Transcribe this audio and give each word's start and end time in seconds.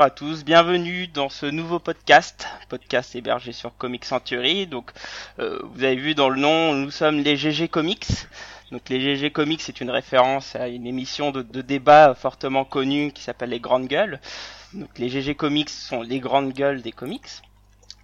bonjour 0.00 0.06
à 0.06 0.16
tous, 0.16 0.44
bienvenue 0.46 1.08
dans 1.08 1.28
ce 1.28 1.44
nouveau 1.44 1.78
podcast, 1.78 2.46
podcast 2.70 3.14
hébergé 3.14 3.52
sur 3.52 3.76
Comic 3.76 4.06
Century. 4.06 4.66
Donc, 4.66 4.92
euh, 5.38 5.58
vous 5.74 5.84
avez 5.84 5.96
vu 5.96 6.14
dans 6.14 6.30
le 6.30 6.40
nom, 6.40 6.72
nous 6.72 6.90
sommes 6.90 7.18
les 7.18 7.36
GG 7.36 7.68
Comics. 7.68 8.06
Donc, 8.72 8.88
les 8.88 8.98
GG 8.98 9.30
Comics, 9.30 9.60
c'est 9.60 9.82
une 9.82 9.90
référence 9.90 10.56
à 10.56 10.68
une 10.68 10.86
émission 10.86 11.32
de, 11.32 11.42
de 11.42 11.60
débat 11.60 12.14
fortement 12.14 12.64
connue 12.64 13.12
qui 13.12 13.22
s'appelle 13.22 13.50
Les 13.50 13.60
Grandes 13.60 13.88
Gueules. 13.88 14.20
Donc, 14.72 14.88
les 14.98 15.10
GG 15.10 15.34
Comics 15.34 15.68
sont 15.68 16.00
les 16.00 16.18
grandes 16.18 16.54
gueules 16.54 16.80
des 16.80 16.92
comics. 16.92 17.28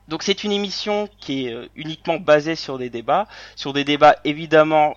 Donc 0.08 0.22
c'est 0.22 0.44
une 0.44 0.52
émission 0.52 1.08
qui 1.18 1.46
est 1.46 1.54
euh, 1.54 1.66
uniquement 1.76 2.18
basée 2.18 2.56
sur 2.56 2.76
des 2.76 2.90
débats, 2.90 3.26
sur 3.56 3.72
des 3.72 3.84
débats 3.84 4.16
évidemment 4.24 4.96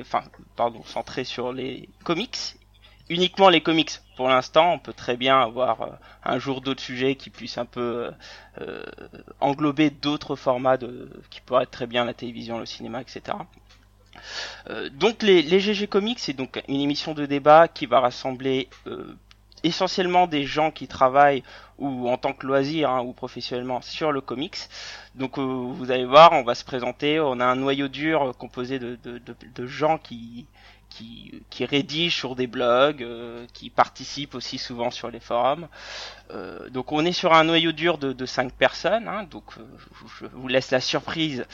enfin 0.00 0.22
pardon, 0.54 0.84
centrés 0.84 1.24
sur 1.24 1.52
les 1.52 1.88
comics 2.04 2.54
uniquement 3.08 3.48
les 3.48 3.60
comics 3.60 3.92
pour 4.16 4.28
l'instant. 4.28 4.72
On 4.72 4.78
peut 4.80 4.92
très 4.92 5.16
bien 5.16 5.38
avoir 5.40 5.82
euh, 5.82 5.90
un 6.24 6.38
jour 6.38 6.60
d'autres 6.60 6.82
sujets 6.82 7.14
qui 7.14 7.30
puissent 7.30 7.58
un 7.58 7.66
peu 7.66 7.80
euh, 7.80 8.10
euh, 8.60 8.82
englober 9.40 9.90
d'autres 9.90 10.34
formats 10.34 10.78
qui 11.30 11.40
pourraient 11.42 11.64
être 11.64 11.70
très 11.70 11.86
bien 11.86 12.04
la 12.04 12.14
télévision, 12.14 12.58
le 12.58 12.66
cinéma, 12.66 13.00
etc. 13.02 13.36
donc 14.92 15.22
les, 15.22 15.60
GG 15.60 15.86
Comics, 15.88 16.18
c'est 16.18 16.32
donc 16.32 16.62
une 16.68 16.80
émission 16.80 17.12
de 17.12 17.26
débat 17.26 17.68
qui 17.68 17.84
va 17.84 18.00
rassembler 18.00 18.68
essentiellement 19.62 20.26
des 20.26 20.44
gens 20.44 20.70
qui 20.70 20.88
travaillent 20.88 21.42
ou 21.78 22.08
en 22.08 22.16
tant 22.16 22.32
que 22.32 22.46
loisir 22.46 22.90
hein, 22.90 23.02
ou 23.02 23.12
professionnellement 23.12 23.82
sur 23.82 24.12
le 24.12 24.22
comics. 24.22 24.56
Donc 25.14 25.38
vous 25.38 25.90
allez 25.90 26.06
voir, 26.06 26.32
on 26.32 26.44
va 26.44 26.54
se 26.54 26.64
présenter, 26.64 27.20
on 27.20 27.40
a 27.40 27.44
un 27.44 27.56
noyau 27.56 27.88
dur 27.88 28.34
composé 28.38 28.78
de 28.78 29.66
gens 29.66 29.98
qui, 29.98 30.46
qui, 30.96 31.42
qui 31.50 31.64
rédige 31.66 32.16
sur 32.16 32.34
des 32.36 32.46
blogs, 32.46 33.02
euh, 33.02 33.46
qui 33.52 33.68
participe 33.68 34.34
aussi 34.34 34.56
souvent 34.56 34.90
sur 34.90 35.10
les 35.10 35.20
forums. 35.20 35.68
Euh, 36.30 36.70
donc 36.70 36.92
on 36.92 37.04
est 37.04 37.12
sur 37.12 37.34
un 37.34 37.44
noyau 37.44 37.72
dur 37.72 37.98
de, 37.98 38.12
de 38.12 38.26
5 38.26 38.52
personnes, 38.52 39.06
hein, 39.06 39.24
donc 39.24 39.44
euh, 39.58 39.62
je, 40.20 40.26
vous 40.26 40.48
laisse 40.48 40.70
la 40.70 40.80
surprise, 40.80 41.44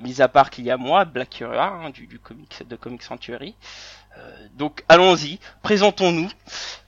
mis 0.00 0.20
à 0.20 0.28
part 0.28 0.50
qu'il 0.50 0.64
y 0.64 0.70
a 0.70 0.76
moi, 0.76 1.04
Black 1.04 1.30
Curia, 1.30 1.68
hein, 1.68 1.90
du, 1.90 2.06
du 2.06 2.18
comics, 2.18 2.62
de 2.68 2.76
Comic 2.76 3.02
Sanctuary. 3.02 3.54
donc 4.54 4.84
allons-y, 4.88 5.38
présentons-nous. 5.62 6.30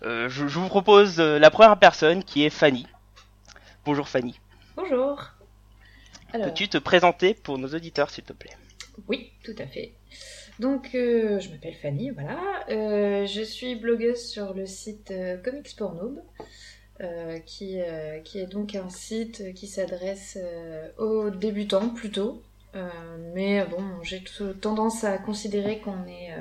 Je, 0.02 0.28
je, 0.28 0.58
vous 0.58 0.68
propose 0.68 1.18
la 1.18 1.50
première 1.50 1.78
personne 1.78 2.22
qui 2.22 2.44
est 2.44 2.50
Fanny. 2.50 2.86
Bonjour 3.84 4.08
Fanny. 4.08 4.38
Bonjour. 4.76 5.22
Peux-tu 6.32 6.68
te 6.68 6.78
présenter 6.78 7.34
pour 7.34 7.58
nos 7.58 7.68
auditeurs 7.68 8.10
s'il 8.10 8.24
te 8.24 8.32
plaît? 8.32 8.56
Oui, 9.08 9.32
tout 9.44 9.54
à 9.58 9.66
fait. 9.66 9.92
Donc, 10.58 10.94
euh, 10.94 11.38
je 11.38 11.50
m'appelle 11.50 11.74
Fanny, 11.74 12.10
voilà. 12.10 12.38
Euh, 12.70 13.26
je 13.26 13.42
suis 13.42 13.74
blogueuse 13.74 14.24
sur 14.24 14.54
le 14.54 14.66
site 14.66 15.10
euh, 15.10 15.36
Comics 15.36 15.76
pour 15.76 15.92
Noob, 15.92 16.22
euh, 17.00 17.38
qui, 17.40 17.78
qui 18.24 18.38
est 18.38 18.46
donc 18.46 18.74
un 18.74 18.88
site 18.88 19.52
qui 19.54 19.66
s'adresse 19.66 20.38
aux 20.98 21.30
débutants 21.30 21.90
plutôt. 21.90 22.42
mais 23.34 23.64
bon, 23.66 23.82
j'ai 24.02 24.22
tendance 24.60 25.04
à 25.04 25.18
considérer 25.18 25.78
qu'on 25.80 26.06
est 26.06 26.32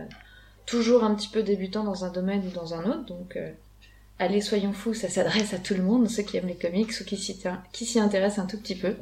toujours 0.65 1.03
un 1.03 1.13
petit 1.15 1.29
peu 1.29 1.43
débutant 1.43 1.83
dans 1.83 2.05
un 2.05 2.11
domaine 2.11 2.45
ou 2.47 2.51
dans 2.51 2.73
un 2.73 2.85
autre. 2.85 3.05
Donc, 3.05 3.37
allez, 4.17 4.39
soyons 4.39 4.71
fous, 4.71 4.93
ça 4.93 5.09
s'adresse 5.09 5.53
à 5.53 5.59
tout 5.59 5.73
le 5.73 5.83
monde, 5.83 6.09
ceux 6.09 6.23
qui 6.23 6.37
aiment 6.37 6.47
les 6.47 6.55
comics 6.55 6.91
ou 7.01 7.03
qui 7.03 7.85
s'y 7.85 7.99
intéressent 7.99 8.45
un 8.45 8.47
tout 8.47 8.59
petit 8.59 8.75
peu. 8.75 8.95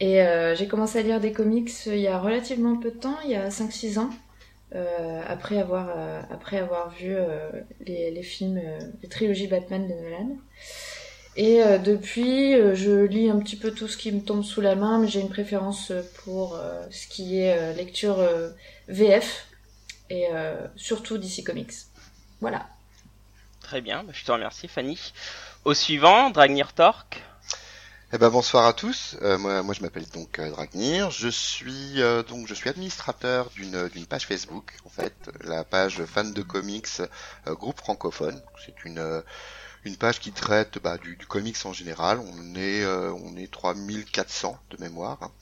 Et 0.00 0.22
euh, 0.22 0.54
j'ai 0.54 0.66
commencé 0.66 0.98
à 0.98 1.02
lire 1.02 1.20
des 1.20 1.32
comics 1.32 1.70
il 1.86 1.98
y 1.98 2.08
a 2.08 2.18
relativement 2.18 2.76
peu 2.76 2.90
de 2.90 2.98
temps, 2.98 3.16
il 3.24 3.30
y 3.30 3.36
a 3.36 3.48
5-6 3.48 3.98
ans, 3.98 4.10
euh, 4.74 5.22
après, 5.28 5.58
avoir, 5.58 5.88
euh, 5.96 6.20
après 6.30 6.58
avoir 6.58 6.90
vu 6.90 7.14
euh, 7.14 7.50
les, 7.86 8.10
les, 8.10 8.22
films, 8.22 8.58
euh, 8.58 8.78
les 9.02 9.08
trilogies 9.08 9.46
Batman 9.46 9.86
de 9.86 9.94
Nolan. 9.94 10.36
Et 11.36 11.62
euh, 11.62 11.78
depuis, 11.78 12.54
je 12.74 13.04
lis 13.04 13.28
un 13.28 13.38
petit 13.38 13.56
peu 13.56 13.70
tout 13.70 13.88
ce 13.88 13.96
qui 13.96 14.10
me 14.10 14.20
tombe 14.20 14.42
sous 14.42 14.60
la 14.60 14.74
main, 14.74 14.98
mais 14.98 15.08
j'ai 15.08 15.20
une 15.20 15.28
préférence 15.28 15.92
pour 16.24 16.60
ce 16.90 17.08
qui 17.08 17.38
est 17.38 17.74
lecture 17.74 18.18
VF 18.88 19.48
et 20.10 20.28
surtout 20.76 21.18
DC 21.18 21.42
Comics. 21.44 21.72
Voilà. 22.40 22.68
Très 23.60 23.80
bien, 23.80 24.04
bah, 24.04 24.12
je 24.14 24.24
te 24.24 24.30
remercie 24.30 24.68
Fanny. 24.68 25.12
Au 25.64 25.74
suivant, 25.74 26.30
Dragnir 26.30 26.72
Torque. 26.72 27.20
Eh 28.14 28.18
ben 28.18 28.30
bonsoir 28.30 28.64
à 28.66 28.72
tous. 28.72 29.16
Euh, 29.22 29.36
moi, 29.38 29.64
moi 29.64 29.74
je 29.74 29.82
m'appelle 29.82 30.06
donc 30.10 30.38
euh, 30.38 30.48
Dragnir. 30.48 31.10
Je 31.10 31.26
suis 31.26 32.00
euh, 32.00 32.22
donc 32.22 32.46
je 32.46 32.54
suis 32.54 32.70
administrateur 32.70 33.50
d'une 33.50 33.88
d'une 33.88 34.06
page 34.06 34.24
Facebook 34.28 34.76
en 34.84 34.88
fait, 34.88 35.32
la 35.40 35.64
page 35.64 36.04
fan 36.04 36.32
de 36.32 36.42
comics 36.42 36.86
euh, 37.00 37.54
groupe 37.56 37.80
francophone. 37.80 38.40
C'est 38.64 38.84
une 38.84 39.24
une 39.82 39.96
page 39.96 40.20
qui 40.20 40.30
traite 40.30 40.78
bah, 40.80 40.96
du, 40.96 41.16
du, 41.16 41.26
comics 41.26 41.56
en 41.64 41.72
général. 41.72 42.20
On 42.20 42.54
est 42.54 42.86
on 42.86 43.36
est 43.36 43.50
3400 43.50 44.60
de 44.70 44.76
mémoire. 44.80 45.32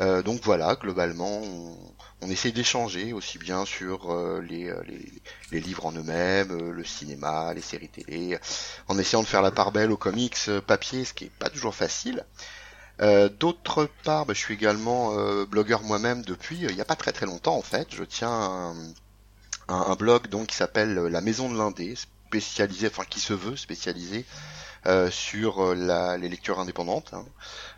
Euh, 0.00 0.22
donc 0.22 0.40
voilà, 0.42 0.74
globalement, 0.74 1.40
on, 1.42 1.76
on 2.20 2.30
essaie 2.30 2.52
d'échanger 2.52 3.12
aussi 3.12 3.38
bien 3.38 3.64
sur 3.64 4.12
euh, 4.12 4.40
les, 4.40 4.68
euh, 4.68 4.82
les, 5.52 5.60
livres 5.60 5.86
en 5.86 5.92
eux-mêmes, 5.92 6.70
le 6.70 6.84
cinéma, 6.84 7.54
les 7.54 7.60
séries 7.60 7.88
télé, 7.88 8.38
en 8.88 8.98
essayant 8.98 9.22
de 9.22 9.28
faire 9.28 9.42
la 9.42 9.50
part 9.50 9.72
belle 9.72 9.92
aux 9.92 9.96
comics 9.96 10.50
papier, 10.66 11.04
ce 11.04 11.14
qui 11.14 11.24
est 11.26 11.32
pas 11.38 11.50
toujours 11.50 11.74
facile. 11.74 12.24
D'autre 13.40 13.88
part, 14.04 14.24
bah, 14.24 14.34
je 14.34 14.38
suis 14.38 14.54
également 14.54 15.14
blogueur 15.46 15.82
moi-même 15.82 16.22
depuis 16.22 16.58
il 16.58 16.74
n'y 16.74 16.80
a 16.80 16.84
pas 16.84 16.94
très 16.94 17.10
très 17.10 17.26
longtemps 17.26 17.56
en 17.56 17.62
fait. 17.62 17.88
Je 17.92 18.04
tiens 18.04 18.72
un 19.68 19.94
blog 19.96 20.28
donc 20.28 20.48
qui 20.48 20.56
s'appelle 20.56 20.94
La 20.94 21.20
Maison 21.20 21.50
de 21.50 21.58
l'Indé, 21.58 21.96
spécialisé, 21.96 22.86
enfin 22.86 23.02
qui 23.08 23.18
se 23.18 23.32
veut 23.32 23.56
spécialisé 23.56 24.24
euh, 24.86 25.10
sur 25.10 25.64
euh, 25.64 25.74
la, 25.74 26.16
les 26.16 26.28
lectures 26.28 26.60
indépendantes, 26.60 27.14
hein, 27.14 27.24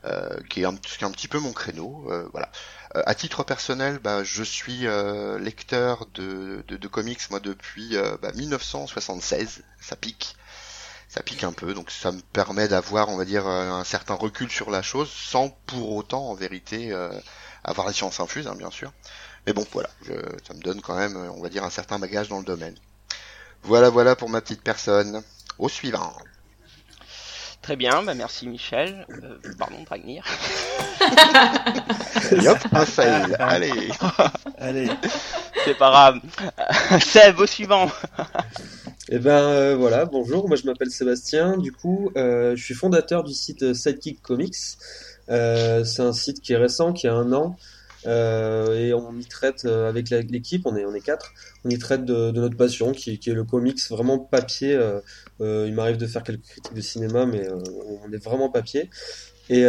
euh, 0.04 0.36
qui, 0.50 0.62
est 0.62 0.64
un, 0.64 0.74
petit 0.74 1.28
peu 1.28 1.38
mon 1.38 1.52
créneau. 1.52 2.10
voilà. 2.32 2.50
à 2.94 3.14
titre 3.14 3.44
personnel, 3.44 3.98
bah, 3.98 4.24
je 4.24 4.42
suis 4.42 4.86
lecteur 5.38 6.06
de, 6.14 6.64
de, 6.68 6.76
de, 6.76 6.88
comics 6.88 7.30
moi 7.30 7.40
depuis 7.40 7.96
bah, 8.22 8.32
1976. 8.34 9.62
Ça 9.80 9.96
pique 9.96 10.36
ça 11.08 11.22
pique 11.22 11.44
un 11.44 11.52
peu, 11.52 11.72
donc 11.72 11.90
ça 11.90 12.10
me 12.10 12.20
permet 12.20 12.68
d'avoir, 12.68 13.08
on 13.08 13.16
va 13.16 13.24
dire, 13.24 13.46
un 13.46 13.84
certain 13.84 14.14
recul 14.14 14.50
sur 14.50 14.70
la 14.70 14.82
chose, 14.82 15.08
sans 15.10 15.48
pour 15.48 15.94
autant, 15.94 16.28
en 16.28 16.34
vérité, 16.34 16.92
euh, 16.92 17.12
avoir 17.64 17.86
la 17.86 17.92
science 17.92 18.20
infuse, 18.20 18.48
hein, 18.48 18.56
bien 18.56 18.70
sûr. 18.70 18.92
Mais 19.46 19.52
bon, 19.52 19.64
voilà, 19.72 19.88
ça 20.46 20.54
me 20.54 20.60
donne 20.60 20.82
quand 20.82 20.96
même, 20.96 21.16
on 21.16 21.40
va 21.40 21.48
dire, 21.48 21.62
un 21.62 21.70
certain 21.70 21.98
bagage 21.98 22.28
dans 22.28 22.38
le 22.38 22.44
domaine. 22.44 22.74
Voilà, 23.62 23.88
voilà 23.88 24.16
pour 24.16 24.28
ma 24.28 24.40
petite 24.40 24.62
personne. 24.62 25.22
Au 25.58 25.68
suivant. 25.68 26.14
Très 27.66 27.74
bien, 27.74 28.04
bah 28.04 28.14
merci 28.14 28.46
Michel. 28.46 29.04
Euh, 29.10 29.38
pardon, 29.58 29.82
Dragnir. 29.84 30.24
hop, 32.46 32.58
un 32.72 32.84
fail. 32.86 33.34
Allez. 33.40 33.90
Allez. 34.56 34.88
C'est 35.64 35.76
pas 35.76 35.90
grave. 35.90 36.20
Seb, 37.00 37.40
au 37.40 37.46
suivant. 37.46 37.90
Eh 39.08 39.18
ben 39.18 39.32
euh, 39.32 39.74
voilà, 39.74 40.04
bonjour, 40.04 40.46
moi 40.46 40.56
je 40.56 40.64
m'appelle 40.64 40.92
Sébastien, 40.92 41.56
du 41.56 41.72
coup 41.72 42.12
euh, 42.16 42.54
je 42.54 42.62
suis 42.62 42.74
fondateur 42.74 43.24
du 43.24 43.34
site 43.34 43.74
Sidekick 43.74 44.22
Comics. 44.22 44.54
Euh, 45.28 45.82
c'est 45.82 46.02
un 46.02 46.12
site 46.12 46.42
qui 46.42 46.52
est 46.52 46.58
récent, 46.58 46.92
qui 46.92 47.08
a 47.08 47.14
un 47.14 47.32
an, 47.32 47.56
euh, 48.06 48.78
et 48.78 48.94
on 48.94 49.12
y 49.18 49.24
traite 49.24 49.64
euh, 49.64 49.88
avec 49.88 50.10
l'équipe, 50.10 50.62
on 50.66 50.76
est 50.76 50.84
on 50.84 50.94
est 50.94 51.00
quatre, 51.00 51.32
on 51.64 51.70
y 51.70 51.78
traite 51.78 52.04
de, 52.04 52.30
de 52.30 52.40
notre 52.40 52.56
passion 52.56 52.92
qui, 52.92 53.18
qui, 53.18 53.30
est 53.30 53.34
le 53.34 53.42
comics 53.42 53.80
vraiment 53.90 54.20
papier. 54.20 54.78
Euh, 55.40 55.64
euh, 55.64 55.68
il 55.68 55.74
m'arrive 55.74 55.96
de 55.96 56.06
faire 56.06 56.22
quelques 56.22 56.44
critiques 56.44 56.74
de 56.74 56.80
cinéma, 56.80 57.26
mais 57.26 57.46
on 58.02 58.12
est 58.12 58.22
vraiment 58.22 58.50
papier. 58.50 58.90
Et 59.48 59.62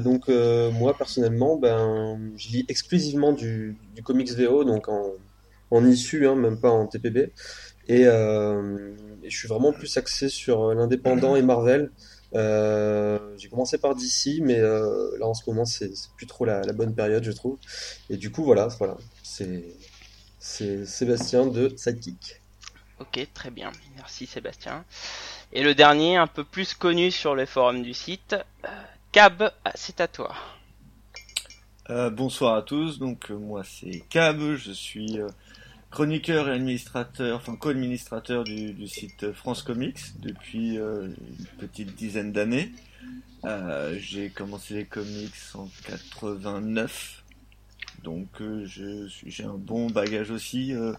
donc 0.00 0.28
moi 0.28 0.94
personnellement, 0.96 1.56
ben 1.56 2.20
je 2.36 2.48
lis 2.48 2.64
exclusivement 2.68 3.32
du, 3.32 3.76
du 3.94 4.02
comics 4.02 4.30
VO, 4.32 4.64
donc 4.64 4.88
en 4.88 5.12
en 5.70 5.86
issue, 5.86 6.26
hein, 6.26 6.36
même 6.36 6.60
pas 6.60 6.70
en 6.70 6.86
TPB. 6.86 7.32
Et, 7.88 8.02
et 8.02 9.30
je 9.30 9.36
suis 9.36 9.48
vraiment 9.48 9.72
plus 9.72 9.96
axé 9.96 10.28
sur 10.28 10.74
l'indépendant 10.74 11.36
et 11.36 11.42
Marvel. 11.42 11.90
Euh, 12.34 13.18
j'ai 13.36 13.48
commencé 13.48 13.78
par 13.78 13.94
DC, 13.94 14.40
mais 14.40 14.58
euh, 14.58 15.16
là 15.18 15.26
en 15.26 15.34
ce 15.34 15.48
moment 15.48 15.64
c'est 15.64 15.92
plus 16.16 16.26
trop 16.26 16.44
la, 16.44 16.62
la, 16.62 16.72
bonne 16.72 16.94
période, 16.94 17.22
je 17.22 17.32
trouve. 17.32 17.58
Et 18.10 18.16
du 18.16 18.30
coup, 18.30 18.44
voilà, 18.44 18.68
voilà, 18.78 18.96
c'est 19.22 19.64
Sébastien 20.38 21.46
de 21.46 21.72
Sidekick. 21.76 22.42
Ok, 23.04 23.28
très 23.34 23.50
bien, 23.50 23.70
merci 23.96 24.24
Sébastien. 24.26 24.82
Et 25.52 25.62
le 25.62 25.74
dernier, 25.74 26.16
un 26.16 26.26
peu 26.26 26.42
plus 26.42 26.72
connu 26.72 27.10
sur 27.10 27.36
les 27.36 27.44
forums 27.44 27.82
du 27.82 27.92
site, 27.92 28.34
euh, 28.64 28.68
Cab, 29.12 29.52
c'est 29.74 30.00
à 30.00 30.08
toi. 30.08 30.34
Euh, 31.90 32.08
bonsoir 32.08 32.54
à 32.54 32.62
tous, 32.62 32.98
donc 32.98 33.28
moi 33.28 33.62
c'est 33.62 34.02
Cab, 34.08 34.54
je 34.54 34.72
suis 34.72 35.18
chroniqueur 35.90 36.48
et 36.48 36.52
administrateur, 36.52 37.36
enfin 37.36 37.56
co-administrateur 37.56 38.42
du, 38.42 38.72
du, 38.72 38.88
site 38.88 39.32
France 39.32 39.62
Comics 39.62 40.18
depuis 40.20 40.78
euh, 40.78 41.08
une 41.08 41.46
petite 41.58 41.94
dizaine 41.94 42.32
d'années. 42.32 42.72
Euh, 43.44 43.98
j'ai 43.98 44.30
commencé 44.30 44.72
les 44.72 44.86
comics 44.86 45.34
en 45.52 45.68
89, 45.86 47.22
donc 48.02 48.40
euh, 48.40 48.64
j'ai 48.64 49.44
un 49.44 49.58
bon 49.58 49.90
bagage 49.90 50.30
aussi, 50.30 50.72
euh, 50.72 50.94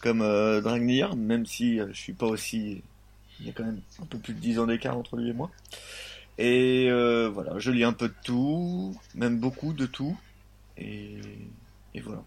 comme 0.00 0.22
euh, 0.22 0.60
Dragnir, 0.60 1.16
même 1.16 1.46
si 1.46 1.80
euh, 1.80 1.88
je 1.92 1.98
suis 1.98 2.12
pas 2.12 2.26
aussi 2.26 2.82
il 3.40 3.46
y 3.46 3.50
a 3.50 3.52
quand 3.52 3.64
même 3.64 3.80
un 4.00 4.06
peu 4.06 4.18
plus 4.18 4.34
de 4.34 4.40
10 4.40 4.58
ans 4.58 4.66
d'écart 4.66 4.96
entre 4.96 5.16
lui 5.16 5.30
et 5.30 5.32
moi. 5.32 5.50
Et 6.38 6.88
euh, 6.90 7.30
voilà, 7.32 7.58
je 7.58 7.70
lis 7.70 7.84
un 7.84 7.92
peu 7.92 8.08
de 8.08 8.14
tout, 8.24 8.94
même 9.14 9.38
beaucoup 9.38 9.72
de 9.72 9.86
tout, 9.86 10.18
et, 10.76 11.18
et 11.94 12.00
voilà. 12.00 12.22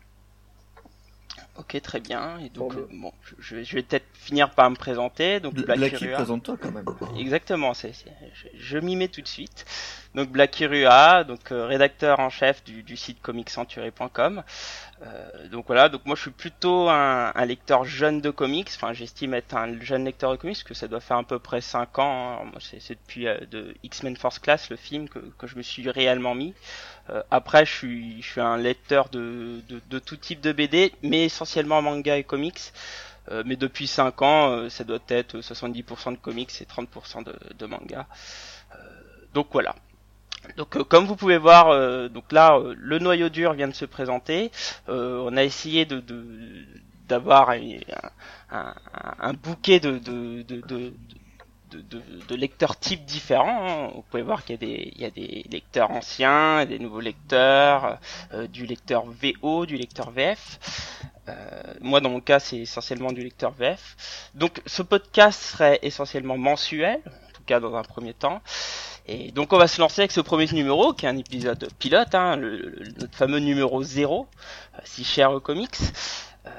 Ok, 1.59 1.79
très 1.81 1.99
bien. 1.99 2.39
Et 2.39 2.49
donc, 2.49 2.73
euh, 2.73 2.87
bon, 2.91 3.11
je, 3.37 3.55
vais, 3.55 3.65
je 3.65 3.75
vais 3.75 3.83
peut-être 3.83 4.05
finir 4.13 4.51
par 4.51 4.69
me 4.69 4.75
présenter. 4.75 5.41
Donc, 5.41 5.55
Blacky, 5.55 6.07
présente-toi 6.07 6.55
quand 6.61 6.71
même. 6.71 6.85
Exactement, 7.17 7.73
c'est, 7.73 7.91
je, 8.33 8.47
je 8.57 8.77
m'y 8.77 8.95
mets 8.95 9.09
tout 9.09 9.21
de 9.21 9.27
suite. 9.27 9.65
Donc, 10.15 10.29
Blacky 10.29 10.65
Rua, 10.65 11.25
donc 11.25 11.51
euh, 11.51 11.65
rédacteur 11.65 12.19
en 12.19 12.29
chef 12.29 12.63
du, 12.63 12.81
du 12.83 12.95
site 12.95 13.21
comiccenturé.com. 13.21 14.43
Euh, 15.01 15.47
donc 15.47 15.67
voilà, 15.67 15.87
donc 15.87 16.05
moi 16.05 16.15
je 16.17 16.23
suis 16.23 16.31
plutôt 16.31 16.89
un, 16.89 17.31
un, 17.33 17.45
lecteur 17.45 17.85
jeune 17.85 18.19
de 18.19 18.31
comics, 18.31 18.69
enfin 18.75 18.91
j'estime 18.91 19.33
être 19.33 19.55
un 19.55 19.79
jeune 19.79 20.03
lecteur 20.03 20.31
de 20.31 20.35
comics, 20.35 20.57
parce 20.57 20.63
que 20.63 20.73
ça 20.73 20.89
doit 20.89 20.99
faire 20.99 21.17
à 21.17 21.23
peu 21.23 21.39
près 21.39 21.61
5 21.61 21.99
ans, 21.99 22.41
hein. 22.43 22.51
c'est 22.59 22.97
depuis 22.97 23.27
euh, 23.27 23.37
de 23.49 23.75
X-Men 23.83 24.17
Force 24.17 24.39
Class, 24.39 24.69
le 24.69 24.75
film, 24.75 25.07
que, 25.07 25.19
que 25.19 25.47
je 25.47 25.55
me 25.55 25.61
suis 25.61 25.89
réellement 25.89 26.35
mis. 26.35 26.53
Euh, 27.09 27.23
après 27.31 27.65
je 27.65 27.71
suis, 27.73 28.21
je 28.21 28.27
suis 28.31 28.41
un 28.41 28.57
lecteur 28.57 29.09
de, 29.09 29.61
de, 29.69 29.81
de, 29.89 29.99
tout 29.99 30.17
type 30.17 30.41
de 30.41 30.51
BD, 30.51 30.93
mais 31.03 31.25
essentiellement 31.25 31.81
manga 31.81 32.17
et 32.17 32.23
comics. 32.23 32.71
Euh, 33.31 33.43
mais 33.45 33.55
depuis 33.55 33.87
5 33.87 34.21
ans, 34.21 34.49
euh, 34.51 34.69
ça 34.69 34.83
doit 34.83 34.99
être 35.09 35.37
70% 35.39 36.13
de 36.13 36.17
comics 36.17 36.49
et 36.61 36.65
30% 36.65 37.23
de, 37.23 37.35
de 37.57 37.65
manga. 37.65 38.07
donc 39.33 39.47
voilà. 39.51 39.75
Donc 40.57 40.77
euh, 40.77 40.83
comme 40.83 41.05
vous 41.05 41.15
pouvez 41.15 41.37
voir, 41.37 41.69
euh, 41.69 42.07
donc 42.09 42.31
là 42.31 42.55
euh, 42.57 42.73
le 42.77 42.99
noyau 42.99 43.29
dur 43.29 43.53
vient 43.53 43.67
de 43.67 43.73
se 43.73 43.85
présenter. 43.85 44.51
on 44.87 45.35
a 45.37 45.43
essayé 45.43 45.85
de 45.85 46.03
d'avoir 47.07 47.49
un, 47.49 47.59
un, 48.51 48.73
un, 49.19 49.33
bouquet 49.33 49.79
de, 49.79 49.97
de, 49.97 50.43
de, 50.43 50.93
de 51.69 51.81
de, 51.81 52.01
de, 52.27 52.35
lecteurs 52.35 52.77
types 52.77 53.05
différents. 53.05 53.67
Hein. 53.67 53.91
Vous 53.95 54.03
pouvez 54.09 54.23
voir 54.23 54.43
qu'il 54.43 54.55
y, 54.55 54.57
a 54.57 54.67
des, 54.67 54.91
il 54.95 55.01
y 55.01 55.05
a 55.05 55.09
des 55.09 55.45
lecteurs 55.51 55.91
anciens, 55.91 56.65
des 56.65 56.79
nouveaux 56.79 56.99
lecteurs, 56.99 57.99
euh, 58.33 58.47
du 58.47 58.65
lecteur 58.65 59.05
VO, 59.05 59.65
du 59.65 59.77
lecteur 59.77 60.11
VF. 60.11 60.59
Euh, 61.27 61.73
moi, 61.81 62.01
dans 62.01 62.09
mon 62.09 62.21
cas, 62.21 62.39
c'est 62.39 62.57
essentiellement 62.57 63.11
du 63.11 63.23
lecteur 63.23 63.51
VF. 63.51 64.31
Donc, 64.33 64.61
ce 64.65 64.81
podcast 64.81 65.41
serait 65.41 65.79
essentiellement 65.81 66.37
mensuel, 66.37 67.01
en 67.05 67.31
tout 67.33 67.43
cas 67.45 67.59
dans 67.59 67.75
un 67.75 67.83
premier 67.83 68.13
temps. 68.13 68.41
Et 69.11 69.31
donc 69.31 69.53
on 69.53 69.57
va 69.57 69.67
se 69.67 69.81
lancer 69.81 70.01
avec 70.01 70.11
ce 70.11 70.21
premier 70.21 70.45
numéro, 70.45 70.93
qui 70.93 71.07
est 71.07 71.09
un 71.09 71.17
épisode 71.17 71.67
pilote, 71.79 72.13
hein, 72.13 72.35
le, 72.35 72.75
notre 72.99 73.15
fameux 73.15 73.39
numéro 73.39 73.81
0, 73.81 74.27
euh, 74.75 74.79
si 74.83 75.03
cher 75.03 75.31
aux 75.31 75.39
comics. 75.39 75.77
Euh, 76.45 76.49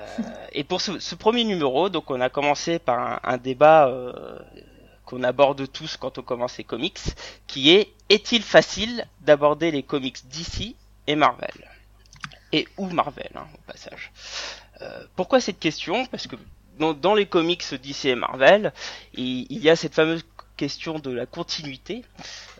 et 0.53 0.65
pour 0.65 0.81
ce, 0.81 0.99
ce, 0.99 1.15
premier 1.15 1.45
numéro, 1.45 1.89
donc 1.91 2.11
on 2.11 2.21
a 2.21 2.29
commencé 2.29 2.81
par 2.81 2.99
un, 2.99 3.21
un 3.23 3.37
débat 3.37 3.87
euh, 3.87 4.37
qu'on 5.11 5.25
aborde 5.25 5.71
tous 5.73 5.97
quand 5.97 6.19
on 6.19 6.23
commence 6.23 6.57
les 6.57 6.65
comics, 6.65 7.01
qui 7.49 7.71
est 7.71 7.93
est-il 8.09 8.43
facile 8.43 9.07
d'aborder 9.21 9.73
les 9.73 9.83
comics 9.83 10.27
d'ici 10.29 10.77
et 11.09 11.17
Marvel? 11.17 11.69
Et 12.53 12.69
où 12.77 12.89
Marvel, 12.89 13.31
hein, 13.35 13.47
au 13.55 13.61
passage. 13.67 14.12
Euh, 14.83 15.05
pourquoi 15.17 15.41
cette 15.41 15.59
question? 15.59 16.07
Parce 16.07 16.29
que 16.29 16.37
dans, 16.79 17.15
les 17.15 17.27
comics 17.27 17.75
DC 17.75 18.07
et 18.07 18.15
Marvel, 18.15 18.73
il, 19.15 19.47
il 19.51 19.59
y 19.59 19.69
a 19.69 19.77
cette 19.77 19.95
fameuse 19.95 20.25
question 20.61 20.99
de 20.99 21.11
la 21.11 21.25
continuité, 21.25 22.05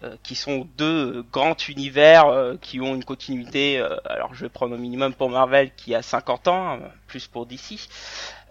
euh, 0.03 0.17
qui 0.23 0.35
sont 0.35 0.67
deux 0.79 1.23
grands 1.31 1.57
univers 1.69 2.29
euh, 2.29 2.57
qui 2.59 2.81
ont 2.81 2.95
une 2.95 3.05
continuité, 3.05 3.79
euh, 3.79 3.95
alors 4.07 4.35
je 4.35 4.47
vais 4.47 4.49
prendre 4.49 4.75
au 4.75 4.79
minimum 4.79 5.13
pour 5.13 5.29
Marvel 5.29 5.71
qui 5.77 5.95
a 5.95 6.01
50 6.01 6.49
ans, 6.49 6.71
hein, 6.71 6.81
plus 7.09 7.27
pour 7.27 7.45
DC. 7.45 7.91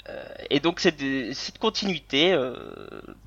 Euh, 0.09 0.23
et 0.49 0.59
donc 0.59 0.79
cette, 0.79 0.97
continuité 1.59 2.33
euh, 2.33 2.53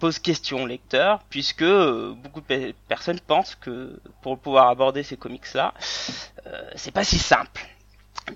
pose 0.01 0.19
question 0.19 0.65
au 0.65 0.67
lecteur, 0.67 1.21
puisque 1.31 1.65
beaucoup 1.65 2.41
de 2.41 2.75
personnes 2.89 3.21
pensent 3.21 3.55
que 3.55 3.99
pour 4.23 4.39
pouvoir 4.39 4.69
aborder 4.69 5.03
ces 5.03 5.17
comics-là, 5.17 5.75
c'est 6.77 6.91
pas 6.93 7.05
si 7.05 7.19
simple. 7.19 7.67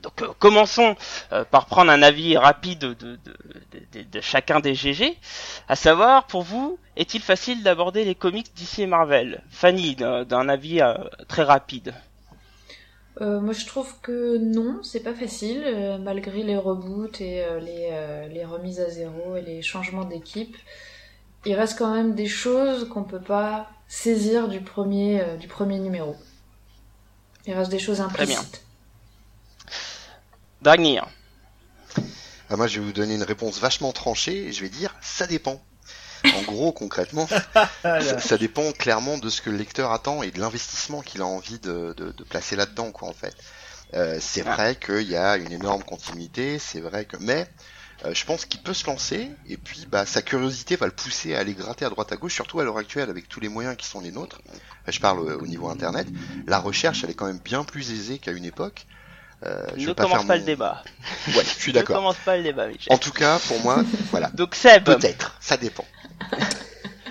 Donc 0.02 0.22
euh, 0.22 0.28
commençons 0.38 0.96
euh, 1.32 1.44
par 1.44 1.66
prendre 1.66 1.90
un 1.90 2.02
avis 2.02 2.36
rapide 2.36 2.78
de, 2.80 3.18
chacun 4.20 4.60
des 4.60 4.74
GG, 4.74 5.16
à 5.68 5.76
savoir 5.76 6.26
pour 6.26 6.42
vous, 6.42 6.78
est-il 6.96 7.22
facile 7.22 7.62
d'aborder 7.62 8.04
les 8.04 8.14
comics 8.14 8.52
d'ici 8.54 8.82
et 8.82 8.86
Marvel? 8.86 9.42
Fanny, 9.50 9.94
d'un 9.94 10.48
avis 10.48 10.80
euh, 10.80 10.94
très 11.28 11.42
rapide. 11.44 11.94
Euh, 13.20 13.40
moi 13.40 13.52
je 13.54 13.64
trouve 13.66 13.92
que 14.02 14.36
non, 14.36 14.82
c'est 14.82 15.00
pas 15.00 15.14
facile, 15.14 15.62
euh, 15.64 15.98
malgré 15.98 16.42
les 16.42 16.56
reboots 16.56 17.20
et 17.20 17.44
les, 17.60 18.28
les, 18.30 18.44
remises 18.44 18.80
à 18.80 18.90
zéro 18.90 19.36
et 19.36 19.42
les 19.42 19.62
changements 19.62 20.04
d'équipe. 20.04 20.56
Il 21.44 21.54
reste 21.54 21.78
quand 21.78 21.94
même 21.94 22.14
des 22.14 22.26
choses 22.26 22.88
qu'on 22.88 23.04
peut 23.04 23.20
pas 23.20 23.70
saisir 23.88 24.48
du 24.48 24.60
premier, 24.60 25.22
du 25.38 25.46
premier 25.46 25.78
numéro. 25.78 26.16
Il 27.46 27.54
reste 27.54 27.70
des 27.70 27.78
choses 27.78 28.00
implicites. 28.00 28.62
Dragnir. 30.62 31.06
Ah, 32.48 32.56
moi, 32.56 32.66
je 32.66 32.80
vais 32.80 32.86
vous 32.86 32.92
donner 32.92 33.14
une 33.14 33.22
réponse 33.22 33.58
vachement 33.60 33.92
tranchée. 33.92 34.52
Je 34.52 34.60
vais 34.62 34.68
dire, 34.68 34.94
ça 35.00 35.26
dépend. 35.26 35.60
En 36.34 36.42
gros, 36.42 36.72
concrètement, 36.72 37.26
ça, 37.82 38.18
ça, 38.18 38.38
dépend 38.38 38.72
clairement 38.72 39.18
de 39.18 39.28
ce 39.28 39.40
que 39.40 39.50
le 39.50 39.56
lecteur 39.56 39.92
attend 39.92 40.22
et 40.22 40.30
de 40.30 40.40
l'investissement 40.40 41.02
qu'il 41.02 41.20
a 41.20 41.26
envie 41.26 41.58
de, 41.58 41.94
de, 41.96 42.12
de 42.12 42.24
placer 42.24 42.56
là-dedans, 42.56 42.90
quoi, 42.92 43.08
en 43.08 43.12
fait. 43.12 43.34
Euh, 43.94 44.18
c'est 44.20 44.44
ah. 44.46 44.54
vrai 44.54 44.76
qu'il 44.76 45.08
y 45.08 45.16
a 45.16 45.36
une 45.36 45.52
énorme 45.52 45.82
continuité, 45.82 46.58
c'est 46.58 46.80
vrai 46.80 47.04
que, 47.04 47.16
mais 47.20 47.46
euh, 48.04 48.12
je 48.12 48.24
pense 48.26 48.44
qu'il 48.44 48.60
peut 48.60 48.74
se 48.74 48.86
lancer 48.86 49.30
et 49.48 49.56
puis 49.56 49.86
bah, 49.90 50.04
sa 50.04 50.20
curiosité 50.22 50.76
va 50.76 50.86
le 50.86 50.92
pousser 50.92 51.34
à 51.34 51.38
aller 51.38 51.54
gratter 51.54 51.84
à 51.84 51.88
droite 51.88 52.12
à 52.12 52.16
gauche, 52.16 52.34
surtout 52.34 52.60
à 52.60 52.64
l'heure 52.64 52.76
actuelle 52.76 53.08
avec 53.08 53.28
tous 53.28 53.40
les 53.40 53.48
moyens 53.48 53.76
qui 53.76 53.86
sont 53.86 54.00
les 54.00 54.10
nôtres. 54.10 54.40
Je 54.88 55.00
parle 55.00 55.20
au, 55.20 55.40
au 55.40 55.46
niveau 55.46 55.68
internet. 55.68 56.06
La 56.46 56.58
recherche, 56.58 57.04
elle 57.04 57.10
est 57.10 57.14
quand 57.14 57.26
même 57.26 57.38
bien 57.38 57.64
plus 57.64 57.92
aisée 57.92 58.18
qu'à 58.18 58.32
une 58.32 58.44
époque. 58.44 58.86
Euh, 59.44 59.66
je 59.76 59.88
ne 59.88 59.92
commence 59.92 60.22
pas, 60.22 60.26
pas 60.26 60.34
mon... 60.34 60.40
le 60.40 60.46
débat. 60.46 60.82
Ouais, 61.28 61.44
je 61.44 61.60
suis 61.60 61.72
d'accord. 61.72 61.96
ne 61.96 62.00
commence 62.00 62.16
pas 62.24 62.36
le 62.36 62.42
débat, 62.42 62.68
Michel. 62.68 62.92
En 62.92 62.98
tout 62.98 63.12
cas, 63.12 63.38
pour 63.38 63.60
moi, 63.60 63.84
voilà. 64.10 64.30
Donc 64.34 64.54
Seb. 64.54 64.84
Peut-être, 64.84 65.36
ça 65.40 65.56
dépend. 65.56 65.84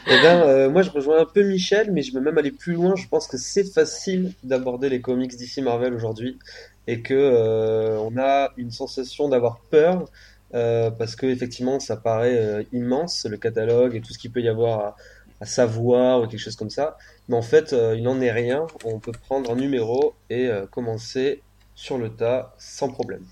Eh 0.07 0.21
ben, 0.21 0.41
euh, 0.41 0.69
moi 0.69 0.83
je 0.83 0.91
rejoins 0.91 1.21
un 1.21 1.25
peu 1.25 1.41
Michel, 1.41 1.91
mais 1.91 2.03
je 2.03 2.13
vais 2.13 2.21
même 2.21 2.37
aller 2.37 2.51
plus 2.51 2.73
loin. 2.73 2.95
Je 2.95 3.07
pense 3.07 3.27
que 3.27 3.37
c'est 3.37 3.63
facile 3.63 4.33
d'aborder 4.43 4.87
les 4.87 5.01
comics 5.01 5.35
d'ici 5.35 5.63
Marvel 5.63 5.95
aujourd'hui 5.95 6.37
et 6.85 7.01
que 7.01 7.13
euh, 7.15 7.97
on 7.99 8.17
a 8.17 8.51
une 8.57 8.69
sensation 8.69 9.29
d'avoir 9.29 9.59
peur 9.71 10.05
euh, 10.53 10.91
parce 10.91 11.15
que 11.15 11.25
effectivement 11.25 11.79
ça 11.79 11.97
paraît 11.97 12.37
euh, 12.37 12.63
immense 12.71 13.25
le 13.25 13.37
catalogue 13.37 13.95
et 13.95 14.01
tout 14.01 14.13
ce 14.13 14.19
qu'il 14.19 14.31
peut 14.31 14.41
y 14.41 14.47
avoir 14.47 14.79
à, 14.79 14.95
à, 15.41 15.45
savoir 15.45 16.21
ou 16.21 16.27
quelque 16.27 16.39
chose 16.39 16.55
comme 16.55 16.69
ça. 16.69 16.97
Mais 17.27 17.35
en 17.35 17.41
fait, 17.41 17.73
euh, 17.73 17.95
il 17.97 18.03
n'en 18.03 18.21
est 18.21 18.31
rien. 18.31 18.67
On 18.85 18.99
peut 18.99 19.11
prendre 19.11 19.51
un 19.51 19.55
numéro 19.55 20.13
et 20.29 20.49
commencer 20.71 21.41
sur 21.73 21.97
le 21.97 22.09
tas 22.09 22.53
sans 22.57 22.89
problème. 22.89 23.25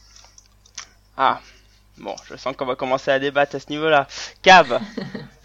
Ah, 1.15 1.39
bon, 1.97 2.15
je 2.25 2.35
sens 2.35 2.55
qu'on 2.55 2.65
va 2.65 2.75
commencer 2.75 3.11
à 3.11 3.19
débattre 3.19 3.55
à 3.55 3.59
ce 3.59 3.69
niveau-là. 3.69 4.07
Cave 4.41 4.79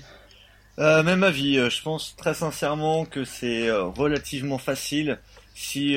euh, 0.79 1.03
Même 1.03 1.23
avis, 1.23 1.59
euh, 1.59 1.71
je 1.71 1.83
pense 1.83 2.17
très 2.17 2.35
sincèrement 2.35 3.05
que 3.05 3.25
c'est 3.25 3.69
euh, 3.69 3.85
relativement 3.85 4.59
facile 4.59 5.19
si, 5.55 5.97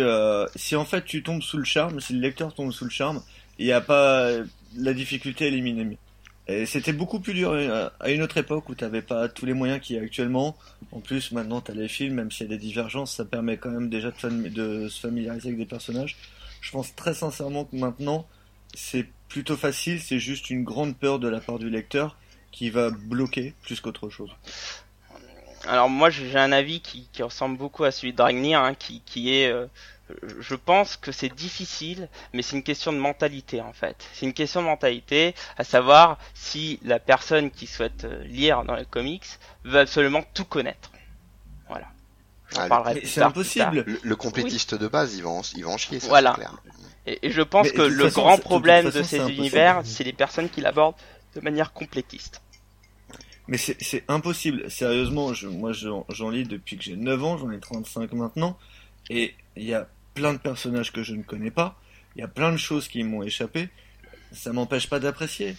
si 0.55 0.75
en 0.75 0.85
fait 0.85 1.05
tu 1.05 1.21
tombes 1.21 1.43
sous 1.43 1.57
le 1.57 1.63
charme, 1.63 1.99
si 1.99 2.13
le 2.13 2.19
lecteur 2.19 2.55
tombe 2.55 2.71
sous 2.71 2.83
le 2.83 2.89
charme, 2.89 3.21
il 3.59 3.65
n'y 3.65 3.71
a 3.71 3.81
pas 3.81 4.27
la 4.75 4.93
difficulté 4.93 5.45
éliminée. 5.45 5.99
Et 6.47 6.65
c'était 6.65 6.93
beaucoup 6.93 7.19
plus 7.19 7.35
dur 7.35 7.53
à 7.99 8.09
une 8.09 8.23
autre 8.23 8.37
époque 8.37 8.69
où 8.69 8.75
tu 8.75 8.83
n'avais 8.83 9.03
pas 9.03 9.29
tous 9.29 9.45
les 9.45 9.53
moyens 9.53 9.79
qu'il 9.79 9.97
y 9.97 9.99
a 9.99 10.01
actuellement. 10.01 10.57
En 10.91 10.99
plus, 10.99 11.31
maintenant, 11.31 11.61
tu 11.61 11.71
as 11.71 11.75
les 11.75 11.87
films, 11.87 12.15
même 12.15 12.31
s'il 12.31 12.47
y 12.47 12.49
a 12.49 12.57
des 12.57 12.61
divergences, 12.61 13.17
ça 13.17 13.23
permet 13.23 13.57
quand 13.57 13.69
même 13.69 13.87
déjà 13.87 14.09
de 14.09 14.87
se 14.89 14.99
familiariser 14.99 15.49
avec 15.49 15.59
des 15.59 15.67
personnages. 15.67 16.17
Je 16.59 16.71
pense 16.71 16.95
très 16.95 17.13
sincèrement 17.13 17.65
que 17.65 17.75
maintenant, 17.75 18.27
c'est 18.73 19.05
plutôt 19.29 19.57
facile, 19.57 20.01
c'est 20.01 20.19
juste 20.19 20.49
une 20.49 20.63
grande 20.63 20.97
peur 20.97 21.19
de 21.19 21.27
la 21.27 21.39
part 21.39 21.59
du 21.59 21.69
lecteur 21.69 22.17
qui 22.51 22.69
va 22.69 22.89
bloquer 22.89 23.53
plus 23.63 23.79
qu'autre 23.79 24.09
chose. 24.09 24.31
Alors 25.67 25.89
moi 25.89 26.09
j'ai 26.09 26.37
un 26.37 26.51
avis 26.51 26.81
qui, 26.81 27.07
qui, 27.13 27.21
ressemble 27.23 27.57
beaucoup 27.57 27.83
à 27.83 27.91
celui 27.91 28.13
de 28.13 28.17
Dragnir, 28.17 28.59
hein, 28.59 28.73
qui, 28.73 29.01
qui 29.05 29.33
est, 29.33 29.51
euh, 29.51 29.67
je 30.39 30.55
pense 30.55 30.97
que 30.97 31.11
c'est 31.11 31.33
difficile, 31.33 32.09
mais 32.33 32.41
c'est 32.41 32.55
une 32.55 32.63
question 32.63 32.91
de 32.91 32.97
mentalité 32.97 33.61
en 33.61 33.73
fait. 33.73 33.95
C'est 34.13 34.25
une 34.25 34.33
question 34.33 34.61
de 34.61 34.67
mentalité, 34.67 35.35
à 35.57 35.63
savoir 35.63 36.17
si 36.33 36.79
la 36.83 36.99
personne 36.99 37.51
qui 37.51 37.67
souhaite 37.67 38.05
euh, 38.05 38.23
lire 38.23 38.63
dans 38.63 38.75
les 38.75 38.85
comics 38.85 39.25
veut 39.63 39.79
absolument 39.79 40.23
tout 40.33 40.45
connaître. 40.45 40.91
Voilà. 41.67 41.87
Ah, 42.57 42.93
c'est 43.05 43.21
impossible. 43.21 43.85
Le, 43.87 43.99
le 44.01 44.15
complétiste 44.15 44.73
oui. 44.73 44.79
de 44.79 44.87
base, 44.87 45.15
il 45.15 45.23
va 45.23 45.29
en, 45.29 45.41
il 45.55 45.63
va 45.63 45.69
en 45.69 45.77
chier, 45.77 45.99
ça 45.99 46.07
voilà. 46.07 46.33
clair. 46.33 46.53
Et, 47.05 47.27
et, 47.27 47.31
je 47.31 47.41
pense 47.41 47.67
mais 47.67 47.73
que 47.73 47.81
le 47.81 48.03
façon, 48.05 48.21
grand 48.21 48.37
problème 48.37 48.85
de, 48.85 48.91
de 48.91 49.03
ces 49.03 49.19
univers, 49.19 49.81
c'est 49.85 50.03
les 50.03 50.13
personnes 50.13 50.49
qui 50.49 50.59
l'abordent 50.61 50.95
de 51.35 51.41
manière 51.41 51.73
complétiste. 51.73 52.41
Mais 53.47 53.57
c'est 53.57 54.03
impossible, 54.07 54.69
sérieusement, 54.69 55.33
je, 55.33 55.47
moi 55.47 55.71
j'en 55.73 56.29
lis 56.29 56.43
depuis 56.43 56.77
que 56.77 56.83
j'ai 56.83 56.95
9 56.95 57.23
ans, 57.23 57.37
j'en 57.37 57.51
ai 57.51 57.59
35 57.59 58.13
maintenant, 58.13 58.57
et 59.09 59.33
il 59.57 59.63
y 59.63 59.73
a 59.73 59.89
plein 60.13 60.33
de 60.33 60.37
personnages 60.37 60.91
que 60.91 61.03
je 61.03 61.15
ne 61.15 61.23
connais 61.23 61.51
pas, 61.51 61.77
il 62.15 62.21
y 62.21 62.23
a 62.23 62.27
plein 62.27 62.51
de 62.51 62.57
choses 62.57 62.87
qui 62.87 63.03
m'ont 63.03 63.23
échappé, 63.23 63.69
ça 64.31 64.53
m'empêche 64.53 64.87
pas 64.87 64.99
d'apprécier. 64.99 65.55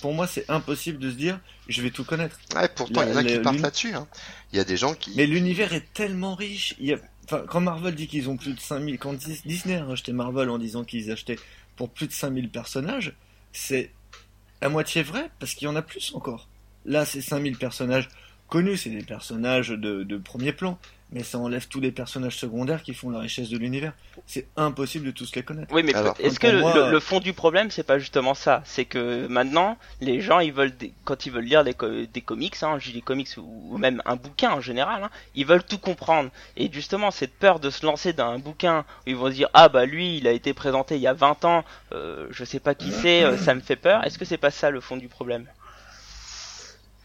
pour 0.00 0.14
moi, 0.14 0.26
c'est 0.26 0.48
impossible 0.48 0.98
de 0.98 1.10
se 1.10 1.16
dire, 1.16 1.40
je 1.68 1.82
vais 1.82 1.90
tout 1.90 2.04
connaître. 2.04 2.38
Ouais, 2.54 2.68
pourtant, 2.68 3.02
il 3.02 3.08
y 3.08 3.12
en 3.12 3.16
a 3.16 3.24
qui 3.24 3.38
partent 3.40 3.60
là-dessus. 3.60 3.94
Hein. 3.94 4.06
Il 4.52 4.56
y 4.56 4.60
a 4.60 4.64
des 4.64 4.76
gens 4.76 4.94
qui. 4.94 5.12
Mais 5.16 5.26
l'univers 5.26 5.72
est 5.72 5.92
tellement 5.94 6.34
riche. 6.34 6.74
Il 6.78 6.86
y 6.86 6.92
a... 6.92 6.98
enfin, 7.24 7.44
quand 7.48 7.60
Marvel 7.60 7.94
dit 7.94 8.06
qu'ils 8.06 8.28
ont 8.28 8.36
plus 8.36 8.54
de 8.54 8.60
5000, 8.60 8.98
quand 8.98 9.14
Disney 9.44 9.76
a 9.76 9.86
acheté 9.88 10.12
Marvel 10.12 10.50
en 10.50 10.58
disant 10.58 10.84
qu'ils 10.84 11.10
achetaient 11.10 11.38
pour 11.74 11.90
plus 11.90 12.06
de 12.06 12.12
5000 12.12 12.50
personnages, 12.50 13.14
c'est 13.52 13.90
à 14.60 14.68
moitié 14.68 15.02
vrai 15.02 15.30
parce 15.38 15.54
qu'il 15.54 15.66
y 15.66 15.70
en 15.70 15.76
a 15.76 15.82
plus 15.82 16.12
encore. 16.14 16.48
Là, 16.84 17.04
c'est 17.04 17.20
5000 17.20 17.56
personnages 17.58 18.08
connus, 18.48 18.78
c'est 18.78 18.90
des 18.90 19.04
personnages 19.04 19.68
de, 19.68 20.02
de 20.02 20.16
premier 20.16 20.52
plan 20.52 20.78
mais 21.10 21.22
ça 21.22 21.38
enlève 21.38 21.68
tous 21.68 21.80
les 21.80 21.90
personnages 21.90 22.36
secondaires 22.36 22.82
qui 22.82 22.92
font 22.92 23.08
la 23.10 23.20
richesse 23.20 23.48
de 23.48 23.56
l'univers. 23.56 23.92
C'est 24.26 24.46
impossible 24.56 25.06
de 25.06 25.10
tous 25.10 25.34
les 25.34 25.42
connaître. 25.42 25.72
Oui, 25.72 25.82
mais 25.82 25.92
est-ce 26.18 26.38
que 26.38 26.46
le, 26.90 27.00
fond 27.00 27.20
du 27.20 27.32
problème, 27.32 27.70
c'est 27.70 27.82
pas 27.82 27.98
justement 27.98 28.34
ça? 28.34 28.62
C'est 28.64 28.84
que 28.84 29.26
maintenant, 29.28 29.78
les 30.00 30.20
gens, 30.20 30.40
ils 30.40 30.52
veulent 30.52 30.72
quand 31.04 31.24
ils 31.24 31.32
veulent 31.32 31.44
lire 31.44 31.64
des, 31.64 31.74
des 32.06 32.20
comics, 32.20 32.54
hein, 32.62 32.78
je 32.78 32.88
dis 32.88 32.94
des 32.94 33.00
comics 33.00 33.28
ou, 33.38 33.78
même 33.78 34.02
un 34.04 34.16
bouquin 34.16 34.52
en 34.52 34.60
général, 34.60 35.04
hein, 35.04 35.10
ils 35.34 35.46
veulent 35.46 35.64
tout 35.64 35.78
comprendre. 35.78 36.30
Et 36.56 36.70
justement, 36.70 37.10
cette 37.10 37.34
peur 37.38 37.58
de 37.58 37.70
se 37.70 37.86
lancer 37.86 38.12
dans 38.12 38.28
un 38.28 38.38
bouquin 38.38 38.84
où 39.06 39.10
ils 39.10 39.16
vont 39.16 39.28
se 39.28 39.34
dire 39.34 39.48
ah 39.54 39.68
bah 39.68 39.86
lui, 39.86 40.18
il 40.18 40.26
a 40.28 40.32
été 40.32 40.52
présenté 40.52 40.96
il 40.96 41.00
y 41.00 41.06
a 41.06 41.14
20 41.14 41.44
ans, 41.46 41.64
euh, 41.92 42.26
je 42.30 42.44
sais 42.44 42.60
pas 42.60 42.74
qui 42.74 42.92
c'est, 42.92 43.24
euh, 43.24 43.38
ça 43.38 43.54
me 43.54 43.60
fait 43.60 43.76
peur. 43.76 44.04
Est-ce 44.04 44.18
que 44.18 44.24
c'est 44.24 44.36
pas 44.36 44.50
ça 44.50 44.70
le 44.70 44.80
fond 44.80 44.96
du 44.96 45.08
problème? 45.08 45.46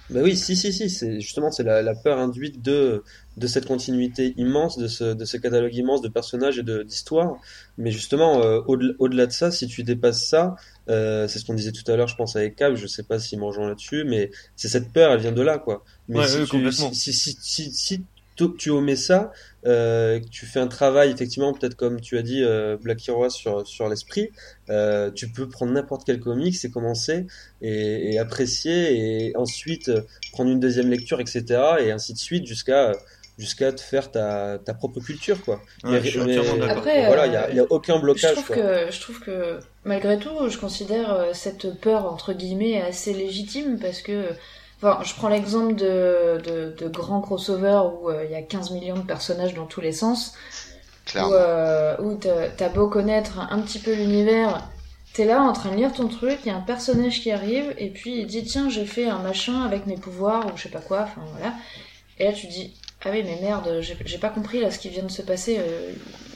Bah 0.09 0.19
oui, 0.21 0.35
si, 0.35 0.55
si, 0.55 0.73
si, 0.73 0.89
c'est 0.89 1.21
justement 1.21 1.49
c'est 1.49 1.63
la, 1.63 1.81
la, 1.81 1.95
peur 1.95 2.19
induite 2.19 2.61
de, 2.61 3.03
de 3.37 3.47
cette 3.47 3.65
continuité 3.65 4.33
immense, 4.37 4.77
de 4.77 4.87
ce, 4.87 5.13
de 5.13 5.25
ce 5.25 5.37
catalogue 5.37 5.73
immense 5.73 6.01
de 6.01 6.09
personnages 6.09 6.59
et 6.59 6.63
d'histoires. 6.63 7.37
Mais 7.77 7.89
justement, 7.89 8.41
euh, 8.41 8.59
au-delà 8.67 9.27
de 9.27 9.31
ça, 9.31 9.49
si 9.49 9.65
tu 9.67 9.83
dépasses 9.83 10.25
ça, 10.25 10.55
euh, 10.89 11.27
c'est 11.27 11.39
ce 11.39 11.45
qu'on 11.45 11.53
disait 11.53 11.71
tout 11.71 11.89
à 11.89 11.95
l'heure, 11.95 12.09
je 12.09 12.17
pense 12.17 12.35
avec 12.35 12.57
Cab, 12.57 12.75
je 12.75 12.85
sais 12.85 13.03
pas 13.03 13.17
s'ils 13.17 13.39
mangeons 13.39 13.65
là-dessus, 13.65 14.03
mais 14.03 14.29
c'est 14.57 14.67
cette 14.67 14.91
peur, 14.91 15.13
elle 15.13 15.21
vient 15.21 15.31
de 15.31 15.41
là, 15.41 15.57
quoi. 15.57 15.83
Mais 16.09 16.27
si, 16.27 16.43
tu, 16.45 16.71
si, 16.71 16.93
si, 16.93 17.13
si, 17.13 17.71
si, 17.71 18.03
tu 18.35 18.69
omets 18.69 18.95
ça, 18.95 19.31
euh, 19.65 20.19
tu 20.31 20.45
fais 20.45 20.59
un 20.59 20.67
travail 20.67 21.11
effectivement 21.11 21.53
peut-être 21.53 21.75
comme 21.75 22.01
tu 22.01 22.17
as 22.17 22.21
dit 22.21 22.43
euh, 22.43 22.77
Black 22.81 23.07
Hero 23.07 23.29
sur 23.29 23.65
sur 23.65 23.87
l'esprit, 23.89 24.29
euh, 24.69 25.11
tu 25.11 25.29
peux 25.29 25.47
prendre 25.47 25.71
n'importe 25.71 26.03
quel 26.05 26.19
comics 26.19 26.55
et 26.63 26.69
commencer 26.69 27.27
et, 27.61 28.13
et, 28.13 28.19
apprécier 28.19 29.27
et 29.27 29.37
ensuite 29.37 29.91
prendre 30.31 30.51
une 30.51 30.59
deuxième 30.59 30.89
lecture 30.89 31.19
etc 31.21 31.61
et 31.79 31.91
ainsi 31.91 32.13
de 32.13 32.17
suite 32.17 32.45
jusqu'à 32.45 32.93
jusqu'à 33.37 33.71
te 33.71 33.81
faire 33.81 34.11
ta, 34.11 34.59
ta 34.59 34.73
propre 34.73 34.99
culture 34.99 35.41
quoi. 35.43 35.61
mais, 35.83 35.97
Après, 36.69 37.07
voilà, 37.07 37.49
il 37.49 37.55
y, 37.55 37.59
a, 37.59 37.65
aucun 37.71 37.99
blocage. 37.99 38.35
Je 38.35 38.41
trouve 38.41 38.55
que 38.55 38.91
je 38.91 39.01
trouve 39.01 39.19
que 39.21 39.59
malgré 39.85 40.19
tout, 40.19 40.49
je 40.49 40.57
considère 40.57 41.29
cette 41.33 41.79
peur 41.79 42.05
entre 42.05 42.33
guillemets 42.33 42.81
assez 42.81 43.13
légitime 43.13 43.79
parce 43.79 44.01
que 44.01 44.33
je 45.03 45.13
prends 45.15 45.29
l'exemple 45.29 45.75
de, 45.75 46.41
de, 46.45 46.75
de, 46.77 46.87
grands 46.87 47.21
crossovers 47.21 47.85
où 47.85 48.09
euh, 48.09 48.25
il 48.25 48.31
y 48.31 48.35
a 48.35 48.41
15 48.41 48.71
millions 48.71 48.97
de 48.97 49.01
personnages 49.01 49.53
dans 49.53 49.65
tous 49.65 49.81
les 49.81 49.91
sens. 49.91 50.33
Clairement. 51.05 51.31
Où, 51.31 51.33
euh, 51.33 51.95
où 51.99 52.15
t'as 52.15 52.69
beau 52.69 52.87
connaître 52.87 53.39
un 53.39 53.59
petit 53.61 53.79
peu 53.79 53.93
l'univers, 53.93 54.67
t'es 55.13 55.25
là 55.25 55.41
en 55.41 55.53
train 55.53 55.71
de 55.71 55.75
lire 55.75 55.93
ton 55.93 56.07
truc, 56.07 56.39
il 56.43 56.47
y 56.47 56.51
a 56.51 56.55
un 56.55 56.61
personnage 56.61 57.21
qui 57.21 57.31
arrive, 57.31 57.73
et 57.77 57.89
puis 57.89 58.19
il 58.19 58.27
dit 58.27 58.43
tiens, 58.43 58.69
j'ai 58.69 58.85
fait 58.85 59.07
un 59.07 59.19
machin 59.19 59.63
avec 59.63 59.85
mes 59.85 59.97
pouvoirs, 59.97 60.45
ou 60.47 60.57
je 60.57 60.63
sais 60.63 60.69
pas 60.69 60.79
quoi, 60.79 61.01
enfin 61.01 61.21
voilà. 61.33 61.53
Et 62.19 62.25
là 62.25 62.31
tu 62.31 62.47
dis 62.47 62.73
ah 63.05 63.09
oui, 63.11 63.21
mais 63.23 63.37
merde, 63.41 63.81
j'ai 63.81 64.17
pas 64.17 64.29
compris 64.29 64.61
là 64.61 64.71
ce 64.71 64.79
qui 64.79 64.89
vient 64.89 65.03
de 65.03 65.11
se 65.11 65.21
passer. 65.21 65.57
Euh, 65.59 65.91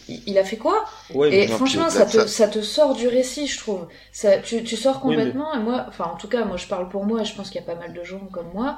il, 0.08 0.38
a 0.38 0.44
fait 0.44 0.58
quoi 0.58 0.86
Et 1.30 1.48
franchement, 1.48 1.90
ça 1.90 2.06
te, 2.06 2.28
ça... 2.28 2.48
te 2.48 2.62
sort 2.62 2.96
du 2.96 3.08
récit, 3.08 3.48
je 3.48 3.58
trouve. 3.58 3.88
Ça, 4.12 4.38
tu, 4.38 4.64
tu 4.64 4.76
sors 4.76 5.00
complètement, 5.00 5.54
et 5.54 5.60
moi, 5.60 5.86
enfin, 5.88 6.06
en 6.06 6.18
tout 6.18 6.28
cas, 6.28 6.46
moi 6.46 6.58
je 6.58 6.68
parle 6.68 6.90
pour 6.90 7.06
moi, 7.06 7.22
et 7.22 7.26
je 7.26 7.36
pense 7.36 7.50
qu'il 7.50 7.60
y 7.62 7.64
a 7.64 7.68
pas 7.68 7.80
mal 7.80 7.94
de 7.94 8.04
gens 8.04 8.28
comme 8.32 8.50
moi. 8.54 8.78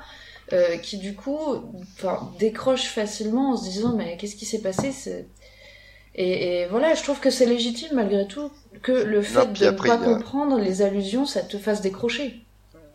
Euh, 0.51 0.77
qui 0.77 0.97
du 0.97 1.13
coup 1.13 1.37
décrochent 2.39 2.87
facilement 2.87 3.51
en 3.51 3.57
se 3.57 3.69
disant 3.69 3.93
mais 3.95 4.17
qu'est-ce 4.17 4.35
qui 4.35 4.47
s'est 4.47 4.63
passé 4.63 5.27
et, 6.15 6.61
et, 6.61 6.65
voilà, 6.65 6.95
je 6.95 7.03
trouve 7.03 7.19
que 7.19 7.29
c'est 7.29 7.45
légitime 7.45 7.89
malgré 7.93 8.25
tout 8.25 8.49
que 8.81 8.91
le 8.91 9.21
fait 9.21 9.53
de 9.53 9.65
ne 9.65 9.71
pas 9.71 9.97
comprendre 9.97 10.57
les 10.57 10.81
allusions, 10.81 11.27
ça 11.27 11.41
te 11.41 11.57
fasse 11.59 11.81
décrocher. 11.81 12.43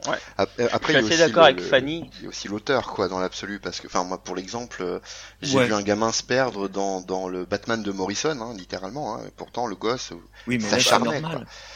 Ouais. 0.07 0.19
Après, 0.37 0.93
je 0.93 0.99
suis 1.05 1.15
assez 1.15 1.19
d'accord 1.19 1.45
avec 1.45 1.61
Fanny. 1.61 2.11
Il 2.19 2.25
y 2.25 2.27
a 2.27 2.29
aussi 2.29 2.49
l'auteur, 2.49 2.89
quoi, 2.93 3.09
dans 3.09 3.19
l'absolu, 3.19 3.59
parce 3.59 3.81
que, 3.81 3.87
enfin, 3.87 4.05
moi, 4.05 4.19
pour 4.23 4.37
l'exemple, 4.37 4.83
euh, 4.83 4.99
j'ai 5.41 5.65
vu 5.65 5.73
un 5.73 5.83
gamin 5.83 6.13
se 6.13 6.23
perdre 6.23 6.69
dans, 6.69 7.01
dans 7.01 7.29
le 7.29 7.45
Batman 7.47 7.83
de 7.83 7.91
Morrison, 7.91 8.39
hein, 8.41 8.55
littéralement. 8.57 9.17
Hein, 9.17 9.21
pourtant, 9.37 9.67
le 9.67 9.77
gosse, 9.77 10.13
oui, 10.47 10.59
mais 10.59 10.69
ça 10.69 10.79
charmait. 10.79 11.23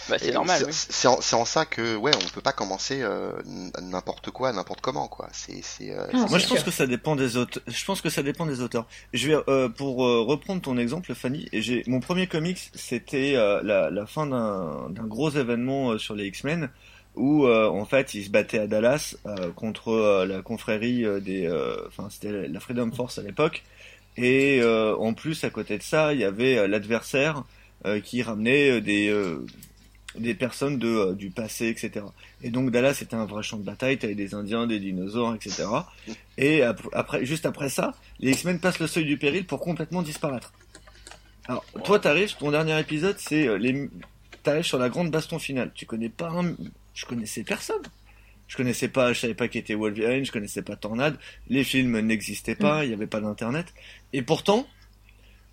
Bah, 0.09 0.17
c'est 0.19 0.33
normal. 0.33 0.67
C'est 0.71 1.09
en, 1.09 1.19
en, 1.19 1.45
ça 1.45 1.65
que, 1.65 1.97
ouais, 1.97 2.13
on 2.15 2.29
peut 2.29 2.43
pas 2.43 2.53
commencer 2.53 3.01
euh, 3.01 3.33
n'importe 3.81 4.31
quoi, 4.31 4.53
n'importe 4.53 4.83
comment, 4.83 5.09
quoi. 5.09 5.29
C'est, 5.33 5.63
c'est. 5.63 5.93
Euh, 5.93 6.07
ah, 6.13 6.27
moi, 6.29 6.39
je 6.39 6.47
pense 6.47 6.63
que 6.63 6.71
ça 6.71 6.87
dépend 6.87 7.17
des 7.17 7.37
auteurs. 7.39 7.63
Je 7.67 7.85
pense 7.85 8.03
que 8.03 8.11
ça 8.11 8.23
dépend 8.23 8.45
des 8.45 8.61
auteurs. 8.61 8.87
Je 9.15 9.29
vais, 9.29 9.39
euh, 9.49 9.71
pour 9.71 9.99
reprendre 9.99 10.61
ton 10.61 10.77
exemple, 10.77 11.15
Fanny, 11.15 11.49
j'ai 11.53 11.83
mon 11.87 12.01
premier 12.01 12.27
comics, 12.27 12.71
c'était 12.75 13.33
la, 13.33 13.91
la 13.91 14.07
fin 14.07 14.27
d'un 14.27 15.05
gros 15.05 15.31
événement 15.31 15.97
sur 15.99 16.15
les 16.15 16.27
X-Men 16.27 16.69
où 17.19 17.47
euh, 17.47 17.69
en 17.69 17.85
fait 17.85 18.15
il 18.15 18.25
se 18.25 18.31
battait 18.31 18.61
à 18.61 18.67
Dallas 18.67 19.17
euh, 19.27 19.51
contre 19.51 19.89
euh, 19.89 20.27
la 20.27 20.41
confrérie 20.41 21.05
des, 21.21 21.49
enfin 21.89 22.09
c'était 22.11 22.49
la 22.49 22.61
Freedom 22.61 22.91
Force 22.93 23.19
à 23.19 23.23
l'époque, 23.23 23.65
et 24.17 24.63
en 24.65 25.13
plus 25.15 25.45
à 25.45 25.51
côté 25.51 25.79
de 25.79 25.83
ça 25.83 26.15
il 26.15 26.21
y 26.21 26.25
avait 26.25 26.67
l'adversaire 26.67 27.45
qui 28.05 28.23
ramenait 28.23 28.81
des 28.81 29.15
des 30.19 30.35
personnes 30.35 30.79
de 30.79 31.15
du 31.15 31.31
passé 31.31 31.69
etc. 31.69 32.07
Et 32.43 32.51
donc 32.51 32.71
Dallas 32.71 32.95
c'était 32.95 33.15
un 33.15 33.27
vrai 33.27 33.43
champ 33.43 33.59
de 33.59 33.65
bataille, 33.65 33.99
t'avais 33.99 34.15
des 34.15 34.35
Indiens, 34.35 34.67
des 34.67 34.81
dinosaures 34.81 35.35
etc. 35.35 35.69
Et 36.37 36.63
après 36.63 37.25
juste 37.25 37.47
après 37.47 37.69
ça, 37.69 37.95
les 38.19 38.33
X-Men 38.33 38.59
passent 38.59 38.81
le 38.81 38.87
seuil 38.87 39.05
du 39.05 39.19
péril 39.19 39.47
pour 39.47 39.61
complètement 39.61 40.03
disparaître. 40.03 40.53
Alors 41.47 41.65
toi 41.85 42.01
t'arrives, 42.01 42.35
ton 42.37 42.51
dernier 42.51 42.79
épisode 42.81 43.17
c'est 43.19 43.57
les 43.59 43.89
t'arrives 44.43 44.65
sur 44.65 44.79
la 44.79 44.89
grande 44.89 45.11
baston 45.11 45.39
finale. 45.39 45.71
Tu 45.75 45.87
connais 45.87 46.09
pas 46.09 46.31
un, 46.31 46.55
je 46.99 47.07
connaissais 47.07 47.45
personne. 47.45 47.83
Je 48.49 48.57
connaissais 48.57 48.89
pas, 48.89 49.13
je 49.13 49.21
savais 49.21 49.35
pas 49.35 49.47
qui 49.47 49.59
était 49.59 49.75
Wolverine, 49.75 50.25
je 50.25 50.33
connaissais 50.33 50.63
pas 50.63 50.75
Tornade, 50.75 51.19
les 51.49 51.65
films 51.65 52.01
n'existaient 52.01 52.55
pas, 52.55 52.81
mm. 52.81 52.85
il 52.85 52.89
n'y 52.89 52.95
avait 52.95 53.07
pas 53.07 53.21
d'internet. 53.21 53.67
Et 54.13 54.23
pourtant, 54.23 54.67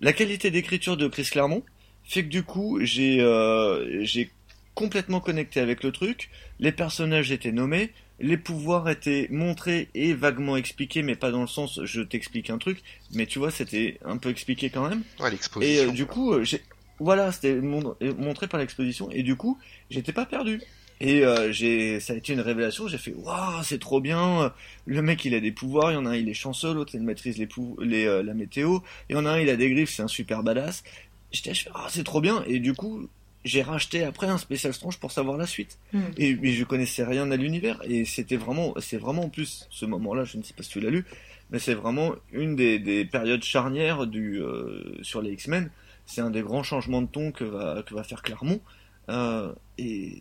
la 0.02 0.14
qualité 0.14 0.50
d'écriture 0.50 0.98
de 0.98 1.08
Chris 1.08 1.28
Claremont 1.32 1.64
fait 2.04 2.24
que 2.24 2.30
du 2.30 2.44
coup, 2.44 2.80
j'ai 2.82 3.22
euh, 3.22 4.04
j'ai 4.04 4.32
complètement 4.74 5.20
connecté 5.20 5.60
avec 5.60 5.84
le 5.84 5.92
truc, 5.92 6.30
les 6.60 6.72
personnages 6.72 7.32
étaient 7.32 7.52
nommés, 7.52 7.92
les 8.20 8.38
pouvoirs 8.38 8.90
étaient 8.90 9.28
montrés 9.30 9.90
et 9.94 10.14
vaguement 10.14 10.58
expliqués, 10.58 11.04
mais 11.04 11.16
pas 11.16 11.32
dans 11.32 11.42
le 11.42 11.48
sens 11.48 11.82
je 11.84 12.02
t'explique 12.02 12.50
un 12.50 12.58
truc, 12.58 12.82
mais 13.14 13.26
tu 13.26 13.40
vois, 13.40 13.52
c'était 13.52 14.00
un 14.04 14.18
peu 14.18 14.30
expliqué 14.30 14.70
quand 14.70 14.88
même. 14.88 15.04
Ouais, 15.20 15.30
l'exposition. 15.30 15.84
Et 15.84 15.88
euh, 15.88 15.92
du 15.92 16.06
coup, 16.06 16.44
j'ai 16.44 16.62
voilà, 17.00 17.32
c'était 17.34 17.56
montré 17.56 18.48
par 18.48 18.60
l'exposition, 18.60 19.12
et 19.12 19.22
du 19.22 19.36
coup, 19.36 19.60
j'étais 19.90 20.14
pas 20.14 20.26
perdu. 20.26 20.62
Et 21.02 21.26
euh, 21.26 21.52
j'ai, 21.52 22.00
ça 22.00 22.14
a 22.14 22.16
été 22.16 22.34
une 22.34 22.42
révélation. 22.42 22.88
J'ai 22.88 22.98
fait, 22.98 23.14
waouh, 23.14 23.64
c'est 23.64 23.80
trop 23.80 24.00
bien. 24.00 24.54
Le 24.86 25.02
mec, 25.02 25.26
il 25.26 25.34
a 25.34 25.40
des 25.40 25.52
pouvoirs. 25.52 25.92
Il 25.92 25.96
y 25.96 25.98
en 25.98 26.06
a 26.06 26.12
un, 26.12 26.16
il 26.16 26.30
est 26.30 26.34
chanceux. 26.34 26.74
L'autre, 26.74 26.96
il 26.96 27.02
maîtrise 27.02 27.38
les, 27.38 27.48
les 27.82 28.06
euh, 28.06 28.24
la 28.24 28.34
météo. 28.34 28.80
Il 29.10 29.16
y 29.16 29.20
en 29.20 29.26
a 29.26 29.32
un, 29.32 29.40
il 29.40 29.50
a 29.50 29.56
des 29.56 29.70
griffes. 29.70 29.92
C'est 29.92 30.04
un 30.04 30.08
super 30.08 30.44
badass. 30.44 30.84
J'étais, 31.32 31.54
je 31.54 31.64
fais, 31.64 31.70
ah, 31.74 31.88
c'est 31.90 32.04
trop 32.04 32.22
bien. 32.22 32.44
Et 32.48 32.60
du 32.60 32.74
coup, 32.74 33.10
j'ai 33.44 33.62
racheté 33.62 34.04
après 34.04 34.28
un 34.28 34.38
spécial 34.38 34.74
Strange 34.74 34.98
pour 35.00 35.12
savoir 35.12 35.38
la 35.38 35.46
suite. 35.46 35.78
Hmm. 35.94 36.02
Et, 36.18 36.36
mais 36.36 36.54
je 36.54 36.64
connaissais 36.64 37.04
rien 37.04 37.30
à 37.30 37.36
l'univers. 37.36 37.82
Et 37.84 38.06
c'était 38.06 38.38
vraiment, 38.38 38.74
c'est 38.80 38.98
vraiment 38.98 39.26
en 39.26 39.30
plus 39.30 39.68
ce 39.70 39.86
moment-là. 39.86 40.24
Je 40.24 40.38
ne 40.38 40.44
sais 40.44 40.54
pas 40.54 40.64
si 40.64 40.70
tu 40.70 40.80
l'as 40.80 40.90
lu, 40.90 41.06
mais 41.52 41.60
c'est 41.60 41.76
vraiment 41.76 42.16
une 42.32 42.56
des, 42.56 42.80
des 42.80 43.06
périodes 43.06 43.44
charnières 43.44 44.08
du 44.08 44.42
euh, 44.42 44.98
sur 45.02 45.22
les 45.22 45.34
X-Men. 45.34 45.70
C'est 46.06 46.22
un 46.22 46.30
des 46.30 46.42
grands 46.42 46.64
changements 46.64 47.02
de 47.02 47.08
ton 47.08 47.32
que 47.32 47.44
va 47.44 47.84
que 47.86 47.94
va 47.94 48.04
faire 48.04 48.22
Clermont. 48.22 48.62
Euh, 49.10 49.52
et 49.78 50.20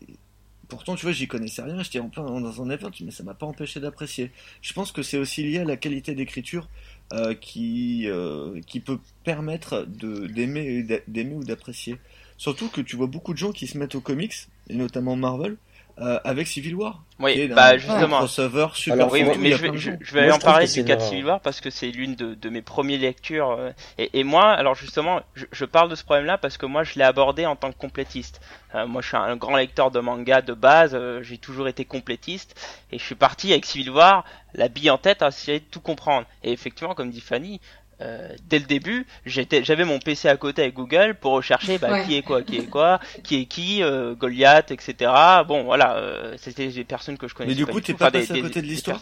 pourtant, 0.68 0.94
tu 0.94 1.02
vois, 1.02 1.12
j'y 1.12 1.26
connaissais 1.26 1.62
rien, 1.62 1.82
j'étais 1.82 2.00
en 2.00 2.08
plein 2.08 2.24
dans 2.24 2.62
un 2.62 2.70
event, 2.70 2.90
mais 3.00 3.10
ça 3.10 3.22
m'a 3.22 3.34
pas 3.34 3.46
empêché 3.46 3.80
d'apprécier. 3.80 4.30
Je 4.62 4.72
pense 4.72 4.92
que 4.92 5.02
c'est 5.02 5.18
aussi 5.18 5.42
lié 5.42 5.58
à 5.58 5.64
la 5.64 5.76
qualité 5.76 6.14
d'écriture 6.14 6.68
euh, 7.12 7.34
qui, 7.34 8.04
euh, 8.06 8.60
qui 8.66 8.80
peut 8.80 8.98
permettre 9.24 9.86
d'aimer 9.86 10.86
ou 11.34 11.44
d'apprécier. 11.44 11.96
Surtout 12.36 12.68
que 12.68 12.80
tu 12.80 12.96
vois 12.96 13.06
beaucoup 13.06 13.32
de 13.32 13.38
gens 13.38 13.52
qui 13.52 13.66
se 13.66 13.78
mettent 13.78 13.94
aux 13.94 14.00
comics, 14.00 14.34
et 14.68 14.74
notamment 14.74 15.16
Marvel, 15.16 15.56
euh, 16.00 16.18
avec 16.24 16.48
Civil 16.48 16.74
War. 16.74 17.04
Oui, 17.20 17.46
bah 17.46 17.78
justement. 17.78 18.18
crossover 18.18 18.66
super 18.74 19.12
oui, 19.12 19.22
mais, 19.38 19.52
je, 19.52 19.62
vais, 19.62 19.78
je, 19.78 20.14
vais 20.14 20.32
en 20.32 20.40
parler 20.40 20.66
du 20.66 20.84
cas 20.84 20.96
de 20.96 21.00
Civil 21.00 21.24
War 21.26 21.38
parce 21.38 21.60
que 21.60 21.70
c'est 21.70 21.86
l'une 21.86 22.16
de, 22.16 22.34
de, 22.34 22.48
mes 22.48 22.62
premières 22.62 22.98
lectures. 22.98 23.52
Euh, 23.52 23.70
et, 23.96 24.18
et, 24.18 24.24
moi, 24.24 24.50
alors 24.50 24.74
justement, 24.74 25.20
je, 25.34 25.44
je 25.52 25.64
parle 25.64 25.88
de 25.88 25.94
ce 25.94 26.02
problème-là 26.02 26.36
parce 26.36 26.56
que 26.56 26.66
moi, 26.66 26.82
je 26.82 26.94
l'ai 26.96 27.04
abordé 27.04 27.46
en 27.46 27.54
tant 27.54 27.70
que 27.70 27.78
complétiste. 27.78 28.40
Euh, 28.74 28.88
moi, 28.88 29.02
je 29.02 29.06
suis 29.06 29.16
un 29.16 29.36
grand 29.36 29.56
lecteur 29.56 29.92
de 29.92 30.00
manga 30.00 30.42
de 30.42 30.52
base. 30.52 30.98
J'ai 31.22 31.38
toujours 31.38 31.68
été 31.68 31.84
complétiste 31.84 32.60
et 32.90 32.98
je 32.98 33.04
suis 33.04 33.14
parti 33.14 33.52
avec 33.52 33.64
Civil 33.64 33.90
War, 33.90 34.24
la 34.52 34.66
bille 34.66 34.90
en 34.90 34.98
tête, 34.98 35.22
à 35.22 35.28
essayer 35.28 35.60
de 35.60 35.64
tout 35.64 35.80
comprendre. 35.80 36.26
Et 36.42 36.50
effectivement, 36.50 36.94
comme 36.94 37.10
dit 37.10 37.20
Fanny, 37.20 37.60
euh, 38.00 38.28
dès 38.48 38.58
le 38.58 38.66
début, 38.66 39.06
j'étais, 39.24 39.64
j'avais 39.64 39.84
mon 39.84 39.98
PC 39.98 40.28
à 40.28 40.36
côté 40.36 40.62
avec 40.62 40.74
Google 40.74 41.16
pour 41.20 41.32
rechercher 41.32 41.78
bah, 41.78 42.04
qui 42.04 42.16
est 42.16 42.22
quoi, 42.22 42.42
qui 42.42 42.56
est 42.56 42.66
quoi, 42.66 43.00
qui 43.22 43.40
est 43.40 43.44
qui, 43.46 43.82
euh, 43.82 44.14
Goliath, 44.14 44.70
etc. 44.70 45.12
Bon, 45.46 45.64
voilà, 45.64 45.96
euh, 45.96 46.34
c'était 46.38 46.68
des 46.68 46.84
personnes 46.84 47.18
que 47.18 47.28
je 47.28 47.34
connaissais. 47.34 47.58
Mais 47.58 47.64
du 47.64 47.70
coup, 47.70 47.80
t'es 47.80 47.94
pas 47.94 48.10
passé 48.10 48.32
à 48.32 48.40
côté 48.40 48.62
de 48.62 48.66
l'histoire? 48.66 49.00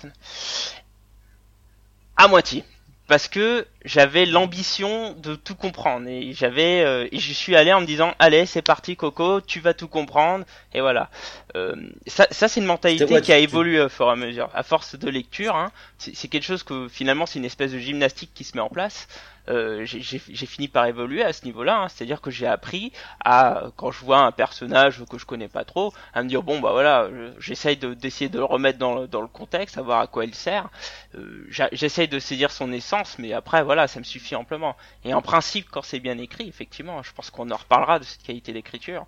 À 2.16 2.28
moitié 2.28 2.64
parce 3.12 3.28
que 3.28 3.66
j'avais 3.84 4.26
l'ambition 4.26 5.14
de 5.14 5.34
tout 5.34 5.54
comprendre 5.54 6.08
et 6.08 6.32
j'avais 6.32 6.82
euh, 6.82 7.08
et 7.10 7.18
je 7.18 7.32
suis 7.32 7.56
allé 7.56 7.72
en 7.72 7.80
me 7.80 7.86
disant 7.86 8.14
allez 8.18 8.46
c'est 8.46 8.62
parti 8.62 8.96
Coco 8.96 9.40
tu 9.40 9.60
vas 9.60 9.74
tout 9.74 9.88
comprendre 9.88 10.44
et 10.72 10.80
voilà 10.80 11.10
euh, 11.56 11.74
ça, 12.06 12.26
ça 12.30 12.48
c'est 12.48 12.60
une 12.60 12.66
mentalité 12.66 13.20
qui 13.20 13.32
a 13.32 13.38
évolué 13.38 13.80
au 13.80 13.88
fur 13.88 14.06
et 14.06 14.10
à 14.10 14.16
mesure 14.16 14.50
à 14.54 14.62
force 14.62 14.96
de 14.96 15.10
lecture 15.10 15.56
hein, 15.56 15.72
c'est 15.98 16.28
quelque 16.28 16.44
chose 16.44 16.62
que 16.62 16.88
finalement 16.88 17.26
c'est 17.26 17.38
une 17.38 17.44
espèce 17.44 17.72
de 17.72 17.78
gymnastique 17.78 18.30
qui 18.34 18.44
se 18.44 18.56
met 18.56 18.62
en 18.62 18.68
place 18.68 19.08
euh, 19.48 19.84
j'ai 19.84 20.46
fini 20.46 20.68
par 20.68 20.86
évoluer 20.86 21.22
à 21.22 21.32
ce 21.32 21.44
niveau-là. 21.44 21.82
Hein. 21.82 21.88
C'est-à-dire 21.88 22.20
que 22.20 22.30
j'ai 22.30 22.46
appris 22.46 22.92
à, 23.24 23.64
quand 23.76 23.90
je 23.90 24.04
vois 24.04 24.20
un 24.20 24.30
personnage 24.30 25.02
que 25.10 25.18
je 25.18 25.26
connais 25.26 25.48
pas 25.48 25.64
trop, 25.64 25.92
à 26.14 26.22
me 26.22 26.28
dire 26.28 26.42
bon 26.42 26.60
bah 26.60 26.70
voilà, 26.72 27.08
j'essaye 27.38 27.76
d'essayer 27.76 28.28
de, 28.28 28.38
le 28.38 28.44
remettre 28.44 28.78
dans 28.78 28.94
le, 28.94 29.08
dans 29.08 29.20
le 29.20 29.26
contexte, 29.26 29.74
savoir 29.74 30.00
à 30.00 30.06
quoi 30.06 30.24
il 30.24 30.34
sert. 30.34 30.68
Euh, 31.16 31.46
j'essaye 31.72 32.08
de 32.08 32.18
saisir 32.18 32.50
son 32.50 32.72
essence, 32.72 33.18
mais 33.18 33.32
après 33.32 33.62
voilà, 33.64 33.71
ça 33.86 33.98
me 33.98 34.04
suffit 34.04 34.34
amplement. 34.34 34.76
Et 35.04 35.14
en 35.14 35.22
principe, 35.22 35.68
quand 35.70 35.82
c'est 35.82 36.00
bien 36.00 36.18
écrit, 36.18 36.48
effectivement, 36.48 37.02
je 37.02 37.12
pense 37.12 37.30
qu'on 37.30 37.50
en 37.50 37.56
reparlera 37.56 37.98
de 37.98 38.04
cette 38.04 38.22
qualité 38.22 38.52
d'écriture. 38.52 39.06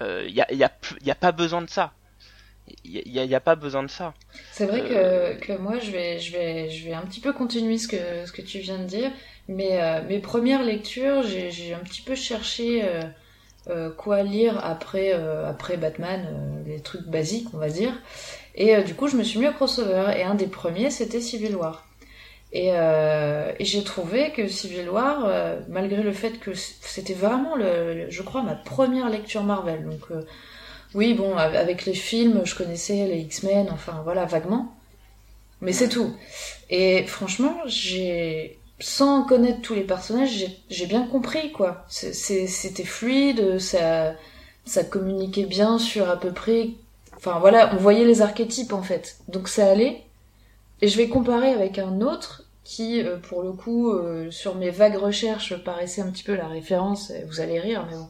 Il 0.00 0.06
euh, 0.06 0.28
y, 0.28 0.40
a, 0.40 0.52
y, 0.52 0.64
a, 0.64 0.72
y 1.04 1.10
a 1.10 1.14
pas 1.14 1.32
besoin 1.32 1.62
de 1.62 1.70
ça. 1.70 1.92
Il 2.84 3.02
n'y 3.12 3.34
a, 3.34 3.36
a, 3.36 3.40
pas 3.40 3.56
besoin 3.56 3.82
de 3.82 3.90
ça. 3.90 4.14
C'est 4.50 4.64
vrai 4.64 4.80
que, 4.80 5.34
que 5.38 5.52
moi, 5.52 5.78
je 5.80 5.90
vais, 5.90 6.18
je, 6.18 6.32
vais, 6.32 6.70
je 6.70 6.86
vais 6.86 6.94
un 6.94 7.02
petit 7.02 7.20
peu 7.20 7.34
continuer 7.34 7.76
ce 7.76 7.88
que, 7.88 8.24
ce 8.24 8.32
que 8.32 8.40
tu 8.40 8.58
viens 8.60 8.78
de 8.78 8.84
dire. 8.84 9.10
Mais 9.48 9.82
euh, 9.82 10.02
mes 10.08 10.18
premières 10.18 10.62
lectures, 10.62 11.22
j'ai 11.22 11.74
un 11.74 11.84
petit 11.84 12.00
peu 12.00 12.14
cherché 12.14 12.82
euh, 12.82 13.02
euh, 13.68 13.90
quoi 13.90 14.22
lire 14.22 14.64
après, 14.64 15.12
après 15.12 15.76
Batman, 15.76 16.62
les 16.66 16.80
trucs 16.80 17.06
basiques, 17.06 17.48
on 17.52 17.58
va 17.58 17.68
dire. 17.68 17.92
Et 18.54 18.80
du 18.82 18.94
coup, 18.94 19.08
je 19.08 19.16
me 19.16 19.22
suis 19.22 19.38
mis 19.38 19.48
au 19.48 19.52
crossover. 19.52 20.12
Et 20.16 20.22
un 20.22 20.34
des 20.34 20.46
premiers, 20.46 20.90
c'était 20.90 21.20
Civil 21.20 21.56
War. 21.56 21.86
Et, 22.54 22.68
et 22.68 23.64
j'ai 23.64 23.82
trouvé 23.82 24.30
que 24.30 24.46
Civil 24.46 24.88
War, 24.88 25.28
malgré 25.68 26.02
le 26.02 26.12
fait 26.12 26.38
que 26.38 26.52
c'était 26.54 27.12
vraiment, 27.12 27.56
le, 27.56 28.08
je 28.08 28.22
crois, 28.22 28.42
ma 28.42 28.54
première 28.54 29.10
lecture 29.10 29.42
Marvel. 29.42 29.84
Donc, 29.84 30.02
oui, 30.94 31.14
bon, 31.14 31.36
avec 31.36 31.84
les 31.84 31.94
films, 31.94 32.42
je 32.44 32.54
connaissais 32.54 33.06
les 33.06 33.18
X-Men, 33.18 33.68
enfin 33.72 34.00
voilà, 34.04 34.24
vaguement. 34.24 34.72
Mais 35.60 35.72
c'est 35.72 35.88
tout. 35.88 36.14
Et 36.70 37.02
franchement, 37.04 37.56
j'ai 37.66 38.58
sans 38.78 39.24
connaître 39.24 39.60
tous 39.60 39.74
les 39.74 39.82
personnages, 39.82 40.46
j'ai 40.68 40.86
bien 40.86 41.06
compris 41.06 41.50
quoi. 41.52 41.84
C'était 41.88 42.84
fluide, 42.84 43.58
ça, 43.58 44.14
ça 44.64 44.84
communiquait 44.84 45.46
bien 45.46 45.78
sur 45.78 46.08
à 46.08 46.20
peu 46.20 46.32
près. 46.32 46.70
Enfin 47.16 47.38
voilà, 47.40 47.72
on 47.74 47.78
voyait 47.78 48.04
les 48.04 48.22
archétypes 48.22 48.72
en 48.72 48.82
fait. 48.82 49.16
Donc 49.28 49.48
ça 49.48 49.68
allait. 49.68 50.02
Et 50.82 50.88
je 50.88 50.96
vais 50.98 51.08
comparer 51.08 51.50
avec 51.50 51.78
un 51.78 52.00
autre 52.00 52.43
qui, 52.64 53.02
euh, 53.02 53.18
pour 53.18 53.42
le 53.42 53.52
coup, 53.52 53.92
euh, 53.92 54.30
sur 54.30 54.54
mes 54.56 54.70
vagues 54.70 54.96
recherches, 54.96 55.54
paraissait 55.62 56.00
un 56.00 56.10
petit 56.10 56.24
peu 56.24 56.34
la 56.34 56.48
référence. 56.48 57.12
Vous 57.28 57.40
allez 57.40 57.60
rire, 57.60 57.86
mais 57.90 57.96
bon. 57.96 58.08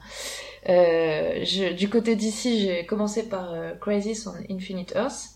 Euh, 0.68 1.44
je, 1.44 1.72
du 1.74 1.90
côté 1.90 2.16
d'ici, 2.16 2.60
j'ai 2.60 2.86
commencé 2.86 3.28
par 3.28 3.54
Crisis 3.80 4.26
on 4.26 4.34
Infinite 4.50 4.94
Earth 4.96 5.33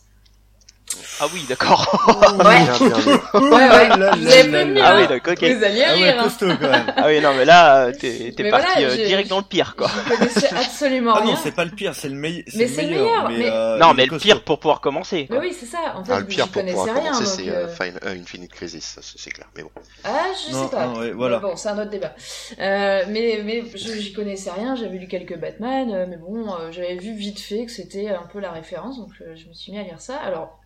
ah 1.20 1.26
oui, 1.32 1.44
d'accord. 1.48 1.86
ouais. 2.38 2.44
ouais, 2.44 3.50
ouais. 3.50 3.88
Vous 3.88 4.26
avez 4.26 4.48
prévenu. 4.48 4.80
Ah 4.82 4.96
oui, 4.96 5.08
d'accord, 5.08 5.32
ok. 5.32 5.50
Vous 5.50 5.64
alliez 5.64 5.84
ah 5.86 5.92
rire. 5.92 6.16
Ouais, 6.16 6.22
costaud, 6.22 6.46
quand 6.60 6.70
même. 6.70 6.92
ah 6.96 7.04
oui, 7.06 7.20
non, 7.20 7.34
mais 7.34 7.44
là, 7.44 7.92
t'es, 7.92 8.32
t'es 8.36 8.50
parti 8.50 8.66
voilà, 8.74 8.90
euh, 8.92 9.06
direct 9.06 9.28
dans 9.28 9.38
le 9.38 9.44
pire, 9.44 9.74
quoi. 9.76 9.90
Je 10.08 10.16
connaissais 10.16 10.54
absolument 10.54 11.14
rien. 11.14 11.22
Ah 11.24 11.30
non, 11.30 11.36
c'est 11.42 11.54
pas 11.54 11.64
le 11.64 11.70
pire, 11.70 11.94
c'est 11.94 12.08
le, 12.08 12.14
meille... 12.14 12.44
mais 12.54 12.68
c'est 12.68 12.82
le 12.82 12.88
meilleur. 12.88 13.28
Mais 13.28 13.38
mais... 13.38 13.50
euh, 13.50 13.78
non, 13.78 13.94
mais 13.94 14.06
le 14.06 14.18
pire 14.18 14.42
pour 14.42 14.58
pouvoir 14.58 14.80
commencer. 14.80 15.26
Quoi. 15.26 15.40
Mais 15.40 15.48
oui, 15.48 15.56
c'est 15.58 15.66
ça. 15.66 15.94
En 15.96 16.04
fait, 16.04 16.12
ah, 16.12 16.20
le 16.20 16.26
pire 16.26 16.48
pour 16.48 16.64
pouvoir 16.64 16.86
rien, 16.86 17.12
commencer, 17.12 17.24
c'est 17.26 17.48
euh... 17.50 17.68
Fine, 17.68 17.98
euh, 18.04 18.20
Infinite 18.20 18.52
Crisis, 18.52 18.98
c'est 19.02 19.30
clair. 19.30 19.48
Mais 19.56 19.62
bon. 19.62 19.70
Ah, 20.04 20.26
je 20.46 20.52
non, 20.52 20.64
sais 20.64 20.76
pas. 20.76 20.86
Non, 20.86 21.00
ouais, 21.00 21.10
voilà. 21.12 21.38
Bon, 21.38 21.56
c'est 21.56 21.68
un 21.68 21.78
autre 21.78 21.90
débat. 21.90 22.14
Euh, 22.58 23.04
mais 23.08 23.40
mais 23.44 23.64
j'y 23.74 24.12
connaissais 24.12 24.50
rien. 24.50 24.74
J'avais 24.74 24.98
lu 24.98 25.08
quelques 25.08 25.38
Batman, 25.38 25.90
euh, 25.92 26.06
mais 26.08 26.16
bon, 26.16 26.46
j'avais 26.70 26.96
vu 26.96 27.14
vite 27.14 27.40
fait 27.40 27.66
que 27.66 27.72
c'était 27.72 28.08
un 28.08 28.26
peu 28.32 28.40
la 28.40 28.52
référence, 28.52 28.98
donc 28.98 29.10
je 29.18 29.48
me 29.48 29.54
suis 29.54 29.72
mis 29.72 29.78
à 29.78 29.82
lire 29.82 30.00
ça. 30.00 30.16
Alors 30.16 30.57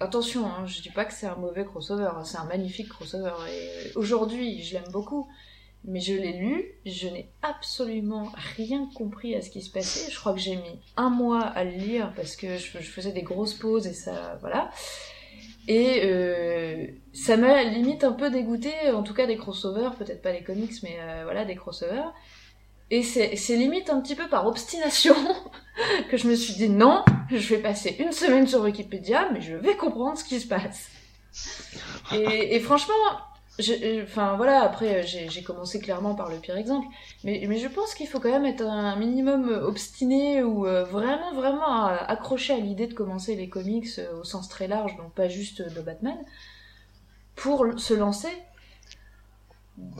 attention, 0.00 0.46
hein, 0.46 0.66
je 0.66 0.80
dis 0.82 0.90
pas 0.90 1.04
que 1.04 1.12
c'est 1.12 1.26
un 1.26 1.36
mauvais 1.36 1.64
crossover, 1.64 2.10
hein, 2.16 2.24
c'est 2.24 2.38
un 2.38 2.44
magnifique 2.44 2.88
crossover. 2.88 3.32
Et 3.50 3.96
aujourd'hui, 3.96 4.62
je 4.62 4.74
l'aime 4.74 4.90
beaucoup, 4.90 5.28
mais 5.84 6.00
je 6.00 6.14
l'ai 6.14 6.32
lu, 6.32 6.72
je 6.84 7.08
n'ai 7.08 7.30
absolument 7.42 8.32
rien 8.56 8.88
compris 8.94 9.34
à 9.34 9.42
ce 9.42 9.50
qui 9.50 9.62
se 9.62 9.70
passait. 9.70 10.10
Je 10.10 10.18
crois 10.18 10.32
que 10.32 10.40
j'ai 10.40 10.56
mis 10.56 10.80
un 10.96 11.10
mois 11.10 11.42
à 11.42 11.64
le 11.64 11.72
lire 11.72 12.12
parce 12.16 12.36
que 12.36 12.56
je, 12.56 12.78
faisais 12.78 13.12
des 13.12 13.22
grosses 13.22 13.54
pauses 13.54 13.86
et 13.86 13.94
ça, 13.94 14.36
voilà. 14.40 14.70
Et 15.68 16.00
euh, 16.04 16.86
ça 17.12 17.36
m'a 17.36 17.62
limite 17.62 18.02
un 18.02 18.12
peu 18.12 18.30
dégoûté, 18.30 18.72
en 18.92 19.02
tout 19.02 19.14
cas 19.14 19.26
des 19.26 19.36
crossovers, 19.36 19.94
peut-être 19.96 20.22
pas 20.22 20.32
des 20.32 20.42
comics, 20.42 20.72
mais 20.82 20.96
euh, 21.00 21.22
voilà, 21.24 21.44
des 21.44 21.54
crossovers. 21.54 22.12
Et 22.90 23.02
c'est 23.04 23.56
limite 23.56 23.88
un 23.88 24.00
petit 24.00 24.16
peu 24.16 24.28
par 24.28 24.46
obstination 24.48 25.14
que 26.10 26.16
je 26.16 26.28
me 26.28 26.34
suis 26.34 26.54
dit 26.54 26.68
non, 26.68 27.04
je 27.30 27.54
vais 27.54 27.60
passer 27.60 27.96
une 27.98 28.12
semaine 28.12 28.46
sur 28.46 28.62
Wikipédia, 28.62 29.30
mais 29.32 29.40
je 29.40 29.54
vais 29.54 29.76
comprendre 29.76 30.18
ce 30.18 30.24
qui 30.24 30.40
se 30.40 30.46
passe. 30.46 30.88
Et, 32.12 32.58
franchement, 32.60 32.94
enfin 34.02 34.36
voilà, 34.36 34.62
après 34.62 35.02
j'ai 35.04 35.42
commencé 35.42 35.80
clairement 35.80 36.14
par 36.14 36.28
le 36.30 36.38
pire 36.38 36.56
exemple, 36.56 36.86
mais, 37.24 37.44
mais 37.48 37.58
je 37.58 37.68
pense 37.68 37.94
qu'il 37.94 38.08
faut 38.08 38.18
quand 38.18 38.30
même 38.30 38.46
être 38.46 38.64
un 38.64 38.96
minimum 38.96 39.48
obstiné 39.48 40.42
ou 40.42 40.66
euh, 40.66 40.84
vraiment 40.84 41.32
vraiment 41.34 41.86
accroché 41.86 42.54
à 42.54 42.56
l'idée 42.56 42.86
de 42.86 42.94
commencer 42.94 43.36
les 43.36 43.48
comics 43.48 43.86
euh, 43.98 44.20
au 44.20 44.24
sens 44.24 44.48
très 44.48 44.66
large, 44.66 44.96
donc 44.96 45.12
pas 45.12 45.28
juste 45.28 45.62
de 45.62 45.80
Batman, 45.80 46.16
pour 47.36 47.66
se 47.76 47.94
lancer 47.94 48.30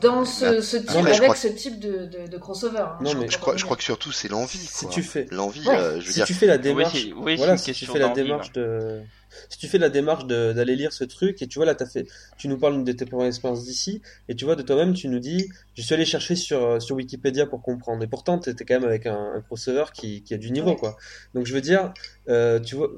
dans 0.00 0.24
ce, 0.24 0.60
ce 0.60 0.76
type, 0.76 0.96
avec 0.96 1.36
ce 1.36 1.48
type 1.48 1.78
de, 1.78 2.06
de, 2.06 2.30
de 2.30 2.38
crossover. 2.38 2.78
Hein, 2.78 2.98
non, 3.00 3.14
mais 3.14 3.28
je 3.28 3.38
crois, 3.38 3.56
je 3.56 3.64
crois 3.64 3.76
que 3.76 3.82
surtout 3.82 4.12
c'est 4.12 4.28
l'envie. 4.28 4.58
Si 4.58 4.88
tu 4.88 5.02
fais 5.02 5.26
l'envie, 5.30 5.68
euh, 5.68 6.00
je 6.00 6.06
veux 6.06 6.12
si 6.12 6.14
dire. 6.14 6.26
tu 6.26 6.34
fais 6.34 6.46
la 6.46 6.58
démarche, 6.58 7.06
oui, 7.16 7.36
voilà, 7.36 7.56
si 7.56 7.72
tu 7.72 7.86
fais 7.86 7.98
la 7.98 8.08
démarche 8.08 8.52
de, 8.52 9.02
si 9.48 9.58
tu 9.58 9.68
fais 9.68 9.78
la 9.78 9.88
démarche 9.88 10.26
d'aller 10.26 10.76
lire 10.76 10.92
ce 10.92 11.04
truc 11.04 11.42
et 11.42 11.46
tu 11.46 11.58
vois 11.58 11.66
là, 11.66 11.74
as 11.78 11.86
fait, 11.86 12.06
tu 12.36 12.48
nous 12.48 12.58
parles 12.58 12.84
de 12.84 12.92
tes 12.92 13.04
premières 13.04 13.26
expériences 13.26 13.64
d'ici 13.64 14.02
et 14.28 14.34
tu 14.34 14.44
vois 14.44 14.56
de 14.56 14.62
toi-même, 14.62 14.94
tu 14.94 15.08
nous 15.08 15.18
dis, 15.18 15.48
je 15.74 15.82
suis 15.82 15.94
allé 15.94 16.04
chercher 16.04 16.36
sur 16.36 16.64
euh, 16.64 16.80
sur 16.80 16.96
Wikipédia 16.96 17.46
pour 17.46 17.62
comprendre. 17.62 18.02
Et 18.02 18.06
pourtant, 18.06 18.38
t'étais 18.38 18.64
quand 18.64 18.74
même 18.74 18.88
avec 18.88 19.06
un, 19.06 19.32
un 19.34 19.40
crossover 19.40 19.84
qui, 19.94 20.22
qui 20.22 20.34
a 20.34 20.38
du 20.38 20.50
niveau, 20.50 20.74
quoi. 20.76 20.96
Donc 21.34 21.46
je 21.46 21.54
veux 21.54 21.60
dire, 21.60 21.92
euh, 22.28 22.60
tu 22.60 22.76
vois, 22.76 22.90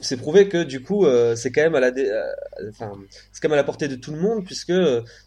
c'est 0.00 0.16
prouvé 0.16 0.48
que 0.48 0.62
du 0.62 0.82
coup, 0.82 1.06
euh, 1.06 1.36
c'est 1.36 1.52
quand 1.52 1.62
même 1.62 1.74
à 1.74 1.80
la, 1.80 1.92
enfin, 2.68 2.92
c'est 3.32 3.40
quand 3.40 3.48
même 3.48 3.54
à 3.54 3.56
la 3.56 3.64
portée 3.64 3.88
de 3.88 3.96
tout 3.96 4.12
le 4.12 4.18
monde 4.18 4.44
puisque 4.44 4.72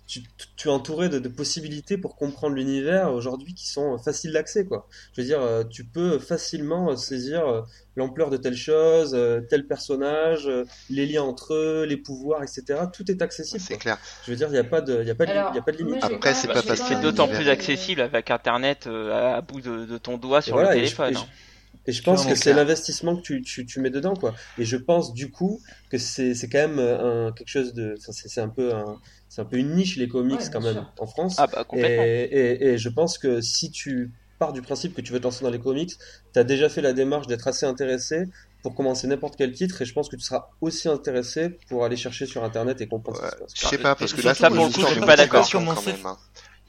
tu, 0.08 0.24
tu 0.56 0.68
es 0.68 0.72
entouré 0.72 1.10
de, 1.10 1.20
de 1.20 1.30
possibilités 1.30 1.98
pour 1.98 2.16
comprendre 2.16 2.56
l'univers 2.56 3.12
aujourd'hui 3.14 3.54
qui 3.54 3.68
sont 3.68 3.98
faciles 3.98 4.34
d'accès, 4.34 4.66
quoi. 4.66 4.88
Je 5.14 5.22
veux 5.22 5.28
dire, 5.28 5.42
tu 5.70 5.86
peux 5.86 6.20
facilement 6.20 6.96
saisir 6.96 7.66
l'ampleur 7.98 8.30
de 8.30 8.38
telle 8.38 8.56
chose, 8.56 9.14
euh, 9.14 9.42
tel 9.42 9.68
personnage, 9.68 10.48
euh, 10.48 10.64
les 10.90 11.06
liens 11.06 11.24
entre 11.24 11.54
eux, 11.54 11.86
les 11.86 11.98
pouvoirs, 11.98 12.44
etc. 12.44 12.80
Tout 12.94 13.12
est 13.12 13.22
accessible. 13.22 13.60
C'est 13.60 13.78
clair. 13.78 13.98
Je 14.26 14.32
veux 14.32 14.38
dire, 14.38 14.48
il 14.48 14.54
n'y 14.54 14.58
a 14.60 14.64
pas 14.64 14.82
de, 14.82 15.02
il 15.02 15.08
y 15.08 15.12
a 15.12 15.16
pas 15.16 15.26
de, 15.26 15.32
Alors, 15.32 15.54
y 15.54 15.58
a 15.58 15.62
pas 15.62 15.72
de 15.72 15.78
limite. 15.78 16.04
Après, 16.04 16.34
c'est 16.34 16.48
pas 16.48 16.62
parce 16.62 16.80
que 16.80 16.88
c'est 16.88 17.02
d'autant 17.02 17.28
plus 17.28 17.50
accessible 17.50 18.02
avec 18.02 18.32
Internet 18.32 18.86
euh, 18.88 19.36
à 19.36 19.42
bout 19.42 19.62
de, 19.62 19.86
de, 19.86 19.98
ton 19.98 20.18
doigt 20.18 20.42
sur 20.42 20.54
voilà, 20.54 20.70
le 20.70 20.76
téléphone. 20.76 21.12
Et 21.12 21.16
je, 21.16 21.20
et 21.20 21.24
je, 21.24 21.90
et 21.90 21.92
je 21.92 22.04
pense 22.04 22.26
que 22.26 22.36
c'est 22.36 22.54
l'investissement 22.54 23.18
que 23.18 23.22
tu, 23.22 23.42
tu, 23.42 23.66
tu, 23.66 23.80
mets 23.80 23.90
dedans, 23.90 24.14
quoi. 24.14 24.36
Et 24.60 24.64
je 24.64 24.78
pense 24.78 25.14
du 25.14 25.32
coup 25.32 25.60
que 25.90 25.98
c'est, 25.98 26.34
quand 26.52 26.68
même 26.68 26.80
un, 26.80 27.32
quelque 27.32 27.50
chose 27.50 27.74
de, 27.74 27.96
c'est, 27.98 28.30
c'est 28.30 28.42
un 28.42 28.50
peu 28.50 28.76
un, 28.76 29.00
c'est 29.28 29.42
un 29.42 29.46
peu 29.46 29.58
une 29.58 29.74
niche 29.74 29.98
les 29.98 30.08
comics 30.08 30.40
ouais, 30.40 30.50
quand 30.54 30.62
même 30.62 30.74
sûr. 30.74 30.94
en 31.00 31.08
France. 31.08 31.36
Ah 31.40 31.48
bah 31.48 31.64
complètement. 31.64 32.04
Et, 32.04 32.30
et, 32.32 32.68
et 32.68 32.78
je 32.78 32.90
pense 32.90 33.18
que 33.18 33.42
si 33.42 33.72
tu 33.72 34.12
pars 34.38 34.54
du 34.54 34.62
principe 34.62 34.96
que 34.96 35.02
tu 35.02 35.12
veux 35.12 35.20
te 35.20 35.24
lancer 35.24 35.44
dans 35.44 35.50
les 35.50 35.60
comics, 35.60 35.94
tu 36.34 36.40
as 36.40 36.44
déjà 36.44 36.70
fait 36.70 36.82
la 36.82 36.94
démarche 36.94 37.28
d'être 37.28 37.48
assez 37.48 37.66
intéressé 37.66 38.26
pour 38.64 38.76
commencer 38.76 39.08
n'importe 39.08 39.36
quel 39.38 39.52
titre 39.52 39.82
et 39.82 39.86
je 39.86 39.94
pense 39.94 40.10
que 40.10 40.16
tu 40.16 40.24
seras 40.24 40.50
aussi 40.62 40.90
intéressé 40.90 41.58
pour 41.70 41.86
aller 41.86 41.96
chercher 41.96 42.26
sur 42.26 42.44
internet 42.44 42.82
et 42.82 42.88
comprendre 42.88 43.22
ouais, 43.22 43.30
ce 43.48 43.54
qui 43.54 43.60
se 43.60 43.66
passe. 43.66 43.72
Je 43.72 43.78
sais 43.78 43.82
pas, 43.82 43.96
parce 43.96 44.14
que 44.14 44.22
là, 44.22 44.34
ça, 44.34 44.50
pour 44.50 44.66
le 44.66 44.72
coup, 44.72 44.82
je 44.82 44.88
suis 44.88 45.00
pas 45.02 45.16
d'accord. 45.16 45.48
Hein. 45.54 46.18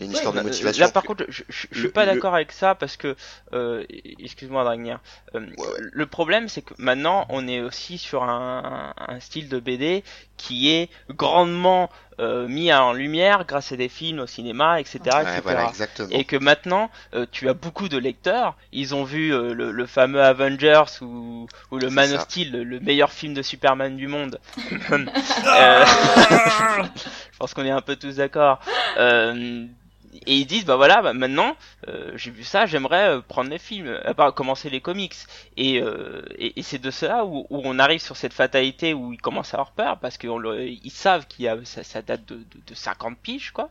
Il 0.00 0.04
y 0.04 0.04
a 0.04 0.10
une 0.10 0.12
histoire 0.12 0.32
ouais, 0.32 0.40
de 0.40 0.46
motivation. 0.46 0.84
Là, 0.84 0.92
par 0.92 1.02
contre, 1.02 1.24
je, 1.28 1.42
je, 1.48 1.66
je 1.72 1.80
suis 1.80 1.88
pas 1.88 2.06
d'accord 2.06 2.34
avec 2.34 2.52
ça 2.52 2.76
parce 2.76 2.96
que, 2.96 3.16
euh, 3.52 3.84
excuse-moi, 4.20 4.62
Dragnir. 4.62 5.00
Euh, 5.34 5.40
ouais, 5.40 5.46
ouais. 5.58 5.78
Le 5.80 6.06
problème, 6.06 6.48
c'est 6.48 6.62
que 6.62 6.74
maintenant, 6.78 7.26
on 7.30 7.48
est 7.48 7.60
aussi 7.60 7.98
sur 7.98 8.22
un, 8.22 8.94
un, 8.96 9.20
style 9.20 9.48
de 9.48 9.58
BD 9.58 10.04
qui 10.36 10.70
est 10.70 10.88
grandement 11.10 11.90
euh, 12.20 12.48
mis 12.48 12.72
en 12.72 12.92
lumière 12.92 13.44
grâce 13.46 13.72
à 13.72 13.76
des 13.76 13.88
films 13.88 14.20
au 14.20 14.26
cinéma, 14.26 14.80
etc. 14.80 15.00
Ouais, 15.04 15.22
etc. 15.22 15.40
voilà, 15.42 15.68
exactement. 15.68 16.08
Et 16.10 16.24
que 16.24 16.36
maintenant, 16.36 16.90
euh, 17.14 17.26
tu 17.30 17.48
as 17.48 17.54
beaucoup 17.54 17.88
de 17.88 17.96
lecteurs. 17.98 18.56
Ils 18.72 18.94
ont 18.94 19.04
vu 19.04 19.32
euh, 19.32 19.54
le, 19.54 19.70
le 19.70 19.86
fameux 19.86 20.22
Avengers 20.22 20.84
ou, 21.00 21.46
ou 21.70 21.78
le 21.78 21.90
Man 21.90 22.08
ça. 22.08 22.16
of 22.16 22.20
Steel, 22.22 22.50
le, 22.52 22.64
le 22.64 22.80
meilleur 22.80 23.12
film 23.12 23.34
de 23.34 23.42
Superman 23.42 23.96
du 23.96 24.06
monde. 24.06 24.38
Euh, 24.90 25.84
je 27.32 27.38
pense 27.38 27.54
qu'on 27.54 27.64
est 27.64 27.70
un 27.70 27.80
peu 27.80 27.96
tous 27.96 28.16
d'accord. 28.16 28.60
Et 30.26 30.36
ils 30.36 30.46
disent 30.46 30.64
bah 30.64 30.76
voilà, 30.76 31.02
bah 31.02 31.12
maintenant 31.12 31.56
euh, 31.88 32.12
j'ai 32.16 32.30
vu 32.30 32.44
ça, 32.44 32.66
j'aimerais 32.66 33.08
euh, 33.08 33.20
prendre 33.20 33.50
les 33.50 33.58
films, 33.58 33.88
euh, 33.88 34.14
bah, 34.14 34.32
commencer 34.32 34.70
les 34.70 34.80
comics. 34.80 35.14
Et, 35.56 35.80
euh, 35.82 36.22
et, 36.38 36.62
c'est 36.62 36.78
de 36.78 36.90
cela 36.90 37.24
où, 37.24 37.46
où 37.50 37.60
on 37.64 37.78
arrive 37.78 38.00
sur 38.00 38.16
cette 38.16 38.32
fatalité 38.32 38.94
où 38.94 39.12
ils 39.12 39.20
commencent 39.20 39.54
à 39.54 39.58
avoir 39.58 39.72
peur 39.72 39.98
parce 39.98 40.16
qu'ils 40.18 40.90
savent 40.90 41.26
qu'il 41.26 41.44
y 41.44 41.48
a 41.48 41.56
ça, 41.64 41.84
ça 41.84 42.02
date 42.02 42.24
de, 42.26 42.36
de, 42.36 42.44
de 42.66 42.74
50 42.74 43.18
piges 43.18 43.50
quoi 43.52 43.70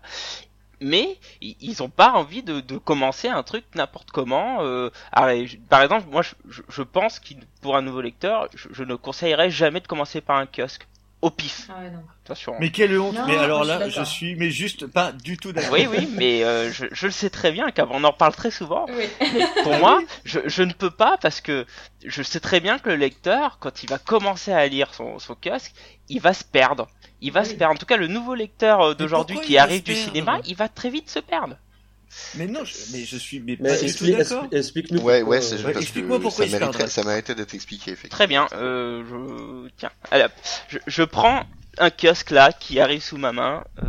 mais 0.79 1.17
ils 1.41 1.81
ont 1.81 1.89
pas 1.89 2.11
envie 2.11 2.43
de, 2.43 2.59
de 2.59 2.77
commencer 2.77 3.27
un 3.27 3.41
truc 3.41 3.65
n'importe 3.73 4.11
comment. 4.11 4.61
Euh, 4.61 4.89
par 5.11 5.81
exemple, 5.81 6.05
moi, 6.11 6.21
je, 6.21 6.61
je- 6.69 6.81
pense 6.83 7.19
qu'il 7.19 7.39
pour 7.61 7.75
un 7.75 7.81
nouveau 7.81 8.01
lecteur, 8.01 8.47
je, 8.53 8.67
je 8.71 8.83
ne 8.83 8.95
conseillerais 8.95 9.49
jamais 9.49 9.79
de 9.79 9.87
commencer 9.87 10.21
par 10.21 10.37
un 10.37 10.45
kiosque 10.45 10.87
au 11.21 11.29
pif. 11.31 11.67
Ah 11.69 11.81
ouais, 11.81 11.89
non. 11.89 12.03
Attention. 12.25 12.53
Mais 12.59 12.69
quelle 12.71 12.97
honte 12.99 13.15
Non, 13.15 13.25
Mais 13.25 13.37
alors 13.37 13.63
je 13.63 13.69
là, 13.69 13.89
je 13.89 14.03
suis, 14.03 14.35
mais 14.35 14.51
juste 14.51 14.85
pas 14.85 15.11
du 15.11 15.37
tout 15.37 15.51
d'accord. 15.51 15.73
Oui, 15.73 15.87
oui, 15.89 16.07
mais 16.13 16.43
euh, 16.43 16.71
je, 16.71 16.85
je 16.91 17.05
le 17.07 17.11
sais 17.11 17.29
très 17.29 17.51
bien, 17.51 17.71
car 17.71 17.87
on 17.91 18.03
en 18.03 18.13
parle 18.13 18.35
très 18.35 18.51
souvent. 18.51 18.85
Oui. 18.89 19.05
Pour 19.63 19.77
moi, 19.79 19.99
je, 20.25 20.39
je 20.45 20.63
ne 20.63 20.73
peux 20.73 20.91
pas 20.91 21.17
parce 21.17 21.41
que 21.41 21.65
je 22.05 22.21
sais 22.21 22.39
très 22.39 22.59
bien 22.59 22.77
que 22.79 22.89
le 22.89 22.95
lecteur, 22.97 23.57
quand 23.59 23.81
il 23.83 23.89
va 23.89 23.97
commencer 23.97 24.51
à 24.51 24.67
lire 24.67 24.93
son, 24.93 25.17
son 25.19 25.35
kiosque, 25.35 25.73
il 26.09 26.21
va 26.21 26.33
se 26.33 26.43
perdre. 26.43 26.87
Il 27.21 27.31
va 27.31 27.41
Oui. 27.41 27.47
se 27.47 27.53
perdre. 27.55 27.73
En 27.73 27.77
tout 27.77 27.87
cas, 27.87 27.97
le 27.97 28.07
nouveau 28.07 28.35
lecteur 28.35 28.81
euh, 28.81 28.93
d'aujourd'hui 28.93 29.39
qui 29.41 29.57
arrive 29.57 29.83
du 29.83 29.95
cinéma, 29.95 30.39
il 30.45 30.55
va 30.55 30.69
très 30.69 30.89
vite 30.91 31.09
se 31.09 31.19
perdre. 31.19 31.55
Mais 32.35 32.47
non, 32.47 32.63
je, 32.65 32.73
mais 32.93 33.05
je 33.05 33.17
suis 33.17 33.39
mais 33.39 33.57
Mais 33.59 33.69
pas 33.69 33.75
du 33.75 33.79
tout 33.79 33.85
explique, 33.85 34.17
d'accord. 34.17 34.45
expli- 34.45 34.57
explique-nous. 34.57 34.99
Ouais, 35.01 35.19
pourquoi, 35.19 35.37
ouais, 35.37 35.41
c'est 35.41 35.55
euh, 35.55 35.57
Ouais, 35.65 35.73
parce 35.73 35.85
explique-moi 35.85 36.17
que 36.17 36.23
pourquoi 36.23 36.45
ça 36.47 36.55
il 36.55 36.59
mériterait, 36.59 36.87
ça 36.87 37.03
méritait 37.03 37.35
d'être 37.35 37.53
expliqué, 37.53 37.91
effectivement. 37.91 38.15
Très 38.17 38.27
bien. 38.27 38.47
Euh, 38.53 39.03
je 39.09 39.69
tiens. 39.77 39.91
Hop. 40.11 40.31
Je, 40.67 40.77
je 40.87 41.03
prends 41.03 41.43
un 41.79 41.89
kiosque 41.89 42.31
là 42.31 42.51
qui 42.51 42.79
arrive 42.79 43.01
sous 43.01 43.17
ma 43.17 43.31
main. 43.31 43.63
Euh, 43.83 43.85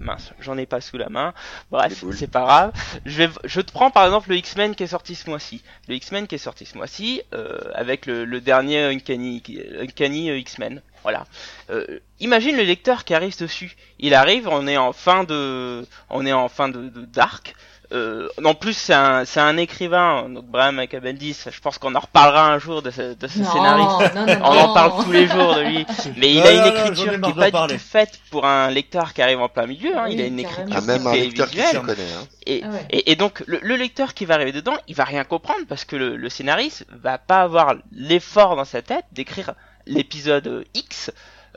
mince, 0.00 0.30
j'en 0.40 0.56
ai 0.56 0.66
pas 0.66 0.80
sous 0.80 0.96
la 0.96 1.08
main. 1.08 1.34
Bref, 1.70 2.04
c'est 2.16 2.30
pas 2.30 2.40
grave. 2.42 2.72
Je 3.04 3.24
vais, 3.24 3.28
je 3.44 3.60
te 3.60 3.72
prends 3.72 3.90
par 3.90 4.04
exemple 4.06 4.30
le 4.30 4.36
X-Men 4.36 4.74
qui 4.74 4.84
est 4.84 4.88
sorti 4.88 5.14
ce 5.14 5.28
mois-ci. 5.28 5.62
Le 5.88 5.94
X-Men 5.96 6.26
qui 6.26 6.36
est 6.36 6.38
sorti 6.38 6.64
ce 6.64 6.76
mois-ci 6.76 7.22
euh, 7.34 7.58
avec 7.74 8.06
le, 8.06 8.24
le 8.24 8.40
dernier 8.40 8.84
Uncanny, 8.84 9.42
Uncanny 9.80 10.30
euh, 10.30 10.38
X-Men. 10.38 10.80
Voilà. 11.08 11.24
Euh, 11.70 12.00
imagine 12.20 12.54
le 12.54 12.64
lecteur 12.64 13.04
qui 13.04 13.14
arrive 13.14 13.34
dessus. 13.38 13.76
Il 13.98 14.12
arrive, 14.12 14.46
on 14.46 14.66
est 14.66 14.76
en 14.76 14.92
fin 14.92 15.24
de, 15.24 15.86
on 16.10 16.26
est 16.26 16.34
en 16.34 16.50
fin 16.50 16.68
de, 16.68 16.90
de 16.90 17.00
d'arc. 17.06 17.54
Euh, 17.94 18.28
en 18.44 18.52
plus, 18.54 18.74
c'est 18.74 18.92
un, 18.92 19.24
c'est 19.24 19.40
un 19.40 19.56
écrivain, 19.56 20.28
donc 20.28 20.44
Brian 20.44 20.72
Macabendis. 20.72 21.44
Je 21.50 21.60
pense 21.60 21.78
qu'on 21.78 21.94
en 21.94 22.00
reparlera 22.00 22.52
un 22.52 22.58
jour 22.58 22.82
de 22.82 22.90
ce, 22.90 23.14
de 23.14 23.26
ce 23.26 23.38
non, 23.38 23.50
scénariste. 23.50 24.14
non, 24.14 24.26
non, 24.26 24.32
On 24.44 24.52
non. 24.54 24.60
en 24.60 24.74
parle 24.74 25.02
tous 25.02 25.10
les 25.12 25.26
jours 25.26 25.54
de 25.54 25.62
lui, 25.62 25.86
mais 26.18 26.34
il 26.34 26.40
Non, 26.40 26.44
a 26.44 26.52
une 26.52 26.66
écriture 26.66 27.12
qui 27.12 27.18
marre 27.18 27.46
est 27.46 27.50
d'en 27.50 27.60
pas 27.62 27.66
du 27.68 27.72
tout 27.78 27.80
faite 27.80 28.20
pour 28.30 28.44
un 28.44 28.70
lecteur 28.70 29.14
qui 29.14 29.22
arrive 29.22 29.40
en 29.40 29.48
plein 29.48 29.66
milieu. 29.66 29.96
Hein. 29.96 30.08
il 30.10 30.20
a 30.20 30.26
une 30.26 30.38
écriture 30.38 30.66
Ah, 30.76 30.82
même 30.82 31.06
un 31.06 31.12
qui 31.14 31.20
lecteur 31.20 31.46
visuelle. 31.46 31.80
connaît, 31.80 32.02
hein. 32.12 32.26
Et, 32.46 32.60
Ah 32.62 32.68
ouais. 32.68 32.86
et, 32.90 33.12
et 33.12 33.16
donc 33.16 33.42
le, 33.46 33.58
le 33.62 33.76
lecteur 33.76 34.12
qui 34.12 34.26
va 34.26 34.34
arriver 34.34 34.52
dedans, 34.52 34.76
il 34.86 34.94
va 34.94 35.04
rien 35.04 35.24
comprendre 35.24 35.64
parce 35.66 35.86
que 35.86 35.96
le, 35.96 36.14
le 36.18 36.28
scénariste 36.28 36.84
va 36.90 37.16
pas 37.16 37.40
avoir 37.40 37.74
l'effort 37.90 38.54
dans 38.54 38.66
sa 38.66 38.82
tête 38.82 39.06
d'écrire 39.12 39.54
l'épisode 39.88 40.64
X 40.74 41.10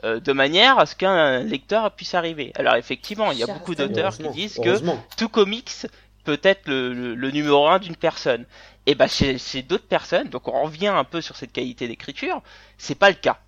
euh, 0.04 0.18
de 0.20 0.32
manière 0.32 0.78
à 0.78 0.86
ce 0.86 0.96
qu'un 0.96 1.40
lecteur 1.44 1.90
puisse 1.92 2.14
arriver. 2.14 2.52
Alors 2.56 2.74
effectivement, 2.76 3.30
il 3.32 3.38
y 3.38 3.42
a 3.42 3.46
beaucoup 3.54 3.74
d'auteurs 3.88 4.12
qui 4.16 4.22
disent 4.34 4.54
que 4.64 4.76
tout 5.16 5.28
comics 5.28 5.70
peut 6.24 6.40
être 6.42 6.66
le, 6.68 6.92
le, 6.92 7.14
le 7.14 7.30
numéro 7.30 7.68
un 7.68 7.78
d'une 7.78 7.96
personne. 7.96 8.44
Et 8.86 8.94
bah 8.96 9.06
chez, 9.06 9.38
chez 9.38 9.62
d'autres 9.62 9.86
personnes, 9.86 10.28
donc 10.28 10.48
on 10.48 10.62
revient 10.64 10.88
un 10.88 11.04
peu 11.04 11.20
sur 11.20 11.36
cette 11.36 11.52
qualité 11.52 11.86
d'écriture, 11.86 12.42
c'est 12.78 12.96
pas 12.96 13.10
le 13.10 13.16
cas. 13.16 13.38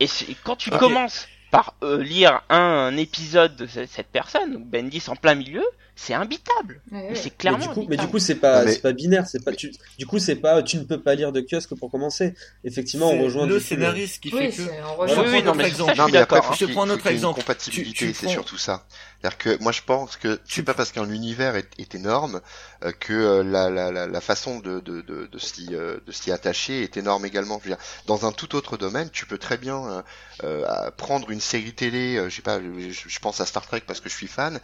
Et 0.00 0.06
c'est- 0.06 0.34
quand 0.44 0.56
tu 0.56 0.70
commences 0.78 1.28
par 1.50 1.74
euh, 1.82 2.02
lire 2.02 2.40
un, 2.48 2.56
un 2.56 2.96
épisode 2.96 3.56
de 3.56 3.66
ce- 3.66 3.86
cette 3.86 4.08
personne, 4.08 4.52
donc 4.54 4.64
Bendis 4.66 5.02
en 5.08 5.16
plein 5.16 5.34
milieu, 5.34 5.64
c'est 6.04 6.14
imbitable. 6.14 6.80
Ouais, 6.90 6.98
ouais. 6.98 7.06
Mais 7.10 7.14
c'est 7.14 7.24
Mais 7.24 7.30
clairement 7.30 7.58
du 7.66 7.68
coup, 7.68 7.86
mais 7.88 7.96
du 7.96 8.06
coup, 8.08 8.18
c'est 8.18 8.34
pas, 8.34 8.64
mais- 8.64 8.72
c'est 8.72 8.82
pas 8.82 8.92
binaire, 8.92 9.26
c'est 9.26 9.44
pas, 9.44 9.52
tu, 9.52 9.72
du 9.98 10.06
coup, 10.06 10.18
c'est 10.18 10.36
pas, 10.36 10.62
tu 10.62 10.76
ne 10.78 10.84
peux 10.84 11.00
pas 11.00 11.14
lire 11.14 11.32
de 11.32 11.40
kiosque 11.40 11.74
pour 11.76 11.90
commencer. 11.90 12.34
Effectivement, 12.64 13.10
on 13.10 13.22
rejoint 13.22 13.46
le 13.46 13.58
coup 13.58 13.64
scénariste 13.64 14.22
qui 14.22 14.30
fait 14.30 14.36
Oui, 14.36 14.50
que. 14.50 14.62
Je 14.62 14.70
rejoint. 14.96 15.22
Oui, 15.24 15.38
non, 15.38 15.44
notre 15.46 15.56
mais 15.58 15.66
exemple. 15.68 15.90
ça, 15.90 15.94
je 15.94 16.00
Non, 16.00 16.04
suis 16.06 16.12
mais 16.14 16.18
après, 16.18 16.38
hein. 16.38 16.54
Je 16.58 16.66
prends 16.66 16.86
notre 16.86 17.06
une 17.06 17.12
exemple. 17.12 17.40
compatibilité, 17.40 17.92
Tu- 17.92 18.06
tu 18.08 18.14
c'est 18.14 18.26
prends- 18.26 18.32
surtout 18.32 18.58
ça. 18.58 18.84
C'est-à-dire 19.20 19.38
que 19.38 19.62
moi, 19.62 19.70
je 19.70 19.82
pense 19.82 20.16
que 20.16 20.40
c'est 20.48 20.64
pas 20.64 20.74
parce 20.74 20.90
qu'un 20.90 21.08
univers 21.08 21.54
est, 21.54 21.68
est 21.78 21.94
énorme 21.94 22.40
euh, 22.84 22.90
que 22.98 23.12
euh, 23.12 23.44
la, 23.44 23.70
la, 23.70 23.92
la, 23.92 24.08
la 24.08 24.20
façon 24.20 24.58
de, 24.58 24.80
de, 24.80 25.00
de, 25.02 25.26
de 25.30 25.38
s'y 25.38 25.68
euh, 25.72 25.98
de 26.04 26.10
s'y 26.10 26.32
attacher 26.32 26.82
est 26.82 26.96
énorme 26.96 27.24
également. 27.24 27.60
Je 27.62 27.70
veux 27.70 27.76
dire, 27.76 27.84
dans 28.06 28.26
un 28.26 28.32
tout 28.32 28.56
autre 28.56 28.76
domaine, 28.76 29.10
tu 29.10 29.24
peux 29.26 29.38
très 29.38 29.58
bien 29.58 29.78
euh, 29.86 30.02
euh, 30.42 30.90
prendre 30.96 31.30
une 31.30 31.40
série 31.40 31.72
télé, 31.72 32.16
euh, 32.16 32.28
je 32.28 32.34
sais 32.36 32.42
pas, 32.42 32.58
je, 32.60 32.90
je 32.90 33.18
pense 33.20 33.40
à 33.40 33.46
Star 33.46 33.64
Trek 33.64 33.82
parce 33.86 34.00
que 34.00 34.08
je 34.08 34.14
suis 34.16 34.26
fan, 34.26 34.58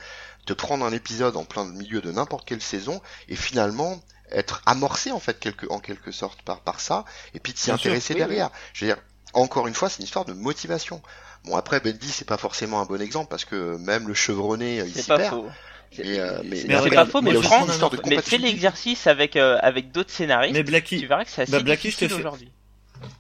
te 0.49 0.53
prendre 0.55 0.85
un 0.85 0.93
épisode 0.93 1.37
en 1.37 1.45
plein 1.45 1.65
milieu 1.67 2.01
de 2.01 2.11
n'importe 2.11 2.49
quelle 2.49 2.63
saison 2.63 3.01
et 3.29 3.37
finalement 3.37 4.01
être 4.31 4.63
amorcé 4.67 5.11
en 5.13 5.21
fait 5.21 5.39
quelque, 5.39 5.67
en 5.71 5.79
quelque 5.79 6.11
sorte 6.11 6.41
par, 6.43 6.61
par 6.61 6.81
ça 6.81 7.05
et 7.35 7.41
puis 7.41 7.53
de 7.53 7.59
s'y 7.59 7.65
sûr, 7.67 7.75
intéresser 7.75 8.15
oui, 8.15 8.21
derrière. 8.21 8.51
Je 8.73 8.85
veux 8.85 8.93
dire, 8.93 9.03
encore 9.35 9.67
une 9.67 9.75
fois, 9.75 9.89
c'est 9.89 9.99
une 9.99 10.05
histoire 10.05 10.25
de 10.25 10.33
motivation. 10.33 11.03
Bon 11.45 11.55
après 11.57 11.81
Bendy 11.81 12.09
c'est 12.09 12.27
pas 12.27 12.37
forcément 12.39 12.81
un 12.81 12.85
bon 12.87 13.01
exemple 13.01 13.29
parce 13.31 13.45
que 13.45 13.77
même 13.77 14.09
le 14.09 14.15
chevronné 14.15 14.81
euh, 14.81 14.87
il 14.87 14.93
C'est 14.95 15.03
s'y 15.03 15.09
pas 15.09 15.19
perd. 15.19 15.31
faux. 15.35 15.47
C'est 15.93 16.03
Mais, 16.05 16.19
euh, 16.19 16.41
mais- 16.45 16.57
c'est- 16.57 16.69
mais 16.69 16.75
c'est 16.75 16.81
regarde, 16.81 17.07
pas 17.09 17.13
faux, 17.13 17.23
mais 17.23 17.33
Franck, 17.43 17.67
de 17.69 18.09
mais 18.11 18.21
fais 18.21 18.37
l'exercice 18.39 19.07
avec 19.07 19.37
euh, 19.37 19.59
avec 19.63 19.91
d'autres 19.93 20.11
scénaristes. 20.11 20.53
Mais 20.55 20.63
Blacky, 20.63 20.99
Tu 21.01 21.07
verras 21.07 21.25
que 21.25 21.31
c'est 21.31 21.43
assez 21.43 21.53
Bah, 21.53 21.61
Blacky, 21.61 21.91
je 21.91 21.97
te 21.97 22.05
difficile 22.05 22.09
fais- 22.09 22.15
aujourd'hui. 22.27 22.51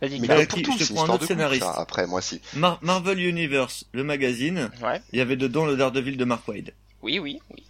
Vas-y, 0.02 0.18
Mais 0.20 0.46
pour 0.46 0.60
tout, 0.62 0.76
je 0.78 0.84
te 0.86 0.92
prends 0.92 1.04
un 1.04 1.10
autre 1.10 1.18
de 1.22 1.26
scénariste. 1.26 1.62
ça. 1.62 1.74
Après 1.78 2.06
moi 2.06 2.20
si. 2.20 2.40
Mar- 2.54 2.78
Marvel 2.82 3.20
Universe, 3.20 3.84
le 3.92 4.02
magazine, 4.04 4.70
Ouais. 4.82 5.00
il 5.12 5.18
y 5.20 5.22
avait 5.22 5.36
dedans 5.36 5.64
le 5.66 5.76
Daredevil 5.76 6.16
de 6.16 6.24
Mark 6.24 6.46
Wade. 6.48 6.72
Oui, 7.02 7.18
oui, 7.18 7.40
oui. 7.54 7.64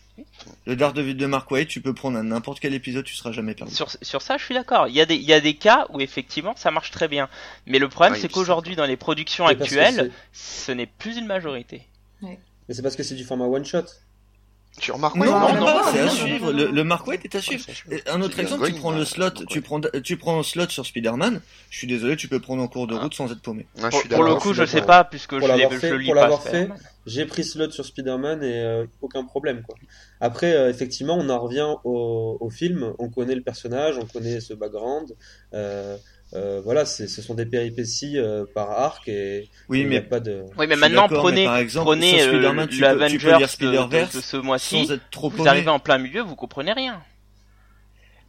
Le 0.66 0.74
Daredevil 0.74 1.16
de 1.16 1.26
Mark 1.26 1.48
Wade, 1.50 1.68
tu 1.68 1.80
peux 1.80 1.94
prendre 1.94 2.18
à 2.18 2.22
n'importe 2.22 2.58
quel 2.60 2.74
épisode, 2.74 3.04
tu 3.04 3.14
seras 3.14 3.30
jamais 3.30 3.54
perdu. 3.54 3.72
Sur, 3.72 3.88
sur 4.02 4.20
ça, 4.20 4.36
je 4.36 4.44
suis 4.44 4.54
d'accord. 4.54 4.88
Il 4.88 4.94
y 4.94 5.00
a 5.00 5.06
des, 5.06 5.14
il 5.14 5.22
y 5.22 5.32
a 5.32 5.40
des 5.40 5.54
cas 5.54 5.86
où 5.90 6.00
effectivement 6.00 6.54
ça 6.56 6.70
marche 6.72 6.90
très 6.90 7.06
bien. 7.06 7.28
Mais 7.66 7.78
le 7.78 7.88
problème, 7.88 8.14
Ouais, 8.14 8.18
c'est 8.20 8.28
qu'aujourd'hui, 8.28 8.74
dans 8.74 8.86
les 8.86 8.96
productions 8.96 9.46
actuelles, 9.46 10.10
ce 10.32 10.72
n'est 10.72 10.86
plus 10.86 11.16
une 11.18 11.26
majorité. 11.26 11.82
Mais 12.22 12.38
c'est 12.70 12.82
parce 12.82 12.96
que 12.96 13.02
c'est 13.02 13.14
du 13.14 13.24
format 13.24 13.46
one 13.46 13.64
shot. 13.64 13.84
Tu 14.78 14.92
remarques 14.92 15.16
Non, 15.16 15.24
non, 15.26 15.40
non, 15.40 15.54
non, 15.54 15.60
non, 15.66 15.80
c'est 15.92 16.00
à 16.00 16.04
non, 16.04 16.10
suivre. 16.10 16.52
Le, 16.52 16.66
le 16.70 16.84
Mark 16.84 17.06
Wade 17.06 17.20
est 17.24 17.34
à 17.34 17.40
suivre. 17.40 17.64
Et 17.90 18.02
Un 18.08 18.20
autre 18.22 18.38
exemple, 18.38 18.66
tu 18.66 18.74
prends 18.74 18.92
le 18.92 19.04
slot, 19.04 19.30
tu 19.48 19.60
prends, 19.60 19.80
tu 20.02 20.16
prends 20.16 20.38
un 20.38 20.42
slot 20.42 20.68
sur 20.68 20.86
Spider-Man. 20.86 21.40
Je 21.70 21.78
suis 21.78 21.86
désolé, 21.86 22.16
tu 22.16 22.28
peux 22.28 22.40
prendre 22.40 22.62
en 22.62 22.68
cours 22.68 22.86
de 22.86 22.94
Ah. 22.94 23.00
route 23.02 23.14
sans 23.14 23.30
être 23.32 23.40
paumé. 23.42 23.66
Je 23.76 23.82
Pour, 23.88 24.00
suis 24.00 24.08
pour 24.08 24.22
le 24.24 24.34
coup, 24.36 24.52
je 24.54 24.64
je 24.64 24.70
sais 24.70 24.82
pas, 24.82 25.04
puisque 25.04 25.30
Pour 25.38 25.46
je, 25.48 25.52
je 25.70 25.78
fait- 25.78 25.90
le 25.90 25.98
lis 25.98 26.06
pour 26.06 26.14
pas. 26.14 26.20
l'avoir 26.22 26.40
Spider-Man. 26.42 26.78
J'ai 27.06 27.24
pris 27.24 27.42
slot 27.42 27.70
sur 27.70 27.84
Spider-Man 27.86 28.42
et 28.42 28.60
euh, 28.62 28.84
aucun 29.00 29.24
problème 29.24 29.62
quoi. 29.62 29.74
Après 30.20 30.52
euh, 30.54 30.68
effectivement 30.68 31.16
on 31.18 31.30
en 31.30 31.38
revient 31.38 31.66
au, 31.84 32.36
au 32.38 32.50
film, 32.50 32.92
on 32.98 33.08
connaît 33.08 33.34
le 33.34 33.40
personnage, 33.40 33.96
on 33.96 34.04
connaît 34.04 34.40
ce 34.40 34.52
background, 34.52 35.14
euh, 35.54 35.96
euh, 36.34 36.60
voilà 36.62 36.84
c'est 36.84 37.08
ce 37.08 37.22
sont 37.22 37.34
des 37.34 37.46
péripéties 37.46 38.18
euh, 38.18 38.44
par 38.54 38.70
arc 38.70 39.08
et 39.08 39.48
Oui, 39.68 39.80
il 39.80 39.84
n'y 39.84 39.90
mais 39.90 39.96
a 39.98 40.02
pas 40.02 40.20
de. 40.20 40.44
Oui, 40.58 40.66
mais 40.68 40.76
maintenant, 40.76 41.08
prenez, 41.08 41.40
mais 41.42 41.44
par 41.46 41.56
exemple, 41.56 41.86
prenez 41.86 42.20
euh, 42.22 42.38
l'Avengers 42.78 43.38
de, 43.40 43.46
Spider-Verse 43.46 44.14
de 44.16 44.20
ce 44.20 44.36
mois-ci. 44.36 44.84
sans 44.86 44.92
être 44.92 45.08
trop 45.10 45.30
Vous 45.30 45.38
paumé. 45.38 45.48
arrivez 45.48 45.70
en 45.70 45.78
plein 45.78 45.98
milieu, 45.98 46.20
vous 46.20 46.36
comprenez 46.36 46.72
rien. 46.72 47.02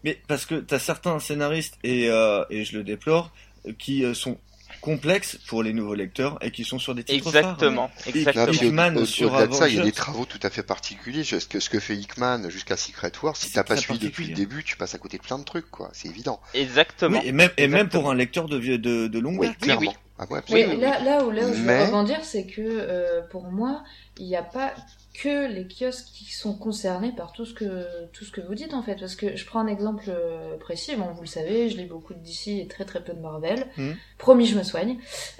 Mais 0.05 0.17
parce 0.29 0.45
que 0.45 0.55
t'as 0.55 0.79
certains 0.79 1.19
scénaristes 1.19 1.77
et 1.83 2.09
euh, 2.09 2.45
et 2.49 2.63
je 2.63 2.77
le 2.77 2.83
déplore 2.83 3.31
qui 3.77 4.05
euh, 4.05 4.13
sont 4.13 4.37
complexes 4.79 5.37
pour 5.47 5.63
les 5.63 5.73
nouveaux 5.73 5.93
lecteurs 5.95 6.37
et 6.41 6.51
qui 6.51 6.63
sont 6.63 6.79
sur 6.79 6.95
des 6.95 7.03
titres 7.03 7.31
phares. 7.31 7.41
Exactement, 7.53 7.89
Et- 8.05 8.09
Non, 8.11 8.15
exactement. 8.15 8.45
au- 8.47 8.51
Hickman 8.53 8.95
au- 8.97 9.05
sur 9.05 9.33
Au-delà 9.33 9.47
de 9.47 9.53
ça, 9.53 9.67
il 9.69 9.75
y 9.75 9.79
a 9.79 9.83
des 9.83 9.91
travaux 9.91 10.25
tout 10.25 10.39
à 10.43 10.49
fait 10.49 10.63
particuliers. 10.63 11.23
Ce 11.23 11.37
que, 11.45 11.59
ce 11.59 11.69
que 11.69 11.79
fait 11.79 11.95
Hickman 11.95 12.49
jusqu'à 12.49 12.77
Secret 12.77 13.11
War, 13.21 13.35
si 13.35 13.51
t'as 13.51 13.63
pas 13.63 13.75
suivi 13.77 13.99
depuis 13.99 14.27
le 14.27 14.33
début, 14.33 14.63
tu 14.63 14.77
passes 14.77 14.95
à 14.95 14.97
côté 14.97 15.17
de 15.17 15.23
plein 15.23 15.37
de 15.39 15.43
trucs, 15.43 15.69
quoi. 15.69 15.89
C'est 15.93 16.07
évident. 16.09 16.39
Exactement. 16.53 17.19
Oui, 17.19 17.27
et 17.27 17.31
même 17.31 17.49
et 17.57 17.67
même 17.67 17.81
Exactement. 17.81 18.01
pour 18.03 18.11
un 18.11 18.15
lecteur 18.15 18.47
de 18.47 18.57
vieux 18.57 18.77
de, 18.77 19.07
de 19.07 19.19
longue 19.19 19.39
Oui, 19.39 19.47
date. 19.47 19.57
clairement. 19.59 19.81
oui. 19.91 19.97
Ah 20.21 20.23
ouais, 20.29 20.41
Oui, 20.49 20.63
absolument. 20.63 20.81
là, 20.81 20.99
là 20.99 21.23
où, 21.23 21.31
là 21.31 21.47
où 21.47 21.53
je 21.53 21.59
Mais- 21.61 21.77
veux 21.79 21.85
rebondir, 21.85 22.19
c'est 22.23 22.45
que 22.45 22.59
euh, 22.61 23.21
pour 23.31 23.43
moi, 23.51 23.83
il 24.17 24.25
n'y 24.25 24.35
a 24.35 24.43
pas 24.43 24.73
que 25.13 25.47
les 25.51 25.67
kiosques 25.67 26.05
qui 26.13 26.25
sont 26.31 26.53
concernés 26.53 27.11
par 27.11 27.33
tout 27.33 27.45
ce 27.45 27.53
que 27.53 27.85
tout 28.13 28.23
ce 28.25 28.31
que 28.31 28.41
vous 28.41 28.55
dites 28.55 28.73
en 28.73 28.83
fait. 28.83 28.95
Parce 28.95 29.15
que 29.15 29.35
je 29.35 29.45
prends 29.45 29.59
un 29.59 29.67
exemple 29.67 30.05
euh, 30.07 30.55
précis. 30.57 30.95
Bon, 30.95 31.05
vous 31.13 31.21
le 31.21 31.27
savez, 31.27 31.69
je 31.69 31.77
lis 31.77 31.85
beaucoup 31.85 32.13
de 32.13 32.19
DC 32.19 32.47
et 32.59 32.67
très 32.67 32.85
très 32.85 33.03
peu 33.03 33.13
de 33.13 33.19
Marvel. 33.19 33.65
Mhm. 33.77 33.95
Promis, 34.17 34.45
je 34.45 34.57
me 34.57 34.63
soigne. 34.63 34.97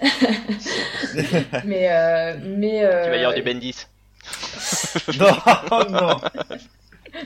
mais 1.64 1.90
euh, 1.90 2.36
mais 2.42 2.84
euh, 2.84 3.04
Tu 3.04 3.10
vas 3.10 3.16
lire 3.16 3.34
du 3.34 3.42
Bendis. 3.42 3.86
non, 5.18 5.86
non, 5.90 6.16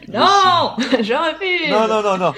Non, 0.08 0.72
j'en 1.02 1.24
refuse. 1.24 1.70
non, 1.70 1.88
non, 1.88 2.02
non, 2.02 2.16
non. 2.18 2.32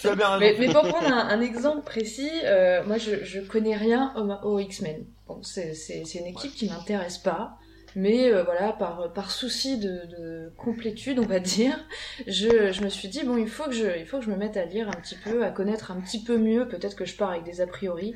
Tu 0.00 0.08
as 0.08 0.14
bien. 0.14 0.38
Mais, 0.38 0.56
mais 0.58 0.68
pour 0.68 0.82
prendre 0.86 1.08
un, 1.12 1.28
un 1.28 1.40
exemple 1.40 1.82
précis, 1.84 2.30
euh, 2.44 2.82
moi 2.86 2.98
je, 2.98 3.24
je 3.24 3.40
connais 3.40 3.76
rien 3.76 4.12
au, 4.16 4.48
au 4.48 4.58
X-Men. 4.58 5.04
Bon, 5.26 5.42
c'est 5.42 5.74
c'est- 5.74 6.04
c'est 6.06 6.18
une 6.18 6.26
équipe 6.26 6.54
qui 6.54 6.68
m'intéresse 6.68 7.18
pas. 7.18 7.56
Mais 7.94 8.32
euh, 8.32 8.42
voilà, 8.42 8.72
par, 8.72 9.12
par 9.12 9.30
souci 9.30 9.78
de, 9.78 10.06
de, 10.06 10.52
complétude, 10.56 11.18
on 11.18 11.26
va 11.26 11.40
dire, 11.40 11.78
je, 12.26 12.72
je, 12.72 12.82
me 12.84 12.88
suis 12.88 13.08
dit, 13.08 13.24
bon, 13.24 13.36
il 13.36 13.48
faut, 13.48 13.64
que 13.64 13.72
je, 13.72 13.98
il 13.98 14.06
faut 14.06 14.18
que 14.18 14.24
je 14.24 14.30
me 14.30 14.36
mette 14.36 14.56
à 14.56 14.64
lire 14.64 14.88
un 14.88 15.00
petit 15.00 15.16
peu, 15.16 15.44
à 15.44 15.50
connaître 15.50 15.90
un 15.90 16.00
petit 16.00 16.22
peu 16.22 16.38
mieux, 16.38 16.66
peut-être 16.68 16.96
que 16.96 17.04
je 17.04 17.16
pars 17.16 17.30
avec 17.30 17.44
des 17.44 17.60
a 17.60 17.66
priori. 17.66 18.14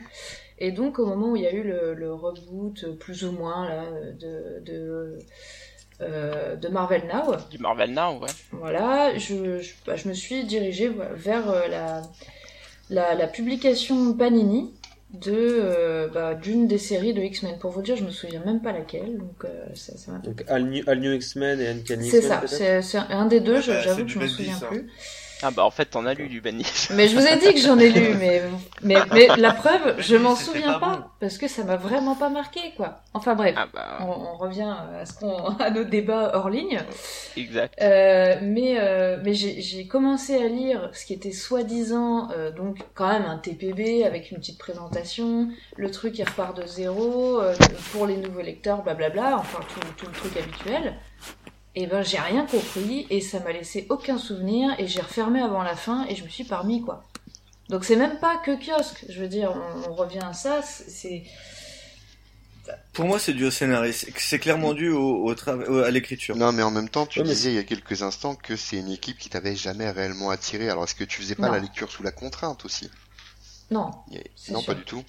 Et 0.59 0.73
donc, 0.73 0.99
au 0.99 1.07
moment 1.07 1.33
où 1.33 1.37
il 1.37 1.43
y 1.43 1.47
a 1.47 1.53
eu 1.53 1.63
le, 1.63 1.95
le 1.95 2.13
reboot, 2.13 2.99
plus 2.99 3.25
ou 3.25 3.33
moins, 3.33 3.69
là, 3.69 3.85
de, 4.19 4.61
de, 4.65 5.19
euh, 6.03 6.57
de 6.57 6.69
Marvel 6.69 7.05
Now. 7.07 7.37
Du 7.51 7.59
Marvel 7.59 7.93
Now, 7.93 8.19
ouais. 8.19 8.29
Voilà, 8.53 9.17
je, 9.17 9.61
je, 9.61 9.73
bah, 9.87 9.97
je 9.97 10.09
me 10.09 10.13
suis 10.13 10.45
dirigée 10.45 10.91
vers 11.15 11.49
euh, 11.49 11.69
la, 11.69 12.03
la, 12.91 13.15
la, 13.15 13.27
publication 13.27 14.13
Panini 14.13 14.75
de 15.13 15.33
euh, 15.33 16.09
bah, 16.09 16.35
d'une 16.35 16.67
des 16.67 16.79
séries 16.79 17.15
de 17.15 17.23
X-Men. 17.23 17.59
Pour 17.59 17.71
vous 17.71 17.83
dire, 17.83 17.97
je 17.97 18.05
me 18.05 18.11
souviens 18.11 18.43
même 18.45 18.61
pas 18.61 18.73
laquelle, 18.73 19.19
donc 19.19 19.45
euh, 19.45 19.67
ça, 19.75 19.97
ça 19.97 20.13
Donc 20.25 20.45
All 20.49 20.65
New, 20.65 20.83
All 20.87 20.99
New 21.01 21.13
X-Men 21.13 21.61
et 21.61 21.69
Uncanny 21.69 22.11
C'est 22.11 22.23
ça, 22.23 22.43
c'est 22.47 22.97
un 22.97 23.27
des 23.27 23.41
deux, 23.41 23.61
j'avoue 23.61 24.05
que 24.05 24.11
je 24.11 24.19
me 24.19 24.27
souviens 24.27 24.59
plus. 24.59 24.87
Ah 25.43 25.51
bah 25.51 25.65
en 25.65 25.71
fait 25.71 25.85
t'en 25.87 26.07
as 26.07 26.15
lu 26.15 26.29
du 26.29 26.41
Bendis. 26.41 26.89
Mais 26.95 27.09
je 27.09 27.15
vous 27.17 27.27
ai 27.27 27.37
dit 27.37 27.53
que 27.53 27.61
j'en 27.61 27.79
ai 27.79 27.91
lu, 27.91 28.15
mais, 28.19 28.43
mais, 28.83 28.97
mais 29.13 29.29
la 29.37 29.53
preuve, 29.53 29.97
je 30.01 30.17
m'en 30.17 30.35
souviens 30.35 30.79
pas, 30.79 30.97
bon. 30.97 31.03
parce 31.21 31.37
que 31.37 31.47
ça 31.47 31.63
m'a 31.65 31.77
vraiment 31.77 32.15
pas 32.15 32.31
marqué, 32.31 32.61
quoi. 32.77 33.01
Enfin 33.13 33.35
bref, 33.35 33.55
Ah 33.59 33.67
bah 33.73 33.99
on, 34.01 34.07
on 34.07 34.37
revient 34.39 34.75
à, 34.99 35.05
ce 35.05 35.13
qu'on, 35.13 35.37
à 35.59 35.71
nos 35.71 35.85
débats 35.85 36.33
hors 36.35 36.49
ligne. 36.49 36.81
exact. 37.37 37.75
Euh, 37.83 38.37
mais 38.43 38.77
euh, 38.81 39.19
mais 39.23 39.35
j'ai, 39.35 39.61
j'ai 39.61 39.87
commencé 39.87 40.37
à 40.37 40.49
lire 40.49 40.91
ce 40.95 41.05
qui 41.05 41.13
était 41.13 41.33
soi-disant 41.33 42.29
euh, 42.37 42.51
donc 42.51 42.79
quand 42.95 43.09
même 43.09 43.27
un 43.27 43.37
TPB 43.39 44.05
avec 44.05 44.31
une 44.31 44.39
petite 44.39 44.59
présentation, 44.59 45.49
le 45.77 45.91
truc 45.91 46.15
qui 46.15 46.25
repart 46.25 46.57
de 46.57 46.67
zéro 46.67 47.41
euh, 47.41 47.55
pour 47.93 48.07
les 48.07 48.17
nouveaux 48.17 48.41
lecteurs, 48.43 48.83
blablabla, 48.83 49.37
enfin 49.37 49.59
tout, 49.69 49.81
tout 49.99 50.07
le 50.07 50.13
truc 50.13 50.37
habituel. 50.39 50.95
Et 51.79 51.87
ben 51.87 52.03
j'ai 52.03 52.19
rien 52.19 52.47
compris 52.47 53.07
et 53.11 53.21
ça 53.21 53.39
m'a 53.41 53.53
laissé 53.53 53.87
aucun 53.91 54.17
souvenir 54.19 54.75
et 54.79 54.87
j'ai 54.87 55.01
refermé 55.03 55.41
avant 55.41 55.63
la 55.63 55.77
fin 55.77 56.07
et 56.09 56.17
je 56.17 56.25
me 56.25 56.29
suis 56.29 56.45
parmi 56.45 56.81
quoi. 56.83 57.05
Donc 57.69 57.85
c'est 57.85 57.97
même 57.97 58.19
pas 58.19 58.37
que 58.39 58.53
kiosque, 58.57 59.05
je 59.09 59.21
veux 59.21 59.29
dire, 59.29 59.55
on, 59.55 59.91
on 59.91 59.95
revient 59.95 60.21
à 60.23 60.33
ça, 60.33 60.63
c'est 60.63 61.23
Pour 62.93 63.05
moi, 63.05 63.19
c'est 63.19 63.35
dû 63.35 63.45
au 63.45 63.51
scénario. 63.51 63.93
C'est 64.17 64.39
clairement 64.39 64.73
dû 64.73 64.89
au, 64.91 65.29
au 65.29 65.79
à 65.83 65.91
l'écriture. 65.91 66.35
Non, 66.37 66.51
mais 66.53 66.63
en 66.63 66.71
même 66.71 66.89
temps, 66.89 67.07
tu 67.07 67.21
mais 67.21 67.27
disais 67.27 67.51
il 67.51 67.55
y 67.57 67.59
a 67.59 67.63
quelques 67.65 68.03
instants 68.03 68.35
que 68.35 68.57
c'est 68.57 68.79
une 68.79 68.91
équipe 68.91 69.19
qui 69.19 69.29
t'avait 69.29 69.55
jamais 69.55 69.91
réellement 69.91 70.31
attiré. 70.31 70.69
Alors, 70.71 70.85
est-ce 70.85 70.95
que 70.95 71.05
tu 71.05 71.21
faisais 71.21 71.35
pas 71.35 71.47
Non. 71.49 71.53
la 71.53 71.59
lecture 71.61 71.91
sous 71.91 72.03
la 72.03 72.11
contrainte 72.13 72.65
aussi? 72.65 72.91
Non, 73.71 73.91
a- 74.13 74.53
Non, 74.53 74.61
sûr. 74.61 74.67
pas 74.67 74.75
du 74.75 74.85
tout. 74.85 75.05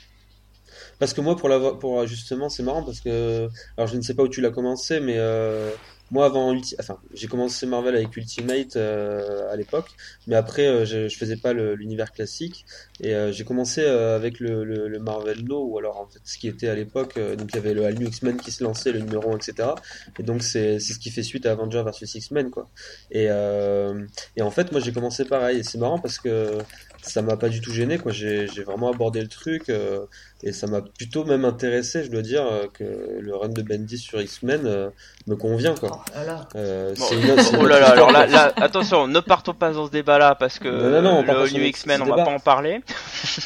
Parce 0.99 1.13
que 1.13 1.21
moi, 1.21 1.35
pour 1.37 1.47
l'avoir, 1.49 1.79
pour 1.79 2.05
justement, 2.05 2.49
c'est 2.49 2.63
marrant 2.63 2.83
parce 2.83 2.99
que, 2.99 3.49
alors 3.77 3.87
je 3.87 3.95
ne 3.95 4.01
sais 4.01 4.13
pas 4.15 4.23
où 4.23 4.27
tu 4.27 4.41
l'as 4.41 4.51
commencé, 4.51 4.99
mais 4.99 5.15
euh, 5.17 5.71
moi 6.11 6.25
avant, 6.25 6.53
Ulti- 6.53 6.75
enfin, 6.79 6.99
j'ai 7.13 7.27
commencé 7.27 7.65
Marvel 7.65 7.95
avec 7.95 8.15
Ultimate 8.15 8.75
euh, 8.77 9.51
à 9.51 9.55
l'époque, 9.55 9.89
mais 10.27 10.35
après, 10.35 10.65
euh, 10.67 10.85
je, 10.85 11.07
je 11.09 11.17
faisais 11.17 11.37
pas 11.37 11.53
l'univers 11.53 12.11
classique 12.11 12.65
et 13.01 13.13
euh, 13.13 13.31
j'ai 13.31 13.43
commencé 13.43 13.81
euh, 13.83 14.15
avec 14.15 14.39
le, 14.39 14.63
le, 14.63 14.87
le 14.87 14.99
Marvel 14.99 15.43
No 15.43 15.63
ou 15.65 15.77
alors 15.77 15.97
en 15.99 16.07
fait 16.07 16.19
ce 16.23 16.37
qui 16.37 16.47
était 16.47 16.69
à 16.69 16.75
l'époque, 16.75 17.17
euh, 17.17 17.35
donc 17.35 17.49
il 17.51 17.55
y 17.55 17.59
avait 17.59 17.73
le 17.73 17.85
All 17.85 17.95
New 17.95 18.07
X-Men 18.07 18.37
qui 18.37 18.51
se 18.51 18.63
lançait, 18.63 18.91
le 18.91 18.99
numéro 18.99 19.31
1, 19.33 19.37
etc. 19.37 19.75
Et 20.19 20.23
donc 20.23 20.43
c'est 20.43 20.79
ce 20.79 20.97
qui 20.99 21.11
fait 21.11 21.23
suite 21.23 21.45
à 21.45 21.51
Avenger 21.51 21.83
versus 21.83 22.13
X-Men 22.15 22.49
quoi. 22.51 22.69
Et 23.11 23.27
euh, 23.29 24.05
et 24.35 24.41
en 24.41 24.51
fait, 24.51 24.71
moi 24.71 24.81
j'ai 24.81 24.91
commencé 24.91 25.25
pareil 25.25 25.59
et 25.59 25.63
c'est 25.63 25.77
marrant 25.77 25.99
parce 25.99 26.19
que 26.19 26.57
ça 27.01 27.21
m'a 27.21 27.37
pas 27.37 27.49
du 27.49 27.61
tout 27.61 27.71
gêné 27.71 27.97
quoi. 27.97 28.11
J'ai 28.11 28.47
j'ai 28.47 28.63
vraiment 28.63 28.91
abordé 28.91 29.21
le 29.21 29.27
truc. 29.27 29.69
euh, 29.69 30.05
et 30.43 30.51
ça 30.51 30.67
m'a 30.67 30.81
plutôt 30.81 31.25
même 31.25 31.45
intéressé, 31.45 32.03
je 32.03 32.11
dois 32.11 32.21
dire, 32.21 32.45
euh, 32.45 32.67
que 32.71 32.83
le 33.19 33.35
run 33.35 33.49
de 33.49 33.61
Bendis 33.63 33.97
sur 33.97 34.21
X-Men 34.21 34.61
euh, 34.67 34.89
me 35.25 35.35
convient, 35.35 35.73
quoi. 35.73 35.89
oh 36.05 36.11
là 36.15 36.23
là. 36.25 36.47
Euh, 36.55 36.93
Bon, 36.95 37.05
une- 37.11 37.35
oh 37.59 37.65
là 37.65 37.79
là, 37.79 37.89
alors 37.89 38.11
là, 38.11 38.27
là, 38.27 38.53
attention, 38.57 39.07
ne 39.07 39.19
partons 39.19 39.55
pas 39.55 39.71
dans 39.71 39.87
ce 39.87 39.91
débat-là 39.91 40.35
parce 40.35 40.59
que 40.59 40.67
Non, 40.67 41.01
non, 41.01 41.21
le 41.23 41.49
New 41.51 41.63
X-Men, 41.63 42.03
on 42.03 42.05
va 42.05 42.11
débat. 42.11 42.25
pas 42.25 42.31
en 42.31 42.39
parler. 42.39 42.81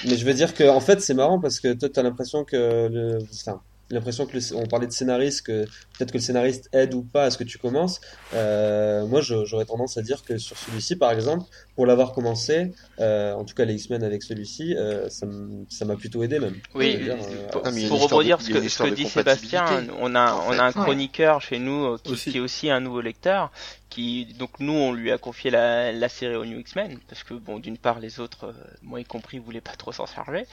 Mais 0.05 0.17
je 0.17 0.25
veux 0.25 0.33
dire 0.33 0.53
que, 0.53 0.67
en 0.67 0.81
fait, 0.81 0.99
c'est 1.01 1.13
marrant 1.13 1.39
parce 1.39 1.61
que 1.61 1.71
toi, 1.73 1.87
t'as 1.93 2.03
l'impression 2.03 2.43
que 2.43 2.57
le, 2.91 3.19
enfin, 3.33 3.61
l'impression 3.93 4.25
que 4.25 4.38
le- 4.38 4.56
on 4.56 4.65
parlait 4.67 4.88
de 4.88 4.91
scénariste, 4.91 5.45
que 5.45 5.63
peut-être 5.97 6.12
que 6.12 6.17
le 6.17 6.23
scénariste 6.23 6.69
aide 6.73 6.93
ou 6.93 7.04
pas 7.04 7.25
à 7.25 7.32
ce 7.32 7.38
que 7.38 7.43
tu 7.43 7.58
commences. 7.58 7.99
Euh, 8.34 9.06
moi, 9.08 9.21
j'aurais 9.21 9.65
tendance 9.65 9.97
à 9.97 10.01
dire 10.01 10.23
que 10.23 10.38
sur 10.38 10.58
celui-ci, 10.58 10.95
par 10.95 11.12
exemple, 11.12 11.43
pour 11.75 11.86
l'avoir 11.86 12.13
commencé, 12.13 12.71
euh, 12.99 13.34
en 13.34 13.43
tout 13.43 13.54
cas 13.56 13.65
les 13.65 13.75
X-Men 13.75 14.04
avec 14.04 14.23
celui-ci, 14.23 14.75
euh, 14.75 15.10
ça 15.10 15.86
m'a 15.86 15.95
plutôt 15.95 16.23
aidé 16.23 16.39
même. 16.39 16.56
Oui, 16.75 16.97
dire, 16.97 17.15
euh, 17.19 17.47
pour, 17.49 17.62
Ah, 17.65 17.71
pour 17.89 18.01
rebondir 18.04 18.41
ce 18.41 18.49
que, 18.49 18.67
ce 18.67 18.84
que 18.84 18.89
dit 18.93 19.06
Sébastien, 19.06 19.88
on 19.99 20.15
a, 20.15 20.34
en 20.34 20.49
on 20.49 20.51
a 20.60 20.63
un 20.63 20.67
Ouais. 20.67 20.73
chroniqueur 20.73 21.41
chez 21.41 21.60
nous 21.60 21.86
euh, 21.86 21.97
qui, 22.04 22.12
Aussi. 22.13 22.32
qui 22.32 22.38
est 22.38 22.41
aussi 22.41 22.69
un 22.69 22.80
nouveau 22.80 23.01
lecteur, 23.01 23.51
qui 23.91 24.25
donc 24.39 24.60
nous 24.60 24.73
on 24.73 24.93
lui 24.93 25.12
a 25.12 25.19
confié 25.19 25.51
la, 25.51 25.91
la 25.91 26.10
série 26.10 26.36
au 26.36 26.45
New 26.45 26.58
X-Men 26.58 26.97
parce 27.08 27.23
que 27.23 27.36
bon 27.36 27.60
d'une 27.60 27.77
part 27.77 27.99
les 27.99 28.19
autres, 28.19 28.45
euh, 28.45 28.54
moi 28.82 28.99
y 29.01 29.04
compris, 29.04 29.38
voulaient 29.38 29.62
pas 29.62 29.75
trop 29.75 29.91
s'en 29.91 30.08
charger. 30.08 30.45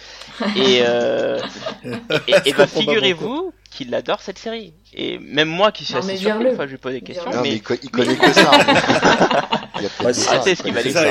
Et 0.57 0.81
euh, 0.83 1.41
et, 2.45 2.53
bah, 2.53 2.67
figurez-vous 2.67 3.55
qu'il 3.71 3.95
adore 3.95 4.21
cette 4.21 4.39
série 4.39 4.75
et 4.95 5.19
même 5.19 5.49
moi 5.49 5.73
qui 5.73 5.85
suis 5.85 5.95
Non, 5.95 6.01
assez 6.01 6.17
surpris, 6.17 6.49
enfin 6.53 6.67
je 6.67 6.73
lui 6.73 6.79
pose 6.79 6.93
des 6.93 7.01
questions. 7.03 7.31
Non, 7.31 7.43
mais, 7.43 7.51
mais 7.51 7.55
il, 7.57 7.63
co- 7.63 7.75
il 7.83 7.91
connaît 7.91 8.17
que 8.17 8.33
ça. 8.33 8.51
Ouais, 9.79 10.13
c'est- 10.13 10.23
ça, 10.23 10.31
ah, 10.35 10.41
c'est 10.43 10.53
il 10.53 10.57
ce 10.57 10.63
qu'il 10.65 10.75
connaît 10.75 10.91
va 10.91 11.05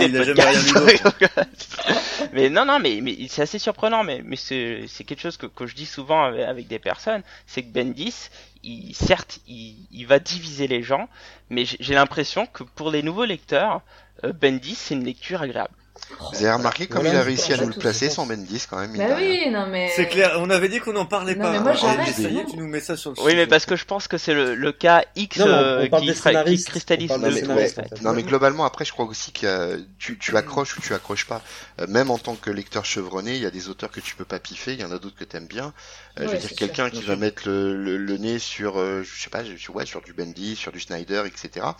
mais 2.33 2.49
non, 2.49 2.65
non, 2.65 2.79
mais, 2.79 2.99
mais 3.01 3.15
c'est 3.29 3.41
assez 3.41 3.59
surprenant, 3.59 4.03
mais, 4.03 4.21
mais 4.25 4.35
c'est 4.35 4.85
quelque 5.05 5.21
chose 5.21 5.37
que, 5.37 5.45
que 5.45 5.65
je 5.67 5.75
dis 5.75 5.85
souvent 5.85 6.23
avec, 6.23 6.45
avec 6.45 6.67
des 6.67 6.79
personnes, 6.79 7.21
c'est 7.45 7.63
que 7.63 7.69
Bendis, 7.69 8.29
il, 8.63 8.93
certes, 8.93 9.39
il, 9.47 9.75
il 9.91 10.05
va 10.05 10.19
diviser 10.19 10.67
les 10.67 10.83
gens, 10.83 11.07
mais 11.49 11.63
j'ai 11.65 11.77
j'ai 11.79 11.93
l'impression 11.93 12.45
que 12.45 12.63
pour 12.63 12.91
les 12.91 13.03
nouveaux 13.03 13.25
lecteurs, 13.25 13.81
euh, 14.25 14.33
Bendis, 14.33 14.75
c'est 14.75 14.95
une 14.95 15.05
lecture 15.05 15.41
agréable. 15.41 15.73
Vous 16.33 16.37
avez 16.43 16.51
remarqué 16.53 16.87
comme 16.87 17.01
Voilà, 17.01 17.15
il 17.15 17.21
a 17.21 17.23
réussi 17.23 17.53
à 17.53 17.57
nous 17.57 17.67
le 17.67 17.73
placer 17.73 18.09
sans. 18.09 18.25
Bendis 18.25 18.65
quand 18.69 18.77
même. 18.79 18.97
Bah 18.97 19.15
oui, 19.15 19.49
non 19.49 19.67
mais. 19.67 19.89
C'est 19.95 20.07
clair, 20.07 20.37
on 20.39 20.49
avait 20.49 20.67
dit 20.69 20.79
qu'on 20.79 20.93
n'en 20.93 21.05
parlait 21.05 21.35
Non, 21.35 21.43
pas. 21.43 21.51
mais 21.51 21.59
moi, 21.59 21.73
j'arrête, 21.73 22.13
ça 22.13 22.21
y 22.23 22.37
est, 22.39 22.45
tu 22.45 22.57
nous 22.57 22.67
mets 22.67 22.79
ça 22.81 22.97
sur 22.97 23.11
le 23.11 23.21
Oui, 23.23 23.35
mais 23.35 23.47
parce 23.47 23.65
que 23.65 23.75
je 23.75 23.85
pense 23.85 24.07
que 24.07 24.17
c'est 24.17 24.33
le, 24.33 24.53
le 24.55 24.71
cas 24.71 25.03
X 25.15 25.37
Non, 25.39 25.45
euh, 25.47 25.87
qui, 25.87 26.13
qui 26.57 26.63
cristallise 26.65 27.11
le 27.11 27.51
en 27.51 27.55
fait. 27.57 28.01
Non 28.01 28.13
mais 28.13 28.23
globalement 28.23 28.65
après 28.65 28.85
je 28.85 28.91
crois 28.91 29.05
aussi 29.05 29.31
que 29.31 29.45
euh, 29.45 29.77
tu, 29.99 30.17
tu 30.17 30.35
accroches 30.35 30.77
ou 30.77 30.81
tu 30.81 30.93
accroches 30.93 31.25
pas. 31.25 31.41
Euh, 31.79 31.87
même 31.87 32.11
en 32.11 32.17
tant 32.17 32.35
que 32.35 32.49
lecteur 32.49 32.85
chevronné, 32.85 33.35
il 33.35 33.41
y 33.41 33.45
a 33.45 33.51
des 33.51 33.69
auteurs 33.69 33.91
que 33.91 33.99
tu 33.99 34.15
peux 34.15 34.25
pas 34.25 34.39
piffer, 34.39 34.73
il 34.73 34.81
y 34.81 34.85
en 34.85 34.91
a 34.91 34.99
d'autres 34.99 35.15
que 35.17 35.23
t'aimes 35.23 35.47
bien. 35.47 35.73
Euh, 36.19 36.25
je 36.27 36.31
veux 36.31 36.37
dire 36.39 36.49
quelqu'un 36.55 36.89
qui 36.89 37.03
va 37.03 37.15
mettre 37.15 37.47
le, 37.47 37.75
le, 37.83 37.97
le 37.97 38.17
nez 38.17 38.39
sur 38.39 38.79
euh, 38.79 39.03
je 39.03 39.21
sais 39.21 39.29
pas 39.29 39.43
sur, 39.57 39.75
ouais, 39.75 39.85
sur 39.85 40.01
du 40.01 40.13
Bendy, 40.13 40.55
sur 40.55 40.71
du 40.71 40.79
Snyder, 40.79 41.23
etc. 41.25 41.75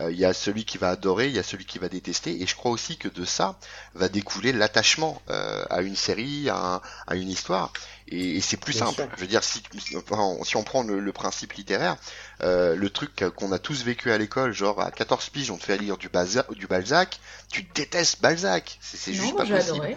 Euh, 0.00 0.10
Il 0.12 0.18
y 0.18 0.24
a 0.24 0.32
celui 0.32 0.64
qui 0.64 0.78
va 0.78 0.90
adorer, 0.90 1.28
il 1.28 1.34
y 1.34 1.38
a 1.38 1.42
celui 1.42 1.64
qui 1.64 1.78
va 1.78 1.88
détester 1.88 2.42
et 2.42 2.46
je 2.46 2.54
crois 2.54 2.70
aussi 2.70 2.96
que 2.98 3.08
de 3.08 3.24
ça 3.24 3.58
va 3.94 4.08
découler 4.08 4.52
l'attachement 4.52 5.22
euh, 5.30 5.64
à 5.70 5.80
une 5.82 5.96
série, 5.96 6.48
à, 6.50 6.56
un- 6.56 6.80
à 7.06 7.16
une 7.16 7.28
histoire. 7.30 7.72
Et, 8.08 8.36
et 8.36 8.40
c'est 8.40 8.56
plus 8.56 8.72
Bien 8.72 8.86
simple. 8.86 8.94
sûr. 9.02 9.08
Je 9.16 9.20
veux 9.22 9.26
dire, 9.26 9.44
si, 9.44 9.62
si 9.80 10.56
on 10.56 10.62
prend 10.62 10.82
le, 10.82 11.00
le 11.00 11.12
principe 11.12 11.52
littéraire, 11.54 11.96
euh, 12.42 12.74
le 12.74 12.90
truc 12.90 13.10
qu'on 13.36 13.52
a 13.52 13.58
tous 13.58 13.82
vécu 13.84 14.10
à 14.12 14.18
l'école, 14.18 14.52
genre 14.52 14.80
à 14.80 14.90
14 14.90 15.28
piges, 15.30 15.50
on 15.50 15.56
te 15.58 15.64
fait 15.64 15.78
lire 15.78 15.96
du, 15.98 16.08
Balzac, 16.08 16.50
du 16.54 16.66
Balzac, 16.66 17.20
tu 17.50 17.66
détestes 17.74 18.20
Balzac. 18.20 18.78
C'est 18.80 19.12
juste 19.12 19.34
moi 19.34 19.44
pas 19.44 19.50
possible. 19.56 19.76
adoré. 19.76 19.96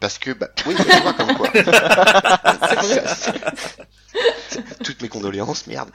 Parce 0.00 0.18
que, 0.18 0.30
bah, 0.32 0.48
oui, 0.66 0.74
tu 0.90 1.00
vois 1.00 1.14
comme 1.14 1.34
quoi. 1.36 1.48
Toutes 4.84 5.02
mes 5.02 5.08
condoléances, 5.08 5.66
merde. 5.66 5.90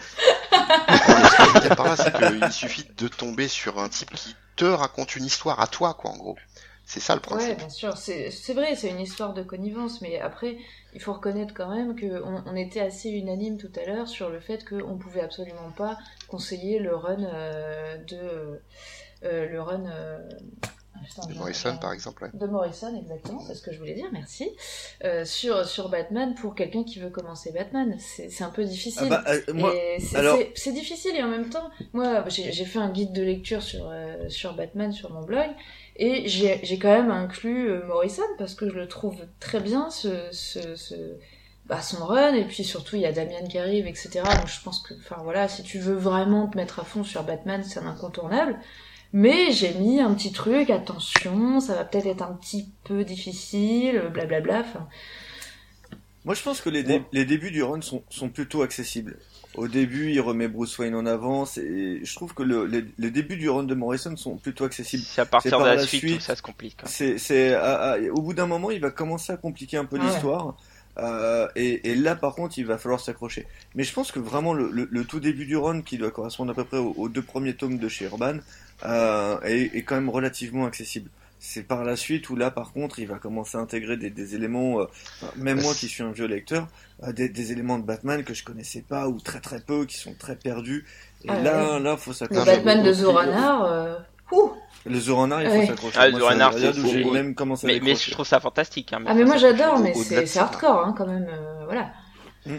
Ce 0.51 1.37
que 1.37 1.43
je 1.43 1.53
veux 1.53 1.59
dire 1.61 1.75
par 1.75 1.87
là, 1.87 1.95
c'est 1.95 2.13
qu'il 2.15 2.51
suffit 2.51 2.85
de 2.97 3.07
tomber 3.07 3.47
sur 3.47 3.79
un 3.79 3.89
type 3.89 4.11
qui 4.13 4.35
te 4.55 4.65
raconte 4.65 5.15
une 5.15 5.25
histoire 5.25 5.59
à 5.59 5.67
toi, 5.67 5.93
quoi, 5.93 6.11
en 6.11 6.17
gros. 6.17 6.37
C'est 6.85 6.99
ça 6.99 7.15
le 7.15 7.21
Ouais, 7.21 7.27
principe. 7.27 7.57
bien 7.59 7.69
sûr, 7.69 7.97
c'est 7.97 8.29
c'est 8.29 8.53
vrai, 8.53 8.75
c'est 8.75 8.89
une 8.89 8.99
histoire 8.99 9.33
de 9.33 9.41
connivence, 9.41 10.01
mais 10.01 10.19
après, 10.19 10.57
il 10.93 11.01
faut 11.01 11.13
reconnaître 11.13 11.53
quand 11.53 11.73
même 11.73 11.97
qu'on 11.97 12.43
on 12.45 12.55
était 12.57 12.81
assez 12.81 13.09
unanime 13.09 13.57
tout 13.57 13.71
à 13.81 13.85
l'heure 13.89 14.07
sur 14.09 14.29
le 14.29 14.41
fait 14.41 14.67
qu'on 14.67 14.97
pouvait 14.97 15.21
absolument 15.21 15.71
pas 15.71 15.97
conseiller 16.27 16.79
le 16.79 16.93
run 16.95 17.23
euh, 17.23 17.97
de. 17.99 18.61
euh, 19.23 19.47
le 19.49 19.61
run. 19.61 19.85
euh, 19.85 20.19
De 21.29 21.33
Morrison, 21.35 21.77
par 21.77 21.93
exemple, 21.93 22.23
ouais. 22.23 22.29
De 22.33 22.47
Morrison, 22.47 22.95
exactement, 22.99 23.39
c'est 23.39 23.55
ce 23.55 23.61
que 23.61 23.71
je 23.73 23.79
voulais 23.79 23.93
dire, 23.93 24.07
merci. 24.11 24.49
Euh, 25.03 25.25
sur, 25.25 25.65
sur 25.65 25.89
Batman, 25.89 26.35
pour 26.35 26.55
quelqu'un 26.55 26.83
qui 26.83 26.99
veut 26.99 27.09
commencer 27.09 27.51
Batman, 27.51 27.95
c'est 27.99 28.43
un 28.43 28.49
peu 28.49 28.63
difficile. 28.63 29.07
Ah 29.11 29.23
bah, 29.23 29.23
euh, 29.27 29.97
c'est 29.99 30.15
alors- 30.17 30.37
difficile 30.73 31.15
et 31.15 31.23
en 31.23 31.27
même 31.27 31.49
temps, 31.49 31.69
moi 31.93 32.23
j'ai 32.27 32.65
fait 32.65 32.79
un 32.79 32.89
guide 32.89 33.13
de 33.13 33.21
lecture 33.21 33.61
sur, 33.61 33.89
euh, 33.91 34.27
sur 34.29 34.53
Batman 34.55 34.91
sur 34.91 35.11
mon 35.11 35.21
blog 35.21 35.47
et 35.95 36.27
j'ai 36.27 36.59
j'ai 36.63 36.79
quand 36.79 36.89
même 36.91 37.11
inclus 37.11 37.69
euh, 37.69 37.85
Morrison 37.85 38.23
parce 38.37 38.55
que 38.55 38.69
je 38.69 38.75
le 38.75 38.87
trouve 38.87 39.15
très 39.39 39.59
bien 39.59 39.89
ce, 39.89 40.09
ce, 40.31 40.75
ce 40.75 40.95
bah, 41.65 41.81
son 41.81 42.03
run 42.05 42.33
et 42.33 42.45
puis 42.45 42.63
surtout 42.63 42.95
il 42.95 43.03
y 43.03 43.05
a 43.05 43.11
Damian 43.11 43.45
qui 43.47 43.57
arrive 43.59 43.85
etc. 43.87 44.21
Donc 44.23 44.47
je 44.47 44.61
pense 44.63 44.81
que 44.81 44.93
enfin 44.95 45.17
voilà 45.23 45.47
si 45.47 45.63
tu 45.63 45.79
veux 45.79 45.95
vraiment 45.95 46.47
te 46.47 46.57
mettre 46.57 46.79
à 46.79 46.83
fond 46.83 47.03
sur 47.03 47.23
Batman 47.23 47.63
c'est 47.63 47.79
un 47.79 47.87
incontournable. 47.87 48.57
Mais 49.13 49.51
j'ai 49.51 49.73
mis 49.75 49.99
un 49.99 50.13
petit 50.15 50.31
truc, 50.31 50.71
attention, 50.71 51.59
ça 51.59 51.75
va 51.75 51.85
peut-être 51.85 52.07
être 52.07 52.23
un 52.23 52.33
petit 52.33 52.67
peu 52.83 53.03
difficile, 53.03 54.01
blablabla. 54.11 54.61
Enfin, 54.61 54.87
moi, 56.25 56.35
je 56.35 56.41
pense 56.41 56.61
que 56.61 56.69
les, 56.69 56.83
dé- 56.83 57.03
les 57.11 57.25
débuts 57.25 57.51
du 57.51 57.61
run 57.63 57.81
sont, 57.81 58.01
sont 58.09 58.29
plutôt 58.29 58.61
accessibles. 58.61 59.17
au 59.55 59.67
début, 59.67 60.11
il 60.11 60.19
remet 60.21 60.47
Bruce 60.47 60.77
Wayne 60.79 60.95
en 60.95 61.05
avance 61.05 61.57
et 61.57 61.99
je 62.03 62.15
trouve 62.15 62.33
que 62.33 62.43
le, 62.43 62.65
les, 62.65 62.85
les, 62.97 63.11
débuts 63.11 63.35
du 63.35 63.49
run 63.49 63.63
de 63.63 63.75
Morrison 63.75 64.15
sont 64.15 64.37
plutôt 64.37 64.63
accessibles. 64.63 65.03
C'est 65.05 65.21
à 65.21 65.25
partir 65.25 65.59
de 65.59 65.65
la, 65.65 65.75
la, 65.75 65.85
suite, 65.85 66.17
où 66.17 66.19
ça 66.21 66.35
se 66.35 66.41
complique. 66.41 66.77
C'est, 66.85 67.17
c'est, 67.17 67.55
au 68.09 68.21
bout 68.21 68.33
d'un 68.33 68.47
moment, 68.47 68.71
il 68.71 68.79
va 68.79 68.89
commencer 68.89 69.33
à 69.33 69.37
compliquer 69.37 69.77
un 69.77 69.85
peu 69.85 69.97
l'histoire. 69.97 70.55
Euh, 70.97 71.47
et, 71.55 71.89
et, 71.91 71.95
là, 71.95 72.15
par 72.15 72.35
contre, 72.35 72.57
il 72.57 72.65
va 72.65 72.77
falloir 72.77 73.01
s'accrocher. 73.01 73.47
Mais 73.75 73.83
je 73.83 73.93
pense 73.93 74.11
que 74.11 74.19
vraiment 74.19 74.53
le, 74.53 74.69
le, 74.69 74.87
le, 74.89 75.05
tout 75.05 75.19
début 75.19 75.45
du 75.45 75.57
run, 75.57 75.81
qui 75.81 75.97
doit 75.97 76.11
correspondre 76.11 76.51
à 76.51 76.55
peu 76.55 76.63
près 76.63 76.77
aux, 76.77 76.93
aux 76.95 77.09
deux 77.09 77.21
premiers 77.23 77.55
tomes 77.55 77.79
de 77.79 77.87
chez 77.89 78.05
Urban, 78.05 78.37
euh, 78.85 79.39
est, 79.43 79.75
est, 79.75 79.83
quand 79.83 79.95
même 79.95 80.09
relativement 80.09 80.65
accessible. 80.65 81.09
C'est 81.39 81.63
par 81.63 81.83
la 81.83 81.97
suite 81.97 82.29
où 82.29 82.35
là, 82.35 82.51
par 82.51 82.71
contre, 82.71 82.99
il 82.99 83.07
va 83.07 83.17
commencer 83.17 83.57
à 83.57 83.61
intégrer 83.61 83.97
des, 83.97 84.09
des 84.09 84.35
éléments, 84.35 84.79
euh, 84.79 84.85
même 85.35 85.61
moi 85.61 85.73
qui 85.73 85.89
suis 85.89 86.03
un 86.03 86.11
vieux 86.11 86.25
lecteur, 86.25 86.67
euh, 87.03 87.11
des, 87.11 87.27
des, 87.27 87.51
éléments 87.51 87.77
de 87.77 87.83
Batman 87.83 88.23
que 88.23 88.33
je 88.33 88.45
connaissais 88.45 88.81
pas 88.81 89.09
ou 89.09 89.19
très 89.19 89.41
très 89.41 89.59
peu, 89.59 89.85
qui 89.85 89.97
sont 89.97 90.15
très 90.17 90.37
perdus. 90.37 90.85
Et 91.25 91.29
ah, 91.29 91.39
là, 91.39 91.79
là, 91.79 91.97
faut 91.97 92.13
s'accrocher. 92.13 92.49
Le 92.49 92.55
Batman 92.57 92.83
de 92.83 92.93
Zoranar, 92.93 93.65
euh... 93.65 93.95
Ouh 94.31 94.53
le 94.85 94.99
Zoranar, 94.99 95.41
il 95.41 95.49
faut 95.49 95.65
s'accrocher. 95.65 95.97
Ah, 95.99 96.09
le 96.09 96.19
Zoranar, 96.19 96.53
c'est 96.53 96.73
j'ai 96.73 97.05
même 97.05 97.35
commencé 97.35 97.67
à 97.67 97.69
mais, 97.69 97.79
mais 97.81 97.95
je 97.95 98.11
trouve 98.11 98.25
ça 98.25 98.39
fantastique. 98.39 98.91
Hein, 98.91 98.99
mais 99.01 99.09
ah, 99.09 99.13
mais 99.13 99.23
moi 99.23 99.37
j'adore, 99.37 99.79
mais 99.79 99.93
c'est 99.93 100.39
hardcore, 100.39 100.85
hein, 100.85 100.93
quand 100.97 101.07
même. 101.07 101.27
Euh, 101.29 101.63
voilà. 101.65 101.91
Mm. 102.45 102.57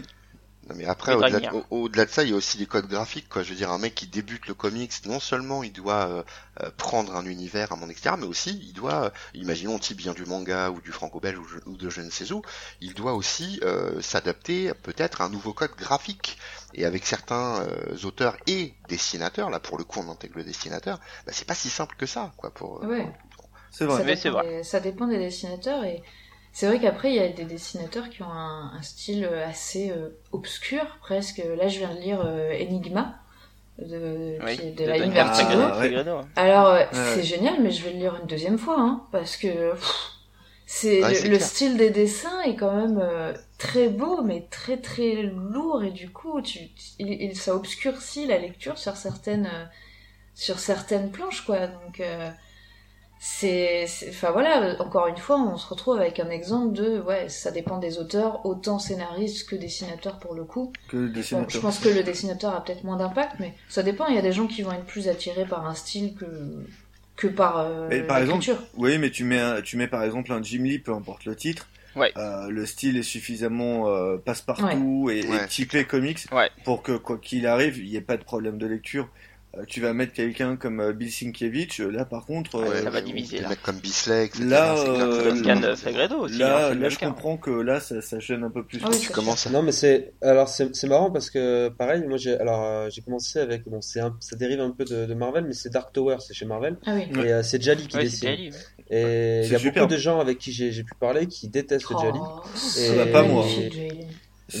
Non 0.67 0.75
mais 0.75 0.85
après, 0.85 1.13
au-delà 1.13 1.39
de, 1.39 1.49
au, 1.69 1.89
de, 1.89 2.05
ça, 2.09 2.23
il 2.23 2.31
y 2.31 2.33
a 2.33 2.35
aussi 2.35 2.57
les 2.57 2.65
codes 2.65 2.87
graphiques, 2.87 3.29
quoi. 3.29 3.43
Je 3.43 3.49
veux 3.49 3.55
dire, 3.55 3.69
un 3.69 3.77
mec 3.77 3.93
qui 3.93 4.07
débute 4.07 4.47
le 4.47 4.55
comics, 4.55 4.91
non 5.05 5.19
seulement 5.19 5.63
il 5.63 5.71
doit 5.71 6.07
euh, 6.07 6.23
euh, 6.61 6.71
prendre 6.75 7.15
un 7.15 7.25
univers, 7.25 7.71
un 7.71 7.75
monde 7.75 7.91
etc., 7.91 8.15
mais 8.17 8.25
aussi 8.25 8.59
il 8.63 8.73
doit, 8.73 9.05
euh, 9.05 9.09
imaginons 9.35 9.77
type 9.77 9.97
bien 9.97 10.13
du 10.13 10.25
manga 10.25 10.71
ou 10.71 10.81
du 10.81 10.91
franco-belge 10.91 11.37
ou, 11.37 11.71
ou, 11.71 11.77
de 11.77 11.89
je 11.89 12.01
ne 12.01 12.09
sais 12.09 12.31
où, 12.31 12.41
il 12.81 12.95
doit 12.95 13.13
aussi 13.13 13.59
euh, 13.63 14.01
s'adapter 14.01 14.73
peut-être 14.81 15.21
à 15.21 15.25
un 15.25 15.29
nouveau 15.29 15.53
code 15.53 15.75
graphique. 15.77 16.37
Et 16.73 16.83
avec 16.83 17.05
certains 17.05 17.61
euh, 17.61 17.95
auteurs 18.03 18.35
et 18.47 18.73
dessinateurs, 18.89 19.49
là 19.49 19.59
pour 19.59 19.77
le 19.77 19.83
coup 19.83 19.99
on 20.05 20.11
intègre 20.11 20.37
le 20.37 20.43
dessinateur, 20.43 20.99
bah, 21.25 21.31
c'est 21.31 21.47
pas 21.47 21.55
si 21.55 21.69
simple 21.69 21.95
que 21.95 22.05
ça, 22.05 22.33
quoi. 22.37 22.49
Pour, 22.51 22.83
ouais. 22.83 23.07
pour... 23.37 23.49
C'est 23.69 23.85
vrai. 23.85 24.15
Ça, 24.15 24.31
vrai. 24.31 24.47
Des, 24.47 24.63
ça 24.63 24.79
dépend 24.79 25.07
des 25.07 25.19
dessinateurs 25.19 25.83
et 25.83 26.01
c'est 26.55 26.67
vrai 26.67 26.79
qu'après, 26.79 27.09
il 27.09 27.15
y 27.15 27.19
a 27.19 27.27
des 27.27 27.43
dessinateurs 27.43 28.09
qui 28.09 28.23
ont 28.23 28.31
un, 28.31 28.71
un 28.73 28.81
style 28.81 29.25
assez 29.45 29.91
euh, 29.91 30.17
obscur, 30.31 30.85
presque. 31.01 31.43
Là, 31.57 31.67
je 31.67 31.79
viens 31.79 31.93
de 31.93 31.99
lire 31.99 32.21
euh, 32.25 32.53
Enigma, 32.53 33.19
de, 33.77 34.37
oui, 34.41 34.55
qui 34.55 34.61
est 34.61 34.71
de, 34.71 34.85
de 34.85 34.89
la 34.89 34.97
ligne 34.99 35.11
Vertigo. 35.11 35.49
Ouais. 35.81 36.23
Alors, 36.37 36.75
ouais. 36.75 36.87
c'est 36.93 37.23
génial, 37.23 37.61
mais 37.61 37.71
je 37.71 37.83
vais 37.83 37.91
le 37.91 37.99
lire 37.99 38.15
une 38.21 38.27
deuxième 38.27 38.57
fois, 38.57 38.77
hein, 38.79 39.03
parce 39.11 39.35
que 39.35 39.73
c'est 40.65 41.01
le, 41.01 41.31
le 41.31 41.39
style 41.39 41.75
des 41.75 41.89
dessins 41.89 42.39
est 42.43 42.55
quand 42.55 42.73
même 42.73 42.99
euh, 43.03 43.33
très 43.57 43.89
beau, 43.89 44.21
mais 44.23 44.47
très 44.49 44.77
très 44.77 45.23
lourd, 45.23 45.83
et 45.83 45.91
du 45.91 46.09
coup, 46.09 46.41
tu, 46.41 46.59
il, 46.99 47.21
il, 47.21 47.35
ça 47.35 47.53
obscurcit 47.53 48.27
la 48.27 48.37
lecture 48.37 48.77
sur 48.77 48.95
certaines, 48.95 49.47
euh, 49.47 49.65
sur 50.35 50.57
certaines 50.59 51.11
planches, 51.11 51.41
quoi. 51.45 51.67
Donc, 51.67 51.99
euh, 51.99 52.29
c'est 53.17 53.85
enfin 54.09 54.31
voilà 54.31 54.75
encore 54.81 55.07
une 55.07 55.17
fois 55.17 55.39
on 55.39 55.57
se 55.57 55.67
retrouve 55.67 55.97
avec 55.97 56.19
un 56.19 56.29
exemple 56.29 56.73
de 56.73 56.99
ouais 56.99 57.29
ça 57.29 57.49
dépend 57.49 57.77
des 57.77 57.97
auteurs 57.97 58.45
autant 58.45 58.77
scénaristes 58.77 59.49
que 59.49 59.55
dessinateurs 59.55 60.19
pour 60.19 60.35
le 60.35 60.43
coup 60.43 60.73
que 60.89 60.97
le 60.97 61.09
dessinateur. 61.09 61.47
Bon, 61.47 61.53
je 61.53 61.59
pense 61.59 61.79
que 61.79 61.89
le 61.89 62.03
dessinateur 62.03 62.53
a 62.53 62.63
peut-être 62.63 62.83
moins 62.83 62.97
d'impact 62.97 63.37
mais 63.39 63.53
ça 63.69 63.83
dépend 63.83 64.07
il 64.07 64.15
y 64.15 64.19
a 64.19 64.21
des 64.21 64.33
gens 64.33 64.47
qui 64.47 64.61
vont 64.61 64.73
être 64.73 64.85
plus 64.85 65.07
attirés 65.07 65.45
par 65.45 65.65
un 65.65 65.75
style 65.75 66.13
que 66.15 66.25
que 67.15 67.27
par, 67.27 67.59
euh, 67.59 67.87
mais 67.89 68.03
par 68.03 68.17
la 68.17 68.23
exemple 68.23 68.43
culture. 68.43 68.61
oui 68.75 68.97
mais 68.97 69.09
tu 69.09 69.23
mets 69.23 69.39
un, 69.39 69.61
tu 69.61 69.77
mets 69.77 69.87
par 69.87 70.03
exemple 70.03 70.33
un 70.33 70.43
Jim 70.43 70.63
Lee 70.63 70.79
peu 70.79 70.93
importe 70.93 71.25
le 71.25 71.35
titre 71.35 71.67
Ouais. 71.95 72.11
Euh, 72.17 72.49
le 72.49 72.65
style 72.65 72.97
est 72.97 73.03
suffisamment 73.03 73.87
euh, 73.87 74.17
passe-partout 74.17 75.03
ouais. 75.05 75.19
et, 75.19 75.27
ouais. 75.27 75.45
et, 75.45 75.47
typé 75.47 75.85
comics 75.85 76.19
ouais. 76.33 76.49
pour 76.65 76.81
que 76.83 76.91
quoi 76.97 77.17
qu'il 77.17 77.47
arrive, 77.47 77.77
il 77.77 77.89
n'y 77.89 77.95
ait 77.95 78.01
pas 78.01 78.17
de 78.17 78.23
problème 78.25 78.57
de 78.57 78.67
lecture 78.67 79.07
tu 79.67 79.81
vas 79.81 79.93
mettre 79.93 80.13
quelqu'un 80.13 80.55
comme 80.55 80.79
euh, 80.79 80.93
Bill 80.93 81.11
Sienkiewicz, 81.11 81.79
là 81.79 82.05
par 82.05 82.25
contre, 82.25 82.61
ouais, 82.61 82.83
ça 82.83 82.89
va 82.89 83.01
diviser. 83.01 83.39
Là. 83.39 83.49
comme 83.61 83.77
Bisley, 83.77 84.25
etc. 84.25 84.43
Là, 84.45 84.75
euh, 84.77 85.75
Sagredo 85.75 86.17
aussi. 86.19 86.37
Là, 86.37 86.73
là 86.73 86.89
je 86.89 86.97
comprends 86.97 87.37
que 87.37 87.51
là, 87.51 87.79
ça, 87.79 88.01
ça 88.01 88.19
gêne 88.19 88.43
un 88.43 88.49
peu 88.49 88.63
plus. 88.63 88.79
Ah 88.83 88.89
oui, 88.91 88.99
tu 88.99 89.11
commences. 89.11 89.47
À... 89.47 89.49
Non, 89.49 89.61
mais 89.61 89.71
c'est 89.71 90.13
alors 90.21 90.49
c'est 90.49 90.87
marrant 90.87 91.11
parce 91.11 91.29
que 91.29 91.69
pareil, 91.69 92.03
moi 92.07 92.17
j'ai 92.17 92.37
alors 92.37 92.63
euh, 92.63 92.89
j'ai 92.89 93.01
commencé 93.01 93.39
avec 93.39 93.67
bon 93.67 93.81
c'est 93.81 94.01
ça 94.19 94.35
dérive 94.35 94.59
un 94.59 94.71
peu 94.71 94.85
de, 94.85 95.05
de 95.05 95.13
Marvel, 95.13 95.45
mais 95.45 95.53
c'est 95.53 95.69
Dark 95.69 95.93
Tower, 95.93 96.17
c'est 96.19 96.33
chez 96.33 96.45
Marvel. 96.45 96.77
Ah 96.85 96.95
oui. 96.95 97.03
Et 97.23 97.31
euh, 97.31 97.43
c'est 97.43 97.61
Jali 97.61 97.87
qui 97.87 97.97
ouais, 97.97 98.03
dessine. 98.03 98.29
Jali, 98.29 98.51
et 98.89 99.41
il 99.45 99.51
y 99.51 99.55
a 99.55 99.59
super. 99.59 99.83
beaucoup 99.83 99.93
de 99.93 99.99
gens 99.99 100.19
avec 100.19 100.37
qui 100.37 100.51
j'ai 100.51 100.83
pu 100.83 100.93
parler 100.99 101.27
qui 101.27 101.49
détestent 101.49 101.91
oh, 101.91 102.01
Jali. 102.01 102.19
Et... 102.77 102.97
Ça 102.97 103.05
pas 103.07 103.23
moi. 103.23 103.45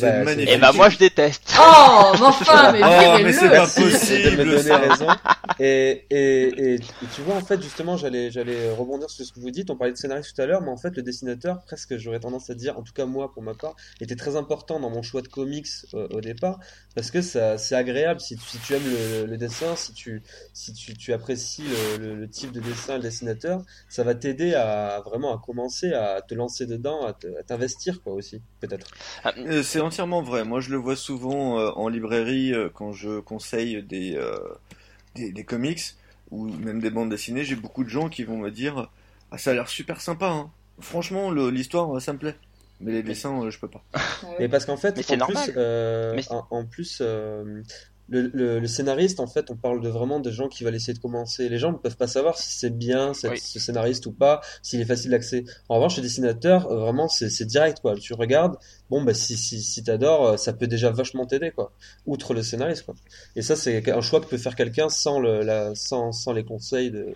Bah, 0.01 0.23
magnifique. 0.23 0.49
Et 0.49 0.57
bah 0.57 0.71
moi 0.73 0.89
je 0.89 0.97
déteste. 0.97 1.53
Oh, 1.59 2.11
mais 2.13 2.21
enfin, 2.25 2.71
mais, 2.73 2.81
oh, 2.83 3.19
mais 3.23 3.33
c'est 3.33 3.49
pas 3.49 3.67
possible. 3.67 4.37
de 4.37 4.43
me 4.43 4.57
donner 4.57 4.75
raison. 4.75 5.07
Et, 5.59 6.05
et, 6.09 6.73
et, 6.73 6.73
et, 6.75 6.79
tu 7.13 7.21
vois, 7.21 7.35
en 7.35 7.41
fait, 7.41 7.61
justement, 7.61 7.95
j'allais, 7.95 8.31
j'allais 8.31 8.71
rebondir 8.71 9.09
sur 9.09 9.23
ce 9.25 9.31
que 9.31 9.39
vous 9.39 9.51
dites. 9.51 9.69
On 9.69 9.77
parlait 9.77 9.93
de 9.93 9.97
scénario 9.97 10.23
tout 10.23 10.41
à 10.41 10.45
l'heure, 10.45 10.61
mais 10.61 10.71
en 10.71 10.77
fait, 10.77 10.95
le 10.95 11.03
dessinateur, 11.03 11.61
presque, 11.61 11.97
j'aurais 11.97 12.19
tendance 12.19 12.49
à 12.49 12.55
dire, 12.55 12.77
en 12.77 12.81
tout 12.81 12.93
cas 12.93 13.05
moi, 13.05 13.31
pour 13.31 13.43
ma 13.43 13.53
part, 13.53 13.75
était 14.01 14.15
très 14.15 14.35
important 14.35 14.79
dans 14.79 14.89
mon 14.89 15.01
choix 15.01 15.21
de 15.21 15.27
comics 15.27 15.67
euh, 15.93 16.07
au 16.11 16.21
départ, 16.21 16.59
parce 16.95 17.11
que 17.11 17.21
ça, 17.21 17.57
c'est 17.57 17.75
agréable 17.75 18.19
si 18.19 18.37
tu, 18.37 18.43
si 18.45 18.57
tu 18.59 18.73
aimes 18.73 18.83
le, 18.85 19.25
le, 19.25 19.37
dessin, 19.37 19.75
si 19.75 19.93
tu, 19.93 20.23
si 20.53 20.73
tu, 20.73 20.93
tu 20.95 21.13
apprécies 21.13 21.63
le, 21.63 22.05
le, 22.05 22.15
le, 22.15 22.29
type 22.29 22.51
de 22.51 22.59
dessin, 22.59 22.97
le 22.97 23.03
dessinateur, 23.03 23.61
ça 23.87 24.03
va 24.03 24.15
t'aider 24.15 24.55
à 24.55 25.01
vraiment 25.05 25.35
à 25.35 25.41
commencer 25.43 25.93
à 25.93 26.21
te 26.21 26.33
lancer 26.33 26.65
dedans, 26.65 27.05
à, 27.05 27.13
t'investir, 27.43 28.01
quoi, 28.01 28.13
aussi, 28.13 28.41
peut-être. 28.59 28.87
Euh, 29.37 29.63
c'est 29.75 29.81
entièrement 29.81 30.21
vrai. 30.21 30.45
Moi, 30.45 30.61
je 30.61 30.69
le 30.69 30.77
vois 30.77 30.95
souvent 30.95 31.59
euh, 31.59 31.69
en 31.71 31.89
librairie 31.89 32.53
euh, 32.53 32.69
quand 32.73 32.93
je 32.93 33.19
conseille 33.19 33.83
des, 33.83 34.15
euh, 34.15 34.37
des, 35.15 35.33
des 35.33 35.43
comics 35.43 35.81
ou 36.31 36.45
même 36.45 36.79
des 36.79 36.89
bandes 36.89 37.09
dessinées. 37.09 37.43
J'ai 37.43 37.57
beaucoup 37.57 37.83
de 37.83 37.89
gens 37.89 38.07
qui 38.07 38.23
vont 38.23 38.37
me 38.37 38.51
dire 38.51 38.89
ah, 39.31 39.37
ça 39.37 39.51
a 39.51 39.53
l'air 39.53 39.67
super 39.67 39.99
sympa. 39.99 40.27
Hein. 40.27 40.49
Franchement, 40.79 41.29
l'histoire, 41.29 42.01
ça 42.01 42.13
me 42.13 42.19
plaît. 42.19 42.35
Mais 42.79 42.93
les 42.93 43.03
dessins, 43.03 43.49
je 43.49 43.59
peux 43.59 43.67
pas. 43.67 43.83
Et 44.39 44.47
parce 44.47 44.65
qu'en 44.65 44.77
fait, 44.77 44.95
Mais 45.09 45.17
normal. 45.17 45.43
Plus, 45.43 45.55
Mais 46.15 46.31
en, 46.31 46.47
en, 46.51 46.65
plus, 46.65 47.03
le, 48.07 48.29
le, 48.33 48.59
le, 48.59 48.67
scénariste, 48.67 49.19
en 49.19 49.27
fait, 49.27 49.49
on 49.49 49.55
parle 49.55 49.81
de 49.81 49.89
vraiment 49.89 50.19
de 50.19 50.29
gens 50.29 50.47
qui 50.47 50.63
veulent 50.63 50.75
essayer 50.75 50.93
de 50.93 50.99
commencer. 50.99 51.49
Les 51.49 51.57
gens 51.57 51.71
ne 51.71 51.77
peuvent 51.77 51.97
pas 51.97 52.07
savoir 52.07 52.37
si 52.37 52.57
c'est 52.57 52.69
bien 52.69 53.13
cette, 53.13 53.31
oui. 53.31 53.39
ce 53.39 53.59
scénariste 53.59 54.05
ou 54.05 54.11
pas, 54.11 54.41
s'il 54.61 54.79
est 54.81 54.85
facile 54.85 55.11
d'accès. 55.11 55.43
En 55.69 55.75
revanche, 55.75 55.97
le 55.97 56.03
dessinateur, 56.03 56.71
euh, 56.71 56.79
vraiment, 56.79 57.07
c'est 57.07 57.45
direct, 57.45 57.79
quoi. 57.81 57.95
Tu 57.95 58.13
regardes, 58.13 58.57
bon, 58.89 59.03
bah, 59.03 59.13
si, 59.13 59.35
si, 59.37 59.61
si 59.61 59.83
t'adores, 59.83 60.27
euh, 60.27 60.37
ça 60.37 60.53
peut 60.53 60.67
déjà 60.67 60.91
vachement 60.91 61.25
t'aider, 61.25 61.51
quoi. 61.51 61.71
Outre 62.05 62.33
le 62.33 62.43
scénariste, 62.43 62.83
quoi. 62.83 62.95
Et 63.35 63.41
ça, 63.41 63.55
c'est 63.55 63.89
un 63.91 64.01
choix 64.01 64.21
que 64.21 64.27
peut 64.27 64.37
faire 64.37 64.55
quelqu'un 64.55 64.89
sans, 64.89 65.19
le, 65.19 65.41
la, 65.41 65.73
sans, 65.75 66.11
sans 66.11 66.33
les 66.33 66.43
conseils 66.43 66.91
de, 66.91 67.15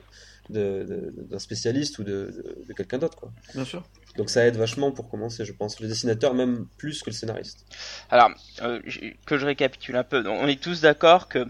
d'un 0.49 1.39
spécialiste 1.39 1.99
ou 1.99 2.03
de, 2.03 2.11
de, 2.11 2.65
de 2.67 2.73
quelqu'un 2.73 2.97
d'autre, 2.97 3.17
quoi. 3.17 3.31
Bien 3.53 3.65
sûr. 3.65 3.83
Donc 4.17 4.29
ça 4.29 4.45
aide 4.45 4.57
vachement 4.57 4.91
pour 4.91 5.09
commencer, 5.09 5.45
je 5.45 5.53
pense. 5.53 5.79
Le 5.79 5.87
dessinateur 5.87 6.33
même 6.33 6.65
plus 6.77 7.03
que 7.03 7.09
le 7.09 7.15
scénariste. 7.15 7.65
Alors, 8.09 8.31
euh, 8.61 8.81
que 9.25 9.37
je 9.37 9.45
récapitule 9.45 9.95
un 9.95 10.03
peu. 10.03 10.27
On 10.27 10.47
est 10.47 10.61
tous 10.61 10.81
d'accord 10.81 11.27
que 11.27 11.45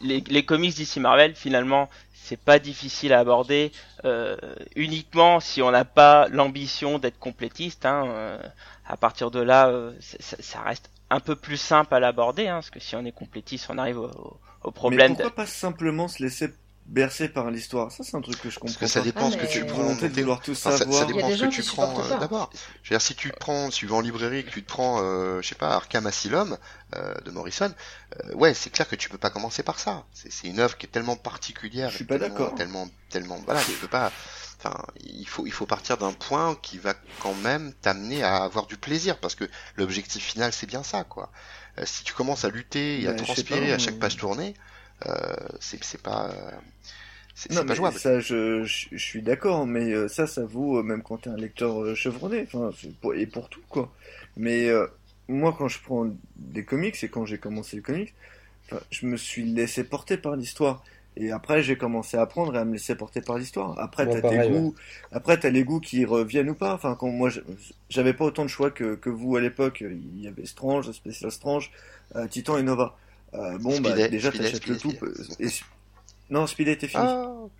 les, 0.00 0.20
les 0.20 0.44
comics 0.44 0.74
d'ici 0.74 1.00
Marvel, 1.00 1.34
finalement, 1.34 1.88
c'est 2.12 2.40
pas 2.40 2.58
difficile 2.58 3.12
à 3.12 3.20
aborder 3.20 3.70
euh, 4.04 4.36
uniquement 4.76 5.40
si 5.40 5.60
on 5.60 5.70
n'a 5.70 5.84
pas 5.84 6.28
l'ambition 6.28 6.98
d'être 6.98 7.18
complétiste. 7.18 7.84
Hein, 7.84 8.06
euh, 8.06 8.38
à 8.86 8.96
partir 8.96 9.30
de 9.30 9.40
là, 9.40 9.68
euh, 9.68 9.92
ça, 10.00 10.36
ça, 10.40 10.60
reste 10.62 10.90
un 11.10 11.20
peu 11.20 11.36
plus 11.36 11.58
simple 11.58 11.94
à 11.94 12.00
l'aborder, 12.00 12.48
hein, 12.48 12.56
parce 12.56 12.70
que 12.70 12.80
si 12.80 12.96
on 12.96 13.04
est 13.04 13.12
complétiste, 13.12 13.66
on 13.68 13.76
arrive 13.76 13.98
au, 13.98 14.40
au 14.62 14.70
problème. 14.70 15.12
Mais 15.12 15.16
pourquoi 15.16 15.34
pas 15.34 15.46
simplement 15.46 16.08
se 16.08 16.22
laisser 16.22 16.48
bercé 16.86 17.28
par 17.28 17.50
l'histoire. 17.50 17.90
Ça, 17.90 18.04
c'est 18.04 18.16
un 18.16 18.20
truc 18.20 18.40
que 18.40 18.50
je 18.50 18.58
comprends. 18.58 18.74
Parce 18.78 18.78
que 18.78 18.86
ça 18.86 19.00
dépend 19.00 19.28
ah, 19.28 19.30
ce 19.30 19.36
que 19.36 19.46
tu 19.46 19.64
prends. 19.64 19.82
Volonté 19.82 20.08
de 20.08 20.20
vouloir 20.20 20.40
tout 20.40 20.52
enfin. 20.52 20.76
Ça, 20.76 20.78
ça 20.78 21.04
dépend 21.04 21.30
ce 21.30 21.44
que 21.44 21.50
tu 21.50 21.62
prends 21.62 22.00
euh, 22.00 22.18
d'abord. 22.18 22.50
Je 22.82 22.90
veux 22.90 22.94
dire, 22.94 23.02
si 23.02 23.14
tu 23.14 23.30
prends, 23.30 23.70
si 23.70 23.80
tu 23.80 23.86
vas 23.86 23.96
en 23.96 24.00
librairie, 24.00 24.44
que 24.44 24.50
tu 24.50 24.62
te 24.62 24.68
prends, 24.68 25.00
euh, 25.02 25.40
je 25.42 25.48
sais 25.48 25.54
pas, 25.54 25.70
Arkham 25.70 26.06
Asylum 26.06 26.58
euh, 26.94 27.14
de 27.24 27.30
Morrison, 27.30 27.72
euh, 28.24 28.34
ouais, 28.34 28.54
c'est 28.54 28.70
clair 28.70 28.88
que 28.88 28.96
tu 28.96 29.08
peux 29.08 29.18
pas 29.18 29.30
commencer 29.30 29.62
par 29.62 29.78
ça. 29.78 30.04
C'est 30.12 30.46
une 30.46 30.60
œuvre 30.60 30.76
qui 30.76 30.86
est 30.86 30.90
tellement 30.90 31.16
particulière. 31.16 31.90
Je 31.90 31.96
suis 31.96 32.04
pas 32.04 32.18
d'accord. 32.18 32.54
Tellement, 32.54 32.88
tellement, 33.08 33.40
voilà, 33.44 33.62
tu 33.62 33.72
peux 33.72 33.88
pas. 33.88 34.12
Enfin, 34.58 34.82
il 35.02 35.28
faut, 35.28 35.46
il 35.46 35.52
faut 35.52 35.66
partir 35.66 35.98
d'un 35.98 36.12
point 36.12 36.56
qui 36.62 36.78
va 36.78 36.94
quand 37.20 37.34
même 37.34 37.74
t'amener 37.82 38.22
à 38.22 38.36
avoir 38.44 38.66
du 38.66 38.76
plaisir, 38.76 39.18
parce 39.18 39.34
que 39.34 39.44
l'objectif 39.76 40.24
final, 40.24 40.52
c'est 40.52 40.66
bien 40.66 40.82
ça, 40.82 41.04
quoi. 41.04 41.30
Euh, 41.78 41.82
si 41.84 42.04
tu 42.04 42.14
commences 42.14 42.44
à 42.44 42.50
lutter 42.50 43.02
et 43.02 43.08
à 43.08 43.14
transpirer 43.14 43.68
pas, 43.68 43.74
à 43.74 43.78
chaque 43.78 43.98
page 43.98 44.16
tournée, 44.16 44.54
euh, 44.54 44.73
c'est 45.60 46.02
pas. 46.02 46.30
C'est 47.34 47.52
non, 47.52 47.64
pas 47.64 47.74
jouable. 47.74 47.98
Ça, 47.98 48.20
je, 48.20 48.64
je, 48.64 48.88
je 48.92 48.96
suis 49.04 49.22
d'accord, 49.22 49.66
mais 49.66 49.92
euh, 49.92 50.08
ça, 50.08 50.26
ça 50.26 50.44
vaut 50.44 50.78
euh, 50.78 50.82
même 50.82 51.02
quand 51.02 51.18
t'es 51.18 51.30
un 51.30 51.36
lecteur 51.36 51.82
euh, 51.82 51.94
chevronné, 51.94 52.44
enfin, 52.46 52.70
pour, 53.00 53.14
et 53.14 53.26
pour 53.26 53.48
tout, 53.50 53.60
quoi. 53.68 53.92
Mais 54.36 54.68
euh, 54.68 54.86
moi, 55.28 55.54
quand 55.56 55.68
je 55.68 55.78
prends 55.82 56.06
des 56.36 56.64
comics 56.64 57.02
et 57.04 57.08
quand 57.08 57.26
j'ai 57.26 57.38
commencé 57.38 57.76
le 57.76 57.82
comics, 57.82 58.14
je 58.90 59.06
me 59.06 59.16
suis 59.16 59.44
laissé 59.44 59.84
porter 59.84 60.16
par 60.18 60.36
l'histoire. 60.36 60.84
Et 61.16 61.32
après, 61.32 61.62
j'ai 61.62 61.76
commencé 61.78 62.16
à 62.16 62.22
apprendre 62.22 62.56
et 62.56 62.58
à 62.60 62.64
me 62.64 62.72
laisser 62.74 62.94
porter 62.96 63.22
par 63.22 63.38
l'histoire. 63.38 63.78
Après, 63.78 64.08
Ouais, 64.08 64.10
t'as 64.10 64.22
tes 64.22 64.40
goûts. 64.40 64.74
Après, 65.12 65.38
t'as 65.40 65.50
les 65.50 65.64
goûts 65.64 65.80
qui 65.80 66.04
reviennent 66.04 66.50
ou 66.50 66.54
pas. 66.54 66.74
Enfin, 66.74 66.96
quand 66.98 67.08
moi, 67.10 67.30
je- 67.30 67.40
j'avais 67.90 68.14
pas 68.14 68.24
autant 68.26 68.44
de 68.44 68.48
choix 68.50 68.70
que, 68.70 68.94
que 68.96 69.10
vous 69.10 69.36
à 69.36 69.40
l'époque. 69.40 69.82
Il 69.82 70.20
y 70.20 70.28
avait 70.28 70.46
Strange, 70.46 70.90
Special 70.92 71.30
Strange, 71.32 71.70
euh, 72.16 72.26
Titan 72.28 72.58
et 72.58 72.62
Nova. 72.62 72.96
Euh, 73.34 73.58
bon, 73.58 73.80
bah, 73.80 74.08
déjà, 74.08 74.30
t'achètes 74.30 74.66
le 74.66 74.76
tout. 74.78 74.92
Et- 75.40 75.48
Non, 76.30 76.46
Speed 76.46 76.68
était 76.68 76.88
fini. 76.88 77.02
Oh. 77.06 77.50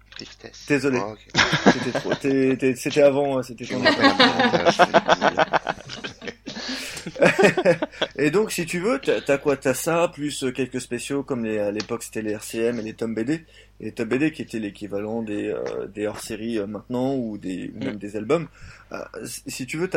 Désolé. 0.68 0.98
Ok. 0.98 1.18
C'était 2.76 3.02
avant, 3.02 3.42
c'était 3.42 3.66
ton 3.66 3.82
Et 8.16 8.30
donc, 8.30 8.52
si 8.52 8.66
tu 8.66 8.80
veux, 8.80 9.00
t'as 9.00 9.38
quoi? 9.38 9.56
T'as 9.56 9.74
ça, 9.74 10.10
plus 10.12 10.44
euh, 10.44 10.52
quelques 10.52 10.80
spéciaux, 10.80 11.22
comme 11.22 11.44
les, 11.44 11.58
à 11.58 11.70
l'époque 11.70 12.02
c'était 12.02 12.22
les 12.22 12.32
RCM 12.32 12.78
et 12.78 12.82
les 12.82 12.94
Tom 12.94 13.14
BD. 13.14 13.44
Et 13.80 13.86
les 13.86 13.92
Tom 13.92 14.08
BD 14.08 14.32
qui 14.32 14.42
étaient 14.42 14.58
l'équivalent 14.58 15.22
des, 15.22 15.48
euh, 15.48 15.86
des 15.88 16.06
hors-séries 16.06 16.58
euh, 16.58 16.66
maintenant, 16.66 17.14
ou, 17.14 17.38
des, 17.38 17.72
ou 17.74 17.78
même 17.84 17.96
des 17.96 18.16
albums. 18.16 18.48
Euh, 18.92 18.98
si 19.24 19.66
tu 19.66 19.76
veux, 19.78 19.90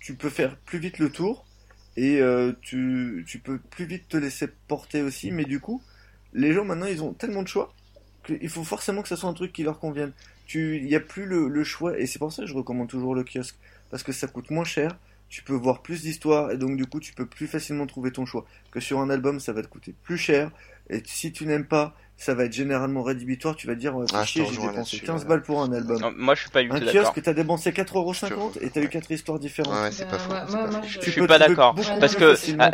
tu 0.00 0.14
peux 0.14 0.30
faire 0.30 0.56
plus 0.56 0.78
vite 0.78 0.98
le 0.98 1.10
tour, 1.10 1.44
et 1.98 2.20
euh, 2.20 2.52
tu, 2.62 3.24
tu 3.26 3.40
peux 3.40 3.58
plus 3.58 3.84
vite 3.84 4.08
te 4.08 4.16
laisser 4.16 4.46
porter 4.68 5.02
aussi, 5.02 5.32
mais 5.32 5.44
du 5.44 5.58
coup, 5.58 5.82
les 6.32 6.52
gens 6.52 6.64
maintenant, 6.64 6.86
ils 6.86 7.02
ont 7.02 7.12
tellement 7.12 7.42
de 7.42 7.48
choix, 7.48 7.74
qu'il 8.24 8.48
faut 8.48 8.62
forcément 8.62 9.02
que 9.02 9.08
ça 9.08 9.16
soit 9.16 9.28
un 9.28 9.34
truc 9.34 9.52
qui 9.52 9.64
leur 9.64 9.80
convienne. 9.80 10.12
Il 10.54 10.84
n'y 10.84 10.94
a 10.94 11.00
plus 11.00 11.26
le, 11.26 11.48
le 11.48 11.64
choix, 11.64 11.98
et 11.98 12.06
c'est 12.06 12.20
pour 12.20 12.32
ça 12.32 12.42
que 12.42 12.48
je 12.48 12.54
recommande 12.54 12.88
toujours 12.88 13.16
le 13.16 13.24
kiosque, 13.24 13.56
parce 13.90 14.04
que 14.04 14.12
ça 14.12 14.28
coûte 14.28 14.50
moins 14.50 14.64
cher, 14.64 14.96
tu 15.28 15.42
peux 15.42 15.54
voir 15.54 15.82
plus 15.82 16.02
d'histoires 16.02 16.52
et 16.52 16.56
donc 16.56 16.76
du 16.76 16.86
coup 16.86 17.00
tu 17.00 17.12
peux 17.12 17.26
plus 17.26 17.46
facilement 17.46 17.86
trouver 17.86 18.12
ton 18.12 18.24
choix. 18.24 18.46
Que 18.70 18.80
sur 18.80 18.98
un 19.00 19.10
album 19.10 19.40
ça 19.40 19.52
va 19.52 19.62
te 19.62 19.68
coûter 19.68 19.94
plus 20.04 20.16
cher 20.16 20.50
et 20.90 21.02
si 21.06 21.32
tu 21.32 21.46
n'aimes 21.46 21.66
pas 21.66 21.94
ça 22.20 22.34
va 22.34 22.46
être 22.46 22.52
généralement 22.52 23.04
rédhibitoire, 23.04 23.54
tu 23.54 23.68
vas 23.68 23.74
te 23.76 23.78
dire 23.78 23.94
ouais, 23.94 24.04
Ah, 24.12 24.24
chier, 24.24 24.44
j'ai 24.44 24.50
dépensé 24.56 24.74
là-dessus, 24.76 25.00
15 25.02 25.22
ouais. 25.22 25.28
balles 25.28 25.42
pour 25.42 25.62
un 25.62 25.72
album. 25.72 26.00
Non, 26.00 26.12
moi, 26.16 26.34
je 26.34 26.40
suis 26.40 26.50
pas 26.50 26.64
du 26.64 26.68
Un 26.72 26.80
tout 26.80 26.84
d'accord. 26.86 27.12
kiosque 27.14 27.22
t'as 27.22 27.32
débensé 27.32 27.70
4,50€ 27.72 28.54
Je- 28.58 28.66
et 28.66 28.70
t'as 28.70 28.80
eu 28.80 28.88
quatre 28.88 29.08
histoires 29.12 29.38
différentes. 29.38 29.72
Ouais, 29.80 29.92
c'est 29.92 30.08
pas 30.10 30.18
faux. 30.18 30.32
moi- 30.32 30.66
moi, 30.66 30.80
je- 30.84 31.00
Je 31.00 31.10
suis 31.12 31.26
pas 31.28 31.38
d'accord. 31.38 31.76
Parce 32.00 32.16
que 32.16 32.34
ah, 32.58 32.72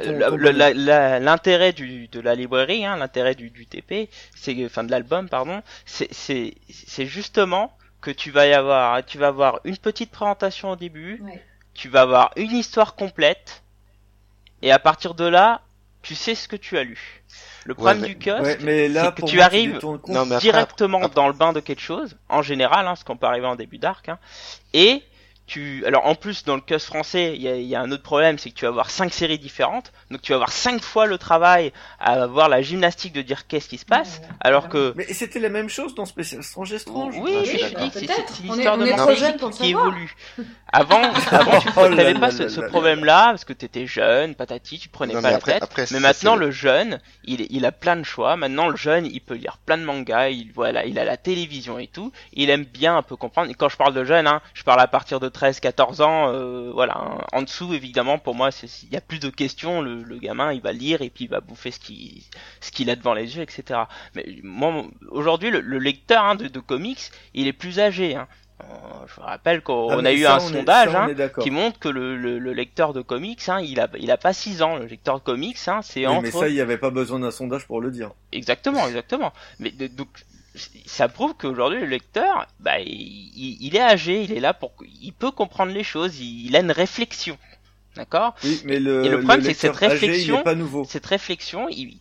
l'intérêt 1.20 1.72
du, 1.72 2.08
de 2.08 2.20
la 2.20 2.34
librairie, 2.34 2.84
hein, 2.86 2.96
l'intérêt 2.96 3.34
du, 3.34 3.50
du 3.50 3.66
TP, 3.66 4.08
c'est 4.34 4.64
enfin 4.64 4.84
de 4.84 4.90
l'album, 4.90 5.28
pardon, 5.28 5.62
c'est 5.84 6.08
c'est 6.12 6.54
c'est 6.70 7.06
justement 7.06 7.76
que 8.00 8.10
tu 8.10 8.30
vas 8.30 8.46
y 8.46 8.52
avoir, 8.52 9.04
tu 9.04 9.18
vas 9.18 9.28
avoir 9.28 9.60
une 9.64 9.76
petite 9.76 10.10
présentation 10.10 10.70
au 10.70 10.76
début, 10.76 11.20
Ouais. 11.22 11.42
tu 11.74 11.88
vas 11.88 12.02
avoir 12.02 12.32
une 12.36 12.52
histoire 12.52 12.94
complète, 12.94 13.62
et 14.62 14.70
à 14.72 14.78
partir 14.78 15.14
de 15.14 15.24
là, 15.26 15.62
tu 16.02 16.14
sais 16.14 16.34
ce 16.34 16.48
que 16.48 16.56
tu 16.56 16.76
as 16.76 16.84
lu. 16.84 17.22
Le 17.64 17.74
problème 17.74 18.00
mais- 18.00 18.08
du 18.08 18.18
kiosque, 18.18 18.42
Ouais, 18.42 18.58
mais 18.62 18.88
là, 18.88 19.12
c'est 19.16 19.22
que 19.22 19.26
tu 19.28 19.36
moi, 19.36 19.44
arrives 19.46 19.72
détournes 19.74 19.98
compte- 19.98 20.14
Non, 20.14 20.26
mais 20.26 20.34
après- 20.36 20.42
directement 20.50 20.98
après- 20.98 21.14
dans 21.14 21.26
le 21.28 21.32
bain 21.32 21.52
de 21.52 21.60
quelque 21.60 21.80
chose, 21.80 22.16
en 22.28 22.42
général, 22.42 22.86
hein, 22.86 22.94
ce 22.94 23.04
qu'on 23.04 23.16
peut 23.16 23.26
arriver 23.26 23.46
en 23.46 23.56
début 23.56 23.78
d'arc, 23.78 24.08
hein, 24.08 24.18
et 24.74 25.02
tu, 25.46 25.84
alors 25.86 26.06
en 26.06 26.14
plus 26.14 26.44
dans 26.44 26.54
le 26.54 26.62
kiosque 26.62 26.86
français, 26.86 27.32
il 27.36 27.42
y 27.42 27.48
a, 27.48 27.56
il 27.56 27.66
y 27.66 27.74
a 27.74 27.80
un 27.80 27.90
autre 27.92 28.02
problème, 28.02 28.38
c'est 28.38 28.50
que 28.50 28.54
tu 28.54 28.64
vas 28.64 28.70
avoir 28.70 28.90
cinq 28.90 29.12
séries 29.12 29.38
différentes, 29.38 29.92
donc 30.10 30.22
tu 30.22 30.32
vas 30.32 30.36
avoir 30.36 30.52
cinq 30.52 30.82
fois 30.82 31.06
le 31.06 31.18
travail 31.18 31.72
à 32.00 32.22
avoir 32.22 32.48
la 32.48 32.62
gymnastique 32.62 33.12
de 33.12 33.22
dire 33.22 33.46
qu'est-ce 33.46 33.68
qui 33.68 33.78
se 33.78 33.84
passe, 33.84 34.18
Ouais, 34.20 34.26
ouais, 34.26 34.32
alors 34.40 34.68
que 34.68 34.94
Mais 34.96 35.04
c'était 35.12 35.40
la 35.40 35.50
même 35.50 35.68
chose 35.68 35.94
dans 35.94 36.06
Special 36.06 36.42
Strange 36.42 36.72
et 36.72 36.78
Strange. 36.78 37.14
oui, 37.18 37.34
Ah, 37.38 37.44
je 37.44 37.50
oui, 37.52 37.90
c'est- 37.92 38.00
Peut-être. 38.06 38.32
c'est 38.34 38.42
une 38.44 38.50
On 38.50 38.54
est- 38.54 38.58
histoire 38.58 38.74
on 38.74 38.78
de 38.78 38.84
le 38.84 39.50
qui 39.50 39.70
évolue. 39.70 40.14
Avant, 40.72 41.02
avant 41.30 41.60
tu 41.60 41.68
Oh 41.76 41.88
n'avais 41.88 42.14
pas 42.14 42.20
là 42.20 42.30
ce, 42.30 42.42
là 42.44 42.48
ce 42.48 42.60
là. 42.60 42.68
problème-là 42.68 43.26
parce 43.26 43.44
que 43.44 43.52
t'étais 43.52 43.86
jeune, 43.86 44.34
patati, 44.34 44.78
tu 44.78 44.88
prenais 44.88 45.14
Non, 45.14 45.20
pas 45.22 45.28
mais 45.28 45.32
la 45.32 45.36
après- 45.36 45.52
tête. 45.54 45.62
après, 45.62 45.84
Mais 45.92 46.00
maintenant, 46.00 46.34
le 46.36 46.50
jeune, 46.50 47.00
il, 47.24 47.46
il 47.50 47.64
a 47.66 47.70
plein 47.72 47.96
de 47.96 48.02
choix. 48.02 48.36
Maintenant, 48.36 48.68
le 48.68 48.76
jeune, 48.76 49.06
il 49.06 49.20
peut 49.20 49.34
lire 49.34 49.58
plein 49.64 49.78
de 49.78 49.84
mangas. 49.84 50.30
Il 50.30 50.50
voilà, 50.52 50.84
il 50.84 50.98
a 50.98 51.04
la 51.04 51.16
télévision 51.16 51.78
et 51.78 51.86
tout. 51.86 52.10
Il 52.32 52.50
aime 52.50 52.64
bien 52.64 52.96
un 52.96 53.02
peu 53.02 53.14
comprendre. 53.16 53.50
Et 53.50 53.54
quand 53.54 53.68
je 53.68 53.76
parle 53.76 53.94
de 53.94 54.04
jeune, 54.04 54.26
hein, 54.26 54.40
je 54.54 54.64
parle 54.64 54.80
à 54.80 54.88
partir 54.88 55.20
de 55.20 55.28
13, 55.34 55.60
14 55.60 56.00
ans. 56.00 56.32
euh, 56.32 56.70
voilà, 56.72 56.96
hein. 56.96 57.18
en 57.32 57.42
dessous, 57.42 57.74
évidemment, 57.74 58.18
pour 58.18 58.34
moi, 58.34 58.48
il 58.82 58.88
y 58.92 58.96
a 58.96 59.02
plus 59.02 59.18
de 59.18 59.28
questions. 59.28 59.82
Le, 59.82 60.02
le 60.02 60.16
gamin, 60.18 60.52
il 60.52 60.62
va 60.62 60.72
lire 60.72 61.02
et 61.02 61.10
puis 61.10 61.24
il 61.24 61.30
va 61.30 61.40
bouffer 61.40 61.70
ce 61.70 61.78
qu'il 61.80 62.22
ce 62.60 62.70
qu'il 62.70 62.88
a 62.88 62.96
devant 62.96 63.12
les 63.12 63.36
yeux, 63.36 63.42
etc. 63.42 63.80
Mais 64.14 64.24
moi, 64.42 64.84
aujourd'hui, 65.10 65.50
le, 65.50 65.60
le 65.60 65.78
lecteur 65.78 66.24
hein, 66.24 66.34
de, 66.36 66.48
de 66.48 66.60
comics, 66.60 67.10
il 67.34 67.46
est 67.46 67.52
plus 67.52 67.78
âgé. 67.80 68.14
Hein. 68.16 68.26
Euh, 68.62 68.64
je 69.08 69.14
vous 69.16 69.22
rappelle 69.22 69.62
qu'on 69.62 69.88
Ah, 69.90 70.08
a 70.08 70.12
eu 70.12 70.22
ça, 70.22 70.36
un 70.36 70.38
est- 70.38 70.52
sondage. 70.52 70.92
ça, 70.92 71.04
hein, 71.06 71.28
qui 71.42 71.50
montre 71.50 71.78
que 71.80 71.88
le, 71.88 72.16
le, 72.16 72.38
le 72.38 72.52
lecteur 72.52 72.92
de 72.92 73.02
comics, 73.02 73.42
hein, 73.48 73.60
il 73.60 73.80
a 73.80 73.88
il 73.98 74.10
a 74.12 74.16
pas 74.16 74.32
6 74.32 74.62
ans. 74.62 74.76
Le 74.76 74.86
lecteur 74.86 75.18
de 75.18 75.24
comics, 75.24 75.58
hein, 75.66 75.80
c'est 75.82 76.00
Oui, 76.00 76.06
entre 76.06 76.22
mais 76.22 76.30
ça, 76.30 76.48
il 76.48 76.54
n'y 76.54 76.60
avait 76.60 76.78
pas 76.78 76.90
besoin 76.90 77.18
d'un 77.18 77.32
sondage 77.32 77.66
pour 77.66 77.80
le 77.80 77.90
dire. 77.90 78.12
exactement, 78.30 78.86
exactement. 78.86 79.32
Mais 79.58 79.70
donc 79.72 80.08
ça 80.86 81.08
prouve 81.08 81.34
qu'aujourd'hui 81.34 81.80
le 81.80 81.86
lecteur, 81.86 82.46
bah, 82.60 82.78
il, 82.80 83.74
est 83.76 83.80
âgé, 83.80 84.22
il 84.22 84.32
est 84.32 84.40
là 84.40 84.54
pour, 84.54 84.72
il 85.02 85.12
peut 85.12 85.30
comprendre 85.32 85.72
les 85.72 85.84
choses, 85.84 86.18
il, 86.20 86.46
il 86.46 86.56
a 86.56 86.60
une 86.60 86.70
réflexion, 86.72 87.38
d'accord? 87.96 88.34
Oui, 88.44 88.60
mais 88.64 88.78
le, 88.78 89.02
Et 89.02 89.08
le 89.08 89.18
problème, 89.18 89.42
c'est 89.42 89.54
que 89.54 89.60
cette 89.60 89.76
réflexion- 89.76 90.42
pas 90.44 90.54
nouveau. 90.54 90.84
Cette 90.84 91.06
réflexion, 91.06 91.68
il 91.70 91.98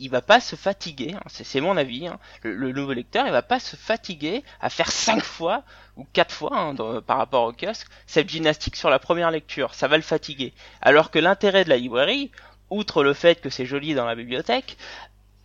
il 0.00 0.10
va 0.10 0.22
pas 0.22 0.40
se 0.40 0.56
fatiguer, 0.56 1.14
hein, 1.14 1.22
c'est 1.28 1.44
c'est 1.44 1.60
mon 1.60 1.76
avis. 1.76 2.06
hein. 2.06 2.18
Le, 2.42 2.54
le 2.54 2.72
nouveau 2.72 2.92
lecteur, 2.92 3.26
il 3.26 3.32
va 3.32 3.42
pas 3.42 3.60
se 3.60 3.76
fatiguer 3.76 4.44
à 4.60 4.70
faire 4.70 4.92
cinq 4.92 5.22
fois 5.24 5.64
ou 5.96 6.06
quatre 6.12 6.32
fois 6.34 6.56
hein, 6.56 6.74
dans- 6.74 7.02
par 7.02 7.18
rapport 7.18 7.44
au 7.44 7.52
kiosque 7.52 7.88
cette 8.06 8.28
gymnastique 8.30 8.76
sur 8.76 8.90
la 8.90 8.98
première 9.00 9.30
lecture. 9.32 9.74
Ça 9.74 9.88
va 9.88 9.96
le 9.96 10.02
fatiguer. 10.04 10.54
Alors 10.82 11.10
que 11.10 11.18
l'intérêt 11.18 11.64
de 11.64 11.68
la 11.70 11.76
librairie, 11.78 12.30
outre 12.70 13.02
le 13.02 13.14
fait 13.14 13.40
que 13.40 13.50
c'est 13.50 13.66
joli 13.66 13.94
dans 13.94 14.06
la 14.06 14.14
bibliothèque, 14.14 14.76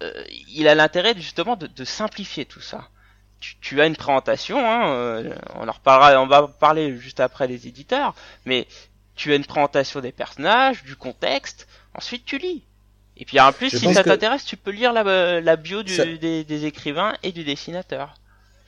euh, 0.03 0.23
il 0.49 0.67
a 0.67 0.75
l'intérêt 0.75 1.13
justement 1.15 1.55
de, 1.55 1.67
de 1.67 1.83
simplifier 1.85 2.45
tout 2.45 2.61
ça. 2.61 2.89
Tu, 3.39 3.55
tu 3.59 3.81
as 3.81 3.87
une 3.87 3.95
présentation, 3.95 4.57
hein, 4.59 4.87
euh, 4.89 5.35
on 5.55 5.67
en 5.67 5.71
reparlera, 5.71 6.21
on 6.21 6.27
va 6.27 6.47
parler 6.47 6.97
juste 6.97 7.19
après 7.19 7.47
les 7.47 7.67
éditeurs, 7.67 8.13
mais 8.45 8.67
tu 9.15 9.31
as 9.33 9.35
une 9.35 9.45
présentation 9.45 9.99
des 9.99 10.11
personnages, 10.13 10.83
du 10.83 10.95
contexte, 10.95 11.67
ensuite 11.93 12.25
tu 12.25 12.37
lis. 12.37 12.63
Et 13.17 13.25
puis 13.25 13.39
en 13.39 13.51
plus, 13.51 13.69
Je 13.69 13.77
si 13.77 13.93
ça 13.93 14.03
que- 14.03 14.09
t'intéresse, 14.09 14.45
tu 14.45 14.57
peux 14.57 14.71
lire 14.71 14.91
la, 14.93 15.39
la 15.41 15.55
bio 15.55 15.83
du- 15.83 15.93
Ça- 15.95 16.05
des, 16.05 16.43
des 16.43 16.65
écrivains 16.65 17.15
et 17.21 17.31
du 17.31 17.43
dessinateur. 17.43 18.15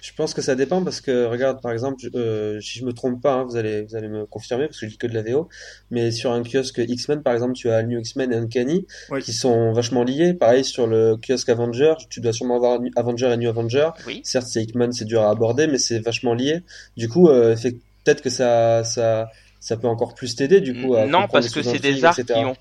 Je 0.06 0.14
pense 0.14 0.34
que 0.34 0.42
ça 0.42 0.56
dépend 0.56 0.84
parce 0.84 1.02
que 1.02 1.26
regarde 1.26 1.62
par 1.62 1.72
exemple 1.72 1.96
je- 2.00 2.10
euh, 2.16 2.62
si 2.62 2.78
je 2.80 2.86
me 2.86 2.94
trompe 2.94 3.22
pas 3.22 3.34
hein, 3.34 3.44
vous 3.44 3.56
allez 3.56 3.82
vous 3.84 3.96
allez 3.96 4.08
me 4.08 4.26
confirmer 4.26 4.68
parce 4.68 4.80
que 4.80 4.86
je 4.86 4.92
lis 4.92 4.98
que 4.98 5.08
de 5.08 5.14
la 5.14 5.24
VO 5.24 5.50
mais 5.90 6.12
sur 6.12 6.32
un 6.32 6.44
kiosque 6.44 6.80
X-Men 6.88 7.24
par 7.24 7.34
exemple 7.34 7.54
tu 7.54 7.70
as 7.72 7.82
New 7.84 8.00
X-Men 8.00 8.32
et 8.32 8.36
Uncanny 8.36 8.86
Oui. 9.10 9.22
qui 9.22 9.34
sont 9.34 9.74
vachement 9.74 10.04
liés 10.04 10.34
pareil 10.34 10.64
sur 10.64 10.86
le 10.86 11.16
kiosque 11.18 11.50
Avenger 11.50 11.94
tu 12.10 12.22
dois 12.22 12.34
sûrement 12.34 12.58
avoir 12.58 12.80
Avenger 12.96 13.32
et 13.34 13.38
New 13.38 13.50
Avenger 13.50 13.90
Oui. 14.06 14.22
certes 14.24 14.48
c'est 14.48 14.62
Hickman 14.62 14.92
c'est 14.92 15.06
dur 15.06 15.22
à 15.24 15.32
aborder 15.32 15.66
mais 15.68 15.78
c'est 15.80 16.00
vachement 16.00 16.34
lié 16.34 16.62
du 16.98 17.10
coup 17.10 17.28
euh, 17.30 17.56
fait- 17.56 17.78
peut-être 18.04 18.22
que 18.22 18.30
ça 18.30 18.84
ça 18.84 19.30
ça 19.60 19.78
peut 19.78 19.88
encore 19.88 20.14
plus 20.14 20.36
t'aider 20.36 20.62
du 20.62 20.80
coup 20.80 20.94
à 20.94 21.08
non, 21.08 21.28
parce 21.32 21.50
que 21.50 21.64
c'est 21.64 21.80
des 21.80 22.06
arcs 22.06 22.20
etc. 22.20 22.40
qui 22.40 22.46
ont 22.46 22.56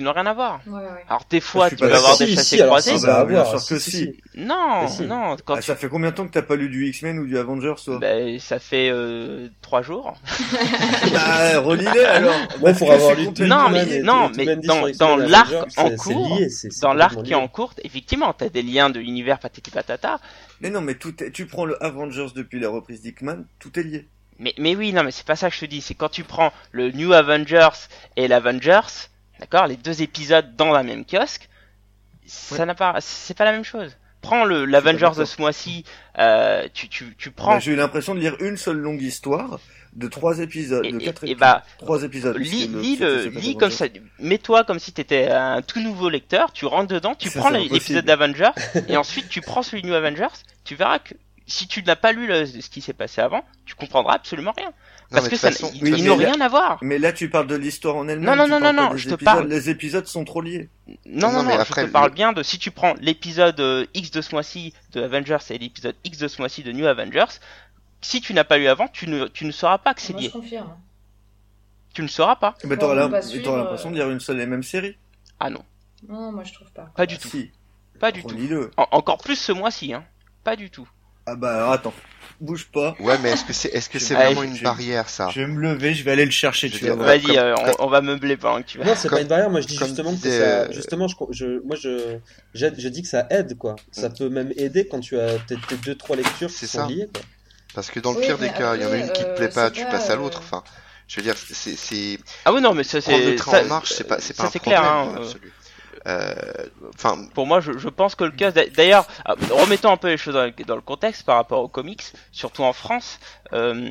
qui 0.00 0.04
n'ont 0.04 0.12
rien 0.12 0.24
à 0.24 0.32
voir. 0.32 0.60
Ouais, 0.66 0.80
ouais. 0.80 1.04
Alors 1.08 1.24
des 1.28 1.40
fois, 1.40 1.68
tu 1.68 1.76
vas 1.76 1.94
avoir 1.94 2.16
des 2.16 2.26
chassés 2.34 2.56
si, 2.56 2.62
croisés. 2.62 2.96
ça 2.98 3.22
bah, 3.22 3.24
bien 3.26 3.44
sûr 3.44 3.64
que 3.66 3.78
si, 3.78 3.90
si. 3.90 4.14
Non, 4.34 4.82
Mais 4.82 4.88
si. 4.88 5.02
non, 5.02 5.36
quand 5.44 5.54
Ah, 5.54 5.58
tu 5.58 5.64
ça 5.66 5.76
fait 5.76 5.88
combien 5.90 6.08
de 6.10 6.14
temps 6.14 6.26
que 6.26 6.32
t'as 6.32 6.40
pas 6.40 6.56
lu 6.56 6.70
du 6.70 6.86
X-Men 6.88 7.18
ou 7.18 7.26
du 7.26 7.36
Avengers, 7.36 7.74
toi? 7.84 7.98
Ben, 8.00 8.38
ça 8.38 8.58
fait 8.58 8.88
euh, 8.90 9.48
trois 9.60 9.82
jours. 9.82 10.14
Bah, 11.12 11.60
relis-les 11.60 12.04
alors. 12.04 12.34
Pour 12.78 12.92
avoir 12.92 13.14
lu 13.14 13.28
Non, 13.40 13.68
mais 13.68 14.00
non, 14.00 14.30
mais 14.36 14.56
dans, 14.56 14.88
dans 14.98 15.16
l'arc 15.16 15.52
en 15.76 15.90
cours, 15.96 16.38
dans 16.82 16.94
l'arc 16.94 17.22
qui 17.22 17.32
est 17.32 17.36
en 17.36 17.48
cours, 17.48 17.74
effectivement, 17.84 18.32
t'as 18.32 18.48
des 18.48 18.62
liens 18.62 18.88
de 18.90 19.00
l'univers 19.00 19.38
patati 19.38 19.70
patata. 19.70 20.18
Mais 20.60 20.70
non, 20.70 20.80
mais 20.80 20.94
tout 20.94 21.22
est... 21.22 21.30
tu 21.30 21.46
prends 21.46 21.64
le 21.64 21.82
Avengers 21.84 22.28
depuis 22.34 22.60
la 22.60 22.68
reprise 22.70 23.02
d'Hickman, 23.02 23.44
tout 23.58 23.78
est 23.78 23.82
lié. 23.82 24.06
Mais, 24.38 24.54
mais 24.56 24.74
oui, 24.74 24.92
non, 24.94 25.02
mais 25.04 25.10
c'est 25.10 25.26
pas 25.26 25.36
ça 25.36 25.50
que 25.50 25.54
je 25.54 25.60
te 25.60 25.66
dis. 25.66 25.82
C'est 25.82 25.94
quand 25.94 26.08
tu 26.08 26.24
prends 26.24 26.50
le 26.72 26.90
New 26.92 27.12
Avengers 27.12 27.68
et 28.16 28.26
l'Avengers, 28.26 29.08
d'accord, 29.40 29.66
les 29.66 29.76
deux 29.76 30.02
épisodes 30.02 30.54
dans 30.56 30.70
la 30.72 30.82
même 30.82 31.04
kiosque, 31.04 31.48
ça 32.26 32.64
n'a 32.66 32.74
pas, 32.74 32.96
c'est 33.00 33.36
pas 33.36 33.44
la 33.44 33.52
même 33.52 33.64
chose. 33.64 33.96
Prends 34.22 34.44
le 34.44 34.66
l'Avengers 34.66 35.12
de 35.16 35.24
ce 35.24 35.40
mois-ci, 35.40 35.84
euh, 36.18 36.68
tu, 36.74 36.88
tu, 36.88 37.16
tu 37.16 37.30
prends. 37.30 37.54
Bah, 37.54 37.58
J'ai 37.58 37.72
eu 37.72 37.76
l'impression 37.76 38.14
de 38.14 38.20
lire 38.20 38.36
une 38.40 38.56
seule 38.58 38.76
longue 38.76 39.00
histoire 39.00 39.58
de 39.94 40.06
trois 40.06 40.38
épisodes, 40.40 40.84
et, 40.84 40.92
de 40.92 41.00
et- 41.00 41.04
quatre 41.04 41.24
et 41.24 41.30
épisodes. 41.30 41.40
bah, 41.40 41.64
trois 41.78 42.04
épisodes. 42.04 42.36
lis, 42.36 42.68
lis 42.68 42.96
le, 42.96 43.24
lis 43.28 43.56
comme 43.56 43.70
ça. 43.70 43.86
Mets-toi 44.20 44.62
comme 44.64 44.78
si 44.78 44.92
t'étais 44.92 45.30
un 45.30 45.62
tout 45.62 45.80
nouveau 45.80 46.10
lecteur. 46.10 46.52
Tu 46.52 46.66
rentres 46.66 46.92
dedans, 46.92 47.14
tu 47.14 47.30
prends 47.30 47.48
l'épisode 47.50 48.04
d'Avengers 48.04 48.50
et 48.88 48.96
ensuite 48.98 49.28
tu 49.30 49.40
prends 49.40 49.62
celui 49.62 49.82
de 49.82 49.88
New 49.88 49.94
Avengers. 49.94 50.28
Tu 50.64 50.74
verras 50.74 50.98
que 50.98 51.14
si 51.50 51.66
tu 51.68 51.82
n'as 51.82 51.96
pas 51.96 52.12
lu 52.12 52.26
le- 52.26 52.46
ce 52.46 52.70
qui 52.70 52.80
s'est 52.80 52.92
passé 52.92 53.20
avant, 53.20 53.44
tu 53.66 53.74
comprendras 53.74 54.14
absolument 54.14 54.52
rien. 54.56 54.72
Parce 55.10 55.28
que 55.28 55.34
ça, 55.36 55.50
façon- 55.50 55.70
ils, 55.74 55.82
oui, 55.82 55.90
ils 55.96 56.02
mais 56.04 56.08
n'ont 56.08 56.16
là- 56.18 56.30
rien 56.32 56.40
à 56.40 56.48
voir. 56.48 56.78
Mais 56.82 56.98
là, 56.98 57.12
tu 57.12 57.28
parles 57.28 57.48
de 57.48 57.56
l'histoire 57.56 57.96
en 57.96 58.06
elle-même. 58.08 58.24
Non, 58.26 58.36
non, 58.36 58.44
tu 58.44 58.50
non, 58.50 58.60
non, 58.60 58.72
non, 58.72 58.96
je 58.96 59.08
te 59.10 59.16
parle- 59.16 59.48
Les 59.48 59.68
épisodes 59.68 60.06
sont 60.06 60.24
trop 60.24 60.40
liés. 60.40 60.68
Non, 60.86 61.32
non, 61.32 61.38
Non, 61.38 61.42
mais 61.42 61.54
non, 61.56 61.60
après, 61.60 61.82
je 61.82 61.86
te 61.88 61.92
parle 61.92 62.08
le- 62.10 62.14
bien 62.14 62.32
de 62.32 62.42
si 62.44 62.58
tu 62.58 62.70
prends 62.70 62.94
l'épisode 63.00 63.58
euh, 63.58 63.84
X 63.94 64.12
de 64.12 64.20
ce 64.20 64.32
mois-ci 64.34 64.72
de 64.92 65.02
Avengers 65.02 65.38
et 65.50 65.58
l'épisode 65.58 65.96
X 66.04 66.18
de 66.18 66.28
ce 66.28 66.40
mois-ci 66.40 66.62
de 66.62 66.70
New 66.70 66.86
Avengers, 66.86 67.26
si 68.00 68.20
tu 68.20 68.32
n'as 68.34 68.44
pas 68.44 68.56
lu 68.58 68.68
avant, 68.68 68.86
tu 68.88 69.08
ne, 69.08 69.26
tu 69.26 69.44
ne 69.44 69.50
sauras 69.50 69.78
pas 69.78 69.94
que 69.94 70.00
c'est 70.00 70.12
Moi, 70.12 70.22
je 70.22 70.26
lié. 70.26 70.32
confirme. 70.32 70.76
Tu 71.92 72.02
ne 72.02 72.08
sauras 72.08 72.36
pas. 72.36 72.54
Mais 72.64 72.76
t'auras 72.76 72.92
on 72.92 72.96
l'im- 72.96 73.08
va 73.08 73.16
mais 73.18 73.22
suivre, 73.26 73.44
t'auras 73.44 73.58
euh, 73.58 73.62
l'impression 73.64 73.90
de 73.90 73.96
lire 73.96 74.08
une 74.10 74.20
seule 74.20 74.40
et 74.40 74.46
même 74.46 74.62
série. 74.62 74.96
Ah 75.40 75.50
non, 75.50 75.64
Non, 76.08 76.30
moi 76.30 76.44
je 76.44 76.52
trouve 76.52 76.70
pas. 76.70 76.92
pas 76.96 77.06
du 77.06 77.18
tout. 77.18 77.28
Si. 77.28 77.50
Pas 77.98 78.12
du 78.12 78.22
tout. 78.22 78.36
Encore 78.76 79.18
plus 79.18 79.34
ce 79.36 79.50
mois-ci. 79.50 79.92
Hein. 79.92 80.04
Pas 80.44 80.54
du 80.56 80.70
tout. 80.70 80.88
Ah 81.32 81.36
bah 81.36 81.54
alors 81.56 81.72
attends, 81.72 81.94
bouge 82.40 82.66
pas. 82.72 82.96
Ouais, 82.98 83.16
mais 83.22 83.30
est-ce 83.30 83.44
que 83.44 83.52
c'est 83.52 83.68
est-ce 83.68 83.88
que 83.88 83.98
c'est 84.00 84.16
Allez, 84.16 84.34
vraiment 84.34 84.42
une 84.42 84.56
je- 84.56 84.64
barrière 84.64 85.08
ça 85.08 85.28
Je 85.32 85.40
vais 85.42 85.46
me 85.46 85.60
lever, 85.60 85.94
je 85.94 86.02
vais 86.02 86.10
aller 86.12 86.24
le 86.24 86.30
chercher. 86.32 86.68
Je 86.68 86.76
Tu 86.78 86.84
veux 86.86 86.90
vas 86.94 87.16
dire, 87.18 87.28
Vas-y, 87.28 87.36
comme- 87.36 87.44
euh, 87.44 87.54
on, 87.56 87.64
comme- 87.64 87.74
on 87.78 87.88
va 87.88 88.00
meubler 88.00 88.36
pendant 88.36 88.60
que 88.62 88.66
tu 88.66 88.78
vas. 88.78 88.84
Non, 88.84 88.94
c'est 88.96 89.08
Comme- 89.08 89.18
pas 89.18 89.22
une 89.22 89.28
barrière. 89.28 89.50
Moi, 89.50 89.60
je 89.60 89.66
dis 89.68 89.76
comme 89.76 89.88
justement 89.88 90.10
que 90.10 90.16
disait, 90.16 90.38
ça, 90.38 90.44
euh, 90.44 90.72
justement, 90.72 91.06
je, 91.06 91.14
je, 91.30 91.46
moi, 91.64 91.76
je, 91.76 92.16
j'aide- 92.54 92.74
je 92.78 92.88
dis 92.88 93.02
que 93.02 93.08
ça 93.08 93.26
aide, 93.30 93.56
quoi. 93.56 93.76
Ça 93.92 94.10
peut 94.10 94.28
même 94.28 94.52
aider 94.56 94.88
quand 94.88 94.98
tu 95.00 95.18
as 95.20 95.38
tes, 95.46 95.56
tes 95.68 95.76
deux, 95.76 95.94
trois 95.94 96.16
lectures 96.16 96.48
qui 96.48 96.54
C'est 96.56 96.66
sont 96.66 96.78
ça. 96.78 96.86
liées, 96.88 97.08
quoi. 97.12 97.22
Parce 97.74 97.90
que 97.92 98.00
dans 98.00 98.10
le 98.10 98.18
Oui, 98.18 98.26
pire 98.26 98.38
des 98.38 98.48
cas, 98.50 98.74
il 98.74 98.82
y 98.82 98.84
en 98.84 98.88
a 98.88 98.94
après, 98.94 99.00
une 99.02 99.12
qui 99.12 99.22
te 99.22 99.28
euh, 99.28 99.34
plaît 99.36 99.48
pas, 99.48 99.66
c'est 99.68 99.72
tu 99.74 99.84
pas, 99.84 99.90
passes 99.92 100.10
à 100.10 100.14
euh, 100.14 100.16
l'autre. 100.16 100.38
Enfin, 100.42 100.64
je 101.06 101.16
veux 101.16 101.22
dire, 101.22 101.36
c'est 101.36 101.76
c'est 101.76 102.18
Ah 102.44 102.52
oui, 102.52 102.60
non, 102.60 102.74
mais 102.74 102.82
ça 102.82 103.00
prendre 103.00 103.18
le 103.18 103.24
c'est. 103.30 103.36
train 103.36 103.50
ça- 103.52 103.62
en 103.62 103.66
marche, 103.66 103.92
c'est 103.92 104.02
pas 104.04 104.18
c'est 104.18 104.34
pas 104.36 104.42
ça, 104.42 104.48
un 104.48 104.50
c'est 104.50 104.58
problème 104.58 104.80
clair, 104.80 104.92
hein, 104.92 105.04
dans 105.06 105.12
euh, 105.12 105.14
l'absolu. 105.20 105.52
Euh, 106.06 106.34
Pour 107.34 107.46
moi, 107.46 107.60
je, 107.60 107.76
je 107.78 107.88
pense 107.88 108.14
que 108.14 108.24
le 108.24 108.30
kiosque. 108.30 108.72
D'ailleurs, 108.74 109.06
ah, 109.24 109.34
remettons 109.50 109.90
un 109.92 109.96
peu 109.96 110.08
les 110.08 110.16
choses 110.16 110.34
dans 110.34 110.44
le, 110.44 110.64
dans 110.64 110.74
le 110.76 110.80
contexte 110.80 111.24
par 111.24 111.36
rapport 111.36 111.60
aux 111.62 111.68
comics, 111.68 112.02
surtout 112.32 112.62
en 112.62 112.72
France. 112.72 113.18
euh, 113.52 113.90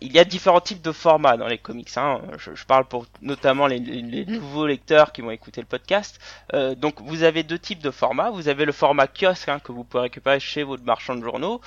il 0.00 0.12
y 0.12 0.18
a 0.18 0.24
différents 0.24 0.60
types 0.60 0.82
de 0.82 0.92
formats 0.92 1.36
dans 1.36 1.48
les 1.48 1.58
comics. 1.58 1.90
Hein. 1.96 2.20
Je, 2.38 2.54
je 2.54 2.64
parle 2.64 2.84
pour 2.86 3.06
notamment 3.22 3.66
les, 3.66 3.78
les- 3.78 4.02
les 4.02 4.24
nouveaux 4.26 4.66
lecteurs 4.66 5.12
qui 5.12 5.20
vont 5.22 5.30
écouter 5.30 5.60
le 5.60 5.66
podcast. 5.66 6.18
Euh, 6.54 6.74
donc, 6.74 6.96
vous 7.00 7.22
avez 7.22 7.42
deux 7.42 7.58
types 7.58 7.82
de 7.82 7.90
formats. 7.90 8.30
Vous 8.30 8.48
avez 8.48 8.64
le 8.64 8.72
format 8.72 9.06
kiosque 9.08 9.48
hein, 9.48 9.58
que 9.58 9.72
vous 9.72 9.84
pouvez 9.84 10.02
récupérer 10.04 10.40
chez 10.40 10.62
votre 10.62 10.84
marchand 10.84 11.14
de 11.16 11.22
journaux, 11.24 11.60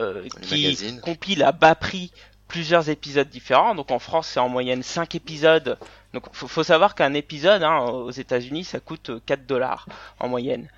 euh, 0.00 0.26
qui 0.42 0.64
magazines. 0.64 1.00
compile 1.00 1.42
à 1.42 1.52
bas 1.52 1.74
prix 1.74 2.10
plusieurs 2.48 2.90
épisodes 2.90 3.28
différents. 3.28 3.74
Donc 3.74 3.90
en 3.90 3.98
France, 3.98 4.28
c'est 4.28 4.40
en 4.40 4.48
moyenne 4.48 4.82
5 4.82 5.14
épisodes. 5.14 5.78
Donc 6.12 6.24
faut, 6.32 6.48
faut 6.48 6.62
savoir 6.62 6.94
qu'un 6.94 7.14
épisode 7.14 7.62
hein, 7.62 7.80
aux 7.80 8.10
États-Unis, 8.10 8.64
ça 8.64 8.80
coûte 8.80 9.10
euh, 9.10 9.20
4 9.26 9.46
dollars 9.46 9.86
en 10.20 10.28
moyenne. 10.28 10.68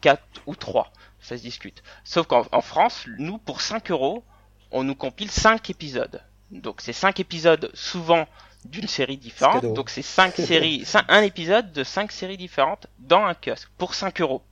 4 0.00 0.20
ou 0.46 0.54
3, 0.54 0.92
ça 1.20 1.36
se 1.36 1.42
discute. 1.42 1.82
Sauf 2.04 2.26
qu'en 2.26 2.46
en 2.52 2.60
France, 2.60 3.06
nous, 3.18 3.38
pour 3.38 3.62
5 3.62 3.90
euros, 3.90 4.22
on 4.70 4.84
nous 4.84 4.94
compile 4.94 5.30
5 5.30 5.70
épisodes. 5.70 6.20
Donc 6.50 6.80
c'est 6.80 6.92
5 6.92 7.20
épisodes 7.20 7.70
souvent 7.74 8.26
d'une 8.64 8.88
série 8.88 9.16
différente. 9.16 9.64
Donc 9.74 9.90
c'est 9.90 10.02
5 10.02 10.34
séries, 10.34 10.84
un 11.08 11.22
épisode 11.22 11.72
de 11.72 11.84
5 11.84 12.12
séries 12.12 12.36
différentes 12.36 12.86
dans 12.98 13.24
un 13.24 13.34
kiosque 13.34 13.68
pour 13.78 13.94
5 13.94 14.20
euros. 14.20 14.42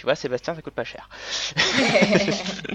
Tu 0.00 0.06
vois, 0.06 0.14
Sébastien, 0.14 0.54
ça 0.54 0.62
coûte 0.62 0.72
pas 0.72 0.82
cher. 0.84 1.10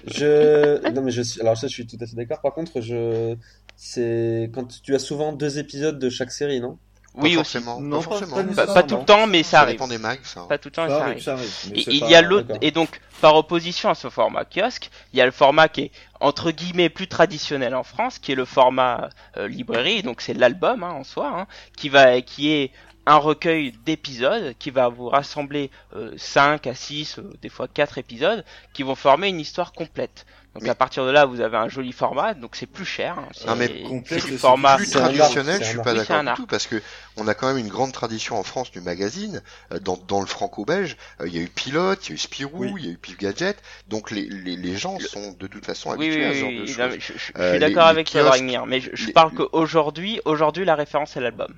Je, 0.07 0.91
non, 0.91 1.01
mais 1.01 1.09
je 1.09 1.23
suis, 1.23 1.41
alors 1.41 1.57
ça, 1.57 1.65
je 1.67 1.73
suis 1.73 1.87
tout 1.87 1.97
à 1.99 2.05
fait 2.05 2.15
d'accord. 2.15 2.39
Par 2.39 2.53
contre, 2.53 2.81
je, 2.81 3.35
c'est 3.75 4.51
quand 4.53 4.79
tu 4.83 4.93
as 4.93 4.99
souvent 4.99 5.33
deux 5.33 5.57
épisodes 5.57 5.97
de 5.97 6.09
chaque 6.11 6.31
série, 6.31 6.61
non? 6.61 6.77
Oui 7.15 7.33
pas 7.33 7.41
aussi. 7.41 7.53
forcément. 7.53 7.81
Non, 7.81 7.97
pas 8.01 8.03
pas- 8.03 8.09
forcément. 8.19 8.35
pas 8.35 8.35
Pas, 8.35 8.43
nécessairement. 8.43 8.73
pas 8.75 8.83
tout 8.83 8.97
le 8.97 9.05
temps, 9.05 9.25
mais 9.25 9.41
ça 9.41 9.49
Ça 9.51 9.59
arrive. 9.61 9.73
dépend 9.75 9.87
des 9.87 9.97
mags, 9.97 10.19
ça. 10.23 10.41
hein. 10.41 10.45
Pas 10.47 10.57
tout 10.59 10.67
le 10.67 10.73
temps, 10.73 10.83
mais 10.83 10.89
Ça 10.89 10.97
ça 10.97 11.01
arrive, 11.03 11.11
arrive. 11.13 11.23
ça 11.23 11.33
arrive. 11.33 11.51
mais 11.71 11.79
Et 11.79 11.93
il 11.95 11.99
pas- 12.01 12.09
y 12.09 12.15
a 12.15 12.21
l'autre, 12.21 12.53
et 12.61 12.69
donc 12.69 12.99
par 13.21 13.35
opposition 13.35 13.89
à 13.89 13.95
ce 13.95 14.09
format 14.11 14.45
kiosque, 14.45 14.91
il 15.13 15.17
y 15.17 15.21
a 15.21 15.25
le 15.25 15.31
format 15.31 15.67
qui 15.67 15.81
est 15.81 15.91
entre 16.19 16.51
guillemets 16.51 16.89
plus 16.89 17.07
traditionnel 17.07 17.73
en 17.73 17.83
France, 17.83 18.19
qui 18.19 18.33
est 18.33 18.35
le 18.35 18.45
format 18.45 19.09
euh, 19.37 19.47
librairie, 19.47 20.03
donc 20.03 20.21
c'est 20.21 20.35
l'album 20.35 20.83
hein, 20.83 20.91
en 20.91 21.03
soi, 21.03 21.31
hein, 21.35 21.47
qui 21.75 21.89
va, 21.89 22.21
qui 22.21 22.51
est 22.51 22.71
un 23.05 23.17
recueil 23.17 23.71
d'épisodes 23.85 24.55
qui 24.59 24.71
va 24.71 24.87
vous 24.89 25.09
rassembler 25.09 25.69
euh, 25.95 26.13
5 26.17 26.65
à 26.67 26.73
6, 26.75 27.19
euh, 27.19 27.33
des 27.41 27.49
fois 27.49 27.67
4 27.67 27.97
épisodes, 27.97 28.43
qui 28.73 28.83
vont 28.83 28.95
former 28.95 29.27
une 29.29 29.39
histoire 29.39 29.73
complète. 29.73 30.25
Donc 30.55 30.63
Mais- 30.63 30.69
à 30.69 30.75
partir 30.75 31.05
de 31.05 31.11
là, 31.11 31.25
vous 31.25 31.41
avez 31.41 31.57
un 31.57 31.67
joli 31.67 31.91
format, 31.91 32.33
donc 32.33 32.55
c'est 32.55 32.65
plus 32.65 32.85
cher. 32.85 33.19
hein, 33.19 33.27
c'est 33.33 33.45
Non, 33.45 33.57
mais 33.57 33.83
complet, 33.83 34.19
c'est 34.19 34.21
c'est 34.21 34.31
du 34.31 34.37
format. 34.37 34.77
plus 34.77 34.89
traditionnel, 34.89 35.57
c'est 35.57 35.65
je 35.65 35.69
suis 35.71 35.77
pas 35.81 35.93
d'accord 35.93 36.15
un 36.15 36.23
du 36.23 36.33
tout 36.33 36.47
parce 36.47 36.65
que 36.65 36.81
on 37.17 37.27
a 37.27 37.33
quand 37.33 37.47
même 37.47 37.57
une 37.57 37.67
grande 37.67 37.91
tradition 37.91 38.37
en 38.39 38.43
France 38.43 38.71
du 38.71 38.79
magazine. 38.79 39.41
Euh, 39.73 39.79
Dans, 39.79 39.97
dans 40.07 40.21
le 40.21 40.25
franco-belge, 40.27 40.95
euh, 41.19 41.27
il 41.27 41.35
y 41.35 41.39
a 41.39 41.41
eu 41.41 41.49
Pilote, 41.49 42.07
il 42.07 42.11
y 42.11 42.13
a 42.13 42.15
eu 42.15 42.17
Spirou, 42.17 42.63
Oui. 42.63 42.73
il 42.77 42.85
y 42.85 42.89
a 42.89 42.91
eu 42.93 42.97
Pif 42.97 43.17
Gadget. 43.17 43.61
Donc 43.89 44.11
les, 44.11 44.21
les, 44.29 44.55
les 44.55 44.77
gens 44.77 44.97
sont 44.99 45.33
de 45.37 45.47
toute 45.47 45.65
façon 45.65 45.89
Oui, 45.91 45.97
oui, 45.99 46.05
habitués 46.05 46.25
à 46.25 46.33
ce 46.33 46.39
genre 46.39 46.47
oui, 46.49 46.55
de 46.55 46.61
oui, 46.61 46.67
choses. 46.69 46.77
non, 46.79 46.87
mais 46.87 46.99
je, 47.01 47.13
je- 47.13 47.19
je 47.19 47.31
Euh, 47.37 47.49
suis 47.51 47.59
d'accord 47.59 47.83
les 47.83 47.89
avec 47.89 48.13
Dragnir, 48.13 48.65
mais 48.65 48.79
je, 48.79 48.91
je 48.93 49.07
les- 49.07 49.13
parle 49.13 49.33
qu'aujourd'hui, 49.33 50.21
aujourd'hui, 50.23 50.63
la 50.63 50.75
référence 50.75 51.11
c'est 51.11 51.19
l'album. 51.21 51.53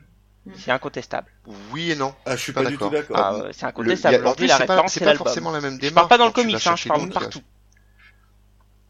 Mm. 0.47 0.51
C'est 0.59 0.71
incontestable. 0.71 1.27
Oui 1.71 1.91
et 1.91 1.95
non. 1.95 2.13
Ah, 2.25 2.35
je 2.35 2.41
suis 2.41 2.53
Pas 2.53 2.63
pas 2.63 2.69
du 2.69 2.77
tout 2.77 2.89
d'accord. 2.89 3.17
Ah, 3.17 3.37
ouais, 3.37 3.51
c'est 3.53 3.63
Le- 3.63 3.69
incontestable. 3.69 4.17
Aujourd'hui, 4.17 4.45
plus, 4.45 4.47
la 4.47 4.57
c'est 4.57 4.65
pas, 4.65 4.73
référence 4.73 4.91
c'est 4.93 4.99
c'est 4.99 5.05
pas 5.05 5.15
forcément 5.15 5.51
la 5.51 5.61
même 5.61 5.75
Je 5.75 5.79
démarche. 5.79 5.95
parle 5.95 6.07
pas 6.07 6.17
dans 6.17 6.25
le 6.25 6.31
quand 6.31 6.41
tu 6.41 6.47
vas 6.47 6.51
comics, 6.51 6.55
hein, 6.55 6.59
je 6.59 6.63
chercher 6.63 6.89
parle 6.89 7.01
ton 7.01 7.19
partout. 7.19 7.41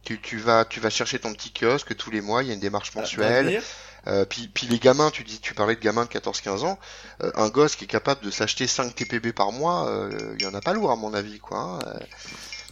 Tu, 0.04 0.22
tu 0.22 0.38
vas, 0.38 0.64
tu 0.64 0.80
vas 0.80 0.90
chercher 0.90 1.20
ton 1.20 1.34
petit 1.34 1.52
kiosque 1.52 1.96
tous 1.98 2.12
les 2.12 2.22
mois, 2.22 2.42
il 2.42 2.48
y 2.48 2.52
a 2.52 2.54
une 2.54 2.60
démarche 2.62 2.92
Ah, 2.96 3.00
mensuelle. 3.02 3.62
Euh, 4.08 4.24
puis, 4.24 4.48
puis 4.48 4.68
les 4.68 4.80
gamins, 4.80 5.12
tu 5.12 5.24
dis, 5.26 5.40
tu 5.42 5.54
parlais 5.54 5.76
de 5.76 5.82
gamins 5.82 6.06
de 6.06 6.10
14-15 6.10 6.64
ans, 6.64 6.80
euh, 7.24 7.32
un 7.36 7.50
gosse 7.50 7.76
qui 7.76 7.84
est 7.84 7.88
capable 7.88 8.24
de 8.24 8.32
s'acheter 8.32 8.66
5 8.68 8.96
TPB 8.96 9.34
par 9.34 9.52
mois, 9.52 9.88
euh, 9.90 10.36
il 10.40 10.44
y 10.44 10.48
en 10.48 10.54
a 10.54 10.62
pas 10.62 10.72
lourd 10.74 10.92
à 10.92 10.96
mon 10.96 11.14
avis, 11.14 11.40
quoi. 11.40 11.80
hein. 11.84 12.00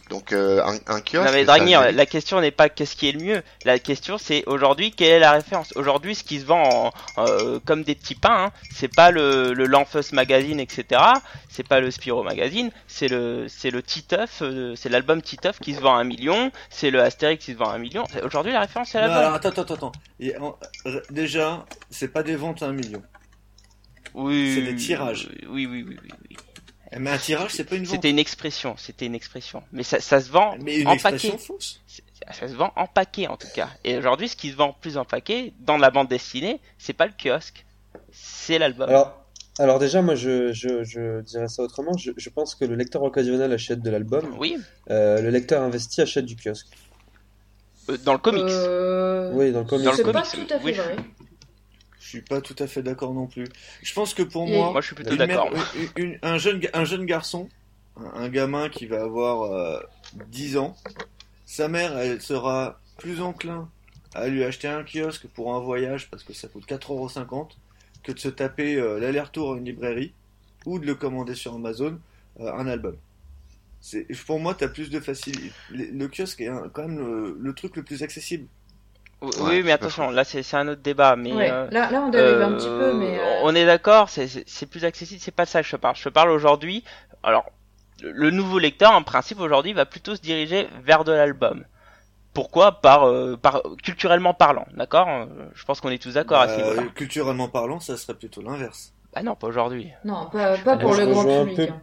Donc 0.08 0.32
euh, 0.32 0.62
un, 0.62 0.76
un 0.86 1.00
kiosque. 1.00 1.26
Non 1.26 1.32
mais 1.32 1.44
Dragnir, 1.44 1.90
la 1.92 2.06
question 2.06 2.40
n'est 2.40 2.52
pas 2.52 2.68
qu'est-ce 2.68 2.94
qui 2.94 3.08
est 3.08 3.12
le 3.12 3.24
mieux. 3.24 3.42
La 3.64 3.78
question 3.78 4.18
c'est 4.18 4.44
aujourd'hui 4.46 4.92
quelle 4.92 5.12
est 5.12 5.18
la 5.18 5.32
référence? 5.32 5.72
Aujourd'hui, 5.74 6.14
ce 6.14 6.22
qui 6.22 6.38
se 6.38 6.44
vend 6.46 6.92
en, 7.16 7.24
euh, 7.26 7.58
comme 7.64 7.82
des 7.82 7.96
petits 7.96 8.14
pains, 8.14 8.46
hein, 8.46 8.52
c'est 8.72 8.94
pas 8.94 9.10
le, 9.10 9.52
le 9.52 9.66
Magazine, 10.12 10.60
etc. 10.60 11.00
C'est 11.48 11.66
pas 11.66 11.80
le 11.80 11.90
Spiro 11.90 12.22
Magazine, 12.22 12.70
c'est 12.86 13.08
le 13.08 13.46
c'est 13.48 13.70
le 13.70 13.82
Titeuf, 13.82 14.42
euh, 14.42 14.74
c'est 14.76 14.88
l'album 14.88 15.22
Titeuf 15.22 15.58
qui 15.58 15.74
se 15.74 15.80
vend 15.80 15.96
à 15.96 16.00
un 16.00 16.04
million, 16.04 16.52
c'est 16.70 16.90
le 16.90 17.02
Astérix 17.02 17.44
qui 17.44 17.52
se 17.52 17.56
vend 17.56 17.70
à 17.70 17.74
un 17.74 17.78
million. 17.78 18.04
Aujourd'hui, 18.22 18.52
la 18.52 18.60
référence 18.60 18.90
c'est 18.90 19.00
l'album. 19.00 19.18
alors, 19.18 19.34
attends, 19.34 19.48
attends, 19.48 19.74
attends. 19.74 19.92
Et 20.20 20.34
déjà, 21.10 21.66
c'est 21.90 22.08
pas 22.08 22.22
des 22.22 22.36
ventes 22.36 22.62
à 22.62 22.66
un 22.66 22.72
million. 22.72 23.02
Oui. 24.14 24.52
c'est 24.54 24.62
des 24.62 24.76
tirages. 24.76 25.28
Oui, 25.48 25.66
oui, 25.66 25.84
oui, 25.86 25.98
oui. 26.02 26.10
oui. 26.30 26.36
Mais 26.98 27.10
un 27.10 27.18
tirage, 27.18 27.52
c'est 27.52 27.64
pas 27.64 27.76
une 27.76 27.84
vente. 27.84 27.94
C'était 27.94 28.10
une 28.10 28.18
expression, 28.18 28.74
c'était 28.76 29.06
une 29.06 29.14
expression. 29.14 29.62
Mais 29.72 29.82
ça, 29.82 30.00
ça 30.00 30.20
se 30.20 30.30
vend 30.30 30.56
Mais 30.60 30.76
une 30.78 30.88
en 30.88 30.92
expression 30.92 31.32
paquet. 31.32 31.44
fausse. 31.44 31.80
Ça 32.32 32.48
se 32.48 32.54
vend 32.54 32.72
en 32.76 32.86
paquet 32.86 33.26
en 33.28 33.36
tout 33.36 33.48
cas. 33.54 33.68
Et 33.84 33.96
aujourd'hui, 33.98 34.28
ce 34.28 34.36
qui 34.36 34.50
se 34.50 34.56
vend 34.56 34.72
plus 34.80 34.96
en 34.96 35.04
paquet 35.04 35.52
dans 35.60 35.76
la 35.78 35.90
bande 35.90 36.08
dessinée, 36.08 36.60
c'est 36.78 36.92
pas 36.94 37.06
le 37.06 37.12
kiosque, 37.16 37.64
c'est 38.12 38.58
l'album. 38.58 38.88
Alors, 38.88 39.22
alors 39.58 39.78
déjà, 39.78 40.02
moi, 40.02 40.14
je, 40.14 40.52
je, 40.52 40.82
je 40.84 41.20
dirais 41.22 41.48
ça 41.48 41.62
autrement. 41.62 41.96
Je, 41.96 42.10
je 42.16 42.28
pense 42.30 42.54
que 42.54 42.64
le 42.64 42.74
lecteur 42.74 43.02
occasionnel 43.02 43.52
achète 43.52 43.80
de 43.80 43.90
l'album. 43.90 44.34
Oui, 44.38 44.56
Euh, 44.90 45.20
le 45.20 45.30
lecteur 45.30 45.62
investi 45.62 46.00
achète 46.00 46.24
du 46.24 46.36
kiosque. 46.36 46.66
euh, 47.90 47.96
dans 47.98 48.12
le 48.12 48.18
comics. 48.18 48.42
Euh, 48.48 49.30
Oui, 49.34 49.52
dans 49.52 49.60
le 49.60 49.66
comics. 49.66 49.84
Dans 49.84 49.90
le 49.92 49.96
c'est 49.96 50.02
comics, 50.02 50.22
pas 50.22 50.28
tout 50.30 50.54
à 50.54 50.58
fait 50.58 50.64
oui. 50.64 50.72
vrai. 50.72 50.96
Je 52.06 52.10
suis 52.10 52.22
pas 52.22 52.40
tout 52.40 52.54
à 52.60 52.68
fait 52.68 52.82
d'accord 52.84 53.12
non 53.12 53.26
plus. 53.26 53.48
Je 53.82 53.92
pense 53.92 54.14
que 54.14 54.22
pour 54.22 54.46
moi, 54.46 54.70
Moi, 54.70 54.80
je 54.80 54.86
suis 54.86 54.94
plutôt 54.94 55.10
une 55.10 55.16
d'accord. 55.16 55.50
mère- 55.52 55.64
une- 55.96 56.04
une- 56.12 56.18
un, 56.22 56.38
jeune, 56.38 56.60
ga- 56.60 56.70
un 56.72 56.84
jeune 56.84 57.04
garçon, 57.04 57.48
un, 57.96 58.04
un 58.22 58.28
gamin 58.28 58.68
qui 58.68 58.86
va 58.86 59.02
avoir 59.02 59.42
euh, 59.52 59.80
10 60.28 60.56
ans, 60.56 60.76
sa 61.46 61.66
mère, 61.66 61.98
elle 61.98 62.22
sera 62.22 62.80
plus 62.98 63.20
enclin 63.20 63.68
à 64.14 64.28
lui 64.28 64.44
acheter 64.44 64.68
un 64.68 64.84
kiosque 64.84 65.26
pour 65.34 65.52
un 65.52 65.58
voyage 65.58 66.08
parce 66.08 66.22
que 66.22 66.32
ça 66.32 66.46
coûte 66.46 66.64
4,50€ 66.68 67.48
que 68.04 68.12
de 68.12 68.18
se 68.20 68.28
taper 68.28 68.76
euh, 68.76 69.00
l'aller-retour 69.00 69.54
à 69.54 69.56
une 69.58 69.64
librairie 69.64 70.12
ou 70.64 70.78
de 70.78 70.86
le 70.86 70.94
commander 70.94 71.34
sur 71.34 71.54
Amazon 71.56 71.98
euh, 72.38 72.52
un 72.52 72.68
album. 72.68 72.96
C'est, 73.80 74.06
pour 74.26 74.38
moi, 74.38 74.54
tu 74.54 74.62
as 74.62 74.68
plus 74.68 74.90
de 74.90 75.00
facilité. 75.00 75.50
Le, 75.70 75.86
le 75.86 76.08
kiosque 76.08 76.40
est 76.40 76.46
un- 76.48 76.68
quand 76.72 76.86
même 76.86 76.98
le, 76.98 77.36
le 77.40 77.52
truc 77.52 77.74
le 77.74 77.82
plus 77.82 78.04
accessible. 78.04 78.46
Oui, 79.22 79.30
Ouais, 79.40 79.62
mais 79.62 79.72
attention, 79.72 80.10
là, 80.10 80.24
c'est 80.24 80.42
un 80.54 80.68
autre 80.68 80.82
débat. 80.82 81.16
Mais 81.16 81.32
Ouais. 81.32 81.50
euh, 81.50 81.68
Là, 81.70 81.90
là, 81.90 82.02
on 82.02 82.10
dérive 82.10 82.42
un 82.42 82.52
euh, 82.52 82.56
petit 82.56 82.68
peu, 82.68 82.92
mais. 82.94 83.18
euh, 83.18 83.40
on 83.44 83.54
est 83.54 83.64
d'accord, 83.64 84.08
c'est- 84.10 84.66
plus 84.66 84.84
accessible. 84.84 85.20
C'est 85.22 85.30
pas 85.34 85.44
de 85.44 85.50
ça 85.50 85.62
que 85.62 85.66
je 85.66 85.72
te 85.72 85.80
parle. 85.80 85.96
Je 85.96 86.04
te 86.04 86.08
parle 86.10 86.30
aujourd'hui. 86.30 86.84
Alors, 87.22 87.46
le- 88.02 88.30
nouveau 88.30 88.58
lecteur, 88.58 88.92
en 88.92 89.02
principe, 89.02 89.40
aujourd'hui, 89.40 89.72
va 89.72 89.86
plutôt 89.86 90.14
se 90.16 90.20
diriger 90.20 90.68
vers 90.84 91.04
de 91.04 91.12
l'album. 91.12 91.64
Pourquoi? 92.34 92.80
Par, 92.82 93.04
euh, 93.08 93.36
par 93.38 93.62
culturellement 93.82 94.34
parlant, 94.34 94.66
d'accord? 94.74 95.08
Euh, 95.08 95.26
Je 95.54 95.64
pense 95.64 95.80
qu'on 95.80 95.88
est 95.88 96.02
tous 96.02 96.14
d'accord 96.14 96.40
à 96.42 96.48
ce 96.48 96.52
Euh, 96.52 96.56
niveau-là. 96.58 96.82
culturellement 96.94 97.48
parlant, 97.48 97.80
ça 97.80 97.96
serait 97.96 98.14
plutôt 98.14 98.42
l'inverse. 98.42 98.92
Bah 99.14 99.22
non, 99.22 99.34
pas 99.34 99.46
aujourd'hui. 99.46 99.90
Non, 100.04 100.26
pas, 100.30 100.58
pas 100.58 100.76
pour 100.76 100.94
le 100.94 101.06
grand 101.06 101.24
public. 101.46 101.56
peu. 101.56 101.62
hein. 101.72 101.80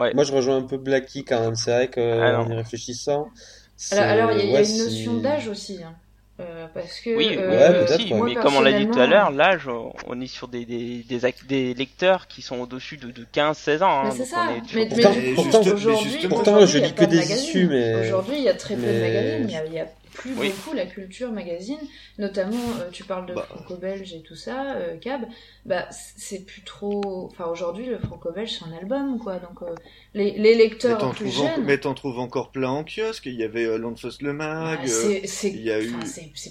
Ouais. 0.00 0.10
Euh, 0.10 0.14
Moi, 0.14 0.22
je 0.22 0.32
rejoins 0.32 0.58
un 0.58 0.62
peu 0.62 0.76
Blacky 0.76 1.24
quand 1.24 1.40
même. 1.40 1.56
C'est 1.56 1.72
vrai 1.72 1.88
qu'en 1.90 2.00
Ah 2.00 2.46
y 2.48 2.54
réfléchissant. 2.54 3.28
c'est- 3.76 3.98
Alors, 3.98 4.30
il 4.30 4.48
y 4.48 4.56
a, 4.56 4.62
y 4.62 4.70
une 4.70 4.78
notion 4.84 5.16
d'âge 5.20 5.48
aussi. 5.48 5.82
hein. 5.82 5.96
Euh, 6.40 6.66
parce 6.72 7.00
que. 7.00 7.16
Oui, 7.16 7.36
euh, 7.38 7.86
ouais, 7.86 8.08
moi, 8.14 8.26
mais 8.28 8.34
comme 8.34 8.56
on 8.56 8.60
l'a 8.60 8.72
dit 8.72 8.86
tout 8.88 8.98
à 8.98 9.06
l'heure, 9.06 9.30
l'âge, 9.30 9.68
on 10.06 10.20
est 10.20 10.26
sur 10.26 10.48
des, 10.48 10.64
des, 10.64 11.04
des, 11.08 11.20
des 11.48 11.74
lecteurs 11.74 12.26
qui 12.26 12.42
sont 12.42 12.58
au-dessus 12.60 12.96
de, 12.96 13.10
de 13.10 13.26
15-16 13.34 13.82
ans. 13.82 13.88
hein, 13.90 14.02
Mais 14.06 14.10
c'est 14.12 14.24
ça. 14.24 14.46
on 14.48 14.54
est 14.56 14.74
Mais, 14.74 14.88
mais 14.96 15.02
Pourtant- 15.02 15.10
du 15.12 15.34
coup, 15.34 15.42
pourtant- 15.42 15.60
mais 15.64 15.72
aujourd'hui, 15.72 16.10
justement- 16.10 16.34
Pourtant, 16.36 16.50
aujourd'hui, 16.56 16.72
je 16.72 16.78
il 16.78 16.80
y 16.80 16.84
a 16.84 16.86
lis 16.88 16.94
que 16.94 17.04
de 17.04 17.10
des 17.10 17.32
issues, 17.32 17.66
mais- 17.68 18.00
Aujourd'hui, 18.06 18.34
il 18.38 18.44
y 18.44 18.48
a 18.48 18.54
très 18.54 18.74
peu 18.74 18.82
de 18.82 18.86
mais- 18.86 19.00
magazines. 19.00 19.46
Il 19.48 19.52
y 19.52 19.56
a, 19.56 19.66
il 19.66 19.72
y 19.74 19.78
a 19.80 19.86
plus 20.12 20.34
Oui. 20.36 20.50
beaucoup 20.50 20.74
la 20.76 20.86
culture 20.86 21.32
magazine. 21.32 21.78
Notamment, 22.18 22.56
euh, 22.80 22.90
tu 22.90 23.04
parles 23.04 23.26
de 23.26 23.34
Bah. 23.34 23.46
franco-belge 23.48 24.12
et 24.14 24.22
tout 24.22 24.34
ça, 24.34 24.74
euh, 24.74 24.96
Cab. 24.98 25.22
Bah, 25.66 25.86
c'est 25.90 26.44
plus 26.44 26.62
trop. 26.62 27.28
Enfin, 27.30 27.46
aujourd'hui, 27.46 27.86
le 27.86 27.98
franco-belge, 27.98 28.58
c'est 28.58 28.64
un 28.64 28.76
album, 28.76 29.18
quoi. 29.18 29.36
Donc, 29.38 29.62
euh, 29.62 29.74
les, 30.14 30.32
les 30.32 30.38
Mais 30.38 30.54
lecteurs 30.54 30.98
t'en 30.98 31.10
plus 31.10 31.30
trouves, 31.30 31.46
en- 31.46 31.54
jeunes. 31.56 31.64
mais 31.64 31.78
t'en 31.78 31.94
trouves 31.94 32.18
encore 32.18 32.50
plein 32.50 32.70
en 32.70 32.84
kiosque. 32.84 33.26
Il 33.26 33.34
y 33.34 33.44
avait 33.44 33.78
Landfuss 33.78 34.20
le 34.22 34.32
bah, 34.32 34.76
Mag. 34.76 34.80
euh, 34.82 34.86
c'est- 34.86 35.26
eu- 35.52 35.94
enfin, 35.96 36.06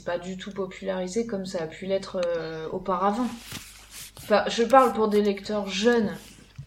pas 0.06 0.18
du 0.20 0.38
tout 0.38 0.52
popularisé 0.52 1.26
comme 1.28 1.46
ça 1.46 1.64
a 1.64 1.68
pu 1.68 1.86
l'être 1.86 2.22
auparavant. 2.72 3.28
Enfin, 4.18 4.44
je 4.48 4.64
parle 4.64 4.94
pour 4.94 5.08
des 5.08 5.22
lecteurs 5.22 5.68
jeunes 5.68 6.16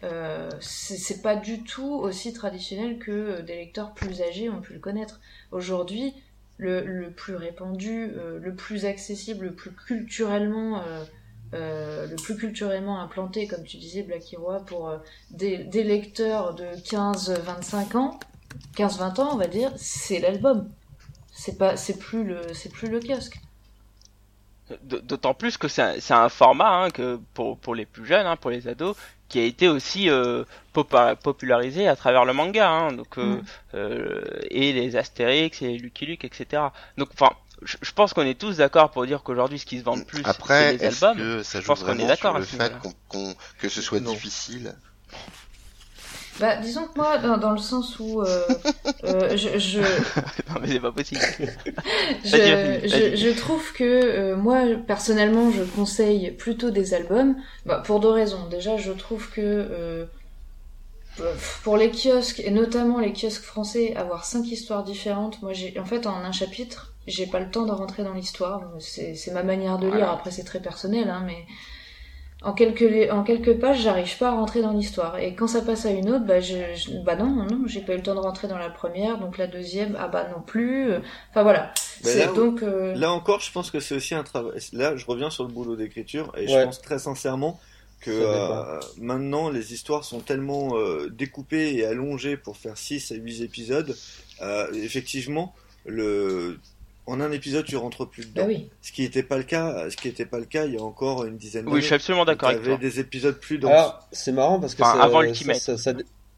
euh, 0.03 0.49
c'est 0.59 1.21
pas 1.21 1.37
du 1.37 1.63
tout 1.63 1.93
aussi 1.93 2.33
traditionnel 2.33 2.99
que 2.99 3.39
des 3.39 3.55
lecteurs 3.55 3.93
plus 3.93 4.21
âgés 4.21 4.49
ont 4.49 4.59
pu 4.59 4.73
le 4.73 4.79
connaître. 4.79 5.21
Aujourd'hui, 5.53 6.13
le, 6.57 7.09
plus 7.09 7.35
répandu, 7.35 8.11
euh, 8.15 8.39
le 8.39 8.55
plus 8.55 8.85
accessible, 8.85 9.45
le 9.45 9.53
plus 9.53 9.71
culturellement, 9.71 10.81
euh, 10.81 11.03
euh, 11.53 12.07
le 12.07 12.15
plus 12.15 12.35
culturellement 12.37 12.99
implanté, 12.99 13.47
comme 13.47 13.63
tu 13.63 13.77
disais, 13.77 14.03
Black 14.03 14.31
Hero, 14.31 14.59
pour 14.65 14.93
des, 15.31 15.57
lecteurs 15.83 16.55
de 16.55 16.65
15-25 16.65 17.97
ans, 17.97 18.19
15-20 18.75 19.21
ans, 19.21 19.29
on 19.33 19.37
va 19.37 19.47
dire, 19.47 19.71
c'est 19.77 20.19
l'album. 20.19 20.69
C'est 21.31 21.57
pas, 21.57 21.75
c'est 21.77 21.97
plus 21.97 22.23
le, 22.23 22.53
c'est 22.53 22.71
plus 22.71 22.89
le 22.89 22.99
kiosque. 22.99 23.39
D'autant 24.83 25.33
plus 25.33 25.57
que 25.57 25.67
c'est 25.67 26.11
un, 26.11 26.29
format 26.29 26.85
hein, 26.85 26.89
que 26.89 27.19
pour, 27.33 27.57
pour 27.57 27.75
les 27.75 27.85
plus 27.85 28.05
jeunes, 28.05 28.25
hein, 28.25 28.37
pour 28.37 28.49
les 28.49 28.67
ados, 28.67 28.95
qui 29.33 29.39
a 29.39 29.45
été 29.45 29.67
aussi 29.67 30.11
euh, 30.11 30.43
popularisé 30.73 31.87
à 31.87 31.95
travers 31.95 32.23
le 32.23 32.33
manga, 32.33 32.69
hein, 32.69 32.91
donc 32.91 33.17
euh, 33.17 33.37
mm. 33.37 33.43
euh, 33.73 34.21
et 34.51 34.71
les 34.73 34.95
Astérix 34.95 35.59
et 35.63 35.75
Lucky 35.75 36.05
Luke, 36.05 36.23
etc. 36.23 36.61
Donc, 36.99 37.09
enfin, 37.13 37.31
je, 37.63 37.91
pense 37.93 38.13
qu'on 38.13 38.27
est 38.27 38.39
tous 38.39 38.57
d'accord 38.57 38.91
pour 38.91 39.07
dire 39.07 39.23
qu'aujourd'hui, 39.23 39.57
ce 39.57 39.65
qui 39.65 39.79
se 39.79 39.83
vend 39.83 39.95
le 39.95 40.03
plus, 40.03 40.21
c'est 40.47 40.77
les 40.77 40.85
albums. 40.85 41.17
Que 41.17 41.41
ça 41.41 41.57
joue 41.57 41.63
je 41.63 41.67
pense 41.67 41.83
qu'on 41.83 41.97
est 41.97 42.05
d'accord 42.05 42.37
le 42.37 42.45
fait 42.45 42.71
que 43.57 43.69
ce 43.69 43.81
soit 43.81 43.99
difficile? 43.99 44.75
Bah, 46.39 46.57
disons 46.57 46.87
que 46.87 46.97
moi, 46.97 47.17
dans, 47.17 47.51
le 47.51 47.57
sens 47.57 47.99
où 47.99 48.21
euh, 48.21 48.47
euh, 49.03 49.37
je, 49.37 49.59
je... 49.59 49.79
non 50.49 50.59
mais 50.61 50.67
c'est 50.67 50.79
pas 50.79 50.91
possible. 50.91 51.21
je, 52.25 53.15
je, 53.15 53.37
trouve 53.37 53.73
que 53.73 53.83
euh, 53.83 54.35
moi, 54.35 54.63
personnellement, 54.87 55.51
je 55.51 55.63
conseille 55.63 56.31
plutôt 56.31 56.71
des 56.71 56.93
albums. 56.93 57.35
Bah, 57.65 57.83
pour 57.85 57.99
deux 57.99 58.09
raisons. 58.09 58.47
Déjà, 58.49 58.77
je 58.77 58.91
trouve 58.91 59.29
que 59.29 59.41
euh, 59.41 60.05
pour 61.63 61.77
les 61.77 61.91
kiosques 61.91 62.39
et 62.39 62.49
notamment 62.49 62.99
les 62.99 63.13
kiosques 63.13 63.43
français, 63.43 63.95
avoir 63.95 64.25
cinq 64.25 64.47
histoires 64.47 64.83
différentes. 64.83 65.41
Moi, 65.43 65.53
j'ai 65.53 65.77
en 65.79 65.85
fait 65.85 66.07
en 66.07 66.15
un 66.15 66.31
chapitre, 66.31 66.93
j'ai 67.05 67.27
pas 67.27 67.39
le 67.39 67.51
temps 67.51 67.65
de 67.65 67.71
rentrer 67.71 68.03
dans 68.03 68.13
l'histoire. 68.13 68.71
C'est 68.79 69.31
ma 69.33 69.43
manière 69.43 69.77
de 69.77 69.87
lire. 69.87 70.09
Après, 70.09 70.31
c'est 70.31 70.43
très 70.43 70.61
personnel, 70.61 71.09
hein, 71.09 71.23
mais 71.25 71.45
en 72.43 72.53
quelques, 72.53 73.09
en 73.11 73.23
quelques 73.23 73.57
pages, 73.57 73.81
j'arrive 73.81 74.17
pas 74.17 74.29
à 74.29 74.31
rentrer 74.31 74.61
dans 74.61 74.73
l'histoire. 74.73 75.17
Et 75.17 75.33
quand 75.33 75.47
ça 75.47 75.61
passe 75.61 75.85
à 75.85 75.91
une 75.91 76.09
autre, 76.09 76.25
bah, 76.25 76.41
je, 76.41 76.55
bah 77.03 77.15
non, 77.15 77.27
non, 77.27 77.61
j'ai 77.65 77.81
pas 77.81 77.93
eu 77.93 77.97
le 77.97 78.03
temps 78.03 78.15
de 78.15 78.19
rentrer 78.19 78.47
dans 78.47 78.57
la 78.57 78.69
première, 78.69 79.17
donc 79.17 79.37
la 79.37 79.47
deuxième, 79.47 79.97
ah 79.99 80.09
bah 80.09 80.27
non 80.29 80.41
plus. 80.41 80.91
Enfin 81.29 81.43
voilà. 81.43 81.73
là, 82.03 82.27
donc, 82.33 82.61
euh, 82.61 82.93
là 82.95 83.11
encore, 83.11 83.39
je 83.39 83.51
pense 83.51 83.71
que 83.71 83.79
c'est 83.79 83.95
aussi 83.95 84.13
un 84.13 84.23
travail. 84.23 84.59
Là, 84.73 84.97
je 84.97 85.05
reviens 85.05 85.29
sur 85.29 85.45
le 85.45 85.53
boulot 85.53 85.77
d'écriture, 85.77 86.33
et 86.37 86.47
je 86.47 86.63
pense 86.65 86.81
très 86.81 86.99
sincèrement 86.99 87.59
que 88.01 88.11
euh, 88.11 88.79
maintenant 88.97 89.49
les 89.49 89.71
histoires 89.73 90.03
sont 90.03 90.19
tellement 90.19 90.77
euh, 90.77 91.07
découpées 91.09 91.73
et 91.75 91.85
allongées 91.85 92.35
pour 92.35 92.57
faire 92.57 92.77
6 92.77 93.13
à 93.13 93.15
8 93.15 93.41
épisodes. 93.41 93.95
effectivement, 94.73 95.55
le 95.85 96.59
en 97.05 97.19
un 97.19 97.31
épisode 97.31 97.65
tu 97.65 97.75
rentres 97.75 98.09
plus 98.09 98.31
dedans. 98.31 98.47
Bah 98.47 98.53
ce 98.81 98.91
qui 98.91 99.01
n'était 99.01 99.23
pas 99.23 99.37
le 99.37 99.43
cas, 99.43 99.89
ce 99.89 99.97
qui 99.97 100.07
était 100.07 100.25
pas 100.25 100.39
le 100.39 100.45
cas 100.45 100.65
il 100.65 100.75
y 100.75 100.77
a 100.77 100.81
encore 100.81 101.25
une 101.25 101.37
dizaine 101.37 101.65
d'années. 101.65 101.75
Oui, 101.75 101.81
je 101.81 101.87
suis 101.87 101.95
absolument 101.95 102.25
d'accord 102.25 102.49
avec 102.49 102.63
toi. 102.63 102.77
des 102.77 102.99
épisodes 102.99 103.39
plus 103.39 103.57
denses. 103.57 103.71
Alors, 103.71 104.07
c'est 104.11 104.31
marrant 104.31 104.59
parce 104.59 104.75
que 104.75 104.83
ça, 104.83 105.77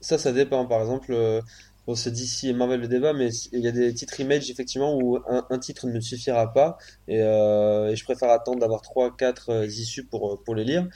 ça, 0.02 0.18
ça, 0.18 0.32
dépend. 0.32 0.66
Par 0.66 0.82
exemple, 0.82 1.12
euh, 1.12 1.42
bon, 1.88 1.96
c'est 1.96 2.12
d'ici 2.12 2.50
et 2.50 2.54
Marvel 2.54 2.82
le 2.82 2.88
débat, 2.88 3.14
mais 3.14 3.30
il 3.52 3.60
y 3.60 3.68
a 3.68 3.72
des 3.72 3.94
titres 3.94 4.20
image 4.20 4.50
effectivement 4.50 4.98
où 4.98 5.20
un, 5.28 5.60
titre 5.60 5.88
ne 5.88 5.94
me 5.94 6.02
suffira 6.02 6.52
pas 6.52 6.78
et, 7.08 7.22
euh, 7.22 7.92
et 7.92 7.96
je 7.96 8.04
préfère 8.04 8.30
attendre 8.30 8.60
d'avoir 8.60 8.82
trois, 8.82 9.16
quatre 9.16 9.50
euh, 9.52 9.66
issues 9.66 10.06
pour 10.06 10.42
pour 10.44 10.56
les 10.56 10.64
lire 10.64 10.88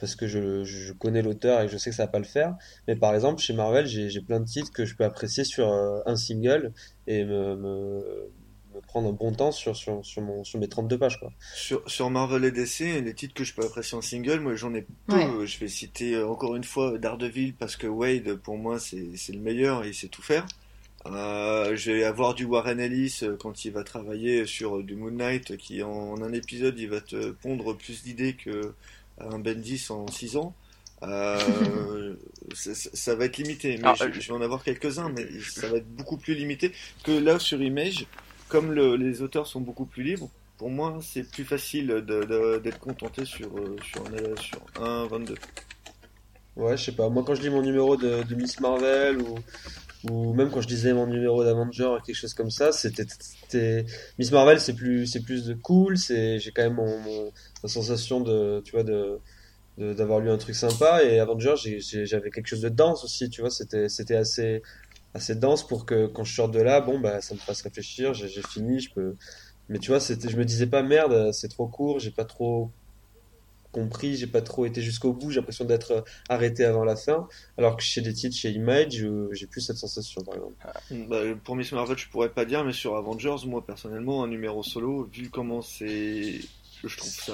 parce 0.00 0.14
que 0.14 0.28
je, 0.28 0.62
je 0.62 0.92
connais 0.92 1.22
l'auteur 1.22 1.60
et 1.60 1.68
je 1.68 1.76
sais 1.76 1.90
que 1.90 1.96
ça 1.96 2.04
va 2.04 2.12
pas 2.12 2.20
le 2.20 2.24
faire. 2.24 2.54
Mais 2.86 2.94
par 2.94 3.14
exemple, 3.16 3.42
chez 3.42 3.52
Marvel, 3.52 3.84
j'ai 3.86 4.20
plein 4.20 4.38
de 4.38 4.44
titres 4.44 4.72
que 4.72 4.84
je 4.84 4.94
peux 4.94 5.02
apprécier 5.02 5.42
sur 5.42 5.68
un 5.68 6.14
single 6.14 6.72
et 7.08 7.24
me, 7.24 7.56
me 7.56 8.30
prendre 8.86 9.08
un 9.08 9.12
bon 9.12 9.32
temps 9.32 9.52
sur, 9.52 9.76
sur, 9.76 10.04
sur, 10.04 10.22
mon, 10.22 10.44
sur 10.44 10.58
mes 10.58 10.68
32 10.68 10.98
pages. 10.98 11.18
Quoi. 11.18 11.32
Sur, 11.54 11.82
sur 11.88 12.10
Marvel 12.10 12.44
et 12.44 12.50
DC, 12.50 13.02
les 13.02 13.14
titres 13.14 13.34
que 13.34 13.44
je 13.44 13.54
peux 13.54 13.64
apprécier 13.64 13.96
en 13.96 14.02
single, 14.02 14.40
moi 14.40 14.54
j'en 14.54 14.74
ai 14.74 14.86
peu. 15.06 15.46
Je 15.46 15.58
vais 15.58 15.68
citer 15.68 16.14
euh, 16.14 16.28
encore 16.28 16.56
une 16.56 16.64
fois 16.64 16.98
Daredevil 16.98 17.54
parce 17.54 17.76
que 17.76 17.86
Wade, 17.86 18.34
pour 18.36 18.58
moi, 18.58 18.78
c'est 18.78 19.12
le 19.28 19.40
meilleur 19.40 19.84
et 19.84 19.88
il 19.88 19.94
sait 19.94 20.08
tout 20.08 20.22
faire. 20.22 20.46
Euh, 21.06 21.76
je 21.76 21.92
vais 21.92 22.04
avoir 22.04 22.34
du 22.34 22.44
Warren 22.44 22.80
Ellis 22.80 23.20
euh, 23.22 23.36
quand 23.38 23.64
il 23.64 23.72
va 23.72 23.84
travailler 23.84 24.46
sur 24.46 24.82
du 24.82 24.96
Moon 24.96 25.10
Knight, 25.10 25.56
qui 25.56 25.82
en, 25.82 26.20
un 26.20 26.32
épisode 26.32 26.78
il 26.78 26.88
va 26.88 27.00
te 27.00 27.30
pondre 27.30 27.76
plus 27.76 28.02
d'idées 28.02 28.34
que 28.34 28.74
un 29.20 29.38
Bendis 29.38 29.86
en 29.90 30.06
6 30.08 30.36
ans. 30.36 30.54
Euh, 31.02 32.14
ça, 32.54 33.14
va 33.14 33.26
être 33.26 33.36
limité, 33.36 33.78
mais 33.78 33.94
je, 33.94 34.20
je, 34.20 34.28
vais 34.28 34.34
en 34.34 34.40
avoir 34.40 34.64
quelques-uns, 34.64 35.10
mais 35.10 35.26
ça 35.40 35.68
va 35.68 35.78
être 35.78 35.88
beaucoup 35.88 36.16
plus 36.16 36.34
limité 36.34 36.72
que 37.04 37.12
là 37.12 37.38
sur 37.38 37.62
Image 37.62 38.06
comme 38.48 38.72
les 38.72 39.22
auteurs 39.22 39.46
sont 39.46 39.60
beaucoup 39.60 39.86
plus 39.86 40.02
libres, 40.02 40.30
pour 40.58 40.70
moi, 40.70 40.98
c'est 41.00 41.22
plus 41.22 41.44
facile 41.44 42.04
d'être 42.62 42.80
contenté 42.80 43.24
sur, 43.24 43.56
euh, 43.58 43.76
sur, 43.84 44.04
sur 44.40 44.82
1, 44.82 45.06
22. 45.06 45.34
Ouais, 46.56 46.76
je 46.76 46.86
sais 46.86 46.92
pas. 46.92 47.08
Moi, 47.08 47.22
quand 47.24 47.36
je 47.36 47.42
lis 47.42 47.50
mon 47.50 47.62
numéro 47.62 47.96
de, 47.96 48.34
Miss 48.34 48.58
Marvel 48.58 49.18
ou, 50.10 50.34
même 50.34 50.50
quand 50.50 50.60
je 50.60 50.66
disais 50.66 50.92
mon 50.92 51.06
numéro 51.06 51.44
d'Avenger 51.44 51.98
quelque 52.04 52.16
chose 52.16 52.34
comme 52.34 52.50
ça, 52.50 52.72
c'était 52.72 53.86
Miss 54.18 54.32
Marvel, 54.32 54.60
c'est 54.60 54.74
plus 54.74 55.08
plus 55.24 55.44
de 55.46 55.54
cool. 55.54 55.96
J'ai 55.96 56.52
quand 56.54 56.62
même 56.62 56.74
mon, 56.74 57.30
ma 57.62 57.68
sensation 57.68 58.20
de 58.20 58.60
tu 58.64 58.72
vois 58.72 58.82
de 58.82 59.20
d'avoir 59.78 60.18
lu 60.18 60.28
un 60.30 60.38
truc 60.38 60.56
sympa 60.56 61.04
et 61.04 61.20
Avenger 61.20 61.54
j'avais 61.56 62.30
quelque 62.30 62.48
chose 62.48 62.62
de 62.62 62.68
dense 62.68 63.04
aussi 63.04 63.30
tu 63.30 63.42
vois 63.42 63.50
c'était 63.50 63.88
c'était 63.88 64.16
assez 64.16 64.60
assez 65.14 65.34
dense 65.34 65.66
pour 65.66 65.86
que 65.86 66.06
quand 66.06 66.24
je 66.24 66.34
sors 66.34 66.48
de 66.48 66.60
là, 66.60 66.80
bon, 66.80 66.98
bah, 66.98 67.20
ça 67.20 67.34
me 67.34 67.40
fasse 67.40 67.62
réfléchir, 67.62 68.14
j'ai 68.14 68.42
fini, 68.42 68.80
je 68.80 68.92
peux. 68.92 69.16
Mais 69.68 69.78
tu 69.78 69.90
vois, 69.90 70.00
c'était, 70.00 70.28
je 70.28 70.36
me 70.36 70.44
disais 70.44 70.66
pas 70.66 70.82
merde, 70.82 71.32
c'est 71.32 71.48
trop 71.48 71.66
court, 71.66 71.98
j'ai 71.98 72.10
pas 72.10 72.24
trop 72.24 72.70
compris, 73.70 74.16
j'ai 74.16 74.26
pas 74.26 74.40
trop 74.40 74.64
été 74.64 74.80
jusqu'au 74.80 75.12
bout, 75.12 75.30
j'ai 75.30 75.40
l'impression 75.40 75.66
d'être 75.66 76.04
arrêté 76.28 76.64
avant 76.64 76.84
la 76.84 76.96
fin, 76.96 77.28
alors 77.58 77.76
que 77.76 77.82
chez 77.82 78.00
des 78.00 78.14
titres, 78.14 78.34
chez 78.34 78.50
Image, 78.50 79.04
j'ai 79.32 79.46
plus 79.46 79.60
cette 79.60 79.76
sensation 79.76 80.22
par 80.22 80.36
exemple. 80.36 80.54
Bah, 81.08 81.20
pour 81.44 81.54
Miss 81.54 81.72
Marvel, 81.72 81.98
je 81.98 82.08
pourrais 82.08 82.30
pas 82.30 82.46
dire, 82.46 82.64
mais 82.64 82.72
sur 82.72 82.96
Avengers, 82.96 83.46
moi 83.46 83.64
personnellement, 83.64 84.24
un 84.24 84.28
numéro 84.28 84.62
solo, 84.62 85.08
vu 85.12 85.28
comment 85.28 85.60
c'est 85.60 86.40
je 86.84 86.96
trouve 86.96 87.10
ça 87.10 87.32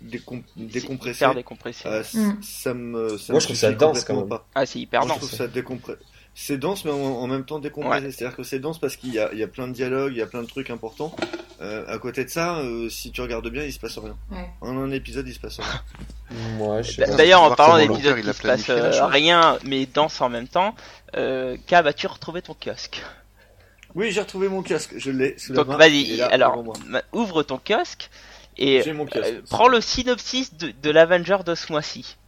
décompressé. 0.00 1.18
Hyper 1.18 1.34
décompressé. 1.34 1.86
Euh, 1.86 2.02
mm. 2.14 2.42
Ça 2.42 2.72
me, 2.72 3.18
ça 3.18 3.34
Moi, 3.34 3.40
je 3.40 3.44
trouve 3.44 3.56
ça 3.56 3.70
dense 3.72 4.04
quand 4.04 4.26
même. 4.26 4.38
Ah, 4.54 4.64
c'est 4.64 4.78
hyper 4.78 5.02
dense. 5.02 5.12
Je 5.12 5.18
trouve 5.18 5.30
ça 5.30 5.48
décompressé 5.48 5.98
c'est 6.38 6.58
dense 6.58 6.84
mais 6.84 6.90
en, 6.90 7.26
même 7.26 7.46
temps 7.46 7.58
décompressé. 7.58 8.12
C'est-à-dire 8.12 8.36
que 8.36 8.42
c'est 8.42 8.58
dense 8.58 8.78
parce 8.78 8.96
qu'il 8.96 9.12
y 9.12 9.18
a, 9.18 9.30
il 9.32 9.38
y 9.38 9.42
a 9.42 9.48
plein 9.48 9.66
de 9.66 9.72
dialogues, 9.72 10.12
il 10.12 10.18
y 10.18 10.22
a 10.22 10.26
plein 10.26 10.42
de 10.42 10.46
trucs 10.46 10.68
importants. 10.68 11.16
Euh, 11.62 11.82
à 11.88 11.96
côté 11.96 12.26
de 12.26 12.28
ça, 12.28 12.58
euh, 12.58 12.90
si 12.90 13.10
tu 13.10 13.22
regardes 13.22 13.48
bien, 13.48 13.64
il 13.64 13.72
se 13.72 13.80
passe 13.80 13.96
rien. 13.96 14.14
En 14.60 14.76
un 14.76 14.90
épisode, 14.90 15.26
il 15.26 15.32
se 15.32 15.40
passe 15.40 15.58
rien. 15.58 16.82
D'ailleurs, 17.16 17.42
en 17.42 17.54
parlant 17.54 17.78
d'épisodes 17.78 18.18
il 18.18 18.34
se 18.34 18.42
passe 18.42 18.68
euh, 18.68 19.06
rien 19.06 19.58
mais 19.64 19.86
dense 19.86 20.20
en 20.20 20.28
même 20.28 20.46
temps, 20.46 20.74
euh, 21.16 21.56
as-tu 21.70 22.06
retrouvé 22.06 22.42
ton 22.42 22.54
kiosque? 22.54 23.02
Oui, 23.94 24.10
j'ai 24.10 24.20
retrouvé 24.20 24.50
mon 24.50 24.62
kiosque. 24.62 24.92
Je 24.98 25.10
l'ai. 25.10 25.36
Donc 25.48 25.68
vas-y. 25.68 26.20
Alors, 26.20 26.62
ouvre 27.14 27.44
ton 27.44 27.58
kiosque 27.58 28.10
et 28.58 28.82
prends 29.48 29.68
le 29.68 29.80
synopsis 29.80 30.54
de, 30.54 30.70
de 30.82 30.90
l'Avenger 30.90 31.38
de 31.46 31.54
ce 31.54 31.72
mois-ci. 31.72 32.18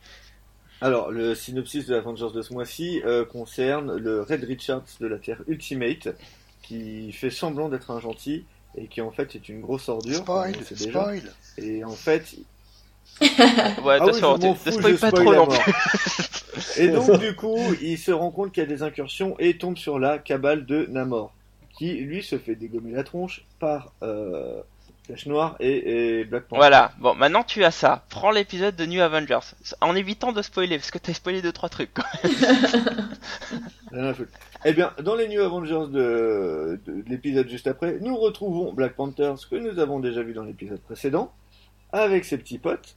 Alors, 0.80 1.10
le 1.10 1.34
synopsis 1.34 1.86
de 1.86 1.94
Avengers 1.94 2.30
de 2.32 2.42
ce 2.42 2.52
mois-ci 2.52 3.02
euh, 3.04 3.24
concerne 3.24 3.96
le 3.96 4.22
Red 4.22 4.44
Richards 4.44 4.84
de 5.00 5.06
la 5.06 5.18
Terre 5.18 5.42
Ultimate, 5.48 6.08
qui 6.62 7.10
fait 7.12 7.30
semblant 7.30 7.68
d'être 7.68 7.90
un 7.90 8.00
gentil 8.00 8.44
et 8.76 8.86
qui 8.86 9.00
en 9.00 9.10
fait 9.10 9.34
est 9.34 9.48
une 9.48 9.60
grosse 9.60 9.88
ordure. 9.88 10.18
Spoil, 10.18 10.54
spoil. 10.64 11.22
Et 11.56 11.84
en 11.84 11.90
fait. 11.90 12.36
ouais, 13.20 13.98
ah 14.00 14.06
ne 14.06 14.12
spoil 14.12 14.96
pas 14.98 15.10
trop 15.10 15.34
non 15.34 15.48
Et 16.76 16.88
donc, 16.88 17.18
du 17.18 17.34
coup, 17.34 17.58
il 17.82 17.98
se 17.98 18.12
rend 18.12 18.30
compte 18.30 18.52
qu'il 18.52 18.62
y 18.62 18.66
a 18.66 18.68
des 18.68 18.84
incursions 18.84 19.34
et 19.40 19.58
tombe 19.58 19.76
sur 19.76 19.98
la 19.98 20.18
cabale 20.18 20.66
de 20.66 20.86
Namor, 20.86 21.32
qui 21.76 21.94
lui 21.94 22.22
se 22.22 22.38
fait 22.38 22.54
dégommer 22.54 22.92
la 22.92 23.02
tronche 23.02 23.44
par. 23.58 23.92
Euh, 24.02 24.62
Flèche 25.08 25.24
Noire 25.24 25.56
et, 25.58 26.24
Black 26.24 26.44
Panther. 26.44 26.60
Voilà, 26.60 26.92
bon, 26.98 27.14
maintenant 27.14 27.42
tu 27.42 27.64
as 27.64 27.70
ça. 27.70 28.04
Prends 28.10 28.30
l'épisode 28.30 28.76
de 28.76 28.84
New 28.84 29.00
Avengers, 29.00 29.54
en 29.80 29.96
évitant 29.96 30.32
de 30.32 30.42
spoiler, 30.42 30.76
parce 30.76 30.90
que 30.90 30.98
t'as 30.98 31.14
spoilé 31.14 31.40
2-3 31.40 31.70
trucs 31.70 31.94
quand 31.94 32.04
même. 33.92 34.14
eh 34.66 34.72
bien, 34.74 34.92
dans 35.02 35.14
les 35.14 35.26
New 35.28 35.40
Avengers 35.40 35.90
de, 35.90 36.78
l'épisode 37.06 37.48
juste 37.48 37.66
après, 37.66 37.96
nous 38.02 38.18
retrouvons 38.18 38.74
Black 38.74 38.96
Panther, 38.96 39.32
ce 39.38 39.46
que 39.46 39.56
nous 39.56 39.78
avons 39.78 39.98
déjà 39.98 40.22
vu 40.22 40.34
dans 40.34 40.44
l'épisode 40.44 40.80
précédent, 40.80 41.32
avec 41.90 42.26
ses 42.26 42.36
petits 42.36 42.58
potes, 42.58 42.94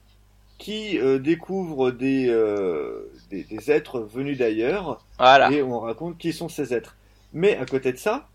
qui 0.58 1.00
euh, 1.00 1.18
découvrent 1.18 1.92
des, 1.92 2.28
euh, 2.28 3.10
des, 3.30 3.46
des, 3.46 3.72
êtres 3.72 4.02
venus 4.02 4.38
d'ailleurs, 4.38 5.02
voilà. 5.18 5.50
et 5.50 5.64
on 5.64 5.80
raconte 5.80 6.18
qui 6.18 6.34
sont 6.34 6.50
ces 6.50 6.74
êtres. 6.74 6.98
Mais 7.32 7.56
à 7.56 7.66
côté 7.66 7.94
de 7.94 7.98
ça, 7.98 8.28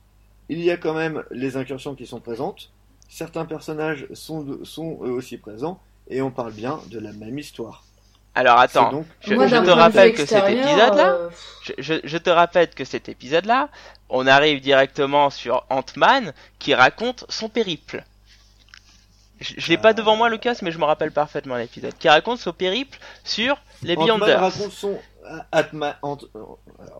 il 0.49 0.61
y 0.61 0.70
a 0.70 0.79
quand 0.79 0.95
même 0.95 1.24
les 1.31 1.59
incursions 1.59 1.95
qui 1.95 2.07
sont 2.07 2.20
présentes, 2.20 2.70
certains 3.09 3.45
personnages 3.45 4.07
sont, 4.15 4.59
sont 4.65 4.99
eux 5.03 5.11
aussi 5.11 5.37
présents, 5.39 5.81
et 6.09 6.23
on 6.23 6.31
parle 6.31 6.53
bien 6.53 6.81
de 6.91 6.99
la 6.99 7.13
même 7.13 7.39
histoire. 7.39 7.85
Alors 8.35 8.59
attends, 8.59 8.91
donc- 8.91 9.07
je, 9.21 9.35
Moi, 9.35 9.47
je 9.47 9.55
d'un 9.57 9.65
te 9.65 9.71
rappelle 9.71 10.13
que 10.15 10.27
cet 10.27 10.45
épisode-là, 10.49 11.09
euh, 11.15 11.31
je, 11.63 11.73
je- 11.79 12.01
je 12.05 12.19
te 12.19 12.29
rappelle 12.29 12.69
que 12.69 12.85
cet 12.85 13.09
épisode-là, 13.09 13.71
on 14.11 14.27
arrive 14.27 14.61
directement 14.61 15.31
sur 15.31 15.65
Ant-Man 15.71 16.35
qui 16.59 16.75
raconte 16.75 17.25
son 17.31 17.49
périple. 17.49 18.05
Je, 19.41 19.55
je 19.57 19.69
l'ai 19.69 19.79
pas 19.79 19.91
Euh. 19.91 19.95
devant 19.95 20.17
moi, 20.17 20.29
Lucas, 20.29 20.59
mais 20.63 20.71
je 20.71 20.79
me 20.79 20.85
rappelle 20.85 21.13
parfaitement 21.13 21.57
l'épisode. 21.57 21.95
Qui 21.99 22.09
raconte 22.11 22.39
son 22.39 22.53
périple 22.53 22.99
sur 23.25 23.57
les 23.83 23.95
Ant-Man 23.97 24.07
Beyonders. 24.19 24.41
raconte 24.41 24.73
son 24.73 24.99
euh, 25.25 25.93
Ant- 26.03 26.19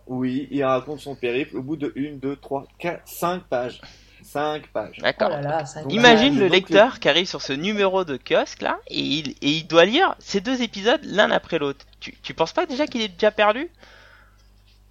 oui, 0.07 0.49
il 0.51 0.65
raconte 0.65 1.01
son 1.01 1.15
périple 1.15 1.57
au 1.59 1.63
bout 1.63 1.77
de 1.77 1.93
1, 1.97 2.17
2, 2.17 2.37
3, 2.37 2.67
4, 2.79 3.03
5 3.07 3.43
pages. 3.45 3.81
5 4.23 4.69
pages. 4.69 5.03
Oh 5.03 5.03
D'accord. 5.03 5.29
là 5.29 5.41
là, 5.43 5.67
ça 5.67 5.85
Donc, 5.85 5.93
Imagine 5.93 6.39
le 6.39 6.49
donc, 6.49 6.51
lecteur 6.51 7.01
qui 7.01 7.09
arrive 7.09 7.27
sur 7.27 7.43
ce 7.43 7.53
numéro 7.53 8.05
de 8.05 8.17
kiosque 8.19 8.63
là 8.63 8.81
et 8.89 9.01
il, 9.01 9.31
et 9.43 9.51
il 9.59 9.67
doit 9.67 9.85
lire 9.85 10.15
ces 10.19 10.41
deux 10.41 10.63
épisodes 10.63 11.01
l'un 11.05 11.31
après 11.31 11.59
l'autre. 11.59 11.87
Tu, 12.01 12.15
tu 12.23 12.35
penses 12.35 12.53
pas 12.53 12.67
déjà 12.67 12.87
qu'il 12.87 13.03
est 13.03 13.09
déjà 13.09 13.31
perdu? 13.31 13.71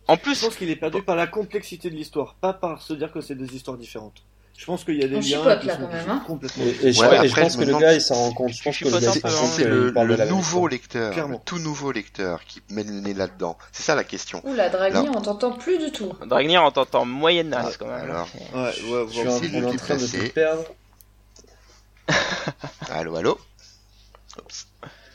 En 0.08 0.18
Je 0.18 0.18
plus, 0.18 0.40
pense 0.40 0.56
qu'il 0.58 0.70
est 0.70 0.76
perdu 0.76 1.04
par 1.04 1.16
la 1.16 1.28
complexité 1.28 1.90
de 1.90 1.96
l'histoire, 1.96 2.36
pas 2.36 2.54
par 2.54 2.82
se 2.82 2.94
dire 2.94 3.12
que 3.12 3.22
c'est 3.22 3.36
deux 3.36 3.54
histoires 3.54 3.78
différentes. 3.78 4.26
Je 4.58 4.66
pense 4.66 4.86
qu'il 4.86 4.96
y 4.96 5.04
a 5.04 5.08
des 5.08 5.16
On 5.16 5.20
liens 5.20 5.26
chipote, 5.26 5.60
qui 5.60 5.68
là, 5.68 5.76
sont 5.76 5.82
quand 5.82 5.92
même, 5.92 6.10
hein. 6.10 6.24
complètement. 6.26 6.64
Et, 6.64 6.88
et 6.88 6.94
je, 6.94 7.02
Ouais, 7.02 7.08
et 7.08 7.28
je 7.28 7.32
après, 7.32 7.42
pense 7.42 7.54
je 7.54 7.58
que 7.58 7.64
le 7.66 7.78
gars, 7.78 7.94
il 7.94 8.02
s'en 8.02 8.16
rend 8.16 8.32
compte. 8.32 8.54
Je 8.54 8.64
pense 8.64 8.78
que 8.78 8.86
le 8.86 8.92
gars, 8.92 9.00
s'en 9.02 9.42
rend 9.42 9.48
compte 9.48 9.60
le, 9.60 10.26
nouveau 10.30 10.68
lecteur, 10.68 11.12
Clairement. 11.12 11.34
le 11.34 11.40
tout 11.44 11.60
nouveau 11.60 11.92
lecteur 11.92 12.44
qui 12.46 12.62
mène 12.70 12.88
le 12.88 13.02
nez 13.02 13.14
là-dedans. 13.14 13.58
C'est 13.74 13.84
ça 13.84 13.96
la 13.96 14.06
question. 14.06 14.42
Oula, 14.46 14.70
Dragny, 14.70 15.10
on 15.10 15.22
t'entend 15.22 15.52
plus 15.52 15.78
du 15.78 15.92
tout. 15.92 16.14
Dragnir 16.26 16.64
en 16.64 16.72
t'entend 16.72 17.06
moyenne 17.06 17.50
naze 17.50 17.76
quand 17.78 17.88
même. 17.88 18.10
Alors, 18.10 18.28
Ouais, 18.54 18.62
ouais, 18.62 19.06
Je 19.10 19.14
suis 19.14 19.28
en, 19.28 19.64
on 19.66 19.70
en 19.74 19.76
train 19.76 19.98
de 19.98 20.06
te 20.06 20.30
perdre. 20.30 20.64
allô, 22.92 23.16
allô. 23.16 23.38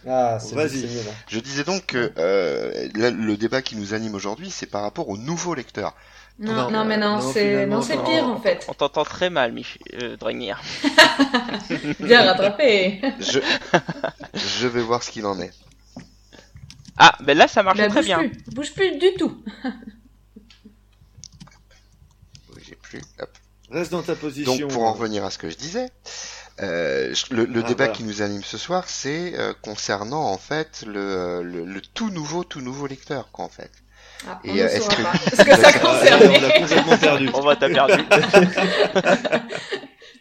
Ah, 0.08 0.38
c'est 0.40 0.54
Vas-y. 0.54 0.88
Je 1.28 1.38
disais 1.40 1.64
donc 1.64 1.86
que 1.86 2.12
euh, 2.18 2.88
là, 2.94 3.10
le 3.10 3.36
débat 3.36 3.62
qui 3.62 3.76
nous 3.76 3.92
anime 3.94 4.14
aujourd'hui, 4.14 4.50
c'est 4.50 4.66
par 4.66 4.82
rapport 4.82 5.08
au 5.08 5.16
nouveau 5.16 5.54
lecteur. 5.54 5.94
Non, 6.40 6.54
Non, 6.54 6.70
non, 6.70 6.84
mais 6.86 6.96
non, 6.96 7.18
non, 7.18 7.82
c'est 7.82 8.02
pire 8.02 8.24
en 8.26 8.40
fait. 8.40 8.64
On 8.68 8.72
t'entend 8.74 9.04
très 9.04 9.28
mal, 9.30 9.52
Mich 9.52 9.78
euh, 9.94 10.16
Dragnir. 10.16 10.58
Bien 12.00 12.22
rattrapé. 12.24 13.02
Je, 13.20 13.40
je 14.34 14.66
vais 14.66 14.80
voir 14.82 15.02
ce 15.02 15.10
qu'il 15.10 15.26
en 15.26 15.38
est. 15.40 15.52
Ah, 16.96 17.14
ben 17.20 17.36
là 17.36 17.46
ça 17.46 17.62
marchait 17.62 17.82
Bah, 17.82 17.88
très 17.88 18.00
bouge 18.00 18.06
bien. 18.06 18.18
plus, 18.18 18.32
bouge 18.54 18.72
plus 18.74 18.96
du 18.98 19.12
tout. 19.18 19.42
Oui, 22.54 22.62
J'ai 22.66 22.74
plus. 22.76 23.00
Hop. 23.20 23.30
Reste 23.70 23.92
dans 23.92 24.02
ta 24.02 24.14
position. 24.16 24.56
Donc 24.56 24.70
pour 24.72 24.82
en 24.84 24.92
revenir 24.92 25.24
à 25.24 25.30
ce 25.30 25.38
que 25.38 25.48
je 25.48 25.56
disais, 25.56 25.90
euh, 26.60 27.14
le, 27.30 27.44
le 27.44 27.60
Ah, 27.64 27.68
débat 27.68 27.84
voilà. 27.84 27.92
qui 27.92 28.02
nous 28.02 28.22
anime 28.22 28.42
ce 28.42 28.58
soir, 28.58 28.88
c'est 28.88 29.38
euh, 29.38 29.52
concernant 29.62 30.24
en 30.24 30.38
fait 30.38 30.84
le, 30.86 31.42
le, 31.42 31.64
le 31.64 31.80
tout 31.80 32.10
nouveau, 32.10 32.42
tout 32.44 32.60
nouveau 32.60 32.86
lecteur, 32.86 33.30
quoi, 33.30 33.44
en 33.44 33.48
fait. 33.48 33.70
Ah, 34.28 34.38
on 34.44 34.48
euh, 34.50 34.66
est-ce 34.66 34.88
que- 34.88 35.02
pas. 35.02 35.12
Est-ce 35.12 35.44
que 35.44 35.56
ça 35.56 35.70
Ah, 35.72 35.80
on 35.82 35.86
l'a 35.92 35.98
concerne 35.98 36.20
complètement 36.60 36.98
perdu. 36.98 37.30
On 37.34 37.40
va 37.40 37.56
t'as 37.56 37.70
perdu. 37.70 37.94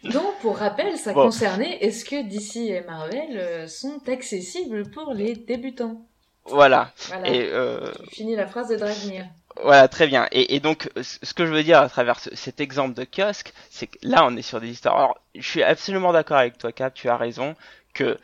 Donc, 0.04 0.38
pour 0.40 0.56
rappel, 0.58 0.96
ça 0.96 1.12
Bon. 1.12 1.24
concernait 1.24 1.76
est-ce 1.82 2.04
que 2.06 2.22
DC 2.26 2.56
et 2.70 2.80
Marvel 2.86 3.36
euh, 3.36 3.68
sont 3.68 4.00
accessibles 4.08 4.90
pour 4.90 5.12
les 5.12 5.34
débutants? 5.34 6.00
Voilà. 6.46 6.90
Voilà. 7.08 7.28
Et 7.28 7.50
euh, 7.52 7.92
Fini 8.10 8.34
la 8.34 8.46
phrase 8.46 8.68
de 8.68 8.76
Dragnir. 8.76 9.26
Voilà, 9.62 9.88
très 9.88 10.06
bien. 10.06 10.26
Et, 10.32 10.54
et 10.54 10.60
donc, 10.60 10.88
ce 11.02 11.18
ce 11.22 11.34
que 11.34 11.44
je 11.44 11.52
veux 11.52 11.62
dire 11.62 11.78
à 11.80 11.88
travers 11.90 12.18
ce- 12.18 12.34
cet 12.34 12.60
exemple 12.60 12.94
de 12.94 13.04
kiosque, 13.04 13.52
c'est 13.70 13.88
que 13.88 13.98
là, 14.02 14.24
on 14.24 14.34
est 14.36 14.42
sur 14.42 14.58
des 14.60 14.68
histoires. 14.68 14.96
Alors, 14.96 15.18
je 15.34 15.46
suis 15.46 15.62
absolument 15.62 16.12
d'accord 16.14 16.38
avec 16.38 16.56
toi, 16.56 16.72
Cap. 16.72 16.94
Tu 16.94 17.10
as 17.10 17.16
raison 17.18 17.54
que 17.92 18.18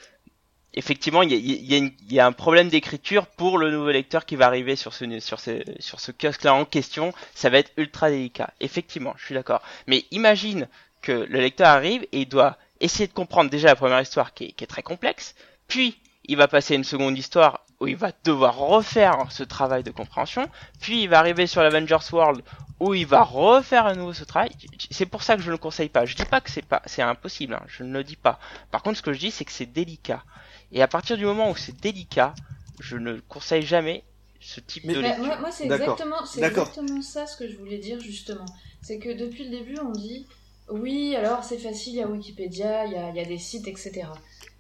effectivement, 0.77 1.23
il 1.23 1.33
y 1.33 1.35
a, 1.35 1.79
y 1.79 1.85
a 1.85 1.91
y 2.11 2.21
a 2.21 2.27
un 2.27 2.33
problème 2.33 2.69
d'écriture 2.69 3.27
pour 3.27 3.59
le 3.59 3.71
nouveau 3.71 3.91
lecteur 3.91 4.27
qui 4.27 4.37
va 4.37 4.47
arriver 4.47 4.77
sur 4.77 4.93
ce 4.95 5.19
sur 5.21 5.41
ce 5.41 5.63
sur 5.81 6.01
ce 6.01 6.13
kiosque-là 6.13 6.55
en 6.55 6.65
question. 6.65 7.13
Ça 7.35 7.51
va 7.51 7.59
être 7.59 7.73
ultra 7.77 8.11
délicat. 8.11 8.51
Effectivement, 8.61 9.15
je 9.17 9.25
suis 9.27 9.35
d'accord. 9.35 9.63
Mais 9.87 10.05
imagine 10.11 10.69
que 11.03 11.13
le 11.13 11.41
lecteur 11.41 11.69
arrive 11.69 12.03
et 12.13 12.21
il 12.23 12.29
doit 12.29 12.57
essayer 12.81 13.07
de 13.07 13.13
comprendre 13.13 13.51
déjà 13.51 13.69
la 13.69 13.77
première 13.77 14.01
histoire 14.01 14.35
qui 14.35 14.45
est, 14.45 14.53
qui 14.53 14.65
est 14.65 14.67
très 14.67 14.83
complexe, 14.83 15.35
puis 15.69 15.99
il 16.27 16.37
va 16.37 16.49
passer 16.49 16.75
à 16.75 16.77
une 16.77 16.85
seconde 16.85 17.17
histoire 17.17 17.61
où 17.81 17.87
il 17.87 17.97
va 17.97 18.11
devoir 18.25 18.57
refaire 18.57 19.27
ce 19.31 19.43
travail 19.43 19.83
de 19.83 19.91
compréhension, 19.91 20.49
puis 20.81 21.03
il 21.03 21.09
va 21.09 21.19
arriver 21.19 21.47
sur 21.47 21.63
l'Avengers 21.63 21.97
World 22.13 22.43
où 22.81 22.95
il 22.95 23.07
va 23.07 23.23
refaire 23.23 23.87
à 23.87 23.95
nouveau 23.95 24.13
ce 24.13 24.25
travail. 24.25 24.51
C'est 24.91 25.07
pour 25.07 25.23
ça 25.23 25.37
que 25.37 25.43
je 25.43 25.47
ne 25.47 25.53
le 25.53 25.59
conseille 25.59 25.89
pas. 25.89 26.05
Je 26.05 26.15
dis 26.15 26.25
pas 26.25 26.41
que 26.41 26.51
c'est 26.51 26.65
pas, 26.65 26.83
c'est 26.87 27.03
impossible. 27.03 27.55
hein, 27.55 27.63
je 27.69 27.83
ne 27.85 27.93
le 27.93 28.05
dis 28.05 28.17
pas. 28.17 28.39
Par 28.71 28.83
contre, 28.83 28.99
ce 28.99 29.03
que 29.03 29.13
je 29.13 29.19
dis, 29.19 29.31
c'est 29.31 29.45
que 29.45 29.53
c'est 29.53 29.67
délicat. 29.67 30.23
Et 30.77 30.83
à 30.83 30.89
partir 30.89 31.17
du 31.17 31.25
moment 31.25 31.51
où 31.51 31.57
c'est 31.57 31.81
délicat, 31.81 32.35
je 32.81 32.99
ne 32.99 33.19
conseille 33.21 33.63
jamais 33.63 34.05
ce 34.41 34.61
type 34.61 34.85
Mais- 34.85 34.95
de 34.95 35.01
Bah, 35.01 35.09
lecture. 35.09 35.25
moi, 35.25 35.39
moi, 35.41 35.51
c'est 35.51 35.65
exactement, 35.65 36.17
exactement 36.37 37.01
ça 37.03 37.27
ce 37.27 37.35
que 37.39 37.49
je 37.49 37.57
voulais 37.57 37.79
dire 37.79 37.99
justement. 37.99 38.45
C'est 38.83 38.99
que 38.99 39.09
depuis 39.09 39.45
le 39.45 39.51
début, 39.51 39.79
on 39.79 39.91
dit 39.91 40.27
oui, 40.69 41.17
alors 41.17 41.45
c'est 41.45 41.57
facile, 41.59 41.95
il 41.95 41.97
y 41.97 42.03
a 42.03 42.07
Wikipédia, 42.09 42.85
il 42.85 42.93
y 42.93 42.97
a, 42.97 43.09
il 43.09 43.17
y 43.17 43.21
a 43.21 43.25
des 43.25 43.39
sites, 43.39 43.67
etc. 43.69 44.03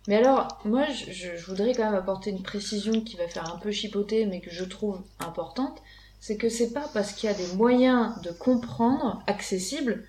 Mais 0.08 0.16
alors, 0.16 0.58
moi, 0.64 0.86
je, 0.88 1.12
je- 1.12 1.36
je 1.36 1.46
voudrais 1.46 1.74
quand 1.74 1.84
même 1.84 1.94
apporter 1.94 2.30
une 2.30 2.42
précision 2.42 3.02
qui 3.02 3.16
va 3.16 3.28
faire 3.28 3.52
un 3.54 3.58
peu 3.58 3.70
chipoter, 3.70 4.24
mais 4.24 4.40
que 4.40 4.50
je 4.50 4.64
trouve 4.64 5.02
importante. 5.20 5.82
C'est 6.20 6.38
que 6.38 6.48
c'est 6.48 6.72
pas 6.72 6.88
parce 6.94 7.12
qu'il 7.12 7.28
y 7.28 7.32
a 7.32 7.36
des 7.36 7.46
moyens 7.56 8.18
de 8.22 8.30
comprendre 8.30 9.22
accessibles 9.26 10.06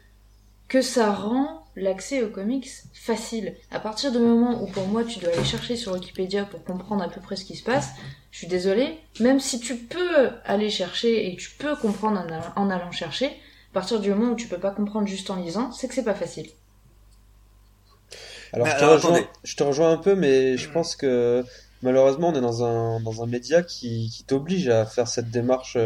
que 0.70 0.82
ça 0.82 1.12
rend 1.14 1.67
l'accès 1.78 2.24
aux 2.24 2.30
comics 2.30 2.70
facile. 2.94 3.56
À 3.72 3.80
partir 3.80 4.12
du 4.12 4.18
moment 4.18 4.62
où 4.62 4.68
pour 4.68 4.88
moi 4.88 5.04
tu 5.04 5.20
dois 5.20 5.32
aller 5.32 5.44
chercher 5.44 5.76
sur 5.76 5.94
Wikipédia 5.94 6.44
pour 6.46 6.64
comprendre 6.64 7.04
à 7.04 7.10
peu 7.10 7.22
près 7.22 7.36
ce 7.36 7.46
qui 7.46 7.56
se 7.56 7.64
passe, 7.64 7.90
je 8.32 8.40
suis 8.40 8.48
désolée, 8.48 8.98
même 9.20 9.40
si 9.40 9.60
tu 9.60 9.76
peux 9.76 10.30
aller 10.46 10.70
chercher 10.70 11.32
et 11.32 11.36
tu 11.36 11.52
peux 11.52 11.76
comprendre 11.76 12.20
en 12.20 12.28
allant, 12.28 12.54
en 12.56 12.70
allant 12.70 12.92
chercher, 12.92 13.28
à 13.28 13.74
partir 13.74 14.00
du 14.00 14.10
moment 14.10 14.34
où 14.34 14.36
tu 14.36 14.48
peux 14.48 14.58
pas 14.58 14.72
comprendre 14.72 15.08
juste 15.08 15.30
en 15.30 15.36
lisant, 15.36 15.72
c'est 15.72 15.88
que 15.88 15.94
c'est 15.94 16.04
pas 16.04 16.16
facile. 16.16 16.50
Alors, 18.54 18.68
je, 18.68 18.76
te 18.76 18.84
rejoins, 18.86 19.12
attendez. 19.14 19.28
je 19.44 19.56
te 19.56 19.64
rejoins 19.64 19.92
un 19.92 19.98
peu, 19.98 20.16
mais 20.16 20.58
je 20.58 20.70
pense 20.70 20.96
que 20.96 21.44
malheureusement, 21.82 22.30
on 22.30 22.36
est 22.36 22.42
dans 22.42 22.64
un, 22.64 23.00
dans 23.00 23.24
un 23.24 23.26
média 23.28 23.64
qui, 23.64 24.10
qui 24.14 24.24
t'oblige 24.24 24.70
à 24.70 24.86
faire 24.86 25.08
cette 25.08 25.30
démarche 25.30 25.78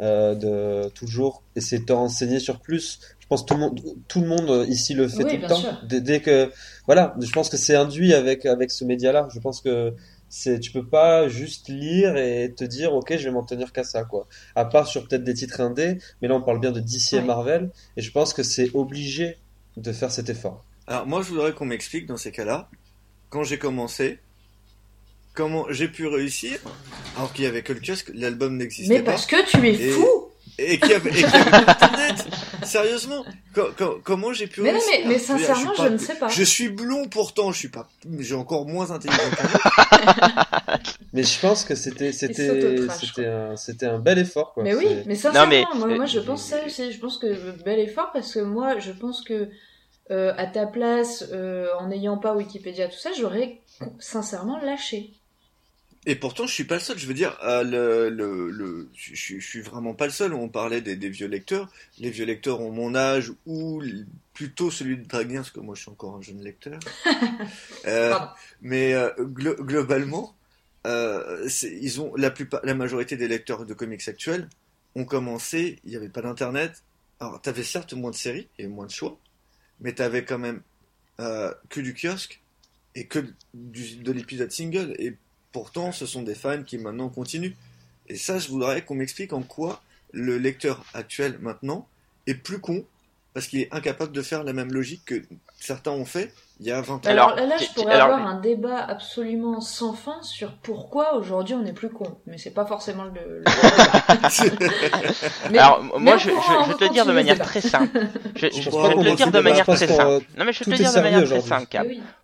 euh, 0.00 0.34
de 0.34 0.88
toujours 0.90 1.42
essayer 1.56 1.80
de 1.80 1.86
te 1.86 1.92
renseigner 1.92 2.38
sur 2.38 2.60
plus. 2.60 3.00
Je 3.20 3.26
pense 3.26 3.42
que 3.42 3.46
tout 3.48 3.54
le 3.54 3.60
monde, 3.60 3.80
tout 4.08 4.20
le 4.20 4.26
monde 4.26 4.66
ici 4.68 4.94
le 4.94 5.08
fait 5.08 5.24
Oui, 5.24 5.36
tout 5.36 5.42
le 5.42 5.48
temps. 5.48 5.62
Dès, 5.84 6.00
dès 6.00 6.20
que, 6.20 6.50
voilà, 6.86 7.14
je 7.20 7.30
pense 7.30 7.48
que 7.48 7.56
c'est 7.56 7.74
induit 7.74 8.14
avec, 8.14 8.46
avec 8.46 8.70
ce 8.70 8.84
média-là. 8.84 9.28
Je 9.32 9.40
pense 9.40 9.60
que 9.60 9.94
c'est, 10.28 10.60
tu 10.60 10.72
peux 10.72 10.86
pas 10.86 11.28
juste 11.28 11.68
lire 11.68 12.16
et 12.16 12.54
te 12.54 12.64
dire, 12.64 12.94
ok, 12.94 13.16
je 13.16 13.24
vais 13.24 13.30
m'en 13.30 13.44
tenir 13.44 13.72
qu'à 13.72 13.84
ça, 13.84 14.04
quoi. 14.04 14.26
À 14.54 14.64
part 14.64 14.86
sur 14.86 15.06
peut-être 15.06 15.24
des 15.24 15.34
titres 15.34 15.60
indés, 15.60 15.98
mais 16.20 16.28
là, 16.28 16.34
on 16.34 16.42
parle 16.42 16.60
bien 16.60 16.72
de 16.72 16.80
DC 16.80 17.14
et. 17.14 17.22
Marvel, 17.22 17.70
et 17.96 18.02
je 18.02 18.12
pense 18.12 18.34
que 18.34 18.42
c'est 18.42 18.70
obligé 18.74 19.38
de 19.76 19.92
faire 19.92 20.10
cet 20.10 20.28
effort. 20.28 20.64
Alors 20.86 21.06
moi 21.06 21.22
je 21.22 21.28
voudrais 21.28 21.52
qu'on 21.52 21.66
m'explique 21.66 22.06
dans 22.06 22.16
ces 22.16 22.32
cas-là, 22.32 22.70
quand 23.28 23.44
j'ai 23.44 23.58
commencé, 23.58 24.20
comment 25.38 25.66
j'ai 25.70 25.86
pu 25.86 26.08
réussir, 26.08 26.58
alors 27.16 27.32
qu'il 27.32 27.44
y 27.44 27.46
avait 27.46 27.62
que 27.62 27.72
le 27.72 27.78
kiosque, 27.80 28.10
l'album 28.12 28.56
n'existait 28.56 28.92
Mais 28.98 29.02
pas, 29.04 29.12
parce 29.12 29.24
que 29.26 29.36
tu 29.48 29.64
es 29.68 29.74
Et- 29.74 29.90
fou 29.92 30.06
et 30.60 30.80
qu'il 30.80 30.90
y 30.90 30.94
avait, 30.94 31.10
et 31.10 31.12
qu'il 31.12 31.22
y 31.22 31.24
avait 31.26 31.56
Internet. 31.70 32.26
Sérieusement, 32.64 33.24
co- 33.54 33.68
co- 33.78 34.00
comment 34.02 34.32
j'ai 34.32 34.48
pu 34.48 34.60
Mais 34.62 34.72
non, 34.72 34.78
réussir 34.80 34.98
mais, 35.06 35.12
mais 35.14 35.18
sincèrement, 35.20 35.72
je 35.76 35.82
pas- 35.82 35.90
ne 35.90 35.96
sais 35.98 36.16
pas. 36.16 36.26
Je 36.26 36.42
suis 36.42 36.68
blond 36.70 37.06
pourtant, 37.08 37.52
je 37.52 37.58
suis 37.58 37.68
pas, 37.68 37.88
j'ai 38.18 38.34
encore 38.34 38.66
moins 38.66 38.90
intelligent 38.90 39.22
Mais 41.12 41.22
je 41.22 41.38
pense 41.40 41.64
que 41.64 41.74
c'était 41.76 42.10
c'était 42.12 42.48
s'auto-trash, 42.48 43.00
c'était 43.00 43.26
un 43.26 43.56
c'était 43.56 43.86
un 43.86 43.98
bel 44.00 44.18
effort 44.18 44.52
quoi. 44.54 44.64
Mais 44.64 44.74
oui, 44.74 44.88
mais 45.06 45.14
sincèrement, 45.14 45.48
mais- 45.48 45.64
moi, 45.76 45.86
moi 45.88 46.06
je 46.06 46.18
euh, 46.18 46.24
pense 46.24 46.42
ça 46.44 46.56
aussi. 46.66 46.90
Je 46.92 46.98
pense 46.98 47.18
que 47.18 47.62
bel 47.64 47.78
effort 47.78 48.10
parce 48.12 48.34
que 48.34 48.40
moi 48.40 48.78
je 48.80 48.90
pense 48.90 49.22
que 49.22 49.48
euh, 50.10 50.32
à 50.36 50.46
ta 50.46 50.66
place, 50.66 51.24
euh, 51.32 51.68
en 51.78 51.86
n'ayant 51.88 52.18
pas 52.18 52.34
Wikipédia, 52.34 52.88
tout 52.88 52.98
ça, 52.98 53.10
j'aurais 53.18 53.60
sincèrement 54.00 54.58
lâché. 54.58 55.12
Et 56.10 56.16
pourtant, 56.16 56.46
je 56.46 56.54
suis 56.54 56.64
pas 56.64 56.76
le 56.76 56.80
seul. 56.80 56.98
Je 56.98 57.06
veux 57.06 57.12
dire, 57.12 57.38
euh, 57.42 57.62
le, 57.62 58.08
le, 58.08 58.50
le, 58.50 58.88
je, 58.94 59.14
je- 59.14 59.38
suis 59.40 59.60
vraiment 59.60 59.92
pas 59.94 60.06
le 60.06 60.10
seul. 60.12 60.32
On 60.32 60.48
parlait 60.48 60.80
des, 60.80 60.96
des 60.96 61.10
vieux 61.10 61.26
lecteurs. 61.28 61.70
Les 61.98 62.10
vieux 62.10 62.24
lecteurs 62.24 62.60
ont 62.62 62.72
mon 62.72 62.94
âge 62.94 63.32
ou 63.46 63.82
plutôt 64.32 64.70
celui 64.70 64.96
de 64.96 65.04
Dragnien, 65.04 65.40
parce 65.42 65.50
que 65.50 65.60
moi, 65.60 65.74
je 65.74 65.82
suis 65.82 65.90
encore 65.90 66.16
un 66.16 66.22
jeune 66.22 66.42
lecteur. 66.42 66.80
Euh, 67.86 68.14
mais 68.60 68.92
euh, 68.94 69.10
glo- 69.18 69.56
globalement, 69.62 70.34
ils 70.84 72.00
ont 72.00 72.14
la 72.16 72.30
plupart, 72.30 72.60
la 72.64 72.74
majorité 72.74 73.16
des 73.16 73.28
lecteurs 73.28 73.64
de 73.64 73.74
comics 73.74 74.06
actuels 74.08 74.48
ont 74.94 75.04
commencé. 75.04 75.78
Il 75.84 75.90
n'y 75.90 75.96
avait 75.96 76.08
pas 76.08 76.22
d'internet. 76.22 76.82
Alors, 77.20 77.40
t'avais 77.40 77.62
certes 77.64 77.94
moins 77.94 78.10
de 78.10 78.16
séries 78.16 78.48
et 78.58 78.66
moins 78.66 78.86
de 78.86 78.90
choix, 78.90 79.18
mais 79.80 79.92
t'avais 79.92 80.24
quand 80.24 80.38
même 80.38 80.62
que 81.18 81.80
du 81.80 81.94
kiosque 81.94 82.40
et 82.94 83.06
que 83.06 83.20
du, 83.54 83.96
de 83.96 84.12
l'épisode 84.12 84.50
single. 84.52 84.94
Et 84.98 85.16
pourtant, 85.58 85.90
ce 85.90 86.06
sont 86.06 86.22
des 86.22 86.36
fans 86.36 86.62
qui 86.62 86.78
maintenant 86.78 87.08
continuent. 87.08 87.54
Et 88.08 88.14
ça, 88.16 88.38
je 88.38 88.48
voudrais 88.48 88.82
qu'on 88.82 88.94
m'explique 88.94 89.32
en 89.32 89.42
quoi 89.42 89.82
le 90.12 90.38
lecteur 90.38 90.84
actuel 90.94 91.36
maintenant 91.40 91.88
est 92.28 92.34
plus 92.34 92.60
con 92.60 92.84
parce 93.34 93.48
qu'il 93.48 93.60
est 93.60 93.72
incapable 93.74 94.12
de 94.12 94.22
faire 94.22 94.44
la 94.44 94.52
même 94.52 94.72
logique 94.72 95.04
que 95.04 95.22
certains 95.58 95.90
ont 95.90 96.04
fait 96.04 96.32
il 96.60 96.66
y 96.66 96.70
a 96.72 96.80
20 96.80 96.94
ans. 96.94 97.00
Alors, 97.10 97.34
là, 97.36 97.56
je 97.56 97.66
pourrais 97.74 97.94
alors- 97.94 98.06
avoir 98.14 98.26
un 98.26 98.40
débat 98.40 98.78
absolument 98.84 99.60
sans 99.60 99.92
fin 99.94 100.20
sur 100.22 100.52
pourquoi 100.54 101.14
aujourd'hui 101.16 101.54
on 101.54 101.64
est 101.66 101.72
plus 101.72 101.90
con. 101.90 102.16
Mais 102.26 102.38
c'est 102.38 102.50
pas 102.52 102.64
forcément 102.66 103.04
le. 103.04 103.40
le- 103.40 103.44
Mais- 105.50 105.58
Alors, 105.58 105.82
mais 105.82 105.98
moi, 105.98 106.16
je, 106.16 106.30
je, 106.30 106.70
je 106.70 106.76
te 106.76 106.92
dire 106.92 107.06
de 107.06 107.12
manière 107.12 107.38
très 107.38 107.60
simple. 107.60 108.06
Je, 108.36 108.46
je- 108.46 108.62
Je 108.62 108.70
te 108.70 109.02
le 109.04 109.16
dire 109.16 109.30
de 109.32 109.40
manière 109.40 109.66
très 109.66 109.86
simple. 109.88 110.24
Non, 110.36 110.44
mais 110.44 110.52
je 110.52 110.60
vais 110.60 110.64
te 110.64 110.70
le 110.70 110.76
dire 110.76 110.92
de 110.92 111.00
manière 111.00 111.24
très 111.24 111.38
aujourd'hui. 111.38 111.48
simple, 111.48 111.66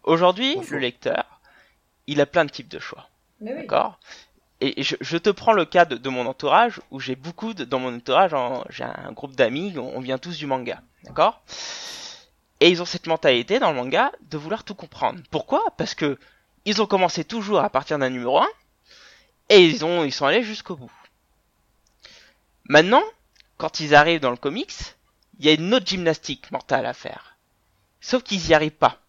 Aujourd'hui, 0.04 0.56
le 0.70 0.78
lecteur, 0.78 1.40
il 2.06 2.20
a 2.20 2.26
plein 2.26 2.44
de 2.44 2.50
types 2.50 2.68
de 2.68 2.78
choix. 2.78 3.08
D'accord 3.40 3.98
Et 4.60 4.82
je, 4.82 4.96
je 5.00 5.16
te 5.18 5.30
prends 5.30 5.52
le 5.52 5.64
cas 5.64 5.84
de, 5.84 5.96
de 5.96 6.08
mon 6.08 6.26
entourage, 6.26 6.80
où 6.90 7.00
j'ai 7.00 7.16
beaucoup 7.16 7.54
de, 7.54 7.64
dans 7.64 7.78
mon 7.80 7.96
entourage, 7.96 8.34
en- 8.34 8.64
j'ai 8.70 8.84
un 8.84 9.12
groupe 9.12 9.34
d'amis, 9.36 9.74
on, 9.78 9.96
on 9.96 10.00
vient 10.00 10.18
tous 10.18 10.38
du 10.38 10.46
manga. 10.46 10.82
D'accord? 11.04 11.42
Et 12.60 12.70
ils 12.70 12.80
ont 12.82 12.86
cette 12.86 13.06
mentalité 13.06 13.58
dans 13.58 13.70
le 13.70 13.76
manga 13.76 14.12
de 14.30 14.38
vouloir 14.38 14.64
tout 14.64 14.74
comprendre. 14.74 15.20
Pourquoi? 15.30 15.62
Parce 15.76 15.94
que 15.94 16.18
ils 16.64 16.80
ont 16.80 16.86
commencé 16.86 17.24
toujours 17.24 17.60
à 17.60 17.68
partir 17.70 17.98
d'un 17.98 18.10
numéro 18.10 18.38
1, 18.38 18.48
et 19.50 19.64
ils, 19.64 19.84
ont, 19.84 20.04
ils 20.04 20.12
sont 20.12 20.26
allés 20.26 20.42
jusqu'au 20.42 20.76
bout. 20.76 20.92
Maintenant, 22.68 23.02
quand 23.58 23.80
ils 23.80 23.94
arrivent 23.94 24.20
dans 24.20 24.30
le 24.30 24.36
comics, 24.36 24.72
il 25.38 25.44
y 25.46 25.48
a 25.50 25.52
une 25.52 25.74
autre 25.74 25.86
gymnastique 25.86 26.50
mentale 26.50 26.86
à 26.86 26.94
faire. 26.94 27.36
Sauf 28.00 28.22
qu'ils 28.22 28.48
y 28.48 28.54
arrivent 28.54 28.72
pas. 28.72 29.00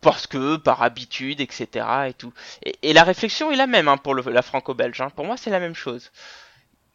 Parce 0.00 0.26
que, 0.26 0.56
par 0.56 0.82
habitude, 0.82 1.40
etc. 1.40 2.08
et 2.08 2.14
tout. 2.14 2.32
Et, 2.64 2.76
et 2.82 2.92
la 2.92 3.04
réflexion 3.04 3.50
est 3.50 3.56
la 3.56 3.66
même 3.66 3.88
hein, 3.88 3.96
pour 3.96 4.14
le- 4.14 4.30
la 4.30 4.42
franco-belge. 4.42 5.00
hein. 5.00 5.10
Pour 5.10 5.24
moi, 5.26 5.36
c'est 5.36 5.50
la 5.50 5.60
même 5.60 5.74
chose. 5.74 6.12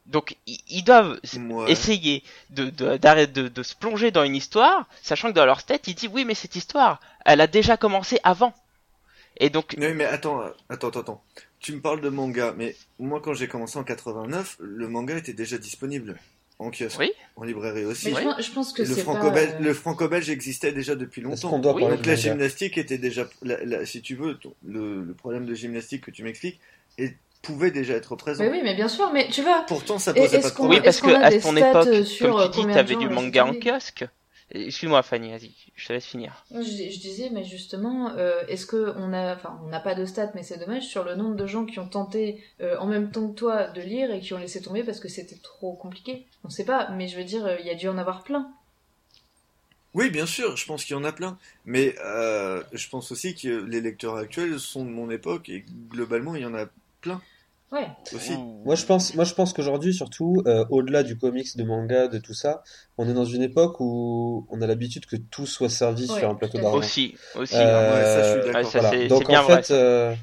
Donc, 0.07 0.35
ils, 0.47 0.83
doivent 0.83 1.19
Ouais. 1.37 1.71
essayer 1.71 2.23
de, 2.49 2.69
de, 2.69 2.97
d'arrêter 2.97 3.31
de, 3.33 3.47
de 3.47 3.63
se 3.63 3.75
plonger 3.75 4.11
dans 4.11 4.23
une 4.23 4.35
histoire, 4.35 4.87
sachant 5.01 5.29
que 5.29 5.35
dans 5.35 5.45
leur 5.45 5.63
tête, 5.63 5.87
ils 5.87 5.95
disent 5.95 6.09
oui, 6.11 6.25
mais 6.25 6.33
cette 6.35 6.55
histoire, 6.55 6.99
elle 7.25 7.41
a 7.41 7.47
déjà 7.47 7.77
commencé 7.77 8.19
avant. 8.23 8.53
Et 9.37 9.49
donc, 9.49 9.75
Oui, 9.77 9.93
mais 9.93 10.05
attends, 10.05 10.41
attends, 10.69 10.89
attends. 10.89 11.23
Tu 11.59 11.73
me 11.73 11.81
parles 11.81 12.01
de 12.01 12.09
manga, 12.09 12.53
mais 12.57 12.75
moi, 12.99 13.21
quand 13.21 13.33
j'ai 13.33 13.47
commencé 13.47 13.77
en 13.77 13.83
89, 13.83 14.57
le 14.59 14.87
manga 14.87 15.17
était 15.17 15.33
déjà 15.33 15.57
disponible 15.57 16.19
en 16.61 16.71
kiosque, 16.71 16.99
Oui. 16.99 17.11
en 17.35 17.43
librairie 17.43 17.85
aussi. 17.85 18.07
Mais 18.07 18.13
Oui. 18.13 18.21
je, 18.21 18.27
pense, 18.27 18.45
je 18.45 18.51
pense 18.51 18.73
que 18.73 18.81
Et 18.83 18.85
le 18.85 18.95
franco-belge, 18.95 19.53
euh, 19.59 19.63
le 19.63 19.73
franco-belge 19.73 20.29
existait 20.29 20.71
déjà 20.71 20.95
depuis 20.95 21.21
longtemps. 21.21 21.57
doit 21.59 21.73
Oui. 21.73 21.81
parler 21.81 21.97
Donc 21.97 22.05
la 22.05 22.15
gymnastique 22.15 22.77
était 22.77 22.97
déjà, 22.97 23.27
la- 23.41 23.63
la- 23.65 23.85
si 23.85 24.01
tu 24.01 24.15
veux, 24.15 24.35
ton- 24.35 24.53
le, 24.65 25.03
le 25.03 25.13
problème 25.13 25.45
de 25.45 25.53
gymnastique 25.55 26.05
que 26.05 26.11
tu 26.11 26.23
m'expliques, 26.23 26.59
et 26.97 27.13
pouvait 27.41 27.71
déjà 27.71 27.95
être 27.95 28.15
présent. 28.15 28.43
Mais 28.43 28.51
oui, 28.51 28.59
mais 28.63 28.75
bien 28.75 28.87
sûr. 28.87 29.11
Mais 29.11 29.27
tu 29.29 29.41
vois, 29.41 29.65
Pourtant, 29.67 29.97
ça 29.97 30.13
posait 30.13 30.39
pas 30.39 30.49
de 30.49 30.53
qu'on- 30.55 30.69
oui, 30.69 30.79
problème. 30.79 30.83
parce 30.83 31.01
que 31.01 31.09
à 31.09 31.29
des 31.31 31.39
ton 31.39 31.55
époque, 31.55 32.05
sur, 32.05 32.27
comme 32.29 32.39
euh, 32.39 32.45
tu 32.45 32.51
dis, 32.51 32.61
combien 32.61 32.75
t'avais 32.75 32.95
du 32.95 33.09
manga 33.09 33.45
en 33.47 33.53
kiosque. 33.55 34.05
Excuse-moi, 34.53 35.01
Fanny, 35.01 35.31
vas-y, 35.31 35.51
je 35.75 35.87
te 35.87 35.93
laisse 35.93 36.05
finir. 36.05 36.43
Je, 36.51 36.59
je 36.59 36.99
disais, 36.99 37.29
mais 37.31 37.45
justement, 37.45 38.11
euh, 38.17 38.43
est-ce 38.49 38.65
que 38.65 38.93
on 38.97 39.13
a, 39.13 39.35
enfin, 39.35 39.57
on 39.63 39.69
n'a 39.69 39.79
pas 39.79 39.95
de 39.95 40.05
stats, 40.05 40.31
mais 40.35 40.43
c'est 40.43 40.57
dommage 40.57 40.87
sur 40.87 41.05
le 41.05 41.15
nombre 41.15 41.35
de 41.35 41.45
gens 41.45 41.65
qui 41.65 41.79
ont 41.79 41.87
tenté 41.87 42.43
euh, 42.59 42.77
en 42.79 42.85
même 42.85 43.11
temps 43.11 43.29
que 43.29 43.35
toi 43.35 43.67
de 43.67 43.81
lire 43.81 44.11
et 44.11 44.19
qui 44.19 44.33
ont 44.33 44.37
laissé 44.37 44.61
tomber 44.61 44.83
parce 44.83 44.99
que 44.99 45.07
c'était 45.07 45.37
trop 45.37 45.73
compliqué. 45.73 46.25
On 46.43 46.49
sait 46.49 46.65
pas, 46.65 46.89
mais 46.91 47.07
je 47.07 47.17
veux 47.17 47.23
dire, 47.23 47.45
euh, 47.45 47.55
il 47.61 47.65
y 47.65 47.69
a 47.69 47.75
dû 47.75 47.87
en 47.87 47.97
avoir 47.97 48.23
plein. 48.23 48.51
Oui, 49.93 50.09
bien 50.09 50.25
sûr, 50.25 50.57
je 50.57 50.65
pense 50.65 50.83
qu'il 50.83 50.95
y 50.95 50.99
en 50.99 51.03
a 51.03 51.11
plein. 51.13 51.37
Mais 51.65 51.95
euh, 52.03 52.61
je 52.73 52.89
pense 52.89 53.11
aussi 53.11 53.35
que 53.35 53.47
les 53.47 53.79
lecteurs 53.79 54.17
actuels 54.17 54.59
sont 54.59 54.83
de 54.83 54.89
mon 54.89 55.09
époque 55.09 55.47
et 55.47 55.63
globalement, 55.89 56.35
il 56.35 56.41
y 56.41 56.45
en 56.45 56.55
a 56.55 56.65
Ouais. 57.71 57.87
aussi. 58.13 58.33
Moi 58.65 58.75
je 58.75 58.85
pense, 58.85 59.15
moi 59.15 59.23
je 59.23 59.33
pense 59.33 59.53
qu'aujourd'hui 59.53 59.93
surtout, 59.93 60.43
euh, 60.45 60.65
au-delà 60.69 61.03
du 61.03 61.17
comics, 61.17 61.55
de 61.55 61.63
manga, 61.63 62.07
de 62.07 62.17
tout 62.19 62.33
ça, 62.33 62.61
on 62.97 63.07
est 63.09 63.13
dans 63.13 63.25
une 63.25 63.41
époque 63.41 63.79
où 63.79 64.45
on 64.49 64.61
a 64.61 64.67
l'habitude 64.67 65.05
que 65.05 65.15
tout 65.15 65.45
soit 65.45 65.69
servi 65.69 66.07
Ouais, 66.07 66.19
sur 66.19 66.29
un 66.29 66.35
plateau 66.35 66.57
d'argent. 66.59 66.77
Aussi, 66.79 67.15
aussi. 67.35 67.55
Euh, 67.55 67.91
Ouais, 67.93 68.05
ça, 68.05 68.21
je 68.21 68.27
suis 68.27 68.47
Ouais, 68.47 68.53
d'accord. 68.53 68.71
ça, 68.71 68.79
Voilà. 68.81 68.89
c'est- 68.91 69.07
Donc 69.07 69.29
en 69.29 69.41
vrai, 69.43 69.63
fait, 69.63 69.73
euh, 69.73 70.13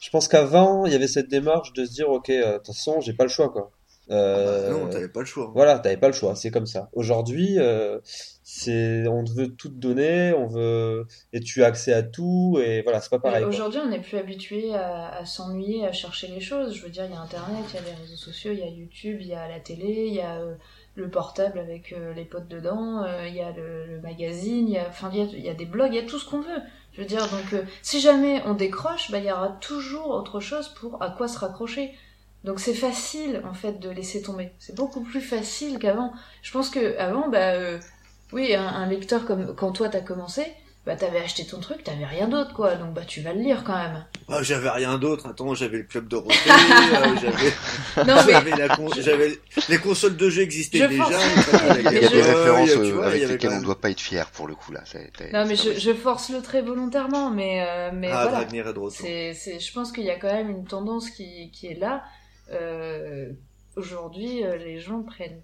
je 0.00 0.10
pense 0.10 0.28
qu'avant 0.28 0.86
il 0.86 0.92
y 0.92 0.94
avait 0.94 1.06
cette 1.08 1.28
démarche 1.28 1.72
de 1.74 1.84
se 1.84 1.92
dire 1.92 2.08
ok, 2.08 2.30
euh, 2.30 2.52
de 2.54 2.56
toute 2.58 2.68
façon 2.68 3.00
j'ai 3.00 3.12
pas 3.12 3.24
le 3.24 3.30
choix 3.30 3.50
quoi. 3.50 3.70
Euh, 4.10 4.70
Bah, 4.70 4.78
non, 4.78 4.88
t'avais 4.88 5.08
pas 5.08 5.20
le 5.20 5.26
choix. 5.26 5.50
Voilà, 5.54 5.78
t'avais 5.78 5.96
pas 5.96 6.06
le 6.06 6.12
choix, 6.12 6.36
c'est 6.36 6.50
comme 6.50 6.66
ça. 6.66 6.88
Aujourd'hui, 6.92 7.58
euh, 7.58 7.98
c'est, 8.04 9.06
on 9.08 9.24
te 9.24 9.32
veut 9.32 9.48
tout 9.48 9.68
te 9.68 9.74
donner, 9.74 10.32
on 10.32 10.46
veut, 10.46 11.06
et 11.32 11.40
tu 11.40 11.64
as 11.64 11.66
accès 11.66 11.92
à 11.92 12.02
tout, 12.02 12.58
et 12.64 12.82
voilà, 12.82 13.00
c'est 13.00 13.10
pas 13.10 13.18
pareil. 13.18 13.44
Aujourd'hui, 13.44 13.80
on 13.84 13.88
n'est 13.88 14.00
plus 14.00 14.16
habitué 14.18 14.74
à, 14.74 15.08
à 15.08 15.24
s'ennuyer, 15.24 15.84
à 15.86 15.92
chercher 15.92 16.28
les 16.28 16.40
choses. 16.40 16.74
Je 16.74 16.82
veux 16.82 16.90
dire, 16.90 17.04
il 17.06 17.12
y 17.12 17.16
a 17.16 17.20
Internet, 17.20 17.64
il 17.70 17.74
y 17.74 17.78
a 17.78 17.82
les 17.82 18.00
réseaux 18.00 18.16
sociaux, 18.16 18.52
il 18.52 18.60
y 18.60 18.62
a 18.62 18.68
YouTube, 18.68 19.18
il 19.20 19.26
y 19.26 19.34
a 19.34 19.48
la 19.48 19.58
télé, 19.58 20.06
il 20.08 20.14
y 20.14 20.20
a 20.20 20.36
euh, 20.36 20.54
le 20.94 21.10
portable 21.10 21.58
avec 21.58 21.92
euh, 21.92 22.14
les 22.14 22.24
potes 22.24 22.48
dedans, 22.48 23.02
euh, 23.02 23.26
il 23.26 23.34
y 23.34 23.40
a 23.40 23.50
le, 23.50 23.86
le 23.86 24.00
magazine, 24.00 24.68
il 24.68 24.74
y 24.74 24.78
a, 24.78 24.86
enfin, 24.88 25.10
il 25.12 25.18
y 25.18 25.22
a, 25.22 25.24
il 25.24 25.44
y 25.44 25.48
a 25.48 25.54
des 25.54 25.66
blogs, 25.66 25.92
il 25.92 25.96
y 25.96 26.04
a 26.04 26.06
tout 26.06 26.20
ce 26.20 26.30
qu'on 26.30 26.40
veut. 26.40 26.60
Je 26.92 27.00
veux 27.02 27.06
dire, 27.08 27.22
donc, 27.28 27.52
euh, 27.52 27.62
si 27.82 28.00
jamais 28.00 28.40
on 28.46 28.54
décroche, 28.54 29.10
bah, 29.10 29.18
il 29.18 29.24
y 29.26 29.32
aura 29.32 29.48
toujours 29.60 30.10
autre 30.10 30.38
chose 30.40 30.68
pour 30.68 31.02
à 31.02 31.10
quoi 31.10 31.26
se 31.28 31.38
raccrocher. 31.38 31.92
Donc 32.46 32.60
c'est 32.60 32.74
facile 32.74 33.42
en 33.44 33.52
fait 33.54 33.78
de 33.80 33.90
laisser 33.90 34.22
tomber. 34.22 34.50
C'est 34.58 34.74
beaucoup 34.74 35.02
plus 35.02 35.20
facile 35.20 35.78
qu'avant. 35.78 36.12
Je 36.42 36.52
pense 36.52 36.70
que 36.70 36.96
avant, 36.98 37.28
bah 37.28 37.54
euh, 37.54 37.78
oui, 38.32 38.54
un, 38.54 38.66
un 38.66 38.86
lecteur 38.86 39.26
comme 39.26 39.54
quand 39.56 39.72
toi 39.72 39.88
t'as 39.88 40.00
commencé, 40.00 40.44
bah 40.86 40.94
t'avais 40.94 41.18
acheté 41.18 41.44
ton 41.44 41.58
truc, 41.58 41.82
t'avais 41.82 42.04
rien 42.06 42.28
d'autre 42.28 42.54
quoi, 42.54 42.76
donc 42.76 42.94
bah 42.94 43.02
tu 43.04 43.20
vas 43.20 43.32
le 43.32 43.40
lire 43.40 43.64
quand 43.66 43.74
même. 43.76 44.04
Ah, 44.28 44.40
j'avais 44.44 44.70
rien 44.70 44.96
d'autre. 44.98 45.26
Attends, 45.28 45.52
j'avais 45.54 45.78
le 45.78 45.82
club 45.84 46.06
Dorothée, 46.06 46.36
euh, 46.50 47.16
j'avais, 47.20 48.06
Non 48.08 48.22
mais 48.24 48.32
j'avais 48.32 48.50
la 48.56 48.68
con- 48.76 48.90
j'avais 48.96 49.38
les 49.68 49.78
consoles 49.78 50.16
de 50.16 50.30
jeux 50.30 50.42
existaient 50.42 50.78
Je 50.78 50.84
déjà. 50.86 51.04
il 51.78 51.82
y 51.82 51.88
a 51.88 51.90
des 52.00 52.06
je- 52.06 52.14
références 52.14 52.70
euh, 52.70 52.92
vois, 52.92 53.06
avec 53.06 53.28
lesquelles 53.28 53.50
on 53.50 53.54
même- 53.54 53.64
doit 53.64 53.80
pas 53.80 53.90
être 53.90 54.00
fier 54.00 54.30
pour 54.30 54.46
le 54.46 54.54
coup 54.54 54.70
là. 54.70 54.82
C'est- 54.84 55.10
c'est- 55.18 55.32
non 55.32 55.44
mais 55.46 55.56
c'est 55.56 55.74
je, 55.74 55.80
je 55.80 55.94
force 55.94 56.28
le 56.28 56.40
trait 56.40 56.62
volontairement, 56.62 57.30
mais 57.30 57.66
euh, 57.68 57.90
mais 57.92 58.10
ah, 58.12 58.28
voilà. 58.28 58.44
De 58.44 58.90
c'est, 59.34 59.58
je 59.58 59.72
pense 59.72 59.90
qu'il 59.90 60.04
y 60.04 60.10
a 60.10 60.16
quand 60.20 60.32
même 60.32 60.50
une 60.50 60.64
tendance 60.64 61.10
qui, 61.10 61.50
qui 61.50 61.66
est 61.66 61.78
là. 61.80 62.04
Euh, 62.50 63.30
aujourd'hui, 63.76 64.44
euh, 64.44 64.56
les 64.56 64.80
gens 64.80 65.02
prennent 65.02 65.40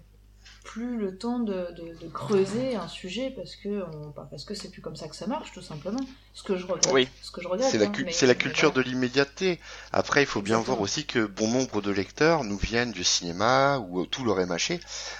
plus 0.65 0.97
le 0.97 1.17
temps 1.17 1.39
de, 1.39 1.67
de, 1.73 1.97
de 2.01 2.07
creuser 2.09 2.75
un 2.75 2.87
sujet 2.87 3.31
parce 3.35 3.55
que 3.55 3.83
on, 3.93 4.09
bah, 4.09 4.27
parce 4.29 4.43
que 4.43 4.53
c'est 4.55 4.69
plus 4.69 4.81
comme 4.81 4.95
ça 4.95 5.07
que 5.07 5.15
ça 5.15 5.27
marche, 5.27 5.51
tout 5.53 5.61
simplement. 5.61 5.99
Ce 6.33 6.43
que 6.43 6.57
je 6.57 6.65
regrette. 6.65 6.91
Oui. 6.93 7.07
Ce 7.21 7.31
que 7.31 7.41
je 7.41 7.47
regrette. 7.47 7.69
C'est 7.69 7.77
la, 7.77 7.85
hein, 7.85 7.91
la 8.27 8.35
culture 8.35 8.71
voilà. 8.71 8.83
de 8.83 8.89
l'immédiateté. 8.89 9.59
Après, 9.91 10.23
il 10.23 10.25
faut 10.25 10.41
bien 10.41 10.57
voir 10.59 10.81
aussi 10.81 11.05
que 11.05 11.25
bon 11.25 11.47
nombre 11.49 11.81
de 11.81 11.91
lecteurs 11.91 12.43
nous 12.43 12.57
viennent 12.57 12.91
du 12.91 13.03
cinéma 13.03 13.77
ou 13.79 14.01
euh, 14.01 14.05
tout 14.05 14.23
leur 14.25 14.39
est 14.39 14.45
mâché, 14.45 14.79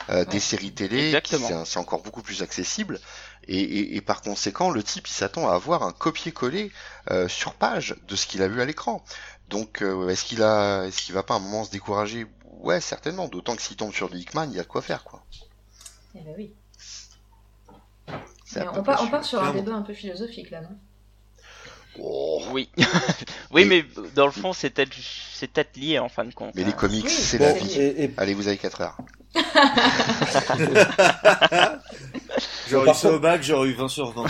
euh, 0.09 0.25
des 0.25 0.39
séries 0.39 0.73
télé, 0.73 1.17
c'est 1.65 1.77
encore 1.77 2.01
beaucoup 2.01 2.21
plus 2.21 2.41
accessible. 2.41 2.99
Et, 3.47 3.59
et- 3.61 3.95
et 3.97 4.01
par 4.01 4.21
conséquent, 4.21 4.71
le 4.71 4.81
type, 4.83 5.05
il 5.07 5.13
s'attend 5.13 5.49
à 5.49 5.53
avoir 5.55 5.83
un 5.83 5.91
copier-coller 5.91 6.71
euh, 7.11 7.27
sur 7.27 7.53
page 7.55 7.95
de 8.07 8.15
ce 8.15 8.25
qu'il 8.25 8.41
a 8.41 8.47
vu 8.47 8.61
à 8.61 8.65
l'écran. 8.65 9.03
Donc, 9.49 9.81
euh, 9.81 10.09
est-ce 10.09 10.23
qu'il 10.25 10.41
a, 10.43 10.83
est-ce 10.85 11.01
qu'il 11.01 11.13
va 11.13 11.23
pas 11.23 11.35
à 11.35 11.37
un 11.37 11.41
moment 11.41 11.63
se 11.63 11.71
décourager? 11.71 12.25
Ouais, 12.61 12.79
certainement. 12.81 13.27
D'autant 13.27 13.55
que 13.55 13.61
s'il 13.61 13.75
tombe 13.77 13.93
sur 13.93 14.09
du 14.09 14.17
Hickman, 14.17 14.45
il 14.49 14.55
y 14.55 14.59
a 14.59 14.63
de 14.63 14.67
quoi 14.67 14.81
faire, 14.81 15.03
quoi. 15.03 15.23
Eh 16.15 16.19
ben 16.21 16.33
oui. 16.37 16.51
Mais 18.55 18.67
on, 18.73 18.83
part, 18.83 18.99
on 18.99 19.03
sûr. 19.03 19.11
part 19.11 19.23
sur 19.25 19.39
un 19.39 19.43
Clairement. 19.51 19.61
débat 19.63 19.75
un 19.77 19.81
peu 19.81 19.93
philosophique 19.93 20.51
là, 20.51 20.61
non? 20.61 20.69
Oh. 21.99 22.41
Oui. 22.51 22.69
oui, 23.51 23.61
Et- 23.63 23.65
mais 23.65 23.85
dans 24.15 24.25
le 24.25 24.31
fond, 24.31 24.53
c'est 24.53 24.69
peut-être, 24.71 24.93
c'est 25.33 25.47
peut-être 25.47 25.75
lié 25.77 25.99
en 25.99 26.09
fin 26.09 26.23
de 26.25 26.33
compte. 26.33 26.53
Mais 26.55 26.63
hein. 26.63 26.67
les 26.67 26.73
comics, 26.73 27.05
Oui, 27.05 27.11
c'est 27.11 27.37
Bon, 27.37 27.45
la 27.45 27.53
vie. 27.53 27.71
et, 27.79 28.03
et- 28.05 28.13
Allez, 28.17 28.33
vous 28.33 28.47
avez 28.47 28.57
4 28.57 28.81
heures. 28.81 28.97
J'aurais 32.69 32.89
eu 32.91 32.93
ça 32.93 33.01
contre- 33.09 33.15
au 33.15 33.19
bac, 33.19 33.43
j'aurais 33.43 33.69
eu 33.69 33.73
20 33.73 33.87
sur 33.87 34.11
20. 34.11 34.23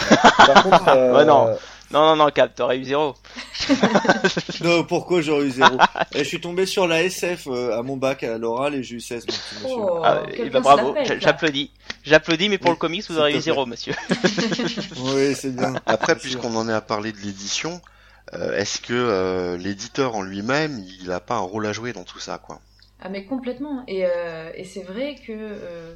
par 0.46 0.64
contre, 0.64 0.88
euh, 0.90 1.16
Ouais, 1.18 1.26
non. 1.26 1.56
Non, 1.94 2.08
non, 2.08 2.16
non, 2.16 2.32
Cap, 2.32 2.56
t'aurais 2.56 2.80
eu 2.80 2.84
zéro. 2.84 3.14
non, 4.64 4.84
pourquoi 4.84 5.22
j'aurais 5.22 5.46
eu 5.46 5.52
zéro 5.52 5.78
Et 6.16 6.20
Je 6.20 6.24
suis 6.24 6.42
tombé 6.42 6.66
sur 6.66 6.88
la 6.88 7.04
SF 7.04 7.48
euh, 7.48 7.78
à 7.78 7.84
mon 7.84 7.98
bac 7.98 8.24
à 8.24 8.38
l'oral 8.40 8.74
et 8.74 8.82
j'ai 8.84 8.96
eu 8.96 9.00
16. 9.00 9.26
mon 9.28 9.34
petit 9.34 9.56
monsieur. 9.64 9.78
Oh, 9.80 10.02
Ah, 10.04 10.24
et 10.28 10.36
quelqu'un 10.36 10.52
bah, 10.52 10.76
bravo, 10.76 10.96
j'applaudis. 11.20 11.72
J'applaudis, 12.04 12.50
mais 12.50 12.58
pour 12.58 12.70
Oui, 12.72 12.76
le 12.76 12.80
comics, 12.80 13.06
vous 13.08 13.16
te 13.16 13.32
eu 13.32 13.40
zéro, 13.40 13.66
monsieur. 13.68 13.94
Oui, 14.98 15.36
c'est 15.36 15.56
bien. 15.56 15.76
Après, 15.86 16.16
puisqu'on 16.16 16.56
en 16.56 16.68
est 16.68 16.74
à 16.74 16.82
parler 16.82 17.12
de 17.12 17.20
l'édition, 17.20 17.80
euh, 18.34 18.58
est-ce 18.58 18.80
que 18.82 18.94
euh, 18.94 19.58
l'éditeur 19.58 20.16
en 20.16 20.24
lui-même, 20.24 20.84
il 21.02 21.12
a 21.12 21.20
pas 21.20 21.36
un 21.36 21.40
rôle 21.42 21.68
à 21.68 21.74
jouer 21.74 21.94
dans 21.94 22.04
tout 22.04 22.20
ça, 22.20 22.40
quoi? 22.40 22.60
Ah 23.02 23.10
mais 23.10 23.26
complètement. 23.26 23.84
Et, 23.88 24.06
euh, 24.06 24.50
et 24.56 24.64
c'est 24.64 24.84
vrai 24.84 25.16
que 25.16 25.32
euh, 25.34 25.94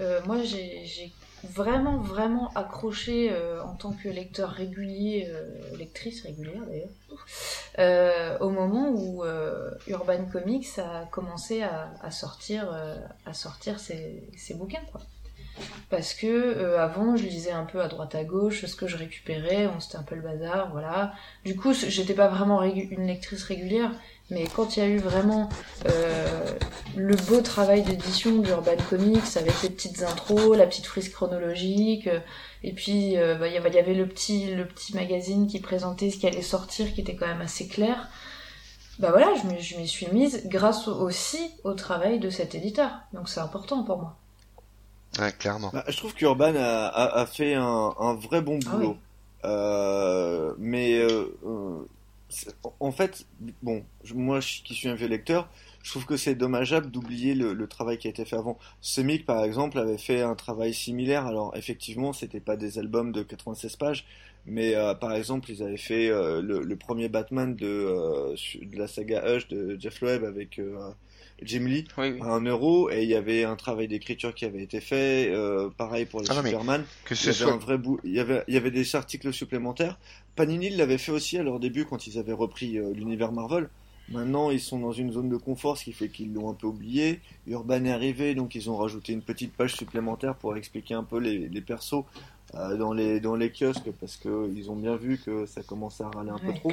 euh, 0.00 0.20
moi 0.26 0.38
j'ai 0.42 0.84
vraiment 1.52 1.98
vraiment 1.98 2.50
accroché 2.54 3.30
euh, 3.32 3.62
en 3.62 3.74
tant 3.74 3.92
que 3.92 4.08
lecteur 4.08 4.50
régulier, 4.50 5.28
euh, 5.28 5.76
lectrice 5.76 6.22
régulière 6.22 6.62
d'ailleurs, 6.66 6.88
euh, 7.78 8.38
au 8.38 8.50
moment 8.50 8.90
où 8.90 9.24
Urban 9.86 10.24
Comics 10.30 10.78
a 10.78 11.06
commencé 11.10 11.62
à, 11.62 12.10
sortir 12.10 12.72
à 13.26 13.34
sortir 13.34 13.78
ses, 13.80 14.28
bouquins 14.54 14.82
quoi. 14.92 15.00
parce 15.90 16.14
que 16.14 16.76
avant 16.76 17.16
je 17.16 17.24
lisais 17.24 17.52
un 17.52 17.64
peu 17.64 17.80
à 17.80 17.88
droite 17.88 18.14
à 18.14 18.24
gauche 18.24 18.64
ce 18.64 18.76
que 18.76 18.86
je 18.86 18.96
récupérais, 18.96 19.68
c'était 19.80 19.96
un 19.96 20.02
peu 20.02 20.14
le 20.14 20.22
bazar, 20.22 20.70
voilà. 20.72 21.12
Du 21.44 21.56
coup, 21.56 21.72
j'étais 21.72 22.14
pas 22.14 22.28
vraiment 22.28 22.62
une 22.62 23.06
lectrice 23.06 23.44
régulière, 23.44 23.92
mais 24.30 24.46
quand 24.46 24.76
il 24.76 24.80
y 24.80 24.82
a 24.82 24.88
eu 24.88 24.98
vraiment 24.98 25.48
euh, 25.86 26.46
le 26.96 27.14
beau 27.14 27.40
travail 27.40 27.82
d'édition 27.82 28.38
d'Urban 28.38 28.76
Comics 28.88 29.36
avec 29.36 29.62
les 29.62 29.70
petites 29.70 30.02
intros, 30.02 30.56
la 30.56 30.66
petite 30.66 30.86
frise 30.86 31.10
chronologique, 31.10 32.06
euh, 32.06 32.20
et 32.62 32.72
puis 32.72 33.18
euh, 33.18 33.36
bah, 33.36 33.48
il 33.48 33.54
y 33.54 33.56
avait 33.56 33.94
le 33.94 34.08
petit 34.08 34.54
le 34.54 34.66
petit 34.66 34.94
magazine 34.94 35.46
qui 35.46 35.60
présentait 35.60 36.10
ce 36.10 36.16
qui 36.18 36.26
allait 36.26 36.42
sortir, 36.42 36.92
qui 36.94 37.02
était 37.02 37.16
quand 37.16 37.26
même 37.26 37.42
assez 37.42 37.68
clair. 37.68 38.08
Bah 38.98 39.10
voilà, 39.10 39.28
je 39.58 39.76
m'y 39.76 39.88
suis 39.88 40.06
mise 40.12 40.46
grâce 40.46 40.86
aussi 40.86 41.50
au 41.64 41.74
travail 41.74 42.20
de 42.20 42.30
cet 42.30 42.54
éditeur. 42.54 42.90
Donc 43.12 43.28
c'est 43.28 43.40
important 43.40 43.82
pour 43.82 43.98
moi. 43.98 44.16
Ouais, 45.18 45.32
clairement. 45.32 45.70
Bah, 45.72 45.84
je 45.88 45.96
trouve 45.96 46.14
qu'Urban 46.14 46.54
a, 46.56 46.86
a, 46.86 47.26
fait 47.26 47.54
un, 47.54 47.94
un, 47.98 48.14
vrai 48.14 48.40
bon 48.40 48.58
ah 48.66 48.70
boulot. 48.70 48.96
euh, 49.44 50.54
mais 50.58 50.98
euh, 50.98 51.36
en 52.80 52.92
fait, 52.92 53.26
bon, 53.62 53.84
moi 54.14 54.40
qui 54.40 54.74
suis 54.74 54.88
un 54.88 54.94
vieux 54.94 55.08
lecteur, 55.08 55.48
je 55.82 55.90
trouve 55.90 56.06
que 56.06 56.16
c'est 56.16 56.34
dommageable 56.34 56.90
d'oublier 56.90 57.34
le, 57.34 57.66
travail 57.66 57.98
qui 57.98 58.06
a 58.06 58.10
été 58.10 58.24
fait 58.24 58.36
avant. 58.36 58.58
Semic, 58.80 59.26
par 59.26 59.44
exemple, 59.44 59.78
avait 59.78 59.98
fait 59.98 60.22
un 60.22 60.34
travail 60.34 60.72
similaire. 60.72 61.26
Alors, 61.26 61.54
effectivement, 61.56 62.12
c'était 62.12 62.40
pas 62.40 62.56
des 62.56 62.78
albums 62.78 63.12
de 63.12 63.22
96 63.22 63.76
pages, 63.76 64.06
mais 64.46 64.74
euh, 64.74 64.94
par 64.94 65.14
exemple, 65.14 65.50
ils 65.50 65.62
avaient 65.62 65.76
fait 65.76 66.08
euh, 66.08 66.40
le, 66.40 66.60
le, 66.60 66.76
premier 66.76 67.08
Batman 67.08 67.54
de, 67.54 67.66
euh, 67.66 68.34
de, 68.62 68.78
la 68.78 68.86
saga 68.86 69.22
Hush 69.26 69.48
de 69.48 69.76
Jeff 69.78 70.00
Loeb 70.00 70.24
avec 70.24 70.60
Jim 71.42 71.64
Lee 71.66 71.84
à 71.96 72.26
un 72.26 72.40
euro, 72.42 72.90
et 72.90 73.02
il 73.02 73.08
y 73.08 73.14
avait 73.14 73.44
un 73.44 73.56
travail 73.56 73.88
d'écriture 73.88 74.34
qui 74.34 74.44
avait 74.44 74.62
été 74.62 74.80
fait. 74.80 75.32
pareil 75.76 76.06
pour 76.06 76.20
les 76.20 76.30
ah 76.30 76.42
Superman. 76.42 76.84
Que 77.04 77.14
ce 77.14 77.30
il 77.30 77.38
y 77.38 77.42
avait 77.42 77.52
un 77.52 77.56
vrai 77.56 77.78
bout. 77.78 78.00
Il 78.04 78.12
y 78.12 78.20
avait, 78.20 78.44
il 78.48 78.54
y 78.54 78.56
avait 78.56 78.70
des 78.70 78.96
articles 78.96 79.32
supplémentaires. 79.32 79.98
Panini 80.36 80.70
l'avait 80.70 80.98
fait 80.98 81.12
aussi 81.12 81.38
à 81.38 81.42
leur 81.42 81.60
début 81.60 81.84
quand 81.84 82.06
ils 82.06 82.18
avaient 82.18 82.32
repris 82.32 82.78
l'univers 82.94 83.32
Marvel. 83.32 83.68
Maintenant, 84.10 84.50
ils 84.50 84.60
sont 84.60 84.78
dans 84.78 84.92
une 84.92 85.12
zone 85.12 85.30
de 85.30 85.36
confort, 85.36 85.78
ce 85.78 85.84
qui 85.84 85.92
fait 85.92 86.08
qu'ils 86.08 86.32
l'ont 86.32 86.50
un 86.50 86.54
peu 86.54 86.66
oublié. 86.66 87.20
Urban 87.46 87.84
est 87.84 87.92
arrivé, 87.92 88.34
donc 88.34 88.54
ils 88.54 88.70
ont 88.70 88.76
rajouté 88.76 89.12
une 89.12 89.22
petite 89.22 89.54
page 89.54 89.74
supplémentaire 89.74 90.34
pour 90.34 90.56
expliquer 90.56 90.94
un 90.94 91.04
peu 91.04 91.18
les, 91.18 91.48
les 91.48 91.60
persos 91.62 92.04
euh, 92.54 92.76
dans 92.76 92.92
les 92.92 93.18
dans 93.20 93.34
les 93.34 93.50
kiosques 93.50 93.90
parce 93.98 94.16
que 94.16 94.50
ils 94.54 94.70
ont 94.70 94.76
bien 94.76 94.96
vu 94.96 95.18
que 95.18 95.46
ça 95.46 95.62
commençait 95.62 96.04
à 96.04 96.10
râler 96.10 96.30
un 96.30 96.38
peu 96.38 96.52
trop. 96.52 96.70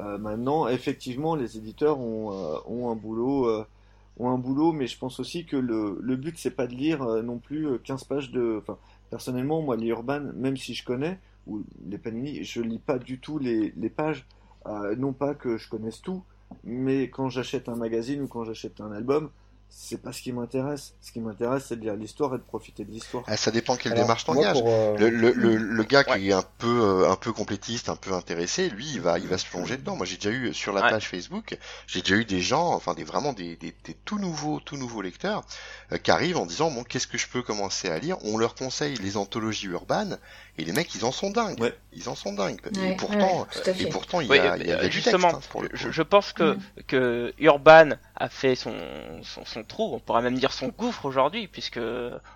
Euh, 0.00 0.18
maintenant, 0.18 0.66
effectivement, 0.66 1.36
les 1.36 1.56
éditeurs 1.56 2.00
ont 2.00 2.32
euh, 2.32 2.58
ont 2.66 2.90
un 2.90 2.96
boulot 2.96 3.48
euh, 3.48 3.64
ont 4.18 4.30
un 4.30 4.38
boulot, 4.38 4.72
mais 4.72 4.86
je 4.86 4.98
pense 4.98 5.20
aussi 5.20 5.44
que 5.44 5.56
le 5.56 5.98
le 6.00 6.16
but 6.16 6.38
c'est 6.38 6.50
pas 6.50 6.66
de 6.66 6.74
lire 6.74 7.04
non 7.22 7.38
plus 7.38 7.78
15 7.80 8.04
pages 8.04 8.30
de. 8.30 8.58
Enfin, 8.60 8.78
personnellement, 9.10 9.62
moi, 9.62 9.76
les 9.76 9.88
Urban, 9.88 10.20
même 10.34 10.56
si 10.56 10.74
je 10.74 10.84
connais 10.84 11.18
ou 11.46 11.62
les 11.86 11.98
Panini, 11.98 12.44
je 12.44 12.62
lis 12.62 12.78
pas 12.78 12.98
du 12.98 13.18
tout 13.18 13.38
les 13.38 13.72
les 13.76 13.90
pages. 13.90 14.26
non 14.96 15.12
pas 15.12 15.34
que 15.34 15.58
je 15.58 15.68
connaisse 15.68 16.00
tout, 16.00 16.22
mais 16.64 17.10
quand 17.10 17.28
j'achète 17.28 17.68
un 17.68 17.76
magazine 17.76 18.22
ou 18.22 18.28
quand 18.28 18.44
j'achète 18.44 18.80
un 18.80 18.92
album, 18.92 19.30
c'est 19.76 20.00
pas 20.00 20.12
ce 20.12 20.22
qui 20.22 20.32
m'intéresse. 20.32 20.94
Ce 21.02 21.10
qui 21.10 21.20
m'intéresse, 21.20 21.64
c'est 21.68 21.76
de 21.76 21.80
lire 21.82 21.96
l'histoire 21.96 22.34
et 22.34 22.38
de 22.38 22.42
profiter 22.42 22.84
de 22.84 22.92
l'histoire. 22.92 23.24
Ah, 23.26 23.36
ça 23.36 23.50
dépend 23.50 23.76
quelle 23.76 23.94
démarche 23.94 24.24
t'engages. 24.24 24.62
Euh, 24.64 24.96
le, 24.96 25.10
le, 25.10 25.32
le, 25.32 25.56
le, 25.56 25.82
gars 25.84 26.04
qui 26.04 26.28
est 26.28 26.32
un 26.32 26.44
peu, 26.58 26.80
euh, 26.82 27.10
un 27.10 27.16
peu 27.16 27.32
complétiste, 27.32 27.88
un 27.88 27.96
peu 27.96 28.12
intéressé, 28.12 28.70
lui, 28.70 28.86
il 28.94 29.00
va, 29.00 29.18
il 29.18 29.26
va 29.26 29.36
se 29.36 29.46
plonger 29.46 29.76
dedans. 29.76 29.96
Moi, 29.96 30.06
j'ai 30.06 30.16
déjà 30.16 30.30
eu 30.30 30.54
sur 30.54 30.72
la 30.72 30.82
page 30.82 31.08
Facebook, 31.08 31.58
j'ai 31.88 32.00
déjà 32.00 32.14
eu 32.14 32.24
des 32.24 32.40
gens, 32.40 32.72
enfin, 32.72 32.94
des 32.94 33.04
vraiment 33.04 33.32
des, 33.32 33.56
des, 33.56 33.74
des 33.84 33.94
tout 34.04 34.18
nouveaux, 34.18 34.60
tout 34.60 34.76
nouveaux 34.76 35.02
lecteurs 35.02 35.44
euh, 35.92 35.98
qui 35.98 36.10
arrivent 36.12 36.38
en 36.38 36.46
disant 36.46 36.70
bon, 36.70 36.84
qu'est-ce 36.84 37.08
que 37.08 37.18
je 37.18 37.28
peux 37.28 37.42
commencer 37.42 37.90
à 37.90 37.98
lire? 37.98 38.16
On 38.24 38.38
leur 38.38 38.54
conseille 38.54 38.94
les 38.96 39.16
anthologies 39.16 39.66
urbaines 39.66 40.18
et 40.56 40.64
les 40.64 40.72
mecs, 40.72 40.94
ils 40.94 41.04
en 41.04 41.10
sont 41.10 41.30
dingues. 41.30 41.72
Ils 41.92 42.08
en 42.08 42.14
sont 42.14 42.32
dingues. 42.32 42.60
et 42.80 42.94
pourtant, 42.96 43.46
et 43.78 43.86
pourtant, 43.86 44.20
il 44.20 44.28
y 44.28 44.38
a, 44.38 44.56
il 44.56 44.66
y 44.66 44.72
a, 44.72 44.88
justement, 44.88 45.28
du 45.28 45.34
texte, 45.34 45.50
hein, 45.56 45.68
je, 45.72 45.90
je, 45.90 46.02
pense 46.02 46.32
que, 46.32 46.54
mm. 46.54 46.60
que 46.86 47.34
Urban 47.38 47.90
a 48.14 48.28
fait 48.28 48.54
son, 48.54 48.74
son, 49.22 49.44
son, 49.44 49.64
trou, 49.64 49.94
on 49.94 49.98
pourrait 49.98 50.22
même 50.22 50.38
dire 50.38 50.52
son 50.52 50.68
gouffre 50.68 51.06
aujourd'hui, 51.06 51.48
puisque 51.48 51.80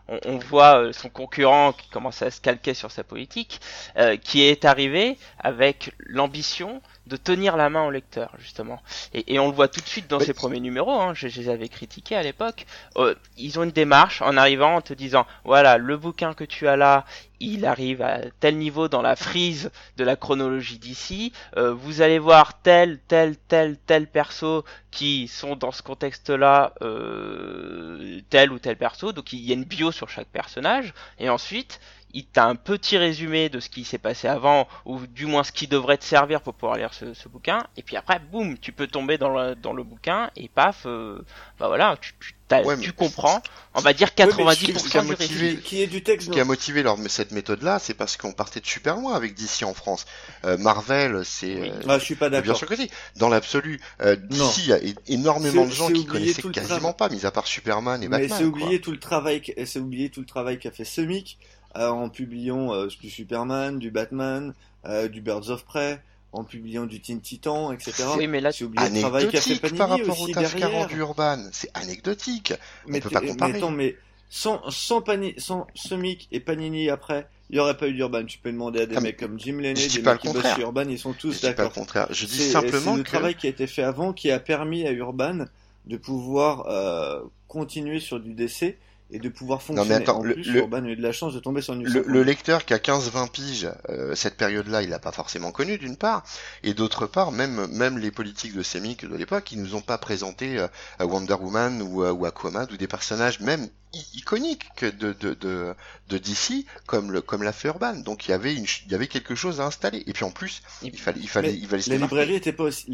on, 0.09 0.19
on, 0.25 0.39
voit 0.39 0.81
euh, 0.81 0.93
son 0.93 1.09
concurrent 1.09 1.73
qui 1.73 1.89
commence 1.91 2.21
à 2.23 2.31
se 2.33 2.41
calquer 2.41 2.75
sur 2.75 2.91
sa 2.91 3.05
politique, 3.05 3.61
euh, 3.97 4.17
qui 4.17 4.43
est 4.43 4.65
arrivé 4.65 5.17
avec 5.39 5.93
l'ambition 5.99 6.83
de 7.09 7.17
tenir 7.17 7.57
la 7.57 7.71
main 7.71 7.87
au 7.87 7.91
lecteur 7.91 8.33
justement. 8.39 8.81
Et, 9.15 9.35
et, 9.35 9.39
on 9.39 9.49
le 9.49 9.55
voit 9.55 9.69
tout 9.69 9.81
de 9.81 9.87
suite 9.87 10.09
dans 10.09 10.21
ses 10.21 10.35
premiers 10.35 10.61
numéros 10.61 10.93
hein, 10.93 11.15
je, 11.15 11.29
je, 11.29 11.41
les 11.41 11.49
avais 11.49 11.69
critiqués 11.69 12.17
à 12.17 12.23
l'époque. 12.23 12.67
Euh, 12.97 13.15
ils 13.37 13.59
ont 13.59 13.65
une 13.65 13.71
démarche 13.71 14.23
en 14.23 14.37
arrivant 14.37 14.77
en 14.77 14.81
te 14.81 14.93
disant 14.93 15.27
voilà 15.45 15.79
le 15.79 15.97
bouquin 15.97 16.35
que 16.35 16.45
tu 16.45 16.69
as 16.69 16.77
là 16.77 17.05
il 17.41 17.67
arrive 17.67 18.03
à 18.03 18.21
tel 18.41 18.57
niveau 18.59 18.89
dans 18.89 19.03
la 19.03 19.17
frise 19.17 19.71
de 19.97 20.05
la 20.05 20.17
chronologie 20.17 20.79
d'ici. 20.79 21.33
Euh, 21.57 21.73
vous 21.73 22.03
allez 22.03 22.19
voir 22.19 22.61
tel 22.61 22.99
tel 23.09 23.37
tel 23.37 23.77
tel 23.87 24.07
perso 24.07 24.65
qui 24.91 25.29
sont 25.29 25.57
dans 25.57 25.73
ce 25.73 25.83
contexte 25.83 26.31
là 26.31 26.73
euh, 26.83 28.21
tel 28.31 28.53
ou 28.53 28.59
tel 28.59 28.77
perso. 28.77 29.13
Donc 29.13 29.33
il 29.33 29.41
y 29.41 29.53
a 29.53 29.55
une 29.55 29.65
bio 29.65 29.93
sur 29.93 30.09
chaque 30.09 30.29
personnage. 30.29 30.95
Et 31.19 31.29
ensuite 31.29 31.81
il 32.15 32.27
t'a 32.27 32.47
un 32.47 32.55
petit 32.55 32.97
résumé 32.97 33.49
de 33.49 33.61
ce 33.61 33.69
qui 33.69 33.85
s'est 33.85 33.99
passé 33.99 34.29
avant, 34.29 34.69
ou 34.85 35.07
du 35.07 35.27
moins 35.27 35.45
ce 35.45 35.53
qui 35.53 35.67
devrait 35.67 35.99
te 35.99 36.05
servir 36.05 36.41
pour 36.41 36.55
pouvoir 36.55 36.79
lire 36.79 36.95
ce, 36.95 37.15
ce 37.15 37.29
bouquin, 37.29 37.65
et 37.77 37.83
puis 37.83 37.97
après, 37.97 38.19
boum, 38.19 38.59
tu 38.59 38.73
peux 38.73 38.87
tomber 38.87 39.19
dans 39.19 39.31
le, 39.31 39.55
dans 39.55 39.73
le 39.73 39.83
bouquin, 39.83 40.31
et 40.37 40.49
paf, 40.49 40.85
euh, 40.87 41.25
bah 41.59 41.69
voilà, 41.69 41.97
tu, 42.01 42.15
tu, 42.21 42.35
tu 42.81 42.93
comprends, 42.93 43.43
on 43.75 43.81
va 43.81 43.93
dire 43.93 44.09
90% 44.09 45.07
du 45.07 45.15
récit. 45.15 45.59
Qui 45.63 45.83
est 45.83 45.87
du 45.87 46.03
texte. 46.03 46.29
Ce 46.29 46.33
qui 46.33 46.41
a 46.41 46.45
motivé 46.45 46.83
leur, 46.83 46.97
cette 47.09 47.33
méthode-là, 47.33 47.79
c'est 47.79 47.95
parce 47.95 48.17
qu'on 48.17 48.33
partait 48.33 48.61
de 48.61 48.67
super 48.67 48.97
loin 48.97 49.15
avec 49.15 49.35
DC 49.35 49.65
en 49.65 49.75
France. 49.75 50.07
Euh, 50.45 50.57
Marvel, 50.57 51.25
c'est... 51.25 51.61
Oui. 51.61 51.71
Euh, 51.71 51.83
ah, 51.89 51.99
je 51.99 52.05
suis 52.05 52.15
pas 52.15 52.31
d'accord. 52.31 52.45
Bien 52.45 52.55
sûr 52.55 52.67
que 52.67 52.77
si. 52.77 52.91
Dans 53.17 53.29
l'absolu, 53.29 53.81
euh, 54.01 54.17
DC, 54.17 54.59
il 54.59 54.67
y 54.67 54.73
a 54.73 54.79
énormément 55.09 55.67
de 55.67 55.71
gens 55.71 55.89
qui 55.89 56.07
connaissaient 56.07 56.43
quasiment 56.43 56.93
pas, 56.93 57.09
mis 57.09 57.27
à 57.27 57.31
part 57.31 57.47
Superman 57.47 58.03
et 58.03 58.09
Batman. 58.09 58.29
Mais 58.31 58.37
c'est 58.37 58.45
oublié 58.45 58.81
tout 58.81 58.93
le 58.93 59.01
travail, 59.01 59.43
c'est 59.67 59.81
oublié 59.81 60.11
tout 60.11 60.21
le 60.21 60.27
travail 60.27 60.59
qu'a 60.59 60.71
fait 60.71 60.85
Semic 60.85 61.39
en 61.87 62.09
publiant 62.09 62.75
euh, 62.75 62.89
du 63.01 63.11
Superman, 63.11 63.79
du 63.79 63.91
Batman, 63.91 64.55
euh, 64.87 65.09
du 65.09 65.21
Birds 65.21 65.51
of 65.51 65.65
Prey, 65.65 66.01
en 66.33 66.45
publiant 66.45 66.87
du 66.87 67.01
Teen 67.01 67.21
Titan, 67.21 67.73
etc. 67.73 68.05
Oui, 68.17 68.27
mais 68.27 68.41
là, 68.41 68.53
c'est 68.53 68.65
le 68.65 69.01
travail 69.01 69.29
qu'a 69.29 69.41
fait 69.41 69.57
Panini 69.57 69.79
par 69.79 69.89
rapport 69.91 70.21
aussi 70.21 70.31
au 70.33 70.35
tâches 70.35 70.55
derrière. 70.57 70.89
Urban. 70.97 71.45
C'est 71.53 71.71
anecdotique. 71.75 72.53
Mais 72.87 72.99
On 72.99 73.01
peut 73.03 73.11
pas 73.11 73.21
comparer. 73.21 73.53
Mais, 73.53 73.59
attends, 73.59 73.71
mais 73.71 73.97
sans, 74.29 74.71
sans, 74.71 75.01
Panini, 75.01 75.35
sans 75.39 75.67
Semic 75.75 76.29
et 76.33 76.41
Panini 76.41 76.91
après, 76.91 77.27
il 77.51 77.55
n'y 77.55 77.61
aurait 77.61 77.77
pas 77.77 77.89
eu 77.89 77.95
d'Urban. 77.95 78.25
Tu 78.25 78.39
peux 78.39 78.53
demander 78.53 78.83
à 78.83 78.87
des 78.87 78.97
ah, 78.97 79.01
mecs 79.01 79.17
comme 79.17 79.39
Jim 79.39 79.59
Lennon, 79.59 79.75
des 79.75 80.03
mecs 80.03 80.19
qui 80.19 80.29
bossent 80.29 80.55
sur 80.55 80.61
Urban, 80.61 80.89
ils 80.89 80.99
sont 80.99 81.15
tous 81.15 81.41
d'accord. 81.41 81.57
pas 81.57 81.63
le 81.65 81.81
contraire. 81.81 82.09
Je 82.11 82.27
dis 82.27 82.43
simplement 82.43 82.93
que... 82.93 82.99
le 82.99 83.05
travail 83.05 83.35
qui 83.35 83.47
a 83.47 83.51
été 83.51 83.67
fait 83.67 83.83
avant 83.83 84.13
qui 84.13 84.31
a 84.31 84.39
permis 84.39 84.87
à 84.87 84.93
Urban 84.93 85.47
de 85.87 85.97
pouvoir 85.97 86.67
euh, 86.69 87.23
continuer 87.47 88.01
sur 88.01 88.21
du 88.21 88.35
DC 88.35 88.77
et 89.11 89.19
de 89.19 89.29
pouvoir 89.29 89.63
fonctionner. 89.63 89.89
Non, 89.89 89.97
mais 89.97 90.03
attends, 90.03 90.19
en 90.19 90.23
plus, 90.23 90.45
le, 90.45 90.59
Urban 90.59 90.85
a 90.85 90.89
eu 90.89 90.97
de 90.97 91.03
la 91.03 91.13
chance 91.13 91.33
de 91.35 91.41
tomber 91.41 91.63
sur 91.63 91.75
une 91.75 91.85
le, 91.85 92.05
le 92.07 92.23
lecteur 92.23 92.65
qui 92.65 92.75
a 92.75 92.79
15-20 92.79 93.31
piges, 93.31 93.71
euh, 93.89 94.15
cette 94.15 94.37
période-là, 94.37 94.83
il 94.83 94.91
l'a 94.91 94.99
pas 94.99 95.13
forcément 95.13 95.51
connu 95.51 95.79
d'une 95.79 95.97
part, 95.97 96.25
et 96.63 96.75
d'autre 96.75 97.07
part, 97.07 97.33
même 97.33 97.67
même 97.69 97.99
les 97.99 98.11
politiques 98.11 98.55
de 98.55 98.63
Semic 98.63 99.07
de 99.07 99.17
l'époque, 99.17 99.51
ils 99.53 99.61
nous 99.63 99.75
ont 99.75 99.81
pas 99.81 99.99
présenté 99.99 100.59
euh, 100.59 100.69
Wonder 101.01 101.35
Woman 101.35 101.81
ou, 101.83 102.05
euh, 102.05 102.13
ou 102.13 102.27
Aquaman 102.27 102.67
ou 102.71 102.77
des 102.77 102.87
personnages 102.87 103.41
même 103.41 103.69
iconiques 104.15 104.69
de 104.83 105.13
de 105.13 105.35
de, 105.35 105.75
de 106.09 106.19
DC 106.19 106.67
comme 106.87 107.11
le 107.11 107.23
comme 107.23 107.43
l'a 107.43 107.53
fait 107.53 107.69
Urban. 107.69 107.95
Donc 107.95 108.27
il 108.27 108.33
y 108.33 108.35
avait 108.35 108.55
une 108.55 108.67
il 108.87 108.93
y 108.93 108.95
avait 108.95 109.07
quelque 109.07 109.35
chose 109.35 109.61
à 109.61 109.67
installer. 109.67 110.05
Et 110.07 110.13
puis 110.13 110.25
en 110.25 110.31
plus, 110.31 110.63
il 110.83 110.99
fallait 110.99 111.21
il 111.21 111.29
fallait 111.29 111.55
il 111.55 111.67
fallait 111.67 111.85
la 111.87 111.97
librairie 111.97 112.35
était 112.35 112.53
pas 112.53 112.65
aussi 112.65 112.93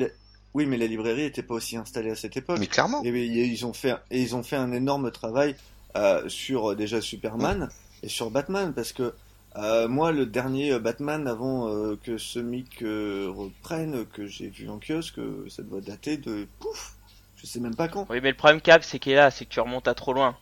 Oui, 0.54 0.66
mais 0.66 0.76
la 0.76 0.86
librairie 0.86 1.24
était 1.24 1.42
pas 1.42 1.54
aussi 1.54 1.76
installée 1.76 2.10
à 2.10 2.16
cette 2.16 2.36
époque. 2.36 2.58
Mais 2.60 2.68
clairement. 2.68 3.02
Et, 3.04 3.08
ils 3.10 3.66
ont 3.66 3.72
fait 3.72 3.96
et 4.12 4.22
ils 4.22 4.36
ont 4.36 4.44
fait 4.44 4.56
un 4.56 4.72
énorme 4.72 5.10
travail 5.10 5.56
euh, 5.97 6.28
sur 6.28 6.72
euh, 6.72 6.74
déjà 6.74 7.01
Superman 7.01 7.68
et 8.03 8.09
sur 8.09 8.30
Batman 8.30 8.72
parce 8.74 8.92
que 8.92 9.14
euh, 9.57 9.86
moi 9.86 10.11
le 10.11 10.26
dernier 10.26 10.76
Batman 10.80 11.28
avant 11.28 11.68
que 12.03 12.18
ce 12.18 12.40
mic 12.40 12.80
reprenne 12.80 14.05
que 14.07 14.26
j'ai 14.26 14.49
vu 14.49 14.68
en 14.68 14.80
kiosque 14.80 15.20
ça 15.49 15.62
doit 15.62 15.80
dater 15.80 16.16
de 16.16 16.49
pouf 16.59 16.97
je 17.36 17.47
sais 17.47 17.61
même 17.61 17.76
pas 17.76 17.86
quand. 17.86 18.07
Oui 18.11 18.18
mais 18.20 18.30
le 18.30 18.36
problème 18.36 18.61
Cap 18.61 18.82
c'est 18.82 18.99
qu'il 18.99 19.12
est 19.12 19.16
là 19.16 19.30
c'est 19.30 19.45
que 19.45 19.51
tu 19.51 19.61
remontes 19.61 19.86
à 19.86 19.95
trop 19.95 20.12
loin. 20.12 20.36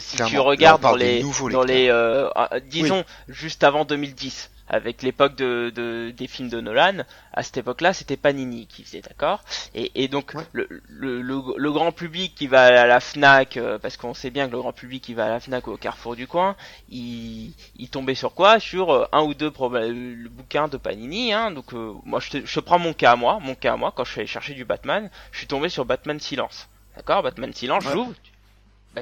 si 0.00 0.16
tu 0.16 0.38
regardes 0.38 0.82
dans 0.82 0.96
les 0.96 1.22
dans 1.52 1.62
les 1.62 1.88
ah, 1.90 2.50
disons 2.68 3.04
juste 3.28 3.62
avant 3.62 3.84
2010 3.84 4.50
avec 4.68 5.02
l'époque 5.02 5.34
de, 5.36 5.72
de, 5.74 6.12
des 6.16 6.26
films 6.26 6.48
de 6.48 6.60
Nolan, 6.60 7.04
à 7.32 7.42
cette 7.42 7.58
époque-là, 7.58 7.92
c'était 7.92 8.16
Panini 8.16 8.66
qui 8.66 8.82
faisait, 8.84 9.00
d'accord? 9.00 9.42
Et, 9.74 9.90
et, 10.02 10.08
donc 10.08 10.34
le, 10.52 10.68
le, 10.88 11.22
le, 11.22 11.72
grand 11.72 11.92
public 11.92 12.34
qui 12.34 12.46
va 12.46 12.64
à 12.66 12.86
la 12.86 13.00
Fnac, 13.00 13.56
euh, 13.56 13.78
parce 13.78 13.96
qu'on 13.96 14.14
sait 14.14 14.30
bien 14.30 14.46
que 14.46 14.52
le 14.52 14.58
grand 14.58 14.72
public 14.72 15.02
qui 15.02 15.14
va 15.14 15.26
à 15.26 15.28
la 15.28 15.40
Fnac 15.40 15.68
au 15.68 15.76
Carrefour 15.76 16.16
du 16.16 16.26
coin, 16.26 16.56
il, 16.90 17.52
il 17.76 17.88
tombait 17.88 18.14
sur 18.14 18.34
quoi? 18.34 18.60
Sur 18.60 18.90
euh, 18.90 19.06
un 19.12 19.22
ou 19.22 19.34
deux 19.34 19.52
le 19.58 20.28
bouquins 20.28 20.68
de 20.68 20.76
Panini. 20.76 21.32
Hein, 21.32 21.50
donc 21.50 21.72
euh, 21.74 21.94
moi, 22.04 22.20
je, 22.20 22.30
te, 22.30 22.46
je 22.46 22.60
prends 22.60 22.78
mon 22.78 22.92
cas 22.92 23.12
à 23.12 23.16
moi, 23.16 23.38
mon 23.40 23.54
cas 23.54 23.74
à 23.74 23.76
moi, 23.76 23.92
quand 23.94 24.04
je 24.04 24.10
suis 24.12 24.20
allé 24.20 24.26
chercher 24.28 24.54
du 24.54 24.64
Batman, 24.64 25.10
je 25.32 25.38
suis 25.38 25.46
tombé 25.46 25.68
sur 25.68 25.84
Batman 25.84 26.20
Silence, 26.20 26.68
d'accord? 26.96 27.22
Batman 27.22 27.52
Silence, 27.52 27.84
j'ouvre, 27.84 28.12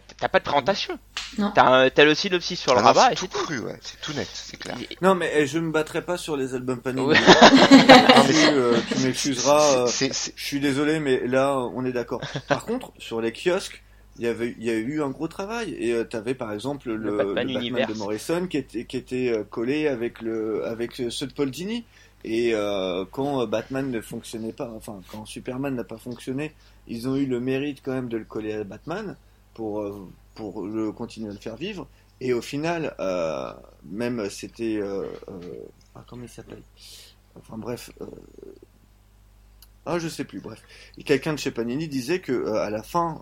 bah, 0.01 0.15
t'as 0.19 0.29
pas 0.29 0.39
de 0.39 0.45
présentation. 0.45 0.99
Non. 1.39 1.53
T'as 1.55 1.91
t'as 1.91 2.05
le 2.05 2.15
synopsis 2.15 2.59
sur 2.61 2.75
le 2.75 2.81
Ah 2.81 2.85
rabat 2.85 3.09
c'est 3.11 3.17
tout 3.17 3.29
cru, 3.29 3.59
ouais, 3.59 3.79
c'est 3.83 4.01
tout 4.01 4.13
net, 4.13 4.29
c'est 4.33 4.57
clair. 4.59 4.77
Non, 5.03 5.15
mais 5.15 5.31
eh, 5.35 5.47
je 5.47 5.59
me 5.59 5.71
battrai 5.71 6.03
pas 6.03 6.17
sur 6.17 6.37
les 6.37 6.55
albums 6.55 6.81
Panini. 6.81 7.07
Ouais. 7.07 7.17
Tu, 7.17 8.35
euh, 8.53 8.77
tu 8.89 8.99
m'excuseras. 9.05 9.87
euh, 9.87 9.87
Je 9.87 10.13
suis 10.43 10.61
désolé, 10.61 11.01
mais 11.01 11.27
là, 11.27 11.57
on 11.59 11.85
est 11.85 11.93
d'accord. 11.93 12.21
Par 12.49 12.65
contre, 12.65 12.93
sur 12.99 13.21
les 13.21 13.33
kiosques, 13.33 13.83
il 14.19 14.25
y 14.25 14.29
avait, 14.29 14.55
il 14.59 14.65
y 14.65 14.71
a 14.71 14.75
eu 14.75 15.03
un 15.03 15.11
gros 15.11 15.29
travail. 15.29 15.77
Et 15.79 15.93
euh, 15.93 16.05
t'avais 16.05 16.35
par 16.35 16.53
exemple 16.53 16.89
le, 16.89 16.97
Le 16.97 17.11
le 17.11 17.35
Batman 17.35 17.87
de 17.89 17.95
Morrison 17.95 18.47
qui 18.47 18.57
était, 18.59 18.85
qui 18.85 18.97
était 18.97 19.29
euh, 19.31 19.45
collé 19.45 19.89
avec 19.89 20.23
le, 20.23 20.65
avec 20.67 20.93
ceux 21.11 21.27
de 21.27 21.33
Paul 21.33 21.51
Dini. 21.51 21.85
Et 22.25 22.55
euh, 22.55 23.05
quand 23.13 23.47
Batman 23.47 23.91
ne 23.91 24.01
fonctionnait 24.01 24.53
pas, 24.53 24.71
enfin 24.75 25.01
quand 25.13 25.27
Superman 25.27 25.75
n'a 25.77 25.85
pas 25.85 25.99
fonctionné, 25.99 26.55
ils 26.89 27.07
ont 27.09 27.15
eu 27.15 27.27
le 27.27 27.41
mérite 27.41 27.83
quand 27.85 27.93
même 27.93 28.09
de 28.09 28.17
le 28.17 28.25
coller 28.25 28.55
à 28.55 28.65
Batman 28.65 29.17
pour 29.57 29.81
euh, 29.81 30.07
pour 30.35 30.67
le 30.67 30.93
continuer 30.93 31.31
à 31.31 31.33
le 31.33 31.39
faire 31.39 31.57
vivre. 31.57 31.89
Et 32.21 32.33
au 32.35 32.43
final, 32.43 32.95
euh, 33.01 33.53
même 33.85 34.29
c'était, 34.31 34.77
euh, 34.77 35.07
ah, 35.95 36.05
comment 36.07 36.25
il 36.25 36.29
s'appelle? 36.29 36.63
Enfin 37.39 37.57
bref, 37.59 37.91
ah 39.87 39.99
je 39.99 40.09
sais 40.09 40.25
plus. 40.25 40.41
Bref, 40.41 40.63
quelqu'un 41.05 41.33
de 41.33 41.39
chez 41.39 41.51
Panini 41.51 41.89
disait 41.89 42.21
que 42.21 42.49
à 42.55 42.71
la 42.71 42.83
fin 42.83 43.21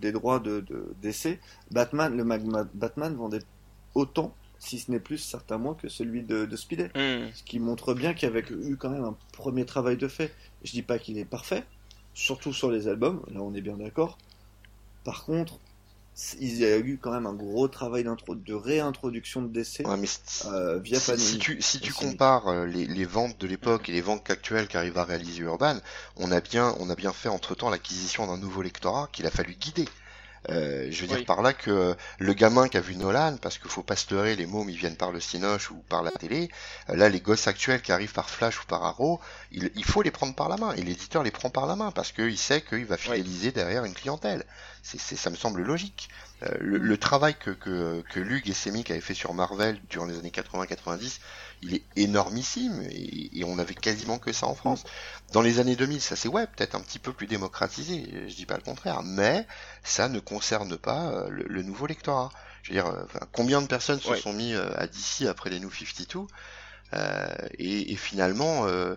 des 0.00 0.12
droits 0.12 0.40
de 0.40 0.60
de- 0.60 0.94
d'essai, 1.02 1.40
Batman, 1.70 2.16
le 2.16 2.24
magma 2.24 2.64
Batman 2.74 3.14
vendait 3.14 3.42
autant, 3.94 4.34
si 4.58 4.78
ce 4.78 4.90
n'est 4.90 5.00
plus 5.00 5.18
certains 5.18 5.58
mois 5.58 5.74
que 5.74 5.88
celui 5.88 6.22
de, 6.22 6.46
de 6.46 6.56
Speedy. 6.56 6.84
Hmm. 6.94 7.30
Ce 7.34 7.42
qui 7.44 7.58
montre 7.60 7.94
bien 7.94 8.14
qu'il 8.14 8.28
y 8.28 8.32
avait 8.32 8.44
eu 8.50 8.76
quand 8.76 8.90
même 8.90 9.04
un 9.04 9.16
premier 9.32 9.64
travail 9.66 9.96
de 9.96 10.08
fait. 10.08 10.32
Je 10.64 10.72
dis 10.72 10.82
pas 10.82 10.98
qu'il 10.98 11.18
est 11.18 11.24
parfait, 11.24 11.64
surtout 12.14 12.52
sur 12.52 12.70
les 12.70 12.88
albums, 12.88 13.22
là 13.32 13.40
on 13.40 13.54
est 13.54 13.60
bien 13.60 13.76
d'accord. 13.76 14.18
Par 15.04 15.24
contre, 15.24 15.58
il 16.40 16.54
y 16.58 16.64
a 16.64 16.78
eu 16.78 16.98
quand 16.98 17.12
même 17.12 17.26
un 17.26 17.34
gros 17.34 17.68
travail 17.68 18.04
d'intro- 18.04 18.34
de 18.34 18.54
réintroduction 18.54 19.42
de 19.42 19.48
décès 19.48 19.84
ouais, 19.84 19.96
mais 19.96 20.06
c'est- 20.06 20.46
euh, 20.46 20.78
via 20.80 20.98
si, 20.98 21.06
Panini. 21.06 21.26
si 21.32 21.38
tu, 21.38 21.60
si 21.62 21.80
tu 21.80 21.92
Aussi. 21.92 22.00
compares 22.00 22.48
euh, 22.48 22.66
les, 22.66 22.86
les 22.86 23.04
ventes 23.04 23.38
de 23.40 23.46
l'époque 23.46 23.88
et 23.88 23.92
les 23.92 24.00
ventes 24.00 24.28
actuelles 24.30 24.68
qu'arrive 24.68 24.98
à 24.98 25.04
réaliser 25.04 25.42
Urban, 25.42 25.78
on 26.16 26.30
a 26.32 26.40
bien, 26.40 26.74
on 26.80 26.90
a 26.90 26.94
bien 26.94 27.12
fait 27.12 27.28
entre 27.28 27.54
temps 27.54 27.70
l'acquisition 27.70 28.26
d'un 28.26 28.38
nouveau 28.38 28.62
lectorat 28.62 29.08
qu'il 29.12 29.26
a 29.26 29.30
fallu 29.30 29.54
guider. 29.54 29.86
Euh, 30.50 30.88
je 30.90 31.02
veux 31.02 31.08
dire 31.08 31.18
Oui. 31.18 31.24
par 31.24 31.42
là 31.42 31.52
que 31.54 31.96
le 32.18 32.32
gamin 32.34 32.68
qui 32.68 32.76
a 32.76 32.80
vu 32.80 32.96
Nolan, 32.96 33.36
parce 33.42 33.58
qu'il 33.58 33.70
faut 33.70 33.82
pas 33.82 33.96
se 33.96 34.14
leurrer, 34.14 34.36
les 34.36 34.46
mômes 34.46 34.70
ils 34.70 34.76
viennent 34.78 34.96
par 34.96 35.12
le 35.12 35.20
cinoche 35.20 35.70
ou 35.72 35.76
par 35.88 36.02
la 36.04 36.12
télé. 36.12 36.50
là, 36.88 37.08
les 37.08 37.20
gosses 37.20 37.48
actuels 37.48 37.82
qui 37.82 37.92
arrivent 37.92 38.12
par 38.12 38.30
Flash 38.30 38.62
ou 38.62 38.66
par 38.66 38.84
Arrow, 38.84 39.20
il, 39.52 39.70
il 39.74 39.84
faut 39.84 40.02
les 40.02 40.12
prendre 40.12 40.34
par 40.36 40.48
la 40.48 40.56
main 40.56 40.72
et 40.74 40.82
l'éditeur 40.82 41.22
les 41.24 41.32
prend 41.32 41.50
par 41.50 41.66
la 41.66 41.76
main 41.76 41.90
parce 41.92 42.12
qu'il 42.12 42.38
sait 42.38 42.62
qu'il 42.62 42.86
va 42.86 42.96
fidéliser 42.96 43.52
derrière 43.52 43.84
une 43.84 43.94
clientèle. 43.94 44.44
C'est, 44.98 45.16
ça 45.16 45.30
me 45.30 45.36
semble 45.36 45.62
logique. 45.62 46.08
Euh, 46.42 46.48
le, 46.60 46.78
le 46.78 46.98
travail 46.98 47.34
que, 47.36 47.50
que, 47.50 48.02
que 48.08 48.20
Lug 48.20 48.48
et 48.48 48.52
Semic 48.54 48.90
avaient 48.90 49.00
fait 49.00 49.14
sur 49.14 49.34
Marvel 49.34 49.80
durant 49.88 50.06
les 50.06 50.18
années 50.18 50.30
80-90, 50.30 51.18
il 51.62 51.74
est 51.74 51.86
énormissime 51.96 52.82
et, 52.90 53.38
et 53.40 53.44
on 53.44 53.58
avait 53.58 53.74
quasiment 53.74 54.18
que 54.18 54.32
ça 54.32 54.46
en 54.46 54.54
France. 54.54 54.84
Dans 55.32 55.42
les 55.42 55.58
années 55.60 55.76
2000, 55.76 56.00
ça 56.00 56.14
c'est 56.16 56.28
ouais, 56.28 56.46
peut-être 56.46 56.74
un 56.76 56.80
petit 56.80 56.98
peu 57.00 57.12
plus 57.12 57.26
démocratisé, 57.26 58.26
je 58.28 58.34
dis 58.34 58.46
pas 58.46 58.56
le 58.56 58.62
contraire, 58.62 59.02
mais 59.02 59.46
ça 59.82 60.08
ne 60.08 60.20
concerne 60.20 60.76
pas 60.78 61.08
euh, 61.10 61.28
le, 61.30 61.44
le 61.48 61.62
nouveau 61.62 61.86
lectorat. 61.86 62.30
Je 62.62 62.72
veux 62.72 62.74
dire, 62.80 62.86
euh, 62.86 63.02
enfin, 63.04 63.20
combien 63.32 63.62
de 63.62 63.66
personnes 63.66 64.00
se 64.00 64.12
Ouais. 64.12 64.16
sont 64.16 64.32
mis 64.32 64.54
à 64.54 64.86
DC 64.86 65.22
après 65.28 65.50
les 65.50 65.58
New 65.60 65.70
52 65.72 66.26
euh, 66.94 67.26
et, 67.58 67.92
et 67.92 67.96
finalement, 67.96 68.66
euh, 68.66 68.94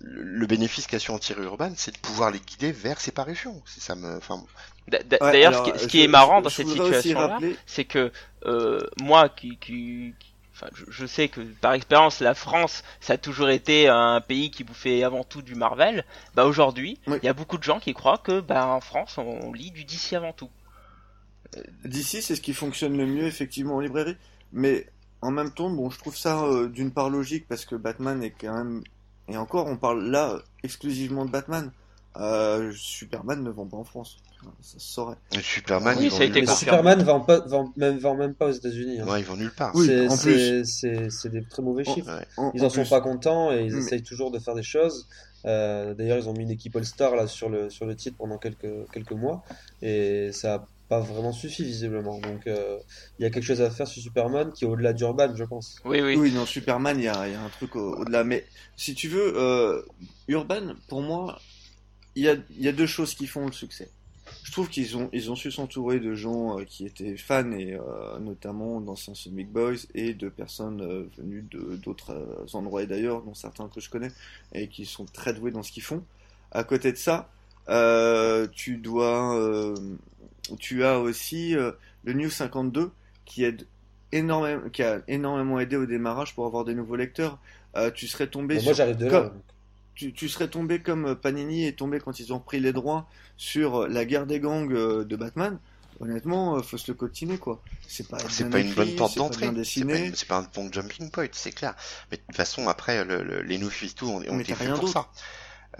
le, 0.00 0.46
bénéfice 0.46 0.86
qu'a 0.86 0.98
su 0.98 1.10
en 1.10 1.18
tirer 1.18 1.42
Urban, 1.42 1.72
c'est 1.76 1.92
de 1.92 1.98
pouvoir 1.98 2.30
les 2.30 2.40
guider 2.40 2.72
vers 2.72 3.00
ses 3.00 3.12
parutions. 3.12 3.62
Ça 3.66 3.94
me, 3.94 4.16
enfin, 4.16 4.44
Ouais, 4.92 5.18
D'ailleurs, 5.20 5.66
ce 5.78 5.86
qui, 5.86 5.98
je- 5.98 6.04
est 6.04 6.08
marrant 6.08 6.38
je- 6.38 6.44
dans 6.44 6.48
je 6.48 6.54
cette 6.56 6.68
situation-là, 6.68 7.26
rappeler- 7.28 7.56
c'est 7.66 7.84
que 7.84 8.10
euh, 8.46 8.80
moi, 9.00 9.28
qui, 9.28 9.56
qui, 9.58 10.14
qui- 10.18 10.32
enfin, 10.54 10.68
je, 10.88 11.06
sais 11.06 11.28
que 11.28 11.40
par 11.40 11.72
expérience, 11.74 12.20
la 12.20 12.34
France, 12.34 12.82
ça 13.00 13.14
a 13.14 13.16
toujours 13.18 13.50
été 13.50 13.88
un 13.88 14.20
pays 14.20 14.50
qui 14.50 14.64
bouffait 14.64 15.02
avant 15.02 15.24
tout 15.24 15.42
du 15.42 15.54
Marvel. 15.54 16.04
Bah 16.34 16.46
aujourd'hui, 16.46 16.98
il 17.06 17.12
Oui. 17.14 17.18
y 17.22 17.28
a 17.28 17.32
beaucoup 17.34 17.58
de 17.58 17.62
gens 17.64 17.80
qui 17.80 17.92
croient 17.94 18.18
que, 18.18 18.40
bah, 18.40 18.66
en 18.66 18.80
France, 18.80 19.18
on 19.18 19.52
lit 19.52 19.70
du 19.72 19.84
DC 19.84 20.14
avant 20.14 20.32
tout. 20.32 20.50
D'ici, 21.84 22.20
c'est 22.22 22.36
ce 22.36 22.40
qui 22.40 22.52
fonctionne 22.52 22.96
le 22.96 23.06
mieux 23.06 23.24
effectivement 23.26 23.76
en 23.76 23.80
librairie, 23.80 24.16
mais 24.52 24.86
en 25.22 25.30
même 25.30 25.50
temps, 25.50 25.70
bon, 25.70 25.90
je 25.90 25.98
trouve 25.98 26.16
ça 26.16 26.44
euh, 26.44 26.68
d'une 26.68 26.92
part 26.92 27.08
logique 27.10 27.46
parce 27.48 27.64
que 27.64 27.74
Batman 27.74 28.22
est 28.22 28.30
quand 28.38 28.52
même 28.54 28.82
et 29.30 29.36
encore, 29.36 29.66
on 29.66 29.76
parle 29.76 30.04
là 30.08 30.38
exclusivement 30.62 31.24
de 31.26 31.30
Batman. 31.30 31.70
Euh, 32.16 32.72
Superman 32.74 33.42
ne 33.44 33.50
vend 33.50 33.66
pas 33.66 33.76
en 33.76 33.84
France, 33.84 34.16
ça 34.60 34.78
se 34.78 34.86
saurait. 34.92 35.16
Superman, 35.40 35.96
Oui, 35.98 36.06
ils 36.06 36.10
ça 36.10 36.22
a 36.22 36.24
été. 36.24 36.44
Superman 36.46 37.02
vend, 37.02 37.20
pas, 37.20 37.40
vend, 37.46 37.72
même, 37.76 37.98
vend 37.98 38.16
même 38.16 38.34
pas 38.34 38.46
aux 38.46 38.52
États-Unis. 38.52 39.00
hein. 39.00 39.06
Ouais, 39.06 39.20
ils 39.20 39.26
vont 39.26 39.36
nulle 39.36 39.52
part. 39.52 39.72
Oui, 39.76 39.86
c'est, 39.86 40.08
en 40.08 41.30
des 41.30 41.44
très 41.44 41.62
mauvais 41.62 41.88
En- 41.88 41.94
chiffres. 41.94 42.10
Ouais. 42.18 42.26
En- 42.36 42.50
Ils 42.54 42.62
en 42.62 42.66
en 42.66 42.70
sont 42.70 42.80
plus- 42.80 42.90
pas 42.90 43.00
contents 43.00 43.52
et 43.52 43.64
ils 43.66 43.72
Mais- 43.72 43.78
essayent 43.78 44.02
toujours 44.02 44.30
de 44.32 44.38
faire 44.40 44.54
des 44.54 44.62
choses. 44.64 45.06
Euh, 45.44 45.94
d'ailleurs, 45.94 46.18
ils 46.18 46.28
ont 46.28 46.32
mis 46.32 46.42
une 46.42 46.50
équipe 46.50 46.74
All-Star 46.74 47.14
là 47.14 47.28
sur 47.28 47.48
le 47.48 47.70
sur 47.70 47.86
le 47.86 47.94
titre 47.94 48.16
pendant 48.16 48.38
quelques 48.38 48.90
quelques 48.92 49.12
mois 49.12 49.44
et 49.82 50.30
ça 50.32 50.54
a 50.54 50.66
pas 50.88 50.98
vraiment 50.98 51.32
suffi 51.32 51.62
visiblement. 51.62 52.18
Donc 52.18 52.48
euh, 52.48 52.78
il 53.18 53.22
y 53.22 53.26
a 53.26 53.30
quelque 53.30 53.44
chose 53.44 53.60
à 53.60 53.70
faire 53.70 53.86
sur 53.86 54.02
Superman 54.02 54.50
qui 54.52 54.64
est 54.64 54.66
au-delà 54.66 54.92
d'Urban, 54.92 55.36
je 55.36 55.44
pense. 55.44 55.76
Oui, 55.84 56.00
oui. 56.00 56.16
Oui, 56.16 56.32
non, 56.32 56.44
Superman, 56.46 56.98
il 56.98 57.04
y 57.04 57.08
a, 57.08 57.28
il 57.28 57.34
y 57.34 57.36
a 57.36 57.40
un 57.42 57.48
truc 57.50 57.76
au- 57.76 57.94
au-delà. 57.98 58.24
Mais 58.24 58.44
si 58.76 58.94
tu 58.96 59.06
veux, 59.08 59.32
euh, 59.38 59.82
Urban, 60.26 60.74
pour 60.88 61.02
moi, 61.02 61.38
il 62.18 62.24
y 62.24 62.28
a, 62.28 62.34
il 62.50 62.62
y 62.62 62.68
a 62.68 62.72
deux 62.72 62.86
choses 62.86 63.14
qui 63.14 63.26
font 63.26 63.46
le 63.46 63.52
succès. 63.52 63.88
Je 64.42 64.52
trouve 64.52 64.68
qu'ils 64.68 64.96
ont, 64.96 65.08
ils 65.12 65.30
ont 65.30 65.36
su 65.36 65.50
s'entourer 65.50 66.00
de 66.00 66.14
gens 66.14 66.58
euh, 66.58 66.64
qui 66.64 66.84
étaient 66.86 67.16
fans, 67.16 67.50
et 67.52 67.74
euh, 67.74 68.18
notamment 68.18 68.80
d'anciens 68.80 69.14
Sonic 69.14 69.48
Boys, 69.50 69.76
et 69.94 70.14
de 70.14 70.28
personnes 70.28 70.80
euh, 70.82 71.04
venues 71.16 71.44
de- 71.50 71.76
d'autres 71.76 72.14
endroits 72.54 72.82
et 72.82 72.86
d'ailleurs, 72.86 73.22
dont 73.22 73.34
certains 73.34 73.68
que 73.68 73.80
je 73.80 73.88
connais, 73.88 74.10
et 74.54 74.68
qui 74.68 74.84
sont 74.84 75.04
très 75.06 75.32
doués 75.32 75.50
dans 75.50 75.62
ce 75.62 75.72
qu'ils 75.72 75.82
font. 75.82 76.02
À 76.50 76.64
côté 76.64 76.92
de 76.92 76.96
ça, 76.98 77.30
tu 78.52 78.76
dois, 78.78 79.74
tu 80.58 80.84
as 80.84 80.98
aussi 80.98 81.52
le 81.52 82.12
New 82.12 82.30
52 82.30 82.90
qui 83.26 83.44
aide 83.44 83.66
énormément, 84.12 84.68
qui 84.70 84.82
a 84.82 85.02
énormément 85.08 85.60
aidé 85.60 85.76
au 85.76 85.84
démarrage 85.86 86.34
pour 86.34 86.46
avoir 86.46 86.64
des 86.64 86.74
nouveaux 86.74 86.96
lecteurs. 86.96 87.38
Tu 87.94 88.06
serais 88.08 88.26
tombé 88.28 88.54
Bon, 88.56 88.60
sur 88.60 88.68
moi 88.68 88.74
j'arrive 88.74 88.96
de 88.96 89.06
là. 89.06 89.10
comme-. 89.10 89.40
Tu, 89.98 90.12
tu 90.12 90.28
serais 90.28 90.48
tombé 90.48 90.80
comme 90.80 91.06
euh, 91.06 91.14
Panini 91.14 91.66
est 91.66 91.76
tombé 91.78 91.98
quand 92.00 92.20
ils 92.20 92.32
ont 92.32 92.38
pris 92.40 92.60
les 92.60 92.72
droits 92.72 93.08
sur 93.36 93.82
euh, 93.82 93.88
la 93.88 94.04
guerre 94.04 94.26
des 94.26 94.38
gangs 94.40 94.72
euh, 94.72 95.04
de 95.04 95.16
Batman. 95.16 95.58
Honnêtement, 96.00 96.62
faut 96.62 96.78
se 96.78 96.90
le 96.92 96.94
coltiner 96.96 97.38
quoi. 97.38 97.60
C'est 97.88 98.06
pas 98.06 98.18
C'est 98.28 98.48
pas 98.48 98.60
une 98.60 98.72
bonne 98.72 98.94
porte 98.94 99.16
d'entrée. 99.16 99.50
C'est 99.64 99.84
pas, 99.84 99.98
une- 99.98 100.12
pas 100.28 100.38
un 100.38 100.48
bon 100.54 100.72
jumping 100.72 101.10
point, 101.10 101.26
c'est 101.32 101.50
clair. 101.50 101.74
Mais 102.10 102.18
de 102.18 102.22
toute 102.22 102.36
façon, 102.36 102.68
après, 102.68 103.04
le, 103.04 103.24
le- 103.24 103.42
les 103.42 103.58
New 103.58 103.68
52 103.70 104.06
ont, 104.06 104.20
Mais 104.36 104.42
été 104.42 104.54
faits 104.54 104.68
rien 104.68 104.76
pour 104.78 104.88
ça. 104.88 105.08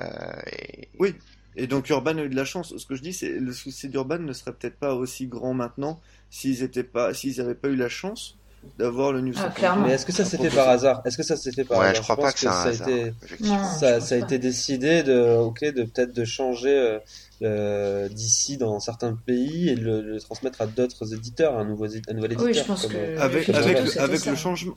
Euh, 0.00 0.06
et- 0.52 0.88
Oui. 0.98 1.14
Et 1.54 1.66
donc 1.66 1.88
Urban 1.90 2.18
a 2.18 2.22
eu 2.22 2.28
de 2.28 2.36
la 2.36 2.44
chance. 2.44 2.76
Ce 2.76 2.86
que 2.86 2.94
je 2.96 3.02
dis, 3.02 3.12
c'est 3.12 3.30
le 3.38 3.52
succès 3.52 3.88
d'Urban 3.88 4.18
ne 4.18 4.32
serait 4.32 4.52
peut-être 4.52 4.76
pas 4.78 4.94
aussi 4.94 5.26
grand 5.26 5.54
maintenant 5.54 6.00
s'ils 6.30 6.62
étaient 6.62 6.84
pas, 6.84 7.14
s'ils 7.14 7.40
avaient 7.40 7.54
pas 7.54 7.68
eu 7.68 7.76
la 7.76 7.88
chance 7.88 8.37
d'avoir 8.78 9.12
le 9.12 9.20
New 9.20 9.32
Ah, 9.36 9.42
52. 9.42 9.54
clairement. 9.58 9.86
Mais 9.86 9.92
est-ce 9.94 10.06
que 10.06 10.12
ça 10.12 10.22
à 10.22 10.26
s'est 10.26 10.38
fait 10.38 10.50
par 10.54 10.68
hasard? 10.68 11.02
Est-ce 11.04 11.16
que 11.16 11.22
ça 11.22 11.36
s'est 11.36 11.52
fait 11.52 11.64
par 11.64 11.78
Ouais, 11.78 11.86
hasard? 11.86 11.96
je 11.96 12.02
crois 12.02 12.16
pense 12.16 12.24
pas 12.26 12.32
que 12.32 12.38
ça 12.38 12.62
a 12.62 12.68
hasard. 12.68 12.88
été. 12.88 13.12
Non. 13.40 13.64
ça, 13.64 13.94
a 13.96 14.00
pas. 14.00 14.16
été 14.16 14.38
décidé 14.38 15.02
de 15.02 15.36
ok 15.38 15.60
de 15.64 15.84
peut-être 15.84 16.12
de 16.14 16.24
changer 16.24 16.98
euh, 17.42 18.08
d'ici 18.08 18.56
dans 18.56 18.80
certains 18.80 19.14
pays 19.14 19.68
et 19.70 19.76
de 19.76 19.80
le, 19.84 20.00
le 20.02 20.20
transmettre 20.20 20.60
à 20.60 20.66
d'autres 20.66 21.14
éditeurs, 21.14 21.56
un 21.58 21.64
nouveau 21.64 21.86
un 21.86 22.12
nouvel 22.14 22.32
éditeur. 22.32 22.46
Oui, 22.46 22.54
je 22.54 22.62
pense 22.64 22.82
comme, 22.82 22.92
que- 22.92 22.96
euh, 22.96 23.20
avec, 23.20 23.46
le, 23.48 23.54
avec 24.00 24.24
changement 24.36 24.76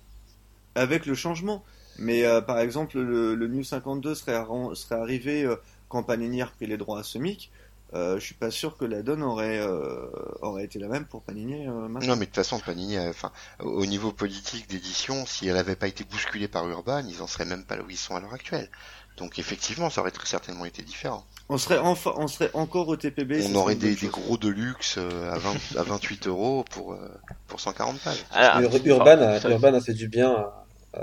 avec 0.76 1.06
le 1.06 1.16
changement 1.16 1.64
mais 2.00 2.24
euh, 2.26 2.40
par 2.40 2.60
exemple 2.60 2.98
le, 3.00 3.36
le 3.36 3.48
New 3.48 3.64
52 3.64 4.16
serait, 4.16 4.40
serait 4.76 4.96
arrivé 4.96 5.44
euh, 5.44 5.56
quand 5.90 6.04
Panini 6.04 6.42
a 6.42 6.46
repris 6.46 6.66
les 6.68 6.78
droits 6.78 7.00
à 7.00 7.04
Semic 7.04 7.52
euh, 7.94 8.16
je 8.20 8.26
suis 8.26 8.36
pas 8.36 8.52
sûr 8.52 8.78
que 8.78 8.86
la 8.86 9.02
donne 9.02 9.22
aurait 9.24 9.60
euh, 9.60 10.08
aurait 10.42 10.64
été 10.64 10.80
la 10.80 10.88
même 10.88 11.06
pour 11.06 11.22
Panini 11.24 11.68
euh, 11.68 11.88
maintenant. 11.88 12.08
Non, 12.08 12.16
mais 12.16 12.22
de 12.22 12.26
toute 12.26 12.36
façon, 12.36 12.60
Panini, 12.60 12.98
euh, 12.98 13.10
enfin, 13.10 13.32
au 13.60 13.86
niveau 13.86 14.12
politique 14.12 14.70
d'édition, 14.70 15.26
si 15.26 15.48
elle 15.48 15.58
avait 15.58 15.76
pas 15.76 15.88
été 15.88 16.04
bousculée 16.04 16.48
par 16.48 16.68
Urban, 16.70 17.04
ils 17.08 17.22
en 17.22 17.28
seraient 17.28 17.46
même 17.46 17.66
pas 17.66 17.76
là 17.76 17.84
où 17.84 17.90
ils 17.90 17.98
sont 17.98 18.16
à 18.16 18.20
l'heure 18.22 18.34
actuelle. 18.34 18.70
Donc 19.18 19.40
effectivement, 19.40 19.90
ça 19.90 20.02
aurait 20.02 20.12
très 20.12 20.26
certainement 20.26 20.64
été 20.64 20.84
différent. 20.84 21.26
on 21.50 21.58
serait 21.58 21.78
enfin 21.78 22.14
on 22.16 22.28
serait 22.28 22.50
encore 22.54 22.88
au 22.88 22.96
TPB 22.96 23.44
On 23.50 23.56
aurait 23.56 23.76
des, 23.76 23.94
gros 24.08 24.38
de 24.38 24.48
luxe 24.48 24.98
à, 24.98 25.38
20 25.38 25.78
à 25.78 25.84
28 25.84 26.28
euros 26.28 26.64
pour, 26.72 26.94
euh, 26.94 27.10
pour 27.48 27.60
140 27.60 28.00
pages. 28.00 28.24
Alors, 28.32 28.62
Ur- 28.62 28.70
enfin, 28.70 28.80
Urban, 28.86 29.22
a, 29.22 29.50
Urban 29.50 29.74
a 29.74 29.82
fait 29.82 29.94
du 29.94 30.08
bien 30.08 30.48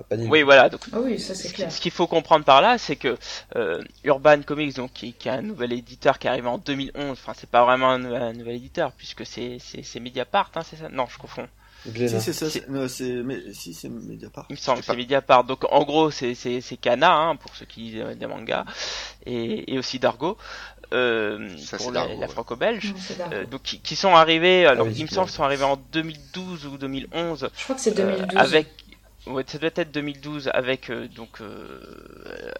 Panini. 0.09 0.29
Oui, 0.31 0.43
voilà. 0.43 0.69
Donc, 0.69 0.83
Ah 0.93 0.99
oui, 1.01 1.19
ça 1.19 1.35
c'est 1.35 1.53
clair. 1.53 1.73
ce 1.73 1.81
qu'il 1.81 1.91
faut 1.93 2.07
comprendre 2.07 2.45
par 2.45 2.61
là, 2.61 2.77
c'est 2.79 2.97
que 2.97 3.17
euh, 3.57 3.83
Urban 4.05 4.43
Comics, 4.43 4.77
donc 4.77 4.93
qui, 4.93 5.13
qui 5.15 5.29
est 5.29 5.33
un 5.33 5.43
nouvel 5.43 5.73
éditeur 5.73 6.19
qui 6.19 6.27
est 6.27 6.31
arrivé 6.31 6.49
en 6.49 6.59
2011, 6.59 7.13
enfin 7.13 7.33
c'est 7.35 7.49
pas 7.49 7.65
vraiment 7.65 7.91
un, 7.91 8.05
un 8.13 8.33
nouvel 8.35 8.57
éditeur 8.57 8.93
puisque 8.93 9.25
c'est 9.25 9.59
c'est 9.61 9.83
c'est 9.83 10.01
Mediapart, 10.01 10.51
hein, 10.57 10.63
c'est 10.69 10.77
ça? 10.77 10.89
Non, 10.91 11.07
je 11.11 11.19
confonds. 11.19 11.49
Si 11.85 11.91
c'est 12.21 12.33
ça, 12.33 12.51
C'est- 12.51 12.61
c'est- 12.61 12.69
non, 12.69 12.87
c'est 12.89 13.13
mais 13.25 13.39
si 13.55 13.73
c'est 13.73 13.89
Mediapart. 13.89 14.45
Il 14.51 14.55
me 14.55 14.59
semble 14.59 14.81
que 14.81 14.87
c'est. 14.87 14.97
Mediapart. 14.97 15.45
Donc 15.45 15.65
en 15.73 15.85
gros, 15.85 16.11
c'est 16.11 16.35
c'est 16.35 16.61
c'est 16.61 16.77
Kana 16.77 17.15
hein, 17.15 17.37
pour 17.37 17.55
ceux 17.57 17.65
qui 17.67 17.81
lisent 17.81 18.01
euh, 18.03 18.15
des 18.15 18.27
mangas 18.27 18.65
et, 19.25 19.73
et 19.73 19.79
aussi 19.79 19.99
Dargo. 19.99 20.37
euh, 20.93 21.57
Ça, 21.59 21.77
pour 21.77 21.93
la, 21.93 22.07
la 22.15 22.29
franco-belge, 22.29 22.95
euh, 23.33 23.45
donc 23.47 23.63
qui, 23.63 23.79
qui 23.81 23.95
sont 23.97 24.15
arrivés. 24.15 24.67
Alors, 24.67 24.87
oui, 24.87 24.95
il 24.97 25.03
me 25.05 25.09
semble, 25.09 25.29
sont 25.31 25.45
arrivés 25.45 25.65
en 25.65 25.77
2012 25.77 26.67
ou 26.67 26.79
2011 26.79 27.49
Je 27.57 27.65
crois 27.65 27.77
que 27.77 27.81
c'est 27.81 27.99
euh, 28.01 28.17
2012. 28.17 28.39
avec. 28.39 28.69
Ouais, 29.29 29.45
ça 29.47 29.59
doit 29.59 29.71
être 29.77 29.91
2012 29.93 30.49
avec 30.55 30.91
euh, 30.91 31.07
donc 31.09 31.41
euh, 31.41 31.81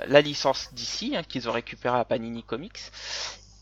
la 0.07 0.21
licence 0.21 0.73
d'ici 0.75 1.15
hein, 1.17 1.23
qu'ils 1.23 1.49
ont 1.49 1.53
récupéré 1.53 1.99
à 1.99 2.05
Panini 2.05 2.43
Comics. 2.43 2.79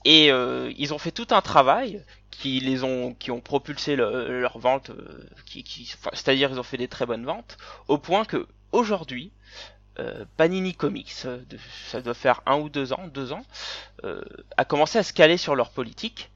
Et 0.05 0.31
euh, 0.33 0.73
ils 0.77 0.95
ont 0.95 0.99
fait 0.99 1.11
tout 1.13 1.27
un 1.31 1.41
travail 1.43 2.03
qui 2.31 2.61
les 2.61 2.85
ont 2.85 3.15
qui 3.15 3.31
ont 3.31 3.41
propulsé 3.41 3.97
le- 3.97 4.41
leur 4.41 4.59
vente 4.59 4.91
c'est-à-dire 6.13 6.51
ils 6.51 6.61
ont 6.61 6.63
fait 6.63 6.77
des 6.77 6.89
très 6.89 7.07
bonnes 7.07 7.25
ventes 7.25 7.57
au 7.89 7.99
point 7.99 8.25
que 8.25 8.47
aujourd'hui 8.73 9.31
Panini 10.37 10.75
Comics 10.75 11.11
ça 11.89 12.01
doit 12.03 12.15
faire 12.15 12.43
un 12.47 12.57
ou 12.59 12.69
deux 12.69 12.93
ans 12.93 13.07
deux 13.09 13.33
ans 13.33 13.45
a 14.57 14.65
commencé 14.65 14.99
à 14.99 15.03
se 15.03 15.13
caler 15.13 15.37
sur 15.39 15.55
leur 15.57 15.71
politique 15.71 16.31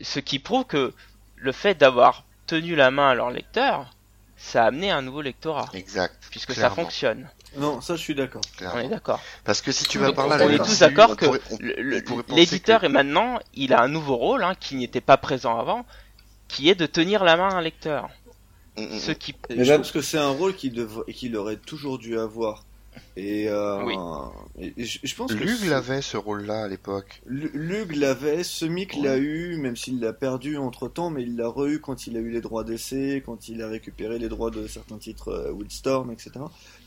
ce 0.00 0.20
qui 0.20 0.38
prouve 0.38 0.64
que 0.66 0.94
le 1.36 1.52
fait 1.52 1.74
d'avoir 1.74 2.24
tenu 2.46 2.76
la 2.76 2.90
main 2.90 3.10
à 3.10 3.14
leur 3.14 3.30
lecteur 3.30 3.94
ça 4.36 4.64
a 4.64 4.66
amené 4.66 4.90
un 4.90 5.02
nouveau 5.02 5.22
lectorat 5.22 5.68
Exact. 5.74 6.16
puisque 6.30 6.52
ça 6.54 6.70
fonctionne 6.70 7.28
Non, 7.56 7.80
ça 7.80 7.94
je 7.96 8.00
suis 8.02 8.14
d'accord. 8.14 8.42
on 8.74 8.78
est 8.78 8.88
d'accord 8.88 9.20
Parce 9.44 9.60
que 9.62 9.72
si 9.72 9.84
tu 9.84 9.98
On 9.98 10.02
vas 10.02 10.08
est- 10.08 10.14
par 10.14 10.26
on 10.26 10.28
là, 10.30 10.36
est 10.44 10.48
là-dessus, 10.48 10.70
tous 10.70 10.78
d'accord 10.80 11.10
on 11.10 11.14
que 11.16 11.26
on- 11.26 11.38
on 12.30 12.34
l'éditeur 12.34 12.80
que- 12.80 12.86
est 12.86 12.88
maintenant 12.88 13.38
il 13.54 13.72
a 13.72 13.80
un 13.82 13.88
nouveau 13.88 14.16
rôle 14.16 14.42
hein, 14.42 14.54
qui 14.58 14.76
n'était 14.76 15.00
pas 15.00 15.16
présent 15.16 15.58
avant 15.58 15.86
qui 16.48 16.68
est 16.68 16.74
de 16.74 16.86
tenir 16.86 17.24
la 17.24 17.36
main 17.36 17.48
à 17.48 17.54
un 17.56 17.60
lecteur 17.62 18.08
Mm, 18.76 18.82
mm, 18.96 18.98
ce 18.98 19.12
qui 19.12 19.36
Et 19.50 19.54
Mais 19.54 19.64
je 19.64 19.72
pense 19.74 19.92
que 19.92 20.00
c'est 20.00 20.18
un 20.18 20.30
rôle 20.30 20.54
qu'il 20.56 20.72
devrait, 20.72 21.12
qu'il 21.12 21.36
aurait 21.36 21.54
toujours 21.58 21.96
dû 21.96 22.18
avoir. 22.18 22.64
Et, 23.16 23.48
euh, 23.48 23.82
Oui. 23.84 23.94
et- 24.76 24.84
je, 24.84 24.98
je 25.02 25.14
pense 25.14 25.32
que 25.34 25.42
Lug 25.44 25.64
l'avait 25.68 26.02
ce 26.02 26.16
rôle-là 26.16 26.64
à 26.64 26.68
l'époque. 26.68 27.22
Lu- 27.26 27.50
Lug 27.54 27.94
l'avait, 27.96 28.42
Semic 28.44 28.94
Ouais. 28.94 29.02
l'a 29.02 29.18
eu, 29.18 29.56
même 29.56 29.76
s'il 29.76 30.00
l'a 30.00 30.12
perdu 30.12 30.56
entre 30.56 30.88
temps, 30.88 31.10
mais 31.10 31.22
il 31.22 31.36
l'a 31.36 31.48
re-eu 31.48 31.80
quand 31.80 32.06
il 32.06 32.16
a 32.16 32.20
eu 32.20 32.30
les 32.30 32.40
droits 32.40 32.64
d'essai, 32.64 33.22
quand 33.24 33.48
il 33.48 33.62
a 33.62 33.68
récupéré 33.68 34.18
les 34.18 34.28
droits 34.28 34.50
de 34.50 34.66
certains 34.66 34.98
titres 34.98 35.28
euh, 35.28 35.52
Wildstorm, 35.52 36.10
etc. 36.10 36.32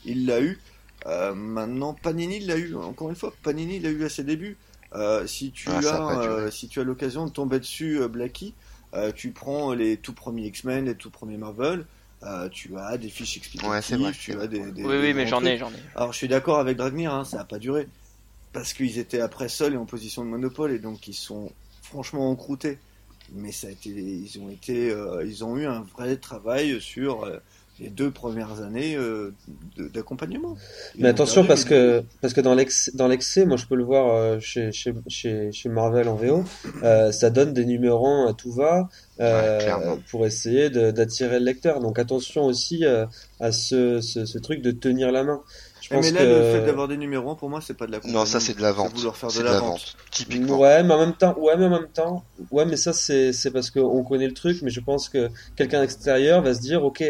Il 0.04 0.26
l'a 0.26 0.40
eu. 0.40 0.58
Euh, 1.06 1.34
maintenant, 1.34 1.94
Panini 1.94 2.40
l'a 2.40 2.56
eu, 2.58 2.74
encore 2.74 3.08
une 3.08 3.16
fois, 3.16 3.32
Panini 3.42 3.78
l'a 3.78 3.90
eu 3.90 4.04
à 4.04 4.08
ses 4.08 4.24
débuts. 4.24 4.56
Euh, 4.94 5.26
si 5.26 5.50
tu 5.52 5.68
Ah, 5.70 5.78
as, 5.78 6.18
euh, 6.22 6.50
si 6.50 6.66
tu 6.68 6.80
as 6.80 6.84
l'occasion 6.84 7.26
de 7.26 7.30
tomber 7.30 7.58
dessus, 7.58 8.00
euh, 8.00 8.08
Blackie, 8.08 8.54
euh, 8.94 9.12
tu 9.14 9.30
prends 9.30 9.74
les 9.74 9.96
tout 9.98 10.14
premiers 10.14 10.46
X-Men, 10.46 10.86
les 10.86 10.94
tout 10.94 11.10
premiers 11.10 11.36
Marvel, 11.36 11.84
euh, 12.24 12.48
tu 12.48 12.76
as 12.76 12.98
des 12.98 13.08
fiches 13.08 13.36
explicatives, 13.36 13.70
Ouais, 13.70 13.82
c'est 13.82 13.96
vrai, 13.96 14.12
tu 14.12 14.32
as 14.32 14.46
des, 14.46 14.58
des- 14.72 14.82
oui 14.84 14.92
des 14.92 14.98
oui 15.00 15.14
mais 15.14 15.26
j'en 15.26 15.44
ai 15.44 15.56
j'en 15.56 15.70
ai 15.70 15.74
Alors 15.94 16.12
je 16.12 16.18
suis 16.18 16.28
d'accord 16.28 16.58
avec 16.58 16.76
Dragnir, 16.76 17.12
hein, 17.14 17.24
ça 17.24 17.38
n'a 17.38 17.44
pas 17.44 17.58
duré. 17.58 17.86
Parce 18.52 18.72
qu'ils 18.72 18.98
étaient 18.98 19.20
après 19.20 19.48
seuls 19.48 19.74
et 19.74 19.76
en 19.76 19.84
position 19.84 20.24
de 20.24 20.28
monopole 20.30 20.72
et 20.72 20.78
donc 20.78 21.06
ils 21.06 21.14
sont 21.14 21.50
franchement 21.82 22.30
encroutés. 22.30 22.78
Mais 23.34 23.52
ça 23.52 23.66
a 23.66 23.70
été, 23.70 23.90
ils 23.90 24.38
ont 24.40 24.48
été, 24.48 24.90
euh, 24.90 25.22
ils 25.26 25.44
ont 25.44 25.56
eu 25.58 25.66
un 25.66 25.82
vrai 25.96 26.16
travail 26.16 26.80
sur 26.80 27.24
euh, 27.24 27.36
les 27.78 27.90
deux 27.90 28.10
premières 28.10 28.62
années 28.62 28.96
euh, 28.96 29.34
d'accompagnement. 29.76 30.56
Mais 30.96 31.08
attention 31.08 31.42
perdu, 31.42 31.48
parce 31.48 31.64
que 31.66 32.02
parce 32.20 32.32
que 32.34 32.40
dans 32.40 32.54
l'excès 32.54 32.90
dans 32.94 33.06
l'excès, 33.06 33.44
moi 33.44 33.56
je 33.58 33.66
peux 33.66 33.74
le 33.76 33.84
voir 33.84 34.14
euh, 34.14 34.40
chez, 34.40 34.72
chez 34.72 34.94
chez 35.08 35.52
chez 35.52 35.68
Marvel 35.68 36.08
en 36.08 36.16
VO, 36.16 36.42
euh, 36.82 37.12
ça 37.12 37.30
donne 37.30 37.52
des 37.52 37.64
numéros 37.66 38.06
1 38.06 38.30
à 38.30 38.32
tout 38.32 38.50
va 38.50 38.88
euh, 39.20 39.58
Ouais, 39.58 39.98
pour 40.10 40.26
essayer 40.26 40.70
de- 40.70 40.90
d'attirer 40.90 41.38
le 41.38 41.44
lecteur. 41.44 41.80
Donc 41.80 41.98
attention 41.98 42.44
aussi 42.46 42.84
euh, 42.84 43.06
à 43.40 43.52
ce, 43.52 44.00
ce 44.00 44.24
ce 44.26 44.38
truc 44.38 44.62
de 44.62 44.70
tenir 44.70 45.10
la 45.12 45.24
main. 45.24 45.40
Je 45.80 45.88
Eh, 45.90 45.94
pense 45.94 46.04
mais 46.06 46.12
là, 46.12 46.20
que 46.20 46.24
le 46.26 46.42
fait 46.42 46.66
d'avoir 46.66 46.86
des 46.88 46.96
numéros 46.96 47.30
1, 47.30 47.34
pour 47.36 47.48
moi, 47.48 47.60
c'est 47.60 47.74
pas 47.76 47.86
de 47.86 47.92
la 47.92 48.00
Non, 48.04 48.26
ça 48.26 48.40
c'est 48.40 48.54
de 48.56 48.62
la 48.62 48.72
vente. 48.72 48.92
vouloir 48.94 49.16
faire 49.16 49.30
de 49.30 49.34
C'est 49.34 49.42
la, 49.42 49.58
vente. 49.60 49.96
Typiquement. 50.10 50.58
Ouais, 50.58 50.82
mais 50.82 50.92
en 50.94 50.98
même 50.98 51.14
temps, 51.14 51.34
ouais, 51.38 51.56
mais 51.56 51.64
en 51.66 51.70
même 51.70 51.88
temps, 51.88 52.24
ouais, 52.50 52.64
mais 52.66 52.76
ça 52.76 52.92
c'est 52.92 53.32
c'est 53.32 53.50
parce 53.50 53.70
qu'on 53.70 54.02
connaît 54.04 54.26
le 54.26 54.34
truc, 54.34 54.60
mais 54.62 54.70
je 54.70 54.80
pense 54.80 55.08
que 55.08 55.30
quelqu'un 55.56 55.82
extérieur 55.82 56.42
va 56.42 56.52
se 56.54 56.60
dire, 56.60 56.84
ok, 56.84 57.02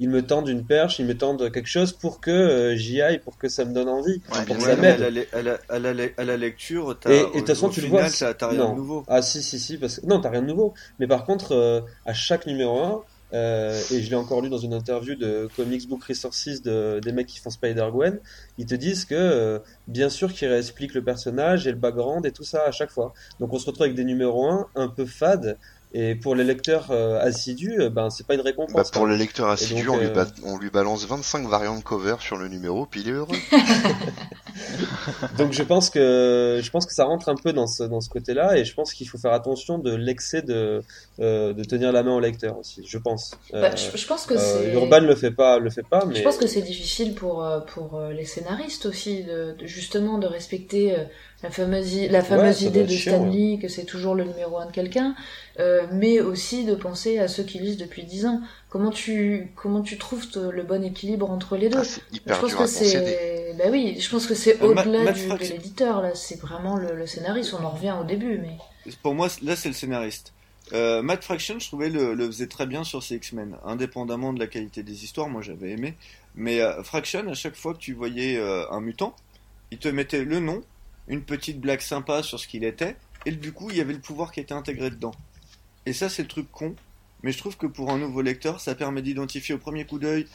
il 0.00 0.08
me 0.10 0.22
tend 0.26 0.44
une 0.44 0.64
perche, 0.66 0.98
il 0.98 1.06
me 1.06 1.16
tend 1.16 1.36
quelque 1.36 1.66
chose 1.68 1.92
pour 1.92 2.20
que 2.20 2.30
euh, 2.30 2.74
j'y 2.74 3.00
aille, 3.00 3.20
pour 3.20 3.38
que 3.38 3.48
ça 3.48 3.64
me 3.64 3.72
donne 3.72 3.88
envie, 3.88 4.20
Ouais, 4.32 4.44
pour 4.46 4.56
que 4.56 4.62
Ouais, 4.62 4.66
ça 4.66 4.72
à 4.72 4.76
m'aide. 4.76 5.00
la, 5.00 5.38
à, 5.38 5.42
la, 5.42 5.58
à, 5.68 5.78
la, 5.78 6.04
à 6.16 6.24
la 6.24 6.36
lecture, 6.36 6.98
t'as, 6.98 7.10
Et- 7.12 7.20
de 7.26 7.30
toute 7.38 7.46
façon, 7.46 7.68
tu 7.68 7.80
le 7.80 7.86
vois, 7.86 8.08
t'as 8.10 8.34
t'as 8.34 8.48
rien 8.48 8.58
non. 8.58 8.70
de 8.72 8.76
nouveau. 8.76 9.04
Ah 9.06 9.22
si 9.22 9.42
si 9.42 9.58
si 9.60 9.78
parce 9.78 10.00
que 10.00 10.06
non 10.06 10.20
t'as 10.20 10.30
rien 10.30 10.42
de 10.42 10.46
nouveau 10.48 10.74
mais 10.98 11.06
par 11.06 11.24
contre 11.24 11.52
euh, 11.52 11.80
à 12.04 12.12
chaque 12.14 12.46
numéro 12.46 12.78
1 12.82 13.02
euh, 13.32 13.80
et 13.92 14.02
je 14.02 14.10
l'ai 14.10 14.16
encore 14.16 14.40
lu 14.42 14.48
dans 14.48 14.58
une 14.58 14.74
interview 14.74 15.14
de 15.14 15.48
Comics 15.54 15.88
Book 15.88 16.02
Resources 16.04 16.62
de, 16.62 16.98
des 17.00 17.12
mecs 17.12 17.28
qui 17.28 17.38
font 17.38 17.50
Spider-Gwen 17.50 18.18
ils 18.58 18.66
te 18.66 18.74
disent 18.74 19.04
que 19.04 19.14
euh, 19.14 19.58
bien 19.86 20.08
sûr 20.08 20.32
qu'ils 20.32 20.48
réexpliquent 20.48 20.94
le 20.94 21.04
personnage 21.04 21.66
et 21.68 21.70
le 21.70 21.76
background 21.76 22.26
et 22.26 22.32
tout 22.32 22.42
ça 22.42 22.64
à 22.66 22.72
chaque 22.72 22.90
fois 22.90 23.12
donc 23.38 23.52
on 23.52 23.58
se 23.58 23.66
retrouve 23.66 23.84
avec 23.84 23.94
des 23.94 24.04
numéros 24.04 24.46
1 24.48 24.66
un 24.74 24.88
peu 24.88 25.06
fades 25.06 25.58
et 25.92 26.14
pour 26.14 26.34
les 26.36 26.44
lecteurs 26.44 26.90
euh, 26.90 27.18
assidus 27.20 27.80
euh, 27.80 27.90
ben 27.90 28.10
c'est 28.10 28.26
pas 28.26 28.34
une 28.34 28.40
Bah, 28.42 28.46
récompense 28.50 28.90
pour 28.90 29.02
quoi. 29.02 29.10
le 29.10 29.16
lecteur 29.16 29.48
assidu, 29.48 29.84
donc, 29.84 29.96
on, 29.96 29.98
lui 29.98 30.06
euh, 30.06 30.10
ba- 30.14 30.26
on 30.44 30.56
lui 30.58 30.70
balance 30.70 31.04
25 31.06 31.48
variantes 31.48 31.82
cover 31.84 32.16
sur 32.20 32.36
le 32.36 32.48
numéro, 32.48 32.86
puis 32.86 33.00
il 33.00 33.08
est 33.08 33.12
heureux. 33.12 33.36
donc 35.38 35.52
je 35.52 35.62
pense 35.62 35.90
que 35.90 36.60
je 36.62 36.70
pense 36.70 36.86
que 36.86 36.92
ça 36.92 37.04
rentre 37.04 37.28
un 37.28 37.34
peu 37.34 37.52
dans 37.52 37.66
ce 37.66 37.82
dans 37.84 38.00
ce 38.00 38.08
côté-là 38.08 38.56
et 38.56 38.64
je 38.64 38.74
pense 38.74 38.92
qu'il 38.94 39.08
faut 39.08 39.18
faire 39.18 39.32
attention 39.32 39.78
de 39.78 39.94
l'excès 39.94 40.42
de 40.42 40.82
euh, 41.20 41.52
de 41.52 41.64
tenir 41.64 41.92
la 41.92 42.02
main 42.02 42.14
au 42.14 42.20
lecteur 42.20 42.58
aussi 42.58 42.82
je 42.86 42.98
pense 42.98 43.32
Euh, 43.54 43.60
Bah, 43.62 43.74
je, 43.76 43.96
je 43.96 44.06
pense 44.06 44.26
que 44.26 44.34
Euh, 44.34 44.38
c'est. 44.38 44.72
Urban 44.74 45.00
le 45.00 45.14
fait 45.14 45.30
pas, 45.32 45.58
le 45.58 45.70
fait 45.70 45.82
pas, 45.82 46.04
mais 46.06 46.14
Je 46.14 46.22
pense 46.22 46.36
que 46.36 46.46
c'est 46.46 46.62
difficile 46.62 47.14
pour, 47.14 47.44
pour 47.72 48.00
les 48.10 48.24
scénaristes 48.24 48.86
aussi, 48.86 49.24
de, 49.24 49.54
de- 49.58 49.66
justement 49.66 50.18
de 50.18 50.26
respecter 50.26 50.94
euh, 50.98 51.04
la 51.42 51.50
fameuse, 51.50 52.08
la 52.10 52.22
fameuse 52.22 52.62
idée 52.62 52.84
de 52.84 52.88
chiant, 52.92 53.14
Stanley, 53.14 53.58
que 53.60 53.68
c'est 53.68 53.84
toujours 53.84 54.14
le 54.14 54.24
numéro 54.24 54.58
un 54.58 54.66
de 54.66 54.72
quelqu'un, 54.72 55.14
euh, 55.58 55.86
mais 55.92 56.20
aussi 56.20 56.64
de 56.64 56.74
penser 56.74 57.18
à 57.18 57.28
ceux 57.28 57.42
qui 57.44 57.58
lisent 57.58 57.78
depuis 57.78 58.04
10 58.04 58.26
ans. 58.26 58.40
Comment 58.68 58.90
tu, 58.90 59.50
comment 59.56 59.80
tu 59.82 59.96
trouves 59.98 60.26
le 60.52 60.62
bon 60.62 60.84
équilibre 60.84 61.30
entre 61.30 61.56
les 61.56 61.68
deux 61.68 61.78
Ah, 61.78 61.84
c'est 61.84 62.02
Je 62.12 62.16
hyper 62.18 62.40
pense 62.40 62.50
dur 62.50 62.58
que 62.58 62.66
c'est, 62.66 63.54
bah 63.58 63.64
oui, 63.70 63.96
je 63.98 64.10
pense 64.10 64.26
que 64.26 64.34
c'est 64.34 64.60
Euh, 64.62 64.66
au-delà 64.66 65.12
de 65.12 65.38
l'éditeur 65.42 66.02
là. 66.02 66.14
C'est 66.14 66.38
vraiment 66.40 66.76
le, 66.76 66.94
le 66.94 67.06
scénariste. 67.06 67.54
On 67.58 67.64
en 67.64 67.70
revient 67.70 67.94
au 68.00 68.04
début, 68.04 68.38
mais 68.38 68.92
Pour 69.02 69.14
moi, 69.14 69.28
là, 69.42 69.56
c'est 69.56 69.68
le 69.68 69.74
scénariste. 69.74 70.32
Euh, 70.72 71.02
Matt 71.02 71.24
Fraction, 71.24 71.58
je 71.58 71.66
trouvais, 71.66 71.88
le, 71.88 72.14
le 72.14 72.26
faisait 72.26 72.46
très 72.46 72.66
bien 72.66 72.84
sur 72.84 73.02
ses 73.02 73.16
X-Men, 73.16 73.56
indépendamment 73.64 74.32
de 74.32 74.38
la 74.38 74.46
qualité 74.46 74.82
des 74.84 75.02
histoires. 75.04 75.28
Moi, 75.28 75.42
j'avais 75.42 75.70
aimé. 75.70 75.94
Mais 76.36 76.60
euh, 76.60 76.82
Fraction, 76.84 77.26
à 77.28 77.34
chaque 77.34 77.56
fois 77.56 77.74
que 77.74 77.78
tu 77.80 77.92
voyais 77.94 78.38
un 78.70 78.80
mutant, 78.80 79.16
il 79.72 79.78
te 79.78 79.88
mettait 79.88 80.24
le 80.24 80.38
nom, 80.38 80.62
une 81.08 81.22
petite 81.22 81.60
blague 81.60 81.80
sympa 81.80 82.22
sur 82.22 82.38
ce 82.38 82.46
qu'il 82.46 82.64
était, 82.64 82.96
et 83.26 83.32
du 83.32 83.52
coup, 83.52 83.70
il 83.70 83.76
y 83.76 83.80
avait 83.80 83.92
le 83.92 84.00
pouvoir 84.00 84.32
qui 84.32 84.40
était 84.40 84.54
intégré 84.54 84.90
dedans. 84.90 85.12
Et 85.86 85.92
ça, 85.92 86.08
c'est 86.08 86.22
le 86.22 86.28
truc 86.28 86.50
con. 86.50 86.74
Mais 87.22 87.32
je 87.32 87.38
trouve 87.38 87.56
que 87.56 87.66
pour 87.66 87.90
un 87.90 87.98
nouveau 87.98 88.22
lecteur, 88.22 88.60
ça 88.60 88.74
permet 88.74 89.02
d'identifier 89.02 89.54
au 89.54 89.58
premier 89.58 89.84
coup 89.84 89.98
d'œil 89.98 90.26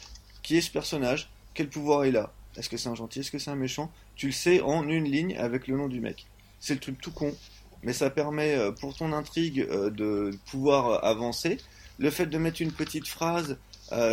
qui 0.42 0.56
est 0.56 0.60
ce 0.60 0.70
personnage, 0.70 1.28
quel 1.54 1.68
pouvoir 1.68 2.06
il 2.06 2.16
a. 2.16 2.32
Est-ce 2.56 2.68
que 2.68 2.76
c'est 2.76 2.88
un 2.88 2.94
gentil, 2.94 3.20
est-ce 3.20 3.32
que 3.32 3.38
c'est 3.38 3.50
un 3.50 3.56
méchant? 3.56 3.90
Tu 4.14 4.26
le 4.26 4.32
sais 4.32 4.60
en 4.60 4.88
une 4.88 5.04
ligne 5.04 5.36
avec 5.36 5.66
le 5.66 5.76
nom 5.76 5.88
du 5.88 6.00
mec. 6.00 6.26
C'est 6.60 6.74
le 6.74 6.80
truc 6.80 7.00
tout 7.00 7.10
con, 7.10 7.34
mais 7.82 7.92
ça 7.92 8.08
permet 8.08 8.54
euh, 8.54 8.70
pour 8.70 8.96
ton 8.96 9.12
intrigue 9.12 9.66
euh, 9.70 9.90
de 9.90 10.30
pouvoir 10.46 10.88
euh, 10.88 10.98
avancer. 11.02 11.58
Le 11.98 12.10
fait 12.10 12.26
de 12.26 12.38
mettre 12.38 12.62
une 12.62 12.72
petite 12.72 13.08
phrase, 13.08 13.58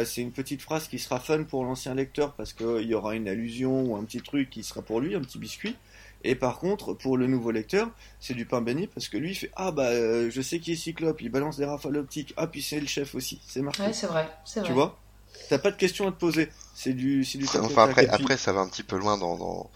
c'est 0.05 0.21
une 0.21 0.31
petite 0.31 0.61
phrase 0.61 0.87
qui 0.87 0.99
sera 0.99 1.19
fun 1.19 1.43
pour 1.43 1.65
l'ancien 1.65 1.95
lecteur 1.95 2.33
parce 2.33 2.53
qu'il 2.53 2.83
y 2.83 2.93
aura 2.93 3.15
une 3.15 3.27
allusion 3.27 3.83
ou 3.83 3.95
un 3.97 4.03
petit 4.03 4.21
truc 4.21 4.49
qui 4.49 4.63
sera 4.63 4.81
pour 4.81 5.01
lui, 5.01 5.15
un 5.15 5.21
petit 5.21 5.39
biscuit. 5.39 5.75
Et 6.23 6.35
par 6.35 6.59
contre, 6.59 6.93
pour 6.93 7.17
le 7.17 7.27
nouveau 7.27 7.51
lecteur, 7.51 7.89
c'est 8.19 8.33
du 8.33 8.45
pain 8.45 8.61
béni 8.61 8.87
parce 8.87 9.09
que 9.09 9.17
lui 9.17 9.31
il 9.31 9.35
fait 9.35 9.51
ah 9.55 9.71
bah 9.71 9.87
euh, 9.89 10.29
je 10.31 10.41
sais 10.41 10.59
qui 10.59 10.71
est 10.73 10.75
Cyclope, 10.75 11.21
il 11.21 11.29
balance 11.29 11.57
des 11.57 11.65
rafales 11.65 11.97
optiques, 11.97 12.33
ah 12.37 12.47
puis 12.47 12.61
c'est 12.61 12.79
le 12.79 12.87
chef 12.87 13.15
aussi, 13.15 13.41
c'est 13.47 13.61
marqué. 13.61 13.83
ouais, 13.83 13.93
c'est 13.93 14.07
vrai, 14.07 14.29
c'est 14.45 14.61
vrai. 14.61 14.69
tu 14.69 14.73
vois? 14.73 14.99
T'as 15.49 15.57
pas 15.59 15.71
de 15.71 15.77
questions 15.77 16.07
à 16.07 16.11
te 16.11 16.17
poser, 16.19 16.49
c'est 16.73 16.93
du 16.93 17.25
c'est 17.25 17.37
du 17.37 17.45
Enfin, 17.59 17.83
après, 17.83 18.07
après, 18.07 18.37
ça 18.37 18.53
va 18.53 18.61
un 18.61 18.67
petit 18.69 18.83
peu 18.83 18.97
loin 18.97 19.17
dans, 19.17 19.37
dans, 19.37 19.69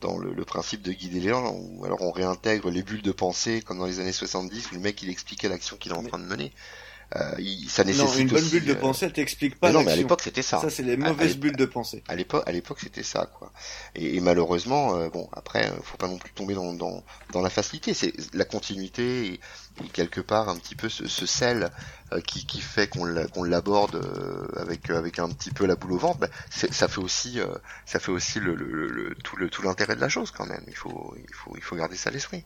dans 0.00 0.18
le, 0.18 0.34
le 0.34 0.44
principe 0.44 0.82
de 0.82 0.92
guider 0.92 1.20
les 1.20 1.30
gens, 1.30 1.52
où 1.54 1.84
alors 1.84 2.02
on 2.02 2.10
réintègre 2.10 2.70
les 2.70 2.82
bulles 2.82 3.02
de 3.02 3.12
pensée, 3.12 3.62
comme 3.62 3.78
dans 3.78 3.86
les 3.86 4.00
années 4.00 4.12
70, 4.12 4.70
où 4.72 4.74
le 4.74 4.80
mec 4.80 5.02
il 5.02 5.08
expliquait 5.10 5.48
l'action 5.48 5.76
qu'il 5.76 5.92
est 5.92 5.94
en 5.96 6.02
Mais- 6.02 6.08
train 6.10 6.18
de 6.18 6.24
mener. 6.26 6.52
Euh, 7.16 7.34
il, 7.38 7.68
ça 7.70 7.84
non, 7.84 7.90
nécessite 7.90 8.20
une 8.20 8.28
bonne 8.28 8.36
aussi, 8.38 8.50
bulle 8.50 8.64
de 8.66 8.72
euh, 8.72 8.80
pensée, 8.80 9.06
elle 9.06 9.12
t'explique 9.12 9.54
mais 9.54 9.58
pas 9.68 9.72
non, 9.72 9.82
mais 9.84 9.92
à 9.92 9.96
l'époque 9.96 10.22
c'était 10.22 10.42
ça. 10.42 10.60
Ça, 10.60 10.70
c'est 10.70 10.82
les 10.82 11.00
À- 11.00 11.06
à 11.06 11.08
mauvaises 11.10 11.36
bulles 11.36 11.56
de 11.56 11.64
pensée. 11.64 12.02
À 12.08 12.16
l'époque, 12.16 12.42
à 12.46 12.52
l'époque, 12.52 12.80
c'était 12.80 13.02
ça, 13.02 13.26
quoi. 13.38 13.52
Et, 13.94 14.16
et 14.16 14.20
malheureusement, 14.20 14.96
euh, 14.96 15.08
bon, 15.10 15.28
après, 15.32 15.70
euh, 15.70 15.74
faut 15.82 15.96
pas 15.96 16.08
non 16.08 16.18
plus 16.18 16.32
tomber 16.32 16.54
dans, 16.54 16.72
dans, 16.74 17.04
dans 17.32 17.40
la 17.42 17.50
facilité. 17.50 17.94
C'est 17.94 18.12
la 18.34 18.44
continuité 18.44 19.26
et, 19.26 19.40
et 19.84 19.88
quelque 19.92 20.20
part 20.20 20.48
un 20.48 20.56
petit 20.56 20.74
peu 20.74 20.88
ce, 20.88 21.06
ce 21.06 21.26
sel 21.26 21.70
euh, 22.12 22.20
qui, 22.20 22.46
qui 22.46 22.60
fait 22.60 22.88
qu'on 22.88 23.06
qu'on 23.32 23.44
l'aborde 23.44 23.96
euh, 23.96 24.48
avec 24.60 24.90
avec 24.90 25.18
un 25.18 25.28
petit 25.30 25.50
peu 25.50 25.66
la 25.66 25.76
boule 25.76 25.92
au 25.92 25.98
ventre. 25.98 26.18
bah, 26.20 26.28
ça 26.50 26.88
fait 26.88 27.00
aussi, 27.00 27.40
euh, 27.40 27.46
ça 27.86 28.00
fait 28.00 28.12
aussi 28.12 28.40
le, 28.40 28.54
le, 28.54 28.66
le- 28.66 28.88
le- 28.90 29.14
tout 29.16 29.36
le 29.36 29.48
tout 29.50 29.62
l'intérêt 29.62 29.96
de 29.96 30.00
la 30.00 30.08
chose 30.08 30.30
quand 30.30 30.46
même. 30.46 30.64
Il 30.68 30.76
faut 30.76 31.14
il 31.18 31.34
faut 31.34 31.52
il 31.56 31.62
faut 31.62 31.76
garder 31.76 31.96
ça 31.96 32.10
à 32.10 32.12
l'esprit. 32.12 32.44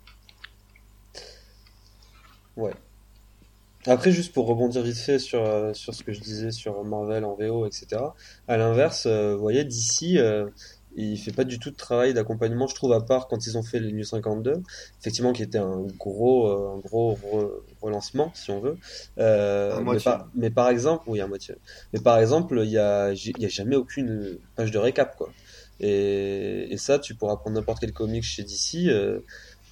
Après, 3.89 4.13
juste 4.13 4.33
pour 4.35 4.47
rebondir 4.47 4.83
vite 4.83 4.99
fait 4.99 5.19
sur, 5.19 5.43
euh, 5.45 5.73
sur 5.73 5.95
ce 5.95 6.03
que 6.03 6.13
je 6.13 6.21
disais 6.21 6.51
sur 6.51 6.85
Marvel 6.85 7.25
en 7.25 7.35
VO, 7.35 7.67
etc. 7.67 8.15
À 8.47 8.57
l'inverse, 8.57 9.07
euh, 9.07 9.35
vous 9.35 9.41
voyez, 9.41 9.65
d'ici, 9.65 10.19
euh, 10.19 10.47
il 10.95 11.17
fait 11.19 11.33
pas 11.33 11.45
du 11.45 11.59
tout 11.59 11.71
de 11.71 11.77
travail 11.77 12.13
d'accompagnement, 12.13 12.67
je 12.67 12.75
trouve, 12.75 12.93
à 12.93 13.01
part 13.01 13.29
quand 13.29 13.47
ils 13.47 13.57
ont 13.57 13.63
fait 13.63 13.81
les 13.81 13.93
New 13.93 14.05
52, 14.05 14.63
effectivement, 15.01 15.33
qui 15.33 15.43
était 15.43 15.59
un 15.59 15.87
gros, 15.99 16.49
euh, 16.49 16.77
un 16.77 16.79
gros 16.81 17.15
re- 17.15 17.51
relancement, 17.81 18.31
si 18.35 18.51
on 18.51 18.61
veut. 18.61 18.79
Mais, 19.17 19.85
moitié. 19.85 20.05
par, 20.05 20.29
mais 20.35 20.51
par 20.51 20.69
exemple, 20.69 21.05
oui, 21.09 21.21
à 21.21 21.27
moitié. 21.27 21.55
Mais 21.93 22.01
par 22.01 22.19
exemple, 22.19 22.61
il 22.65 22.71
y 22.71 22.79
a, 22.79 23.13
y 23.13 23.45
a 23.45 23.49
jamais 23.49 23.77
aucune 23.77 24.39
page 24.57 24.71
de 24.71 24.79
récap, 24.79 25.17
quoi. 25.17 25.33
Et, 25.81 26.73
et 26.73 26.77
ça, 26.77 26.99
tu 26.99 27.15
pourras 27.15 27.37
prendre 27.37 27.57
n'importe 27.57 27.81
quel 27.81 27.93
comic 27.93 28.23
chez 28.25 28.43
DC, 28.43 28.91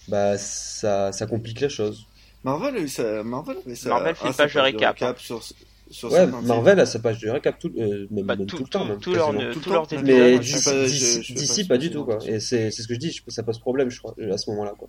bah, 0.09 0.39
ça, 0.39 1.13
ça 1.13 1.27
complique 1.27 1.61
les 1.61 1.69
choses. 1.69 2.07
Marvel, 2.47 2.77
a 2.77 2.79
eu 2.81 2.89
ça- 2.89 3.23
Marvel 3.25 3.59
avait 3.67 3.75
ça. 3.75 3.89
Marvel 3.91 4.15
fait 4.15 4.21
ah, 4.25 4.29
une 4.29 4.33
sa 4.33 4.43
page 4.45 4.55
de 4.55 4.61
récap, 4.61 5.03
hein. 5.03 5.15
sur, 5.19 5.43
sur 5.91 6.13
Ouais, 6.13 6.27
Marvel 6.27 6.81
a 6.81 6.87
sa 6.87 6.99
page 7.01 7.19
de 7.21 7.29
récap 7.29 7.59
tout, 7.59 7.73
euh, 7.77 8.07
même, 8.11 8.25
Bah, 8.25 8.37
même 8.37 8.47
tout, 8.47 8.57
tout 8.57 8.63
le 8.65 8.69
temps, 8.71 8.83
tout, 8.83 8.89
même, 8.89 9.01
tout 9.01 9.15
leur. 9.15 9.33
Tout 9.53 9.61
tous 9.61 9.69
le 9.69 9.75
leurs 9.75 9.87
temps. 9.89 9.97
épisodes, 9.97 10.07
Mais 10.07 10.39
d'ici, 10.39 11.65
pas, 11.65 11.75
pas 11.75 11.75
pas 11.75 11.79
du 11.79 11.91
tout, 11.91 12.05
quoi. 12.05 12.19
Et 12.25 12.41
c'est 12.41 12.71
c'est 12.71 12.83
ce 12.83 12.89
que 12.89 12.95
je 12.95 12.99
dis, 13.01 13.11
je- 13.13 13.23
ça 13.29 13.43
pose 13.43 13.59
problème, 13.59 13.91
je 13.91 13.99
crois, 13.99 14.15
à 14.33 14.39
ce 14.39 14.49
moment-là, 14.51 14.75
quoi. 14.79 14.89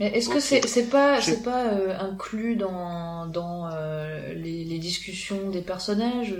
Mais 0.00 0.06
est-ce 0.16 0.28
que 0.28 0.40
c'est 0.40 0.66
c'est 0.66 0.88
pas 0.90 1.20
c'est 1.20 1.42
pas 1.42 1.72
euh, 1.74 1.96
inclus 1.98 2.56
dans 2.56 3.26
dans 3.26 3.68
euh, 3.72 4.34
les, 4.34 4.64
les 4.64 4.78
discussions 4.78 5.50
des 5.50 5.60
personnages? 5.62 6.34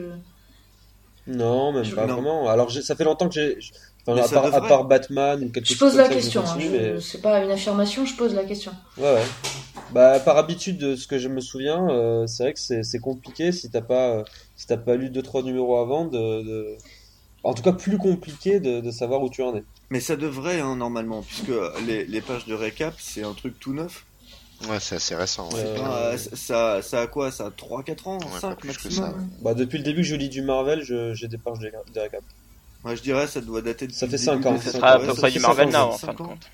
Non, 1.27 1.73
même 1.73 1.85
Je- 1.85 1.95
pas 1.95 2.07
non. 2.07 2.15
vraiment. 2.15 2.49
Alors, 2.49 2.73
ça 2.73 2.97
fait 2.97 3.05
longtemps 3.05 3.28
que 3.28 3.35
j'ai. 3.35 3.59
Enfin, 4.07 4.15
Mais 4.15 4.21
à, 4.23 4.25
ça 4.29 4.35
part, 4.37 4.45
à 4.47 4.51
devrait. 4.53 4.69
part 4.69 4.85
Batman 4.85 5.45
ou 5.45 5.49
quelque 5.51 5.65
Je 5.67 5.75
chose 5.75 5.79
pose 5.79 5.91
comme 5.93 5.99
la 5.99 6.05
ça, 6.09 6.11
je 6.11 6.19
question, 6.21 6.43
hein, 6.43 6.57
je- 6.59 6.69
mais- 6.69 7.01
c'est 7.01 7.21
pas 7.21 7.43
une 7.45 7.51
affirmation, 7.51 8.05
je 8.07 8.15
pose 8.17 8.35
la 8.35 8.45
question. 8.45 8.73
Ouais, 8.97 9.13
ouais. 9.15 9.25
Bah, 9.93 10.21
par 10.21 10.39
habitude, 10.39 10.79
de 10.79 10.97
ce 10.97 11.07
que 11.07 11.19
je 11.19 11.29
me 11.29 11.41
souviens, 11.41 11.89
euh, 11.91 12.27
c'est 12.27 12.45
vrai 12.45 12.53
que 12.55 12.61
c'est 12.83 12.99
compliqué 13.01 13.53
si 13.53 13.71
t'as 13.71 13.81
pas, 13.83 14.11
euh, 14.17 14.25
si 14.57 14.67
t'as 14.67 14.77
pas 14.77 14.95
lu 14.97 15.11
deux 15.11 15.23
trois 15.23 15.43
numéros 15.43 15.77
avant 15.79 16.05
de, 16.07 16.43
de- 16.43 16.77
En 17.43 17.55
tout 17.55 17.63
cas, 17.63 17.73
plus 17.73 17.97
compliqué 17.99 18.61
de, 18.61 18.81
de 18.81 18.91
savoir 18.91 19.23
où 19.23 19.31
tu 19.31 19.43
en 19.43 19.57
es. 19.57 19.65
Mais 19.89 20.01
ça 20.01 20.15
devrait, 20.17 20.61
hein, 20.61 20.77
normalement, 20.77 21.23
puisque 21.23 21.51
les, 21.87 22.05
les 22.05 22.21
pages 22.21 22.45
de 22.47 22.55
récap, 22.55 22.95
c'est 22.99 23.23
un 23.25 23.33
truc 23.33 23.59
tout 23.59 23.73
neuf. 23.73 24.05
Ouais, 24.69 24.79
c'est 24.79 24.97
assez 24.97 25.15
récent. 25.15 25.49
ouais. 25.53 25.63
Euh, 25.65 25.77
Ah, 25.83 26.19
ça, 26.19 26.37
ça, 26.37 26.83
ça 26.83 27.01
a 27.01 27.07
quoi 27.07 27.31
Ça 27.31 27.47
a 27.47 27.51
3-4 27.51 28.09
ans 28.09 28.19
Ouais, 28.19 28.25
pas 28.33 28.41
5 28.41 28.59
plus 28.59 28.77
que 28.77 28.83
maximum 28.85 29.09
ça, 29.11 29.17
ouais. 29.17 29.25
Bah, 29.41 29.55
depuis 29.55 29.79
le 29.79 29.85
début 29.85 30.03
que 30.03 30.07
je 30.07 30.17
lis 30.17 30.29
du 30.29 30.43
Marvel, 30.43 30.83
je- 30.85 31.15
j'ai 31.15 31.29
des 31.29 31.39
pages 31.39 31.59
de, 31.61 31.73
de 31.95 32.01
récap. 32.01 32.23
Ouais, 32.85 32.97
je 32.97 33.02
dirais 33.02 33.27
ça 33.27 33.40
doit 33.40 33.61
dater 33.62 33.86
de 33.86 33.93
Ça 33.93 34.09
fait 34.09 34.16
cinq 34.19 34.44
ans, 34.47 34.59
Ce 34.59 34.70
ça 34.70 34.73
sera 34.78 34.89
à 34.93 34.98
peu 34.98 35.12
près 35.15 35.31
du 35.31 35.39
Marvel 35.40 35.69
ans, 35.69 35.89
Now, 35.89 35.93
en 35.94 35.98
fin 35.98 36.12
de 36.12 36.16
compte. 36.19 36.51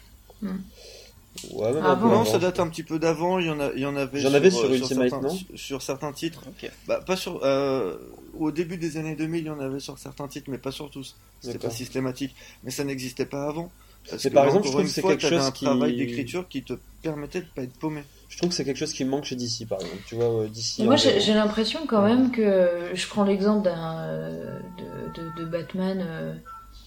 Ouais, 1.52 1.70
même 1.72 1.82
Ah 1.84 1.94
bon 1.94 2.08
Non, 2.08 2.24
ça 2.24 2.38
date 2.38 2.58
un 2.60 2.68
petit 2.68 2.82
peu 2.82 2.98
d'avant. 2.98 3.38
Il 3.38 3.46
y 3.46 3.50
en 3.50 3.60
a, 3.60 3.70
il 3.74 3.80
y 3.80 3.86
en 3.86 3.94
avait. 3.94 4.20
J'en 4.20 4.32
avais 4.32 4.50
sur, 4.50 4.60
sur 4.60 4.70
euh, 4.70 4.74
Ultimate, 4.76 5.10
certains, 5.10 5.28
non 5.28 5.38
Sur 5.54 5.82
certains 5.82 6.12
titres. 6.12 6.44
Bah, 6.88 7.00
pas 7.06 7.16
sur. 7.16 7.40
euh, 7.44 7.96
au 8.38 8.50
début 8.50 8.78
des 8.78 8.96
années 8.96 9.14
2000, 9.14 9.40
il 9.42 9.46
y 9.46 9.50
en 9.50 9.60
avait 9.60 9.78
sur 9.80 9.98
certains 9.98 10.28
titres, 10.28 10.50
mais 10.50 10.58
pas 10.58 10.70
sur 10.72 10.90
tous. 10.90 11.14
C'était 11.42 11.58
pas 11.58 11.70
systématique. 11.70 12.34
Mais 12.64 12.70
ça 12.70 12.84
n'existait 12.84 13.26
pas 13.26 13.48
avant. 13.48 13.70
Parce 14.08 14.24
Mais 14.24 14.30
que, 14.30 14.34
par 14.34 14.46
exemple, 14.46 14.64
je 14.66 14.70
trouve 14.70 14.80
une 14.82 14.86
que 14.86 14.92
c'est 14.94 15.00
fois, 15.02 15.10
quelque 15.16 15.28
chose 15.28 15.42
un 15.42 15.50
qui- 15.50 15.64
travail 15.66 15.96
d'écriture 15.96 16.48
qui 16.48 16.62
te 16.62 16.72
permettait 17.02 17.40
de 17.42 17.46
pas 17.54 17.62
être 17.62 17.74
paumé. 17.78 18.02
Je 18.28 18.38
trouve 18.38 18.48
que 18.50 18.54
c'est 18.56 18.64
quelque 18.64 18.76
chose 18.78 18.92
qui 18.92 19.04
me 19.04 19.10
manque 19.10 19.24
chez 19.24 19.36
DC, 19.36 19.66
par 19.68 19.80
exemple. 19.80 20.02
Tu 20.06 20.14
vois, 20.16 20.42
euh, 20.42 20.48
DC. 20.48 20.80
Moi, 20.84 20.96
j'ai 20.96 21.32
l'impression 21.34 21.80
quand 21.86 22.02
même 22.02 22.30
que 22.32 22.90
je 22.92 23.06
prends 23.06 23.24
l'exemple 23.24 23.62
d'un 23.64 23.98
euh, 24.00 24.58
de, 25.14 25.22
de, 25.22 25.40
de 25.40 25.44
Batman 25.44 26.04
euh, 26.06 26.34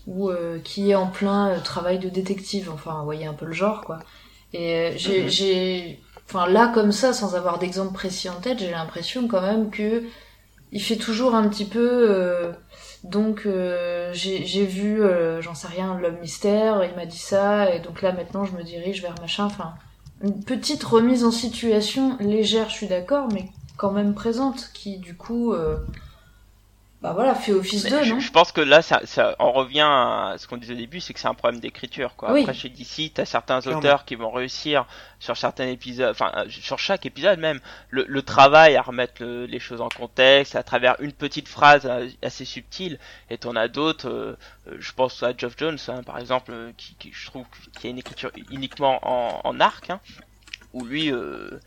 où, 0.05 0.29
euh, 0.29 0.59
qui 0.59 0.91
est 0.91 0.95
en 0.95 1.07
plein 1.07 1.49
euh, 1.49 1.59
travail 1.59 1.97
de 1.99 2.09
détective. 2.09 2.69
Enfin, 2.73 2.97
vous 2.99 3.05
voyez 3.05 3.25
un 3.25 3.33
peu 3.33 3.45
le 3.45 3.53
genre, 3.53 3.81
quoi. 3.81 3.99
Et 4.53 4.93
j'ai, 4.97 5.23
Mhm. 5.23 5.29
j'ai, 5.29 5.99
enfin 6.27 6.47
là 6.47 6.71
comme 6.73 6.91
ça, 6.91 7.13
sans 7.13 7.35
avoir 7.35 7.57
d'exemple 7.59 7.93
précis 7.93 8.29
en 8.29 8.39
tête, 8.41 8.59
j'ai 8.59 8.71
l'impression 8.71 9.27
quand 9.27 9.41
même 9.41 9.69
que 9.69 10.03
il 10.71 10.81
fait 10.81 10.97
toujours 10.97 11.35
un 11.35 11.47
petit 11.47 11.65
peu. 11.65 12.51
donc 13.03 13.47
j'ai 14.13 14.65
vu, 14.65 15.01
j'en 15.39 15.55
sais 15.55 15.67
rien, 15.67 15.97
l'homme 15.99 16.19
mystère. 16.19 16.83
Il 16.83 16.95
m'a 16.95 17.05
dit 17.05 17.17
ça, 17.17 17.73
et 17.73 17.79
donc 17.79 18.01
là 18.01 18.11
maintenant 18.11 18.43
je 18.45 18.51
me 18.53 18.63
dirige 18.63 19.01
vers 19.01 19.15
machin. 19.21 19.45
Enfin, 19.45 19.73
une 20.21 20.43
petite 20.43 20.83
remise 20.83 21.23
en 21.23 21.31
situation 21.31 22.17
légère, 22.19 22.69
je 22.69 22.75
suis 22.75 22.87
d'accord, 22.87 23.27
mais 23.31 23.45
quand 23.77 23.91
même 23.91 24.13
présente, 24.13 24.71
qui 24.73 24.97
du 24.97 25.15
coup, 25.15 25.53
euh, 25.53 25.77
bah 27.01 27.13
voilà, 27.13 27.33
fait 27.33 27.53
office 27.53 27.87
je, 27.87 28.13
non 28.13 28.19
je 28.19 28.29
pense 28.29 28.51
que 28.51 28.59
là, 28.59 28.81
ça, 28.81 28.99
ça 29.05 29.33
en 29.39 29.53
revient 29.53 29.87
à 29.87 30.35
ce 30.37 30.47
qu'on 30.47 30.57
disait 30.57 30.73
au 30.73 30.77
début, 30.77 30.99
c'est 30.99 31.13
que 31.13 31.19
c'est 31.21 31.29
un 31.29 31.33
problème 31.33 31.61
d'écriture. 31.61 32.15
Quoi. 32.17 32.33
Oui. 32.33 32.41
Après, 32.41 32.53
chez 32.53 32.67
DC, 32.67 33.13
t'as 33.13 33.23
certains 33.23 33.61
Clairement. 33.61 33.79
auteurs 33.79 34.03
qui 34.03 34.15
vont 34.15 34.29
réussir 34.31 34.85
sur 35.17 35.37
certains 35.37 35.67
épisodes, 35.67 36.09
enfin 36.11 36.33
euh, 36.35 36.49
sur 36.49 36.77
chaque 36.77 37.05
épisode 37.05 37.39
même, 37.39 37.61
le, 37.89 38.03
le 38.05 38.21
travail 38.21 38.75
à 38.75 38.81
remettre 38.81 39.23
le- 39.23 39.45
les 39.45 39.59
choses 39.61 39.79
en 39.79 39.87
contexte 39.87 40.57
à 40.57 40.63
travers 40.63 40.97
une 40.99 41.13
petite 41.13 41.47
phrase 41.47 41.85
euh, 41.85 42.09
assez 42.21 42.43
subtile. 42.43 42.99
Et 43.29 43.37
t'en 43.37 43.55
as 43.55 43.69
d'autres. 43.69 44.09
euh, 44.09 44.37
je 44.77 44.91
pense 44.91 45.23
à 45.23 45.31
Geoff 45.37 45.53
Jones, 45.57 45.77
hein, 45.87 46.03
par 46.03 46.17
exemple, 46.19 46.53
qui, 46.75 46.95
qui 46.95 47.11
je 47.13 47.27
trouve 47.27 47.45
qui 47.79 47.87
a 47.87 47.91
une 47.91 47.97
écriture 47.99 48.31
uniquement 48.51 48.99
en, 49.03 49.39
en 49.45 49.59
arc, 49.61 49.89
hein, 49.89 50.01
où 50.73 50.83
lui. 50.83 51.13
Euh, 51.13 51.61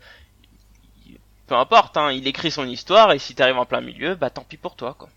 peu 1.47 1.55
importe, 1.55 1.97
hein, 1.97 2.11
il 2.11 2.25
écrit 2.27 2.51
son 2.51 2.65
histoire 2.67 3.11
et 3.11 3.19
si 3.19 3.35
t'arrives 3.35 3.57
en 3.57 3.65
plein 3.65 3.81
milieu, 3.81 4.15
bah 4.15 4.29
tant 4.29 4.43
pis 4.43 4.55
pour 4.57 4.75
toi 4.75 4.95
quoi. 4.97 5.09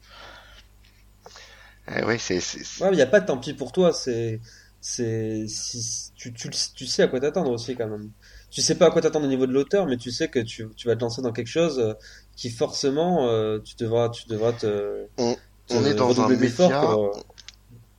Eh 1.88 2.18
c'est, 2.18 2.40
c'est- 2.40 2.64
c'est- 2.64 2.84
Ouais, 2.84 2.90
il 2.92 2.96
n'y 2.96 3.02
a 3.02 3.06
pas 3.06 3.20
de 3.20 3.26
tant 3.26 3.38
pis 3.38 3.54
pour 3.54 3.72
toi, 3.72 3.92
c'est. 3.92 4.40
C'est. 4.80 5.46
Si, 5.48 6.12
tu, 6.14 6.32
tu, 6.32 6.50
tu 6.50 6.86
sais 6.86 7.02
à 7.02 7.08
quoi 7.08 7.20
t'attendre 7.20 7.50
aussi, 7.50 7.74
quand 7.76 7.88
même. 7.88 8.10
Tu 8.50 8.60
sais 8.60 8.76
pas 8.76 8.86
à 8.86 8.90
quoi 8.90 9.00
t'attendre 9.02 9.26
au 9.26 9.28
niveau 9.28 9.46
de 9.46 9.52
l'auteur, 9.52 9.86
mais 9.86 9.96
tu 9.96 10.10
sais 10.10 10.28
que 10.28 10.38
tu, 10.38 10.66
tu 10.76 10.86
vas 10.88 10.94
te 10.96 11.00
lancer 11.00 11.22
dans 11.22 11.32
quelque 11.32 11.46
chose 11.48 11.78
euh, 11.78 11.94
qui, 12.36 12.50
forcément, 12.50 13.26
euh, 13.28 13.58
tu 13.60 13.74
devras, 13.76 14.10
tu 14.10 14.28
devras 14.28 14.52
te. 14.52 15.06
On- 15.18 15.36
te 15.66 15.74
on 15.74 15.84
est 15.84 15.94
dans 15.94 16.20
un 16.20 16.28
média- 16.28 16.70
pour, 16.78 17.04
euh, 17.04 17.10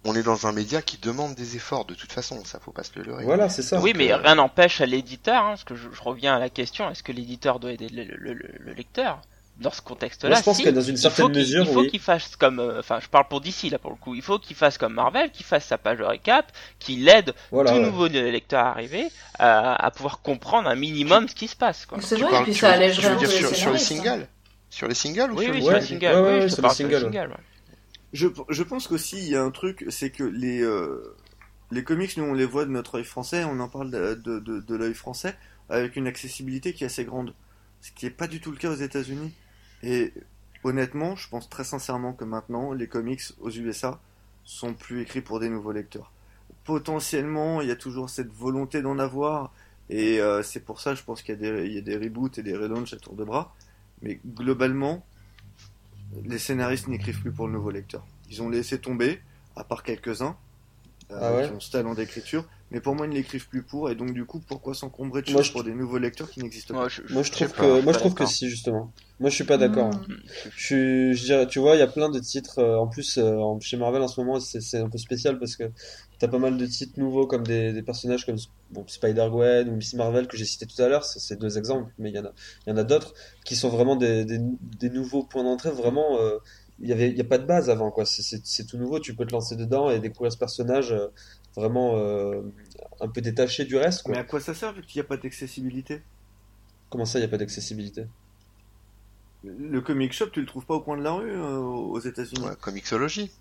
on 0.05 0.15
est 0.15 0.23
dans 0.23 0.47
un 0.47 0.51
média 0.53 0.81
qui 0.81 0.97
demande 0.97 1.35
des 1.35 1.55
efforts 1.57 1.85
de 1.85 1.93
toute 1.93 2.11
façon, 2.11 2.43
ça 2.45 2.59
faut 2.59 2.71
pas 2.71 2.83
se 2.83 2.91
le 2.97 3.03
leurrer. 3.03 3.25
Voilà, 3.25 3.49
c'est 3.49 3.61
ça. 3.61 3.81
Oui, 3.81 3.93
mais 3.95 4.11
euh, 4.11 4.17
rien 4.17 4.35
n'empêche 4.35 4.79
à 4.81 4.85
l'éditeur, 4.85 5.43
hein, 5.43 5.49
parce 5.49 5.63
que 5.65 5.75
je, 5.75 5.89
je 5.91 6.01
reviens 6.01 6.35
à 6.35 6.39
la 6.39 6.49
question, 6.49 6.89
est-ce 6.89 7.03
que 7.03 7.11
l'éditeur 7.11 7.59
doit 7.59 7.73
aider 7.73 7.89
le, 7.89 8.03
le- 8.03 8.33
le- 8.33 8.51
le 8.59 8.73
lecteur? 8.73 9.21
Dans 9.59 9.71
ce 9.71 9.81
contexte-là 9.81 10.29
Moi, 10.29 10.37
je 10.39 10.43
pense 10.43 10.57
Si, 10.57 10.63
que 10.63 10.69
dans 10.69 10.81
une 10.81 10.95
il 10.95 10.99
certaine 10.99 11.25
faut 11.25 11.31
qu'il- 11.31 11.39
mesure, 11.39 11.65
il 11.65 11.73
faut 11.73 11.79
oui. 11.81 11.89
qu'il 11.89 11.99
fasse 11.99 12.35
comme, 12.35 12.59
euh, 12.59 12.79
enfin, 12.79 12.99
je 13.01 13.07
parle 13.07 13.27
pour 13.27 13.41
d'ici 13.41 13.69
là 13.69 13.79
pour 13.79 13.89
le 13.91 13.97
coup, 13.97 14.13
il 14.13 14.21
faut 14.21 14.37
qu'il 14.39 14.55
fasse 14.55 14.77
comme 14.77 14.93
Marvel, 14.93 15.31
qu'il 15.31 15.45
fasse 15.45 15.65
sa 15.65 15.77
page 15.79 15.97
de 15.97 16.03
récap, 16.03 16.51
qu'il 16.79 17.07
aide 17.09 17.33
Voilà, 17.51 17.71
tout 17.71 17.77
ouais. 17.77 17.83
nouveau 17.85 18.07
lecteur 18.07 18.63
à 18.65 18.69
arriver 18.69 19.07
à, 19.39 19.73
à 19.83 19.89
pouvoir 19.91 20.21
comprendre 20.21 20.69
un 20.69 20.75
minimum 20.75 21.27
ce 21.27 21.33
qui 21.35 21.47
se 21.47 21.55
passe. 21.55 21.85
Quoi. 21.87 21.97
C'est 22.01 22.15
Tu 22.17 22.21
vrai, 22.21 22.29
et 22.29 22.31
parles- 22.33 22.43
puis 22.45 22.53
tu 22.53 22.59
ça 22.59 22.77
les 22.77 22.93
sur, 22.93 23.55
sur 23.55 23.71
les 23.71 23.75
hein. 23.75 23.77
singles? 23.79 24.27
Sur 24.69 24.87
les 24.87 24.93
singles 24.95 25.31
ou 25.31 25.37
Oui, 25.37 25.45
sur 25.45 25.53
oui, 25.53 25.59
les 25.59 25.63
sur 25.63 25.73
Ouais. 25.73 25.79
le 25.79 25.85
single, 25.85 26.05
Ouais, 26.05 26.13
ouais, 26.13 26.21
oui, 26.21 26.27
ouais, 26.35 26.41
je 26.41 26.47
sur 26.49 26.61
pense 28.67 28.87
qu'aussi 28.87 29.17
il 29.17 29.29
y 29.29 29.35
a 29.35 29.41
un 29.43 29.51
truc, 29.51 29.85
c'est 29.89 30.09
que 30.11 30.23
les 30.23 30.61
euh, 30.61 31.15
les 31.71 31.83
comics, 31.83 32.15
nous 32.17 32.23
on 32.23 32.33
les 32.33 32.45
voit 32.45 32.65
de 32.65 32.71
notre 32.71 32.95
œil 32.99 33.03
français, 33.03 33.43
on 33.43 33.59
en 33.59 33.67
parle 33.69 33.91
de, 33.91 34.13
de, 34.15 34.39
de, 34.39 34.59
de 34.59 34.75
l'œil 34.75 34.93
français 34.93 35.35
avec 35.69 35.95
une 35.95 36.07
accessibilité 36.07 36.73
qui 36.73 36.83
est 36.83 36.87
assez 36.87 37.03
grande, 37.05 37.33
ce 37.81 37.91
qui 37.91 38.05
est 38.05 38.09
pas 38.11 38.27
du 38.27 38.39
tout 38.39 38.51
le 38.51 38.57
cas 38.57 38.69
aux 38.69 38.75
États-Unis. 38.75 39.33
Et 39.83 40.13
honnêtement, 40.63 41.15
je 41.15 41.27
pense 41.29 41.49
très 41.49 41.63
sincèrement 41.63 42.13
que 42.13 42.25
maintenant 42.25 42.73
les 42.73 42.87
comics 42.87 43.21
aux 43.39 43.49
USA 43.49 43.99
sont 44.43 44.73
plus 44.73 45.01
écrits 45.01 45.21
pour 45.21 45.39
des 45.39 45.49
nouveaux 45.49 45.71
lecteurs. 45.71 46.11
Potentiellement, 46.63 47.61
il 47.61 47.67
y 47.67 47.71
a 47.71 47.75
toujours 47.75 48.09
cette 48.09 48.31
volonté 48.31 48.81
d'en 48.81 48.99
avoir, 48.99 49.53
et 49.89 50.19
euh, 50.19 50.43
c'est 50.43 50.59
pour 50.59 50.81
ça, 50.81 50.95
je 50.95 51.03
pense 51.03 51.21
qu'il 51.21 51.35
y 51.35 51.37
a 51.37 51.51
des 51.51 51.65
il 51.65 51.73
y 51.73 51.77
a 51.77 51.81
des 51.81 51.97
reboots 51.97 52.37
et 52.37 52.43
des 52.43 52.55
relaunchs 52.55 52.93
à 52.93 52.97
tour 52.97 53.15
de 53.15 53.23
bras. 53.23 53.53
Mais 54.01 54.19
globalement, 54.25 55.05
les 56.23 56.37
scénaristes 56.37 56.87
n'écrivent 56.87 57.21
plus 57.21 57.31
pour 57.31 57.47
le 57.47 57.53
nouveau 57.53 57.71
lecteur. 57.71 58.05
Ils 58.29 58.41
ont 58.41 58.49
laissé 58.49 58.79
tomber, 58.79 59.21
à 59.55 59.63
part 59.63 59.83
quelques-uns, 59.83 60.35
euh, 61.11 61.19
Ah 61.21 61.35
ouais 61.35 61.47
qui 61.47 61.53
ont 61.53 61.59
ce 61.59 61.71
talent 61.71 61.93
d'écriture, 61.93 62.45
mais 62.71 62.81
pour 62.81 62.95
moi, 62.95 63.05
ils 63.07 63.09
ne 63.09 63.15
l'écrivent 63.15 63.47
plus 63.49 63.63
pour, 63.63 63.89
et 63.89 63.95
donc 63.95 64.13
du 64.13 64.25
coup, 64.25 64.39
pourquoi 64.41 64.73
s'encombrer 64.75 65.21
de 65.21 65.27
Moi, 65.27 65.41
choses 65.41 65.43
je- 65.43 65.51
pour 65.51 65.63
des 65.63 65.73
nouveaux 65.73 65.97
lecteurs 65.99 66.29
qui 66.29 66.41
n'existent 66.41 66.75
pas 66.75 66.83
Moi, 66.83 66.89
je, 66.89 67.01
Moi, 67.09 67.23
trouve 67.31 67.53
pas, 67.55 67.67
que, 67.67 67.81
moi, 67.81 67.93
je 67.93 67.97
trouve 67.99 68.13
que 68.13 68.25
si, 68.25 68.49
justement. 68.49 68.93
Moi, 69.19 69.29
je 69.29 69.35
suis 69.35 69.45
pas 69.45 69.57
d'accord. 69.57 69.89
Mmh. 70.07 70.15
Je 70.55 70.65
suis, 70.65 71.13
je 71.15 71.23
dirais, 71.25 71.47
tu 71.47 71.59
vois, 71.59 71.75
il 71.75 71.79
y 71.79 71.81
a 71.81 71.87
plein 71.87 72.09
de 72.09 72.19
titres. 72.19 72.59
euh, 72.59 72.77
en 72.77 72.87
plus, 72.87 73.17
euh, 73.17 73.37
en- 73.37 73.59
chez 73.59 73.77
Marvel 73.77 74.01
en 74.01 74.07
ce 74.07 74.19
moment, 74.19 74.39
c'est 74.39 74.61
c'est 74.61 74.79
un 74.79 74.89
peu 74.89 74.97
spécial 74.97 75.39
parce 75.39 75.55
que 75.55 75.71
t'as 76.19 76.27
pas 76.27 76.39
mal 76.39 76.57
de 76.57 76.65
titres 76.67 76.99
nouveaux 76.99 77.25
comme 77.27 77.45
des, 77.47 77.73
des 77.73 77.83
personnages 77.83 78.25
comme 78.25 78.37
bon, 78.69 78.85
Spider-Gwen 78.87 79.69
ou 79.69 79.75
Miss 79.77 79.93
Marvel 79.95 80.27
que 80.27 80.37
j'ai 80.37 80.45
cité 80.45 80.65
tout 80.67 80.81
à 80.81 80.87
l'heure. 80.89 81.05
C'est 81.05 81.19
c'est 81.19 81.37
deux 81.37 81.57
exemples, 81.57 81.91
mais 81.97 82.09
il 82.11 82.15
y 82.15 82.19
en 82.19 82.25
a, 82.25 82.33
il 82.67 82.71
y 82.71 82.73
en 82.73 82.77
a 82.77 82.83
d'autres 82.83 83.13
qui 83.45 83.55
sont 83.55 83.69
vraiment 83.69 83.95
des, 83.95 84.25
des, 84.25 84.39
des 84.41 84.89
nouveaux 84.89 85.23
points 85.23 85.43
d'entrée. 85.43 85.71
Vraiment, 85.71 86.19
euh, 86.19 86.37
il 86.79 86.89
y 86.89 86.93
avait, 86.93 87.09
il 87.09 87.17
y 87.17 87.21
a 87.21 87.25
pas 87.25 87.37
de 87.37 87.45
base 87.45 87.69
avant, 87.69 87.91
quoi. 87.91 88.05
C'est- 88.05 88.65
tout 88.65 88.77
nouveau. 88.77 88.99
Tu 88.99 89.15
peux 89.15 89.25
te 89.25 89.33
lancer 89.33 89.55
dedans 89.55 89.89
et 89.89 89.99
découvrir 89.99 90.31
ce 90.31 90.37
personnage 90.37 90.91
euh, 90.91 91.07
vraiment 91.55 91.97
euh, 91.97 92.41
un 93.01 93.07
peu 93.07 93.21
détaché 93.21 93.65
du 93.65 93.75
reste, 93.77 94.03
quoi. 94.03 94.13
Mais 94.13 94.19
à 94.19 94.23
quoi 94.23 94.39
ça 94.39 94.53
sert 94.53 94.73
vu 94.73 94.81
qu'il 94.83 94.99
n'y 94.99 95.05
a 95.05 95.07
pas 95.07 95.17
d'accessibilité? 95.17 96.01
Comment 96.89 97.05
ça, 97.05 97.19
il 97.19 97.23
y 97.23 97.25
a 97.25 97.27
pas 97.29 97.37
d'accessibilité? 97.37 98.05
Le 99.43 99.81
comic 99.81 100.13
shop, 100.13 100.27
tu 100.31 100.39
le 100.41 100.45
trouves 100.47 100.65
pas 100.65 100.73
au 100.75 100.81
coin 100.81 100.97
de 100.97 101.03
la 101.03 101.11
rue 101.13 101.31
euh, 101.31 101.57
aux 101.59 101.99
États-Unis? 101.99 102.43
Ouais, 102.45 102.55
Comixology. 102.59 103.31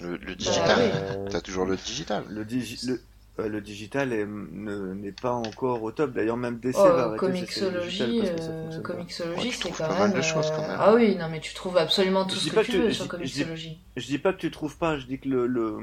Le, 0.00 0.16
le 0.16 0.26
Bah 0.26 0.34
digital. 0.34 0.78
oui. 0.78 0.90
Euh, 0.94 1.28
T'as 1.28 1.40
toujours 1.40 1.66
le 1.66 1.76
digital. 1.76 2.24
le, 2.28 2.44
digi- 2.44 2.86
le, 2.86 3.00
le 3.38 3.60
digital 3.60 4.12
est- 4.12 4.26
ne- 4.26 4.92
n'est 4.94 5.12
pas 5.12 5.32
encore 5.32 5.82
au 5.82 5.90
top. 5.90 6.12
D'ailleurs, 6.12 6.36
même 6.36 6.58
DC 6.58 6.76
Oh, 6.78 6.84
va 6.84 7.16
Comixologie, 7.16 8.04
digitales 8.04 8.18
parce 8.20 8.30
que 8.32 8.42
ça 8.72 8.78
euh. 8.78 8.80
Comixologie, 8.82 9.38
Ouais, 9.46 9.50
c'est 9.52 9.60
trouves 9.60 9.78
quand 9.78 9.88
pas 9.88 9.98
mal 9.98 10.08
même. 10.10 10.16
de 10.18 10.22
choses, 10.22 10.46
euh, 10.50 10.56
quand 10.56 10.62
même. 10.68 10.76
Ah 10.78 10.94
oui, 10.94 11.16
non, 11.16 11.28
mais 11.30 11.40
tu 11.40 11.54
trouves 11.54 11.76
absolument 11.78 12.24
tout 12.26 12.34
Je 12.34 12.40
ce 12.40 12.50
que 12.50 12.60
tu 12.60 12.78
veux 12.78 12.88
je 12.88 12.94
sur 12.94 13.04
dis- 13.04 13.10
je 13.10 13.32
dis- 13.32 13.32
Comixologie. 13.44 13.78
Je 13.96 14.06
dis 14.06 14.18
pas 14.18 14.32
que 14.32 14.38
tu 14.38 14.50
trouves 14.50 14.76
pas, 14.76 14.98
je 14.98 15.06
dis 15.06 15.18
que 15.18 15.28
le 15.28 15.46
le, 15.46 15.78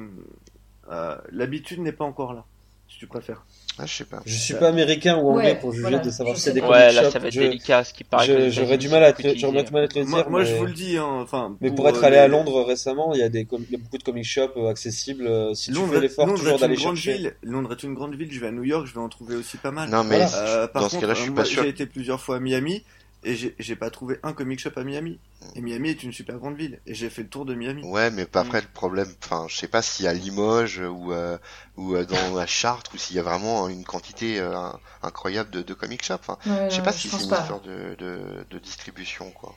euh, 0.92 1.16
l'habitude 1.32 1.80
n'est 1.82 1.92
pas 1.92 2.06
encore 2.06 2.34
là, 2.34 2.46
si 2.90 2.98
tu 2.98 3.08
préfères. 3.08 3.46
Ah, 3.82 3.86
je 3.86 3.94
sais 3.94 4.04
pas. 4.04 4.22
Je 4.26 4.34
suis 4.36 4.56
pas 4.56 4.68
américain 4.68 5.16
ou 5.18 5.30
anglais 5.30 5.52
Ouais, 5.54 5.56
pour 5.60 5.72
juger 5.72 5.84
voilà, 5.84 6.00
de 6.00 6.10
savoir 6.10 6.36
si 6.36 6.42
c'est 6.42 6.52
des 6.54 6.60
Ouais, 6.60 6.92
là 6.92 7.10
ça 7.10 7.18
va 7.20 7.28
être 7.30 7.34
Je- 7.34 7.40
délicat, 7.40 7.86
ce 7.86 7.94
qui 7.94 8.04
paraît. 8.04 8.52
J'aurais 8.52 8.78
du 8.78 8.90
mal 8.90 9.04
à 9.06 9.14
te, 9.14 9.22
j'aurais 9.22 9.34
du 9.36 9.40
utilisé. 9.46 9.72
mal 9.72 9.84
à 9.84 9.88
te 9.88 10.00
le 10.00 10.06
Moi, 10.06 10.22
dire. 10.22 10.30
moi, 10.30 10.40
mais... 10.42 10.46
je 10.48 10.56
vous 10.56 10.66
le 10.66 10.74
dis, 10.74 10.98
hein, 10.98 11.06
enfin. 11.06 11.56
Mais 11.62 11.72
pour 11.72 11.86
euh, 11.86 11.90
être 11.92 12.04
allé 12.04 12.18
les- 12.18 12.22
à 12.24 12.28
Londres 12.28 12.62
récemment, 12.64 13.14
il 13.14 13.20
y 13.22 13.24
a 13.24 13.30
des 13.30 13.48
il 13.50 13.72
y 13.72 13.76
a 13.76 13.78
beaucoup 13.78 13.98
de 13.98 14.04
comic 14.04 14.26
shops 14.26 14.52
euh, 14.58 14.68
accessibles. 14.70 15.28
euh, 15.28 15.54
Si 15.54 15.72
tu 15.72 15.78
Londres, 15.78 15.94
fais 15.94 16.02
l'effort 16.02 16.26
Londres 16.26 16.40
toujours 16.40 16.58
est 16.58 16.60
d'aller 16.60 16.74
une 16.74 16.80
grande 16.82 16.96
chercher. 16.98 17.20
ville. 17.20 17.36
Londres 17.44 17.72
est 17.72 17.84
une 17.84 17.94
grande 17.94 18.16
ville. 18.16 18.28
Je 18.34 18.40
vais 18.42 18.48
à 18.48 18.52
New 18.52 18.64
York, 18.66 18.86
je 18.86 18.94
vais 18.94 19.00
en 19.00 19.08
trouver 19.10 19.36
aussi 19.38 19.56
pas 19.56 19.72
mal. 19.72 19.90
Non, 19.90 20.04
mais 20.04 20.18
Voilà. 20.18 20.38
Euh, 20.38 20.68
par 20.68 20.82
dans 20.82 20.90
ce 20.90 20.96
contre, 20.96 21.02
cas-là, 21.08 21.14
je 21.14 21.20
euh, 21.20 21.24
suis 21.24 21.32
moi, 21.32 21.44
pas 21.44 21.50
sûr. 21.50 21.64
J'ai 21.64 21.70
été 21.70 21.86
plusieurs 21.86 22.20
fois 22.20 22.36
à 22.36 22.40
Miami 22.42 22.84
et 23.24 23.36
j'ai 23.36 23.56
j'ai 23.60 23.76
pas 23.76 23.90
trouvé 23.90 24.20
un 24.24 24.34
comic 24.34 24.60
shop 24.60 24.72
à 24.78 24.84
Miami. 24.84 25.20
Et 25.56 25.62
Miami 25.62 25.90
est 25.90 26.04
une 26.04 26.14
super 26.14 26.38
grande 26.38 26.58
ville 26.58 26.80
et 26.86 26.94
j'ai 26.94 27.10
fait 27.10 27.24
le 27.24 27.30
tour 27.30 27.46
de 27.46 27.54
Miami. 27.56 27.84
Ouais, 27.84 28.12
mais 28.12 28.26
pas 28.26 28.42
après 28.42 28.62
le 28.62 28.68
problème. 28.68 29.14
Enfin, 29.24 29.46
je 29.50 29.56
sais 29.56 29.68
pas 29.68 29.82
s'il 29.82 30.06
y 30.06 30.08
a 30.08 30.14
Limoges 30.14 30.80
ou 30.80 31.12
euh, 31.14 31.38
ou 31.78 31.96
euh, 31.96 32.06
dans 32.06 32.36
la 32.36 32.46
Chartres 32.46 32.94
ou 32.94 32.98
s'il 32.98 33.16
y 33.16 33.20
a 33.20 33.24
vraiment 33.24 33.68
une 33.70 33.84
quantité 33.86 34.40
euh, 34.40 34.70
incroyable 35.02 35.50
de, 35.52 35.62
de 35.62 35.74
comic 35.74 36.04
shop. 36.04 36.16
Enfin, 36.16 36.38
Ouais, 36.46 36.70
je 36.70 36.76
sais 36.76 36.82
pas 36.82 36.94
si 36.94 37.10
c'est 37.10 37.24
une 37.24 37.30
pas. 37.30 37.42
histoire 37.42 37.62
de, 37.62 37.96
de, 37.98 38.46
de 38.50 38.60
distribution, 38.60 39.32
quoi. 39.32 39.56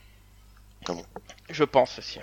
Je 1.50 1.64
pense 1.64 1.98
aussi. 1.98 2.18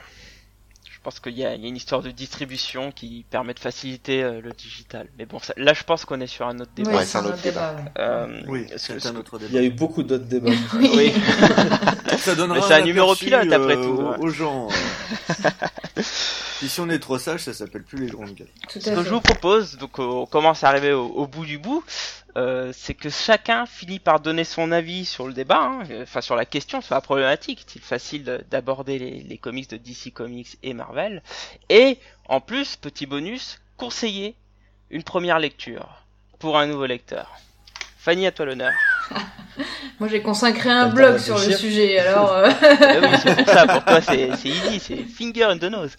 Je 0.99 1.03
pense 1.05 1.21
qu'il 1.21 1.37
y, 1.39 1.45
a 1.45 1.55
il 1.55 1.61
y 1.61 1.65
a 1.65 1.69
une 1.69 1.77
histoire 1.77 2.01
de 2.01 2.11
distribution 2.11 2.91
qui 2.91 3.25
permet 3.31 3.53
de 3.53 3.59
faciliter 3.59 4.21
euh, 4.21 4.41
le 4.41 4.51
digital. 4.51 5.07
Mais 5.17 5.25
bon, 5.25 5.39
ça- 5.39 5.53
là 5.55 5.73
je 5.73 5.83
pense 5.85 6.03
qu'on 6.03 6.19
est 6.19 6.27
sur 6.27 6.45
un 6.45 6.59
autre 6.59 6.71
débat. 6.75 6.91
Ouais, 6.91 7.05
c'est 7.05 7.17
un 7.19 7.25
autre 7.25 7.41
débat. 7.41 7.75
Euh, 7.97 8.41
Oui, 8.49 8.67
c'est 8.75 9.05
un 9.05 9.15
autre 9.15 9.37
Il 9.39 9.45
y 9.45 9.49
débat. 9.49 9.59
a 9.59 9.63
eu 9.63 9.69
beaucoup 9.69 10.03
d'autres 10.03 10.25
débats? 10.25 10.51
Oui. 10.77 11.13
Ça 12.17 12.35
donnera 12.35 12.59
Mais 12.59 12.65
c'est 12.67 12.73
un 12.73 12.81
un 12.81 12.85
numéro 12.85 13.15
pilote, 13.15 13.49
après 13.49 13.77
euh, 13.77 13.83
tout, 13.83 14.21
aux 14.21 14.27
gens. 14.29 14.67
Puis 16.59 16.69
si 16.69 16.79
on 16.81 16.89
est 16.89 16.99
trop 16.99 17.17
sage, 17.17 17.41
ça 17.41 17.53
s'appelle 17.53 17.83
plus 17.83 18.05
les 18.05 18.11
grandes 18.11 18.33
gueules. 18.35 18.47
Tout 18.69 18.79
Ce 18.81 18.89
à 18.89 18.95
que 18.95 19.01
fait. 19.03 19.09
je 19.09 19.13
vous 19.13 19.21
propose, 19.21 19.77
donc 19.77 19.99
euh, 19.99 20.03
on 20.03 20.25
commence 20.25 20.63
à 20.63 20.69
arriver 20.69 20.91
au, 20.93 21.05
au 21.07 21.27
bout 21.27 21.45
du 21.45 21.57
bout, 21.57 21.83
euh, 22.37 22.71
c'est 22.75 22.93
que 22.93 23.09
chacun 23.09 23.65
finit 23.65 23.99
par 23.99 24.19
donner 24.19 24.43
son 24.43 24.71
avis 24.71 25.05
sur 25.05 25.27
le 25.27 25.33
débat, 25.33 25.61
hein, 25.61 25.83
euh, 25.89 26.03
enfin 26.03 26.21
sur 26.21 26.35
la 26.35 26.45
question, 26.45 26.81
sur 26.81 26.95
la 26.95 27.01
problématique. 27.01 27.61
Est-il 27.61 27.81
facile 27.81 28.23
de- 28.23 28.43
d'aborder 28.51 28.99
les, 28.99 29.21
les 29.23 29.37
comics 29.37 29.69
de 29.69 29.77
DC 29.77 30.11
Comics 30.13 30.57
et 30.63 30.73
Marvel 30.73 31.23
Et 31.69 31.97
en 32.27 32.41
plus, 32.41 32.75
petit 32.75 33.05
bonus, 33.05 33.59
conseiller 33.77 34.35
une 34.91 35.03
première 35.03 35.39
lecture 35.39 36.03
pour 36.39 36.57
un 36.57 36.67
nouveau 36.67 36.85
lecteur. 36.85 37.39
Fanny, 38.09 38.25
à 38.25 38.31
toi 38.31 38.47
l'honneur. 38.47 38.73
Moi, 39.99 40.09
j'ai 40.09 40.23
consacré 40.23 40.71
un 40.71 40.89
blog 40.89 41.19
sur 41.19 41.37
le 41.37 41.51
sujet, 41.51 41.99
alors. 41.99 42.33
euh, 42.33 42.49
Ah 42.61 42.95
oui, 43.03 43.07
c'est 43.21 43.35
pour 43.35 43.47
ça, 43.47 43.67
pour 43.67 43.85
toi 43.85 44.01
c'est 44.01 44.29
easy, 44.45 44.79
c'est 44.79 44.95
finger 45.03 45.43
in 45.43 45.59
the 45.59 45.65
nose. 45.65 45.95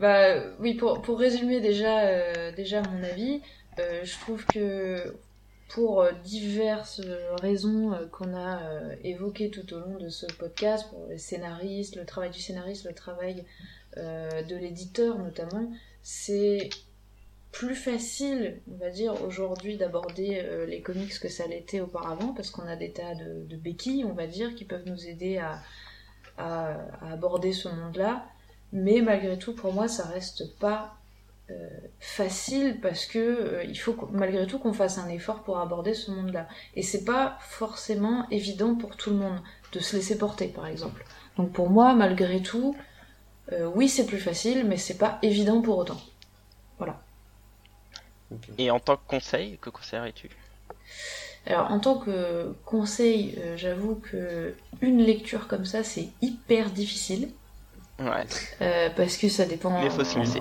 Bah 0.00 0.34
oui, 0.58 0.74
pour, 0.74 1.00
pour 1.00 1.20
résumer 1.20 1.60
déjà, 1.60 2.00
euh, 2.00 2.50
déjà 2.56 2.82
mon 2.82 3.04
avis, 3.04 3.40
euh, 3.78 4.00
je 4.02 4.18
trouve 4.18 4.44
que 4.46 5.14
pour 5.68 6.02
euh, 6.02 6.10
diverses 6.24 7.00
raisons 7.40 7.92
euh, 7.92 8.06
qu'on 8.10 8.34
a 8.34 8.60
euh, 8.62 8.94
évoquées 9.04 9.50
tout 9.50 9.72
au 9.74 9.78
long 9.78 9.98
de 10.00 10.08
ce 10.08 10.26
podcast, 10.26 10.88
pour 10.90 11.06
les 11.08 11.18
scénaristes, 11.18 11.94
le 11.94 12.04
travail 12.04 12.30
du 12.30 12.40
scénariste, 12.40 12.84
le 12.84 12.94
travail 12.94 13.44
euh, 13.96 14.42
de 14.42 14.56
l'éditeur 14.56 15.18
notamment, 15.18 15.70
c'est 16.02 16.68
plus 17.52 17.74
facile, 17.74 18.60
on 18.72 18.82
va 18.82 18.90
dire, 18.90 19.22
aujourd'hui 19.22 19.76
d'aborder 19.76 20.40
euh, 20.42 20.66
les 20.66 20.80
comics 20.80 21.18
que 21.20 21.28
ça 21.28 21.46
l'était 21.46 21.80
auparavant, 21.80 22.32
parce 22.32 22.50
qu'on 22.50 22.66
a 22.66 22.76
des 22.76 22.92
tas 22.92 23.14
de, 23.14 23.56
béquilles, 23.56 24.04
on 24.04 24.14
va 24.14 24.26
dire, 24.26 24.54
qui 24.54 24.64
peuvent 24.64 24.86
nous 24.86 25.06
aider 25.06 25.38
à, 25.38 25.60
aborder 27.02 27.52
ce 27.52 27.68
monde-là. 27.68 28.24
Mais 28.72 29.02
malgré 29.02 29.38
tout, 29.38 29.54
pour 29.54 29.74
moi, 29.74 29.86
ça 29.86 30.04
reste 30.04 30.58
pas 30.58 30.96
euh, 31.50 31.68
facile 32.00 32.80
parce 32.80 33.04
que 33.04 33.18
euh, 33.18 33.64
il 33.64 33.78
faut 33.78 33.94
malgré 34.10 34.46
tout 34.46 34.58
qu'on 34.58 34.72
fasse 34.72 34.96
un 34.96 35.08
effort 35.10 35.42
pour 35.42 35.58
aborder 35.58 35.92
ce 35.92 36.10
monde-là. 36.10 36.48
Et 36.74 36.82
c'est 36.82 37.04
pas 37.04 37.36
forcément 37.42 38.26
évident 38.30 38.74
pour 38.74 38.96
tout 38.96 39.10
le 39.10 39.16
monde 39.16 39.38
de 39.72 39.78
se 39.78 39.94
laisser 39.94 40.16
porter, 40.16 40.48
par 40.48 40.66
exemple. 40.66 41.04
Donc 41.36 41.52
pour 41.52 41.68
moi, 41.68 41.94
malgré 41.94 42.40
tout, 42.40 42.74
oui, 43.74 43.90
c'est 43.90 44.06
plus 44.06 44.18
facile, 44.18 44.64
mais 44.66 44.78
c'est 44.78 44.96
pas 44.96 45.18
évident 45.22 45.60
pour 45.60 45.76
autant. 45.76 46.00
Et 48.58 48.70
en 48.70 48.80
tant 48.80 48.96
que 48.96 49.06
conseil, 49.06 49.58
que 49.58 49.70
conseillerais-tu 49.70 50.30
Alors 51.46 51.70
en 51.70 51.80
tant 51.80 51.98
que 51.98 52.52
conseil, 52.64 53.34
euh, 53.38 53.56
j'avoue 53.56 53.96
que 53.96 54.54
une 54.80 55.02
lecture 55.02 55.48
comme 55.48 55.64
ça, 55.64 55.82
c'est 55.82 56.08
hyper 56.20 56.70
difficile. 56.70 57.28
Ouais, 57.98 58.26
euh, 58.60 58.88
parce 58.96 59.16
que 59.16 59.28
ça 59.28 59.44
dépend. 59.44 59.70
Mais 59.82 59.90
faut 59.90 60.04
se 60.04 60.18
lancer. 60.18 60.40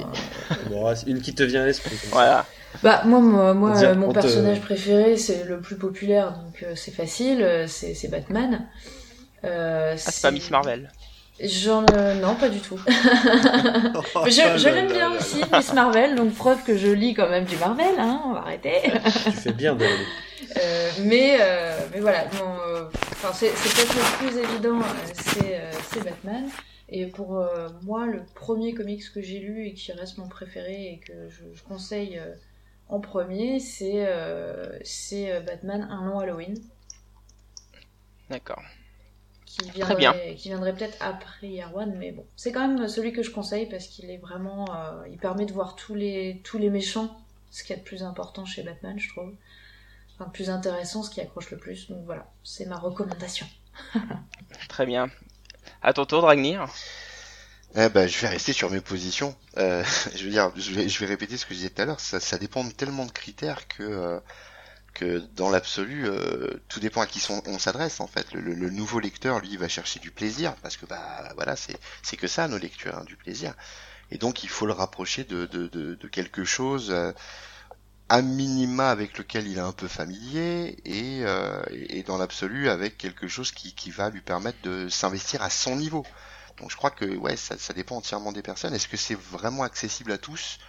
Bon, 0.68 0.94
une 1.08 1.22
qui 1.22 1.34
te 1.34 1.44
vient 1.44 1.64
à 1.64 1.66
l'esprit. 1.66 1.98
voilà. 2.12 2.46
Bah 2.84 3.04
moi, 3.06 3.20
moi, 3.54 3.78
euh, 3.78 3.96
mon 3.96 4.10
te- 4.10 4.14
personnage 4.14 4.62
préféré 4.62 5.18
c'est 5.18 5.44
le 5.44 5.60
plus 5.60 5.76
populaire 5.76 6.32
donc 6.32 6.64
euh, 6.64 6.74
c'est 6.76 6.92
facile, 6.92 7.66
c'est 7.68 7.94
c'est 7.94 8.08
Batman. 8.08 8.68
Euh, 9.44 9.94
Ah, 10.06 10.12
c'est 10.12 10.22
pas 10.22 10.32
Miss 10.32 10.50
Marvel. 10.50 10.92
J'en 11.44 11.86
euh, 11.94 12.16
non 12.16 12.36
pas 12.36 12.50
du 12.50 12.60
tout. 12.60 12.80
Je 12.88 14.70
l'aime 14.70 14.92
bien 14.92 15.12
aussi. 15.12 15.42
Miss 15.54 15.74
Marvel 15.74 16.16
donc 16.16 16.34
preuve 16.34 16.64
que 16.64 16.78
je 16.78 16.88
lis 16.88 17.14
quand 17.14 17.30
même 17.30 17.46
du 17.46 17.56
Marvel 17.58 17.96
hein, 17.98 18.22
on 18.26 18.34
va 18.34 18.42
arrêter. 18.42 18.82
Tu 19.24 19.32
fais 19.32 19.54
bien 19.54 19.76
de 19.76 19.86
Euh, 20.58 20.90
mais 21.04 21.38
euh, 21.40 21.80
mais 21.94 22.00
voilà 22.00 22.26
mon, 22.34 22.60
euh, 22.68 22.90
enfin 23.12 23.32
c'est 23.32 23.52
c'est 23.56 23.74
peut-être 23.76 23.96
le 23.96 24.18
plus 24.18 24.38
évident 24.40 24.80
c'est 25.14 25.56
euh, 25.56 25.72
c'est 25.92 26.04
Batman. 26.04 26.50
Et 26.90 27.06
pour 27.06 27.38
euh, 27.38 27.70
moi, 27.84 28.06
le 28.06 28.22
premier 28.36 28.74
comics 28.74 29.04
que 29.14 29.22
j'ai 29.22 29.40
lu 29.40 29.66
et 29.66 29.74
qui 29.74 29.94
reste 29.94 30.18
mon 30.18 30.28
préféré 30.28 30.74
et 30.94 31.00
que 31.00 31.30
je, 31.30 31.44
je 31.54 31.64
conseille 31.64 32.20
euh, 32.20 32.34
en 32.90 33.00
premier, 33.00 33.60
c'est 33.62 34.06
euh, 34.06 34.78
c'est, 34.84 35.32
euh, 35.32 35.40
Batman 35.40 35.88
Un 35.90 36.06
long 36.06 36.20
Halloween, 36.20 36.56
D'accord. 38.30 38.62
Qui 39.52 39.80
Très 39.80 39.96
bien. 39.96 40.12
viendrait, 40.14 40.36
qui 40.36 40.50
viendrait 40.50 40.74
peut-être 40.74 40.98
après 41.02 41.64
One, 41.74 41.96
mais 41.98 42.12
bon, 42.12 42.26
c'est 42.36 42.52
quand 42.52 42.68
même 42.68 42.88
celui 42.88 43.12
que 43.12 43.24
je 43.24 43.32
conseille 43.32 43.68
parce 43.68 43.88
qu'il 43.88 44.10
est 44.10 44.18
vraiment, 44.18 44.66
euh, 44.74 45.08
il 45.12 45.18
permet 45.18 45.46
de 45.46 45.52
voir 45.52 45.76
tous 45.76 45.96
les 45.96 46.42
tous 46.44 46.58
les 46.58 46.70
méchants, 46.70 47.20
ce 47.50 47.64
qu'il 47.64 47.76
y 47.76 47.80
a 47.80 47.82
de 47.82 47.86
plus 47.86 48.04
important 48.04 48.46
chez 48.46 48.64
Batman, 48.64 48.98
je 48.98 49.10
trouve, 49.10 49.34
enfin 50.16 50.26
le 50.26 50.32
plus 50.32 50.50
intéressant, 50.50 51.04
ce 51.04 51.10
qui 51.10 51.20
accroche 51.20 51.52
le 51.52 51.58
plus. 51.58 51.90
Donc 51.90 52.06
voilà, 52.06 52.32
c'est 52.44 52.66
ma 52.66 52.78
recommandation. 52.78 53.46
Très 54.70 54.86
bien. 54.86 55.10
À 55.82 55.94
ton 55.94 56.06
tour, 56.06 56.22
Dragnir. 56.22 56.68
Eh 57.76 57.88
ben, 57.90 58.08
je 58.08 58.20
vais 58.20 58.28
rester 58.28 58.54
sur 58.54 58.70
mes 58.70 58.82
positions. 58.82 59.36
Euh, 59.58 59.84
je 60.16 60.24
veux 60.26 60.32
dire, 60.32 60.52
je 60.56 60.72
vais, 60.72 60.90
je 60.90 61.00
vais 61.00 61.06
répéter 61.06 61.38
ce 61.38 61.46
que 61.46 61.54
je 61.54 61.60
disais 61.60 61.70
tout 61.70 61.82
à 61.82 61.86
l'heure. 61.86 62.00
Ça, 62.00 62.20
ça 62.20 62.38
dépend 62.38 62.64
de 62.64 62.72
tellement 62.72 63.06
de 63.06 63.12
critères 63.12 63.68
que 63.68 63.84
euh, 63.84 64.20
dans 65.36 65.50
l'absolu, 65.50 66.06
euh, 66.06 66.60
tout 66.68 66.80
dépend 66.80 67.02
à 67.02 67.08
qui 67.08 67.26
on 67.30 67.60
s'adresse 67.60 68.00
en 68.00 68.08
fait. 68.08 68.34
Le, 68.34 68.70
nouveau 68.70 69.00
lecteur, 69.00 69.40
lui, 69.40 69.58
va 69.58 69.68
chercher 69.68 70.00
du 70.00 70.12
plaisir 70.12 70.56
parce 70.62 70.78
que 70.78 70.86
bah 70.86 71.32
voilà, 71.36 71.56
c'est 71.56 72.18
que 72.18 72.28
ça 72.28 72.48
nos 72.48 72.58
lectures, 72.58 72.98
hein, 72.98 73.04
du 73.06 73.16
plaisir. 73.16 73.54
Et 74.12 74.18
donc, 74.18 74.44
il 74.44 74.50
faut 74.50 74.66
le 74.66 74.74
rapprocher 74.74 75.24
de 75.24 76.08
quelque 76.12 76.44
chose. 76.44 76.92
euh, 76.92 77.12
à 78.10 78.22
minima 78.22 78.90
avec 78.90 79.18
lequel 79.18 79.48
il 79.48 79.58
est 79.58 79.62
un 79.62 79.72
peu 79.72 79.88
familier 79.88 80.78
et, 80.84 81.22
euh, 81.24 81.64
dans 82.06 82.18
l'absolu 82.18 82.68
avec 82.70 82.98
quelque 82.98 83.30
chose 83.30 83.54
qui, 83.54 83.90
va 83.90 84.10
lui 84.10 84.20
permettre 84.20 84.62
de 84.64 84.90
s'investir 84.90 85.42
à 85.42 85.50
son 85.50 85.78
niveau. 85.78 86.06
Donc 86.58 86.72
je 86.72 86.76
crois 86.76 86.92
que 86.92 87.06
ouais, 87.06 87.38
ça, 87.38 87.74
dépend 87.74 87.96
entièrement 87.96 88.34
des 88.34 88.42
personnes. 88.42 88.74
Est-ce 88.74 88.90
que 88.90 88.98
c'est 88.98 89.16
vraiment 89.16 89.64
accessible 89.64 90.12
à 90.12 90.18
tous? 90.18 90.60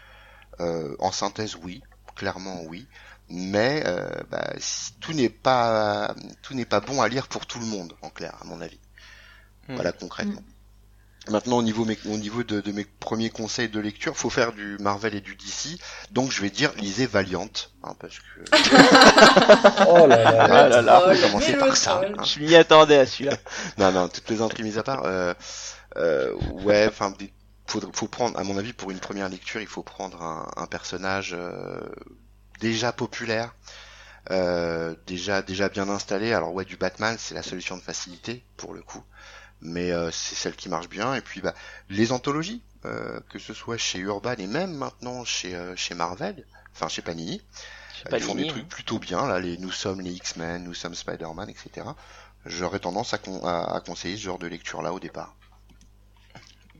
En 0.60 1.10
synthèse, 1.10 1.56
oui, 1.56 1.82
clairement 2.14 2.62
oui. 2.62 2.86
Mais 3.34 3.82
euh, 3.86 4.08
bah, 4.30 4.52
si- 4.58 4.92
tout 5.00 5.14
n'est 5.14 5.30
pas 5.30 6.14
tout 6.42 6.54
n'est 6.54 6.66
pas 6.66 6.80
bon 6.80 7.00
à 7.00 7.08
lire 7.08 7.28
pour 7.28 7.46
tout 7.46 7.58
le 7.58 7.64
monde, 7.66 7.94
en 8.02 8.10
clair, 8.10 8.34
à 8.40 8.44
mon 8.44 8.60
avis. 8.60 8.78
Hmm. 9.68 9.74
Voilà 9.76 9.92
concrètement. 9.92 10.42
Maintenant 11.30 11.58
au 11.58 11.62
niveau, 11.62 11.84
mes- 11.84 11.98
au 12.06 12.16
niveau 12.18 12.42
de, 12.42 12.60
de 12.60 12.72
mes 12.72 12.84
premiers 12.84 13.30
conseils 13.30 13.68
de 13.68 13.78
lecture, 13.80 14.16
faut 14.16 14.28
faire 14.28 14.52
du 14.52 14.76
Marvel 14.80 15.14
et 15.14 15.20
du 15.20 15.36
DC. 15.36 15.78
Donc 16.10 16.30
je 16.32 16.42
vais 16.42 16.50
dire 16.50 16.72
lisez 16.76 17.06
Valiant, 17.06 17.48
hein, 17.84 17.94
parce 18.00 18.18
que 18.18 18.40
Oh 19.88 20.06
là 20.06 20.16
là. 20.24 20.46
Ah 20.50 20.68
là 20.68 20.82
là. 20.82 21.00
on 21.02 21.06
va 21.06 21.14
le 21.14 21.20
commencer 21.20 21.56
par 21.56 21.76
ça. 21.76 22.02
hein. 22.18 22.22
Je 22.24 22.40
m'y 22.40 22.54
attendais 22.56 22.98
à 22.98 23.06
celui-là. 23.06 23.36
Non, 23.78 23.92
non, 23.92 24.08
toutes 24.08 24.28
les 24.30 24.42
entrées 24.42 24.62
mises 24.64 24.78
à 24.78 24.82
part. 24.82 25.02
Euh, 25.04 25.32
euh, 25.96 26.34
ouais, 26.64 26.86
enfin, 26.88 27.14
faut, 27.66 27.80
faut 27.92 28.08
prendre, 28.08 28.36
à 28.38 28.42
mon 28.44 28.58
avis, 28.58 28.72
pour 28.72 28.90
une 28.90 28.98
première 28.98 29.28
lecture, 29.28 29.60
il 29.60 29.66
faut 29.68 29.82
prendre 29.84 30.20
un, 30.22 30.50
un 30.56 30.66
personnage 30.66 31.34
euh, 31.38 31.80
déjà 32.62 32.92
populaire, 32.92 33.54
euh, 34.30 34.94
déjà 35.06 35.42
déjà 35.42 35.68
bien 35.68 35.88
installé. 35.88 36.32
Alors 36.32 36.54
ouais, 36.54 36.64
du 36.64 36.76
Batman, 36.76 37.16
c'est 37.18 37.34
la 37.34 37.42
solution 37.42 37.76
de 37.76 37.82
facilité 37.82 38.44
pour 38.56 38.72
le 38.72 38.82
coup, 38.82 39.02
mais 39.60 39.90
euh, 39.90 40.10
c'est 40.12 40.36
celle 40.36 40.56
qui 40.56 40.68
marche 40.68 40.88
bien. 40.88 41.14
Et 41.14 41.20
puis 41.20 41.42
bah, 41.42 41.54
les 41.90 42.12
anthologies, 42.12 42.62
que 42.82 43.38
ce 43.38 43.52
soit 43.52 43.76
chez 43.76 43.98
Urban 43.98 44.34
et 44.38 44.46
même 44.46 44.74
maintenant 44.74 45.24
chez 45.24 45.56
chez 45.76 45.94
Marvel, 45.94 46.46
enfin 46.72 46.88
chez 46.88 47.02
Panini. 47.02 47.42
ils 48.10 48.20
font 48.20 48.34
des 48.34 48.46
trucs 48.46 48.68
plutôt 48.68 48.98
bien 48.98 49.26
là, 49.26 49.38
les 49.38 49.58
nous 49.58 49.70
sommes 49.72 50.00
les 50.00 50.12
X-Men, 50.12 50.64
nous 50.64 50.74
sommes 50.74 50.94
Spider-Man, 50.94 51.50
etc. 51.50 51.86
J'aurais 52.46 52.80
tendance 52.80 53.14
à, 53.14 53.18
à 53.76 53.80
conseiller 53.80 54.16
ce 54.16 54.22
genre 54.22 54.38
de 54.38 54.48
lecture 54.48 54.82
là 54.82 54.92
au 54.92 54.98
départ. 54.98 55.36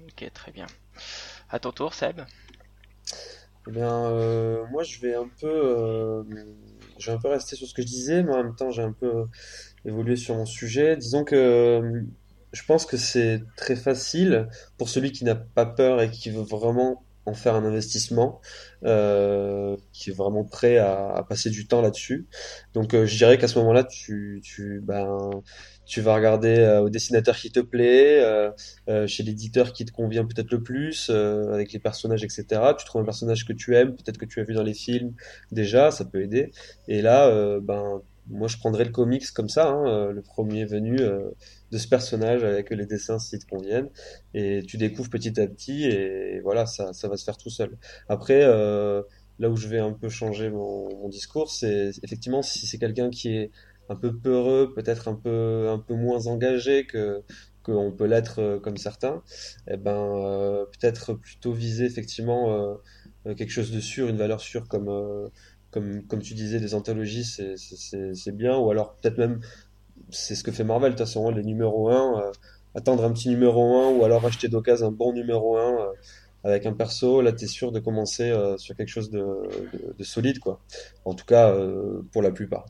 Ok, 0.09 0.31
très 0.33 0.53
bien. 0.53 0.67
À 1.51 1.59
ton 1.59 1.71
tour, 1.71 1.95
Seb. 1.95 2.23
Eh 3.69 3.71
bien, 3.71 4.07
euh, 4.07 4.65
moi, 4.71 4.83
je 4.83 5.01
vais 5.01 5.15
un 5.15 5.29
peu, 5.41 5.47
euh, 5.49 6.25
je 6.99 7.11
vais 7.11 7.17
un 7.17 7.21
peu 7.21 7.29
rester 7.29 7.55
sur 7.57 7.67
ce 7.67 7.75
que 7.75 7.83
je 7.83 7.87
disais, 7.87 8.23
mais 8.23 8.33
en 8.33 8.43
même 8.43 8.57
temps, 8.57 8.71
j'ai 8.71 8.83
un 8.83 8.93
peu 8.93 9.27
évolué 9.85 10.17
sur 10.17 10.37
mon 10.37 10.47
sujet. 10.47 10.97
Disons 10.97 11.25
que 11.25 11.37
euh, 11.37 12.03
je 12.53 12.63
pense 12.65 12.87
que 12.87 12.97
c'est 12.97 13.43
très 13.57 13.77
facile 13.77 14.49
pour 14.79 14.89
celui 14.89 15.13
qui 15.13 15.25
n'a 15.25 15.37
pas 15.37 15.67
peur 15.67 16.03
et 16.03 16.11
qui 16.11 16.31
veut 16.31 16.43
vraiment 16.43 17.05
en 17.27 17.35
faire 17.35 17.55
un 17.57 17.65
investissement, 17.65 18.41
euh, 18.85 19.77
qui 19.93 20.11
est 20.11 20.15
vraiment 20.15 20.45
prêt 20.45 20.79
à, 20.79 21.11
à 21.13 21.23
passer 21.25 21.51
du 21.51 21.69
temps 21.69 21.83
là-dessus. 21.83 22.27
Donc, 22.75 22.95
euh, 22.95 23.07
je 23.07 23.17
dirais 23.17 23.39
qu'à 23.39 23.49
ce 23.49 23.59
moment-là, 23.61 23.85
tu, 23.85 24.41
tu, 24.45 24.81
ben, 24.83 25.31
tu 25.87 26.01
vas 26.01 26.15
regarder 26.15 26.59
euh, 26.59 26.81
au 26.81 26.91
dessinateur 26.91 27.37
qui 27.37 27.51
te 27.51 27.61
plaît, 27.61 28.23
euh, 28.23 28.51
euh, 28.89 29.07
chez 29.07 29.23
l'éditeur 29.23 29.73
qui 29.73 29.85
te 29.85 29.93
convient 29.93 30.25
peut-être 30.25 30.51
le 30.51 30.63
plus, 30.63 31.11
avec 31.11 31.73
les 31.73 31.79
personnages, 31.79 32.25
etc. 32.25 32.45
Tu 32.79 32.85
trouves 32.85 33.03
un 33.03 33.05
personnage 33.05 33.47
que 33.47 33.53
tu 33.53 33.75
aimes, 33.77 33.95
peut-être 33.95 34.19
que 34.19 34.25
tu 34.25 34.41
as 34.41 34.45
vu 34.45 34.55
dans 34.55 34.63
les 34.63 34.75
films 34.75 35.13
déjà, 35.51 35.91
ça 35.91 36.05
peut 36.05 36.23
aider. 36.23 36.53
Et 36.89 37.03
là, 37.03 37.31
ben, 37.61 38.01
moi 38.29 38.49
je 38.49 38.57
prendrais 38.59 38.85
le 38.85 38.91
comics 38.91 39.31
comme 39.33 39.49
ça, 39.49 39.69
hein, 39.69 40.13
le 40.13 40.23
premier 40.23 40.65
venu 40.65 40.97
de 40.97 41.79
ce 41.79 41.89
personnage 41.89 42.45
avec 42.45 42.71
les 42.71 42.87
dessins 42.87 43.19
s'ils 43.19 43.41
te 43.41 43.47
conviennent, 43.47 43.89
et 44.35 44.63
tu 44.67 44.77
découvres 44.77 45.11
petit 45.11 45.39
à 45.41 45.47
petit, 45.47 45.85
et 45.85 46.41
voilà, 46.41 46.67
ça, 46.67 46.93
ça 46.93 47.09
va 47.09 47.17
se 47.17 47.25
faire 47.25 47.37
tout 47.37 47.51
seul. 47.51 47.77
Après, 48.09 48.43
là 48.43 49.51
où 49.51 49.57
je 49.57 49.69
vais 49.69 49.79
un 49.79 49.93
peu 49.93 50.09
changer 50.09 50.51
mon, 50.51 50.89
mon 50.97 51.09
discours, 51.09 51.51
c'est 51.51 51.91
effectivement 52.03 52.43
si 52.43 52.67
c'est 52.67 52.79
quelqu'un 52.79 53.11
qui 53.11 53.37
est 53.37 53.51
un 53.89 53.97
peu 53.97 54.17
peureux, 54.17 54.73
peut-être 54.75 55.09
un 55.09 55.15
peu, 55.15 55.69
un 55.71 55.79
peu 55.79 55.95
moins 55.95 56.27
engagé 56.27 56.87
que 56.87 57.23
qu'on 57.63 57.93
peut 57.93 58.07
l'être 58.07 58.41
euh, 58.41 58.59
comme 58.59 58.77
certains, 58.77 59.23
eh 59.69 59.77
ben 59.77 59.95
euh, 59.95 60.65
peut-être 60.67 61.15
plutôt 61.15 61.53
viser 61.53 61.85
effectivement 61.85 62.53
euh, 63.27 63.35
quelque 63.35 63.51
chose 63.51 63.71
de 63.71 63.81
sûr, 63.81 64.09
une 64.09 64.17
valeur 64.17 64.41
sûre 64.41 64.69
comme 64.69 64.91
comme 65.71 66.07
comme 66.07 66.21
tu 66.21 66.35
disais 66.35 66.61
des 66.61 66.75
anthologies, 66.75 67.25
c'est 67.25 67.55
c'est 67.57 68.37
bien. 68.37 68.59
Ou 68.59 68.71
alors 68.71 68.97
peut-être 68.97 69.19
même 69.19 69.41
c'est 70.11 70.35
ce 70.35 70.43
que 70.45 70.53
fait 70.53 70.65
Marvel 70.65 70.93
de 70.93 70.97
toute 70.97 71.07
façon 71.07 71.31
les 71.31 71.45
numéros 71.45 71.91
1 71.91 72.33
attendre 72.75 73.05
un 73.05 73.13
petit 73.13 73.29
numéro 73.29 73.77
1 73.79 73.99
ou 73.99 74.05
alors 74.05 74.25
acheter 74.27 74.49
d'occasion 74.49 74.89
un 74.89 74.93
bon 74.93 75.13
numéro 75.13 75.57
1 75.59 75.93
avec 76.45 76.67
un 76.67 76.73
perso, 76.73 77.21
là 77.21 77.33
tu 77.33 77.45
es 77.45 77.49
sûr 77.49 77.73
de 77.73 77.81
commencer 77.81 78.35
sur 78.57 78.77
quelque 78.77 78.89
chose 78.89 79.11
de, 79.11 79.25
de, 79.99 80.05
solide 80.05 80.39
quoi. 80.39 80.61
En 81.05 81.15
tout 81.15 81.25
cas 81.25 81.55
pour 82.13 82.23
la 82.23 82.31
plupart. 82.31 82.67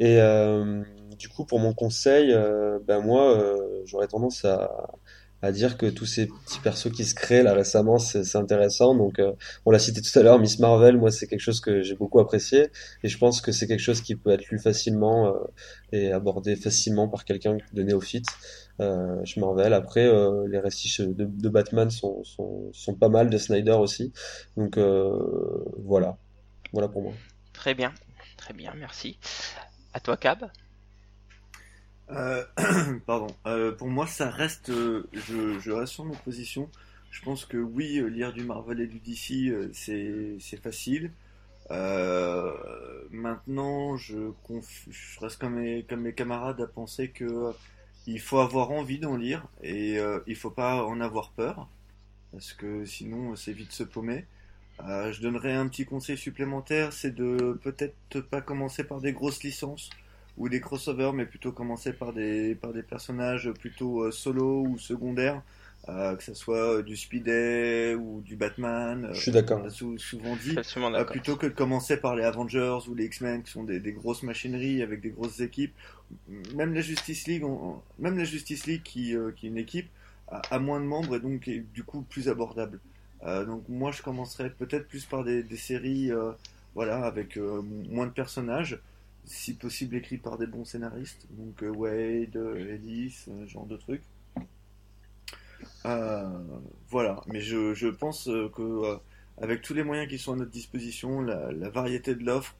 Et 0.00 0.18
euh, 0.18 0.82
du 1.18 1.28
coup, 1.28 1.44
pour 1.44 1.60
mon 1.60 1.74
conseil, 1.74 2.32
euh, 2.32 2.78
ben 2.86 3.00
moi, 3.00 3.36
euh, 3.36 3.82
j'aurais 3.84 4.08
tendance 4.08 4.46
à, 4.46 4.88
à 5.42 5.52
dire 5.52 5.76
que 5.76 5.84
tous 5.86 6.06
ces 6.06 6.26
petits 6.26 6.58
persos 6.60 6.90
qui 6.90 7.04
se 7.04 7.14
créent 7.14 7.42
là 7.42 7.52
récemment, 7.52 7.98
c'est 7.98 8.36
intéressant. 8.36 8.94
Donc, 8.94 9.20
on 9.66 9.70
l'a 9.70 9.78
cité 9.78 10.00
tout 10.00 10.18
à 10.18 10.22
l'heure, 10.22 10.38
Miss 10.38 10.58
Marvel, 10.58 10.96
moi, 10.96 11.10
c'est 11.10 11.26
quelque 11.26 11.40
chose 11.40 11.60
que 11.60 11.82
j'ai 11.82 11.96
beaucoup 11.96 12.18
apprécié, 12.18 12.68
et 13.02 13.08
je 13.08 13.18
pense 13.18 13.42
que 13.42 13.52
c'est 13.52 13.66
quelque 13.66 13.80
chose 13.80 14.00
qui 14.00 14.16
peut 14.16 14.30
être 14.30 14.48
lu 14.48 14.58
facilement 14.58 15.34
et 15.92 16.12
abordé 16.12 16.56
facilement 16.56 17.08
par 17.08 17.24
quelqu'un 17.26 17.58
de 17.72 17.82
néophyte 17.82 18.26
euh, 18.80 19.24
chez 19.24 19.40
Marvel. 19.40 19.72
Après, 19.74 20.10
les 20.48 20.58
récits 20.58 21.06
de, 21.06 21.24
de 21.24 21.48
Batman 21.48 21.90
sont, 21.90 22.24
sont, 22.24 22.70
sont, 22.72 22.94
pas 22.94 23.08
mal, 23.08 23.30
de 23.30 23.38
Snyder 23.38 23.72
aussi. 23.72 24.12
Donc, 24.56 24.78
voilà, 25.78 26.16
voilà 26.72 26.88
pour 26.88 27.02
moi. 27.02 27.12
Très 27.52 27.74
bien, 27.74 27.92
très 28.36 28.54
bien, 28.54 28.72
merci. 28.76 29.18
À 29.92 30.00
toi, 30.00 30.16
Cab 30.16 30.50
euh, 32.10 32.44
Pardon. 33.06 33.28
Euh, 33.46 33.72
pour 33.72 33.88
moi, 33.88 34.06
ça 34.06 34.30
reste. 34.30 34.70
Euh, 34.70 35.08
je, 35.12 35.58
je, 35.58 35.70
reste 35.70 35.94
sur 35.94 36.04
mon 36.04 36.14
position. 36.14 36.68
Je 37.10 37.22
pense 37.22 37.44
que 37.44 37.56
oui, 37.56 38.00
lire 38.10 38.32
du 38.32 38.44
Marvel 38.44 38.80
et 38.80 38.86
du 38.86 39.00
DC, 39.00 39.72
c'est 39.72 40.56
facile. 40.62 41.10
maintenant, 43.10 43.96
je, 43.96 44.30
je, 44.88 45.20
reste 45.20 45.40
comme 45.40 45.54
mes, 45.56 45.82
comme 45.82 46.02
mes 46.02 46.14
camarades 46.14 46.60
à 46.60 46.66
penser 46.66 47.08
que 47.10 47.52
il 48.06 48.20
faut 48.20 48.38
avoir 48.38 48.70
envie 48.70 48.98
d'en 48.98 49.16
lire 49.16 49.46
et 49.62 49.98
il 50.26 50.36
faut 50.36 50.50
pas 50.50 50.84
en 50.84 51.00
avoir 51.00 51.30
peur 51.30 51.68
parce 52.32 52.52
que 52.52 52.84
sinon 52.84 53.36
c'est 53.36 53.52
vite 53.52 53.72
se 53.72 53.82
paumer. 53.82 54.24
Euh, 54.88 55.12
je 55.12 55.20
donnerais 55.20 55.52
un 55.52 55.68
petit 55.68 55.84
conseil 55.84 56.16
supplémentaire, 56.16 56.92
c'est 56.92 57.14
de 57.14 57.58
peut-être 57.62 58.20
pas 58.22 58.40
commencer 58.40 58.84
par 58.84 59.00
des 59.00 59.12
grosses 59.12 59.42
licences 59.42 59.90
ou 60.38 60.48
des 60.48 60.60
crossovers, 60.60 61.12
mais 61.12 61.26
plutôt 61.26 61.52
commencer 61.52 61.92
par 61.92 62.12
des, 62.12 62.54
par 62.54 62.72
des 62.72 62.82
personnages 62.82 63.50
plutôt 63.52 64.04
euh, 64.04 64.10
solo 64.10 64.62
ou 64.62 64.78
secondaires, 64.78 65.42
euh, 65.88 66.14
que 66.16 66.22
ce 66.22 66.34
soit 66.34 66.82
du 66.82 66.96
Speedy 66.96 67.94
ou 67.94 68.20
du 68.20 68.36
Batman. 68.36 69.08
Je 69.12 69.20
suis 69.20 69.32
d'accord. 69.32 69.62
On 69.64 69.98
souvent 69.98 70.36
dit, 70.36 70.56
plutôt 71.06 71.36
que 71.36 71.46
de 71.46 71.52
commencer 71.52 71.96
par 71.96 72.14
les 72.16 72.24
Avengers 72.24 72.78
ou 72.88 72.94
les 72.94 73.06
X-Men, 73.06 73.42
qui 73.42 73.50
sont 73.50 73.64
des, 73.64 73.80
des, 73.80 73.92
grosses 73.92 74.22
machineries 74.22 74.82
avec 74.82 75.00
des 75.00 75.10
grosses 75.10 75.40
équipes. 75.40 75.74
Même 76.54 76.74
la 76.74 76.80
Justice 76.80 77.26
League, 77.26 77.44
même 77.98 78.18
la 78.18 78.24
Justice 78.24 78.66
League 78.66 78.82
qui, 78.82 79.14
qui 79.36 79.46
est 79.46 79.48
une 79.48 79.58
équipe, 79.58 79.88
a, 80.28 80.40
a, 80.50 80.58
moins 80.58 80.80
de 80.80 80.86
membres 80.86 81.16
et 81.16 81.20
donc 81.20 81.48
est 81.48 81.64
du 81.72 81.84
coup 81.84 82.02
plus 82.02 82.28
abordable. 82.28 82.80
Euh, 83.22 83.44
donc 83.44 83.68
moi 83.68 83.92
je 83.92 84.02
commencerai 84.02 84.50
peut-être 84.50 84.88
plus 84.88 85.04
par 85.04 85.24
des, 85.24 85.44
séries 85.56 86.10
euh, 86.10 86.32
voilà, 86.74 87.04
avec 87.04 87.36
euh, 87.36 87.60
moins 87.62 88.06
de 88.06 88.12
personnages, 88.12 88.80
si 89.24 89.54
possible 89.54 89.96
écrits 89.96 90.16
par 90.16 90.38
des 90.38 90.46
bons 90.46 90.64
scénaristes, 90.64 91.26
donc 91.30 91.62
Wade, 91.62 92.36
Ellis, 92.56 93.10
ce 93.10 93.46
genre 93.46 93.66
de 93.66 93.76
trucs. 93.76 94.02
Voilà, 95.84 97.20
mais 97.26 97.40
je, 97.40 97.74
je 97.74 97.88
pense 97.88 98.24
que 98.24 98.98
avec 99.40 99.62
tous 99.62 99.74
les 99.74 99.82
moyens 99.82 100.08
qui 100.08 100.18
sont 100.18 100.32
à 100.34 100.36
notre 100.36 100.50
disposition, 100.50 101.20
la, 101.20 101.52
la 101.52 101.68
variété 101.68 102.14
de 102.14 102.24
l'offre, 102.24 102.54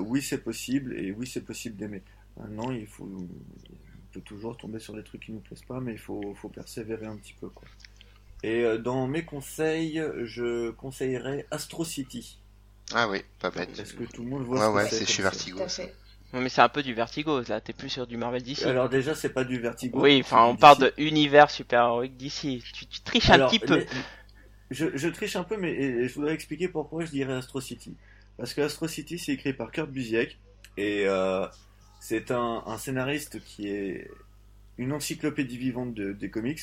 oui 0.00 0.22
c'est 0.22 0.42
possible 0.42 0.98
et 0.98 1.12
oui 1.12 1.26
c'est 1.26 1.44
possible 1.44 1.76
d'aimer. 1.76 2.02
Maintenant 2.38 2.70
il 2.70 2.86
faut, 2.86 3.04
on 3.04 3.28
peut 4.12 4.20
toujours 4.20 4.56
tomber 4.56 4.78
sur 4.78 4.94
des 4.94 5.02
trucs 5.02 5.22
qui 5.22 5.32
nous 5.32 5.40
plaisent 5.40 5.62
pas, 5.62 5.80
mais 5.80 5.92
il 5.92 5.98
faut, 5.98 6.34
faut 6.34 6.48
persévérer 6.48 7.06
un 7.06 7.16
petit 7.16 7.34
peu 7.40 7.48
quoi. 7.48 7.66
Et 8.42 8.62
euh, 8.62 8.78
dans 8.78 9.08
mes 9.08 9.24
conseils, 9.24 10.00
je 10.22 10.70
conseillerais 10.70 11.46
Astro 11.50 11.84
City. 11.84 12.38
Ah 12.94 13.08
oui, 13.08 13.22
pas 13.40 13.50
bête. 13.50 13.76
Est-ce 13.78 13.94
que 13.94 14.04
tout 14.04 14.22
le 14.22 14.28
monde 14.30 14.44
voit 14.44 14.72
ouais, 14.72 14.88
c'est 14.88 15.04
chez 15.04 15.22
Vertigo. 15.22 15.60
Non, 16.32 16.40
mais 16.42 16.50
c'est 16.50 16.60
un 16.60 16.68
peu 16.68 16.82
du 16.82 16.92
Vertigo, 16.92 17.40
là, 17.48 17.60
t'es 17.60 17.72
plus 17.72 17.88
sur 17.88 18.06
du 18.06 18.18
Marvel 18.18 18.42
DC. 18.42 18.62
Alors 18.66 18.90
déjà, 18.90 19.14
c'est 19.14 19.30
pas 19.30 19.44
du 19.44 19.58
Vertigo. 19.58 19.98
Oui, 20.00 20.20
enfin, 20.22 20.44
on 20.44 20.56
parle 20.56 20.78
de 20.78 20.92
univers 20.98 21.50
super-héroïque 21.50 22.16
d'ici. 22.16 22.62
Tu, 22.74 22.86
tu, 22.86 23.00
triches 23.00 23.30
un 23.30 23.48
petit 23.48 23.58
peu. 23.58 23.86
je, 24.70 24.86
je, 24.94 25.08
triche 25.08 25.36
un 25.36 25.44
peu, 25.44 25.56
mais 25.56 26.06
je 26.06 26.14
voudrais 26.14 26.34
expliquer 26.34 26.68
pourquoi 26.68 27.04
je 27.06 27.10
dirais 27.10 27.32
Astro 27.32 27.62
City. 27.62 27.96
Parce 28.36 28.52
que 28.52 28.60
Astro 28.60 28.86
City, 28.88 29.18
c'est 29.18 29.32
écrit 29.32 29.54
par 29.54 29.70
Kurt 29.70 29.90
Busiek, 29.90 30.38
et 30.76 31.04
euh, 31.06 31.46
c'est 31.98 32.30
un, 32.30 32.62
un, 32.66 32.76
scénariste 32.76 33.42
qui 33.42 33.68
est 33.68 34.10
une 34.76 34.92
encyclopédie 34.92 35.58
vivante 35.58 35.94
de, 35.94 36.12
des 36.12 36.30
comics 36.30 36.60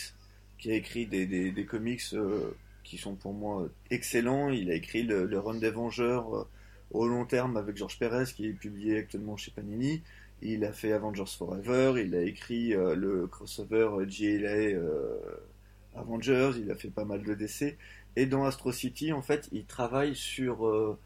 qui 0.58 0.72
a 0.72 0.76
écrit 0.76 1.06
des, 1.06 1.26
des, 1.26 1.52
des 1.52 1.66
comics 1.66 2.02
euh, 2.14 2.56
qui 2.84 2.98
sont 2.98 3.16
pour 3.16 3.34
moi 3.34 3.68
excellents. 3.90 4.50
Il 4.50 4.72
a 4.72 4.76
écrit 4.76 5.04
le, 5.04 5.26
le 5.26 5.40
Run 5.40 5.56
des 5.56 5.72
Vengeurs 5.72 6.34
euh, 6.34 6.48
au 6.92 7.08
long 7.08 7.26
terme 7.26 7.58
avec 7.58 7.78
Georges 7.78 8.00
Pérez, 8.00 8.26
qui 8.36 8.48
est 8.48 8.54
publié 8.54 9.00
actuellement 9.00 9.38
chez 9.38 9.52
Panini. 9.52 10.02
Il 10.42 10.66
a 10.66 10.72
fait 10.72 10.92
Avengers 10.92 11.24
Forever, 11.38 12.02
il 12.04 12.16
a 12.16 12.22
écrit 12.22 12.74
euh, 12.74 12.96
le 12.96 13.28
crossover 13.28 13.90
GLA 14.06 14.80
Avengers, 15.96 16.52
il 16.58 16.70
a 16.72 16.76
fait 16.76 16.90
pas 16.90 17.06
mal 17.06 17.24
de 17.24 17.34
décès. 17.34 17.78
Et 18.16 18.26
dans 18.26 18.46
Astro 18.46 18.72
City, 18.72 19.14
en 19.14 19.22
fait, 19.22 19.48
il 19.52 19.66
travaille 19.66 20.16
sur 20.16 20.98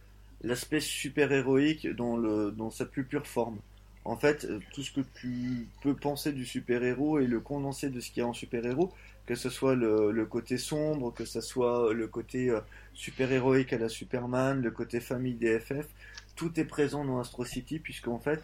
l'aspect 0.42 0.80
super-héroïque 0.80 1.88
dans, 1.96 2.18
dans 2.52 2.70
sa 2.70 2.86
plus 2.86 3.04
pure 3.04 3.28
forme. 3.28 3.60
En 4.06 4.16
fait, 4.16 4.48
tout 4.74 4.82
ce 4.82 4.92
que 4.92 5.02
tu 5.20 5.68
peux 5.84 5.94
penser 5.94 6.32
du 6.32 6.46
super-héros 6.46 7.20
et 7.20 7.28
le 7.28 7.40
condensé 7.40 7.90
de 7.90 8.00
ce 8.00 8.10
qu'il 8.10 8.22
y 8.22 8.24
a 8.24 8.28
en 8.28 8.34
super-héros, 8.34 8.92
que 9.30 9.36
ce 9.36 9.50
soit 9.50 9.76
le, 9.76 10.26
côté 10.26 10.58
sombre, 10.58 11.14
que 11.14 11.26
ce 11.26 11.42
soit 11.42 11.94
le 11.94 12.08
côté 12.08 12.50
euh, 12.50 12.62
super-héroïque 13.00 13.72
à 13.72 13.78
la 13.78 13.88
Superman, 13.88 14.62
le 14.62 14.72
côté 14.72 15.00
famille 15.00 15.36
DFF, 15.36 15.88
tout 16.36 16.60
est 16.60 16.66
présent 16.66 17.06
dans 17.06 17.20
Astro 17.22 17.46
City, 17.46 17.80
puisqu'en 17.80 18.20
fait, 18.20 18.42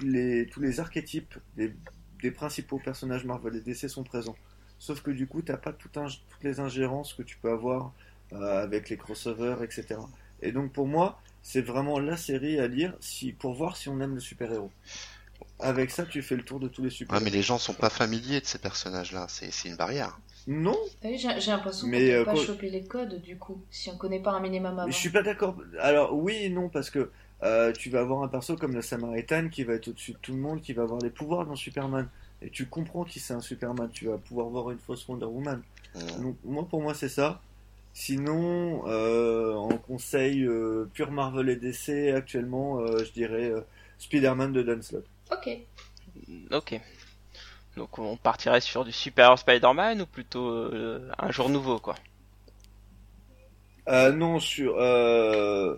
les, 0.00 0.46
tous 0.46 0.60
les 0.60 0.80
archétypes 0.80 1.34
des, 1.54 1.74
des, 2.22 2.30
principaux 2.30 2.78
personnages 2.78 3.26
Marvel 3.26 3.56
et 3.56 3.60
DC 3.60 3.90
sont 3.90 4.02
présents. 4.02 4.36
Sauf 4.78 5.02
que 5.02 5.10
du 5.10 5.26
coup, 5.26 5.42
tu 5.42 5.52
n'as 5.52 5.58
pas 5.58 5.74
toutes 5.74 5.98
les 6.42 6.60
ingérences 6.60 7.12
que 7.12 7.22
tu 7.22 7.36
peux 7.36 7.50
avoir 7.50 7.92
euh, 8.32 8.62
avec 8.62 8.88
les 8.88 8.96
crossovers, 8.96 9.62
etc. 9.62 10.00
Et 10.40 10.50
donc 10.50 10.72
pour 10.72 10.86
moi, 10.86 11.20
c'est 11.42 11.60
vraiment 11.60 11.98
la 11.98 12.16
série 12.16 12.58
à 12.58 12.66
lire 12.66 12.96
si, 13.00 13.32
pour 13.32 13.52
voir 13.52 13.76
si 13.76 13.90
on 13.90 14.00
aime 14.00 14.14
le 14.14 14.20
super-héros. 14.20 14.72
Avec 15.58 15.90
ça, 15.90 16.06
tu 16.06 16.22
fais 16.22 16.36
le 16.36 16.42
tour 16.42 16.58
de 16.58 16.68
tous 16.68 16.82
les 16.82 16.90
super. 16.90 17.18
Ouais, 17.18 17.22
mais 17.22 17.30
les 17.30 17.42
gens 17.42 17.58
sont 17.58 17.74
pas 17.74 17.90
familiers 17.90 18.40
de 18.40 18.46
ces 18.46 18.58
personnages-là. 18.58 19.26
C'est 19.28 19.68
une 19.68 19.76
barrière. 19.76 20.18
Non. 20.46 20.76
J'ai 21.02 21.16
j'ai 21.16 21.50
l'impression 21.50 21.86
qu'on 21.86 21.92
peut 21.92 22.12
euh, 22.12 22.24
pas 22.24 22.32
quoi- 22.34 22.44
choper 22.44 22.70
les 22.70 22.84
codes 22.84 23.20
du 23.22 23.36
coup, 23.36 23.62
si 23.70 23.88
on 23.90 23.96
connaît 23.96 24.20
pas 24.20 24.32
un 24.32 24.40
minimum 24.40 24.78
avant. 24.78 24.90
Je 24.90 24.96
suis 24.96 25.10
pas 25.10 25.22
d'accord. 25.22 25.56
Alors 25.80 26.14
oui 26.14 26.36
et 26.42 26.48
non 26.50 26.68
parce 26.68 26.90
que 26.90 27.10
euh, 27.42 27.72
tu 27.72 27.90
vas 27.90 28.00
avoir 28.00 28.22
un 28.22 28.28
perso 28.28 28.56
comme 28.56 28.74
la 28.74 28.82
Samaritan 28.82 29.48
qui 29.48 29.64
va 29.64 29.74
être 29.74 29.88
au-dessus 29.88 30.12
de 30.12 30.18
tout 30.18 30.32
le 30.32 30.38
monde, 30.38 30.60
qui 30.60 30.72
va 30.72 30.82
avoir 30.82 31.00
les 31.00 31.10
pouvoirs 31.10 31.46
dans 31.46 31.56
Superman. 31.56 32.08
Et 32.42 32.50
tu 32.50 32.66
comprends 32.66 33.04
qui 33.04 33.20
c'est 33.20 33.34
un 33.34 33.40
Superman. 33.40 33.88
Tu 33.92 34.06
vas 34.06 34.18
pouvoir 34.18 34.48
voir 34.48 34.70
une 34.70 34.78
fausse 34.78 35.06
Wonder 35.08 35.26
Woman. 35.26 35.62
Mm. 35.94 36.22
Donc 36.22 36.36
moi 36.44 36.66
pour 36.68 36.82
moi 36.82 36.92
c'est 36.94 37.08
ça. 37.08 37.40
Sinon 37.94 38.86
euh, 38.86 39.54
en 39.54 39.78
conseil 39.78 40.42
euh, 40.44 40.90
pur 40.92 41.10
Marvel 41.10 41.48
et 41.48 41.56
DC 41.56 42.12
actuellement, 42.14 42.80
euh, 42.80 43.04
je 43.04 43.12
dirais 43.12 43.50
euh, 43.50 43.60
Spider-Man 43.98 44.52
de 44.52 44.62
Dan 44.62 44.82
Slott. 44.82 45.06
Ok. 45.32 45.58
Ok. 46.50 46.80
Donc 47.76 47.98
on 47.98 48.16
partirait 48.16 48.60
sur 48.60 48.84
du 48.84 48.92
Super 48.92 49.38
Spider-Man 49.38 50.02
ou 50.02 50.06
plutôt 50.06 50.48
euh, 50.48 51.10
un 51.18 51.30
jour 51.32 51.48
nouveau 51.48 51.78
quoi? 51.78 51.96
Euh, 53.88 54.12
non 54.12 54.38
sur 54.40 54.76
euh, 54.78 55.76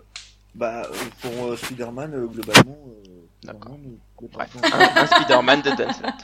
bah 0.55 0.87
pour 1.21 1.57
Spider-Man 1.57 2.27
globalement. 2.27 2.77
D'accord. 3.43 3.77
Bref, 4.31 4.55
un, 4.63 5.01
un 5.01 5.05
Spider-man 5.07 5.61
de 5.61 5.69
Dan 5.71 5.93
Slott. 5.93 6.13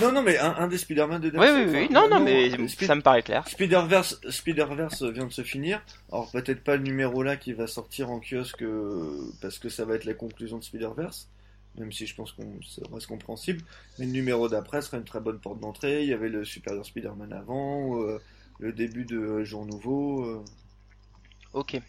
Non 0.00 0.12
non 0.12 0.22
mais 0.22 0.38
un, 0.38 0.54
un 0.56 0.68
des 0.68 0.76
Spider-Man 0.78 1.20
de 1.20 1.30
Dan 1.30 1.40
Oui, 1.40 1.48
oui, 1.50 1.64
oui. 1.66 1.86
enfin, 1.90 1.94
Non, 2.02 2.08
non, 2.08 2.20
mais 2.20 2.50
ça 2.68 2.94
me 2.94 3.00
paraît 3.00 3.22
clair. 3.22 3.48
Spider-Verse, 3.48 4.20
Spider-Verse 4.28 5.02
vient 5.04 5.24
de 5.26 5.32
se 5.32 5.42
finir. 5.42 5.80
Alors 6.12 6.30
peut-être 6.30 6.62
pas 6.62 6.76
le 6.76 6.82
numéro 6.82 7.22
là 7.22 7.36
qui 7.36 7.54
va 7.54 7.66
sortir 7.66 8.10
en 8.10 8.20
kiosque 8.20 8.62
parce 9.40 9.58
que 9.58 9.68
ça 9.70 9.84
va 9.84 9.94
être 9.94 10.04
la 10.04 10.14
conclusion 10.14 10.58
de 10.58 10.62
Spider-Verse, 10.64 11.28
même 11.76 11.92
si 11.92 12.06
je 12.06 12.14
pense 12.14 12.32
qu'on 12.32 12.60
ça 12.62 12.82
reste 12.92 13.06
compréhensible. 13.06 13.62
Mais 13.98 14.06
le 14.06 14.12
numéro 14.12 14.48
d'après 14.48 14.82
sera 14.82 14.96
une 14.96 15.04
très 15.04 15.20
bonne 15.20 15.38
porte 15.40 15.60
d'entrée. 15.60 16.02
Il 16.02 16.08
y 16.08 16.12
avait 16.12 16.28
le 16.28 16.44
Superior 16.44 16.84
Spider-Man 16.84 17.32
avant, 17.32 18.00
euh, 18.02 18.20
le 18.58 18.72
début 18.72 19.04
de 19.04 19.18
euh, 19.18 19.44
Jour 19.44 19.66
Nouveau. 19.66 20.24
euh. 20.24 20.44
Ok. 21.52 21.80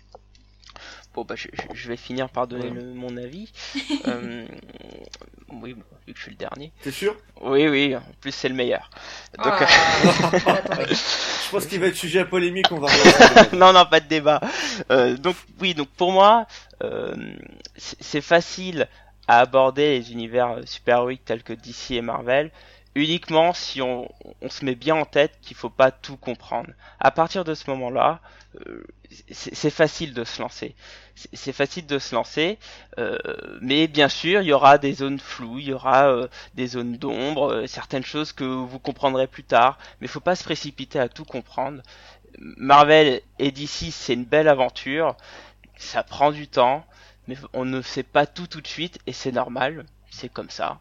Bon, 1.14 1.24
bah, 1.24 1.36
je, 1.38 1.88
vais 1.88 1.96
finir 1.96 2.30
par 2.30 2.46
donner 2.46 2.70
le- 2.70 2.94
mon 2.94 3.16
avis. 3.18 3.52
Euh, 4.08 4.46
oui, 5.50 5.74
bon, 5.74 5.82
vu 6.06 6.14
que 6.14 6.18
je 6.20 6.24
suis 6.24 6.32
le 6.32 6.38
dernier. 6.38 6.72
T'es 6.84 6.92
sûr? 6.92 7.16
Oui, 7.42 7.68
oui, 7.68 7.96
en 7.96 8.02
plus 8.22 8.32
c'est 8.32 8.50
le 8.50 8.54
meilleur. 8.56 8.90
Donc, 9.38 9.48
Ah. 9.48 9.66
Je 10.90 11.50
pense 11.52 11.66
qu'il 11.68 11.80
va 11.80 11.88
être 11.88 11.96
sujet 11.96 12.20
à 12.20 12.26
polémique. 12.26 12.68
On 12.72 12.80
va. 12.80 12.88
non, 13.54 13.72
non, 13.74 13.86
pas 13.86 14.00
de 14.00 14.08
débat. 14.08 14.42
Euh, 14.92 15.16
donc 15.18 15.36
oui, 15.60 15.74
donc 15.74 15.88
pour 15.90 16.12
moi, 16.12 16.46
euh, 16.84 17.16
c'est 17.78 17.98
c'est 18.02 18.22
facile 18.22 18.88
à 19.28 19.40
aborder 19.40 19.98
les 20.00 20.12
univers 20.12 20.60
super-héroïques 20.66 21.26
tels 21.26 21.44
que 21.44 21.54
DC 21.54 21.92
et 21.92 22.02
Marvel 22.02 22.52
uniquement 22.96 23.54
si 23.54 23.82
on, 23.82 24.10
se 24.50 24.64
met 24.64 24.76
bien 24.76 24.96
en 24.96 25.06
tête 25.06 25.38
qu'il 25.42 25.56
faut 25.56 25.70
pas 25.70 25.92
tout 25.92 26.16
comprendre. 26.16 26.70
À 27.00 27.12
partir 27.12 27.44
de 27.44 27.54
ce 27.54 27.70
moment-là, 27.70 28.22
euh, 28.68 28.86
c'est 29.32 29.70
facile 29.70 30.14
de 30.14 30.24
se 30.24 30.42
lancer. 30.42 30.76
C'est 31.34 31.54
facile 31.54 31.86
de 31.86 32.00
se 32.00 32.16
lancer, 32.16 32.58
euh, 32.98 33.18
mais 33.62 33.88
bien 33.88 34.10
sûr, 34.10 34.42
il 34.42 34.48
y 34.48 34.54
aura 34.54 34.78
des 34.78 34.94
zones 34.94 35.20
floues, 35.20 35.60
il 35.60 35.68
y 35.68 35.74
aura 35.74 36.08
euh, 36.08 36.28
des 36.56 36.68
zones 36.68 36.98
d'ombre, 36.98 37.52
euh, 37.52 37.68
certaines 37.68 38.04
choses 38.04 38.32
que 38.32 38.44
vous 38.44 38.80
comprendrez 38.80 39.28
plus 39.28 39.44
tard, 39.44 39.78
mais 40.00 40.08
faut 40.08 40.20
pas 40.20 40.36
se 40.36 40.44
précipiter 40.44 41.00
à 41.00 41.10
tout 41.10 41.26
comprendre. 41.26 41.82
Marvel 42.38 43.22
et 43.40 43.52
DC, 43.52 43.92
c'est 43.92 44.14
une 44.14 44.26
belle 44.26 44.50
aventure. 44.50 45.16
Ça 45.78 46.04
prend 46.04 46.32
du 46.32 46.48
temps, 46.48 46.86
mais 47.28 47.38
on 47.54 47.66
ne 47.66 47.82
sait 47.82 48.04
pas 48.04 48.26
tout 48.28 48.48
tout 48.48 48.62
de 48.62 48.68
suite 48.68 49.00
et 49.08 49.14
c'est 49.14 49.32
normal. 49.32 49.86
C'est 50.12 50.30
comme 50.30 50.50
ça. 50.50 50.80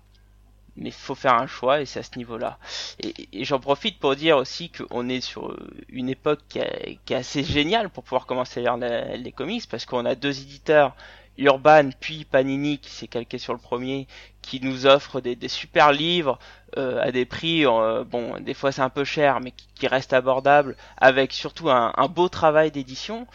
Mais 0.77 0.91
faut 0.91 1.15
faire 1.15 1.35
un 1.35 1.47
choix 1.47 1.81
et 1.81 1.87
c'est 1.87 2.01
à 2.01 2.03
ce 2.03 2.19
niveau-là. 2.19 2.59
Et, 3.01 3.15
et 3.33 3.45
j'en 3.45 3.61
profite 3.61 4.01
pour 4.01 4.17
dire 4.17 4.37
aussi 4.39 4.71
qu'on 4.71 5.09
est 5.09 5.21
sur 5.21 5.57
une 5.89 6.09
époque 6.09 6.41
qui, 6.49 6.59
est- 6.59 7.13
assez 7.13 7.45
géniale 7.45 7.91
pour 7.91 8.03
pouvoir 8.05 8.27
commencer 8.27 8.67
à 8.67 8.77
lire 8.77 9.17
les 9.17 9.33
comics 9.33 9.69
parce 9.71 9.87
qu'on 9.87 10.05
a 10.05 10.15
deux 10.17 10.41
éditeurs, 10.41 10.97
Urban 11.39 11.91
puis 12.01 12.25
Panini 12.25 12.79
qui 12.79 12.91
s'est 12.91 13.09
calqué 13.09 13.39
sur 13.39 13.53
le 13.53 13.61
premier, 13.61 14.09
qui 14.45 14.61
nous 14.61 14.87
offrent 14.87 15.21
des, 15.21 15.37
des 15.37 15.49
super 15.49 15.93
livres 15.93 16.39
euh, 16.77 17.01
à 17.03 17.13
des 17.13 17.25
prix, 17.25 17.67
euh, 17.67 18.05
bon, 18.05 18.41
des 18.41 18.55
fois 18.55 18.73
c'est 18.73 18.83
un 18.83 18.91
peu 18.91 19.05
cher, 19.05 19.41
mais 19.41 19.53
qui, 19.53 19.69
qui 19.75 19.87
restent 19.87 20.13
abordables, 20.13 20.77
avec 20.97 21.33
surtout 21.33 21.71
un, 21.71 21.93
un 21.97 22.09
beau 22.09 22.29
travail 22.29 22.71
d'édition 22.73 23.27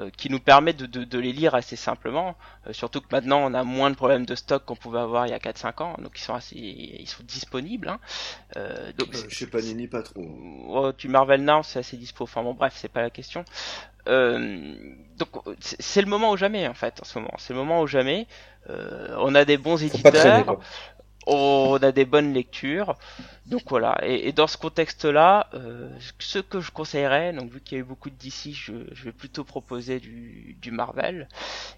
euh, 0.00 0.10
qui 0.16 0.30
nous 0.30 0.40
permet 0.40 0.72
de, 0.72 0.86
de, 0.86 1.04
de 1.04 1.18
les 1.18 1.32
lire 1.32 1.54
assez 1.54 1.76
simplement. 1.76 2.36
Euh, 2.66 2.72
surtout 2.72 3.00
que 3.00 3.06
maintenant 3.12 3.38
on 3.44 3.54
a 3.54 3.62
moins 3.64 3.90
de 3.90 3.94
problèmes 3.96 4.26
de 4.26 4.34
stock 4.34 4.64
qu'on 4.64 4.76
pouvait 4.76 4.98
avoir 4.98 5.26
il 5.26 5.30
y 5.30 5.34
a 5.34 5.38
4-5 5.38 5.82
ans, 5.82 5.94
donc 6.02 6.12
ils 6.18 6.22
sont 6.22 6.34
assez, 6.34 6.56
ils 6.56 7.08
sont 7.08 7.22
disponibles. 7.24 7.88
Hein. 7.88 8.00
Euh, 8.56 8.92
donc 8.98 9.14
Euh, 9.14 9.28
chez 9.28 9.46
Panini 9.46 9.86
pas 9.88 10.02
trop. 10.02 10.26
Oh, 10.68 10.92
tu 10.96 11.08
Marvel 11.08 11.42
Now, 11.44 11.62
c'est 11.62 11.78
assez 11.80 11.96
dispo. 11.96 12.24
Enfin 12.24 12.42
bon, 12.42 12.54
bref, 12.54 12.74
c'est 12.76 12.88
pas 12.92 13.02
la 13.02 13.10
question. 13.10 13.44
Euh, 14.08 14.74
donc 15.18 15.28
c'est 15.60 16.00
le 16.00 16.08
moment 16.08 16.30
ou 16.32 16.36
jamais 16.36 16.66
en 16.66 16.74
fait 16.74 17.00
en 17.02 17.04
ce 17.04 17.18
moment. 17.18 17.34
C'est 17.38 17.52
le 17.52 17.58
moment 17.58 17.82
ou 17.82 17.86
jamais. 17.86 18.26
Euh, 18.70 19.14
on 19.18 19.34
a 19.34 19.44
des 19.44 19.56
bons 19.56 19.76
traîner, 19.76 19.92
éditeurs, 19.94 20.58
on 21.26 21.78
a 21.82 21.92
des 21.92 22.04
bonnes 22.04 22.32
lectures. 22.32 22.96
Donc 23.46 23.62
voilà. 23.68 23.98
Et, 24.02 24.28
et 24.28 24.32
dans 24.32 24.46
ce 24.46 24.56
contexte-là, 24.56 25.48
euh, 25.54 25.88
ce 26.18 26.38
que 26.38 26.60
je 26.60 26.70
conseillerais, 26.70 27.32
donc 27.32 27.50
vu 27.50 27.60
qu'il 27.60 27.76
y 27.76 27.80
a 27.80 27.82
eu 27.82 27.86
beaucoup 27.86 28.10
de 28.10 28.14
DC, 28.16 28.52
je, 28.54 28.72
je 28.92 29.04
vais 29.04 29.12
plutôt 29.12 29.44
proposer 29.44 30.00
du, 30.00 30.56
du 30.60 30.70
Marvel. 30.70 31.28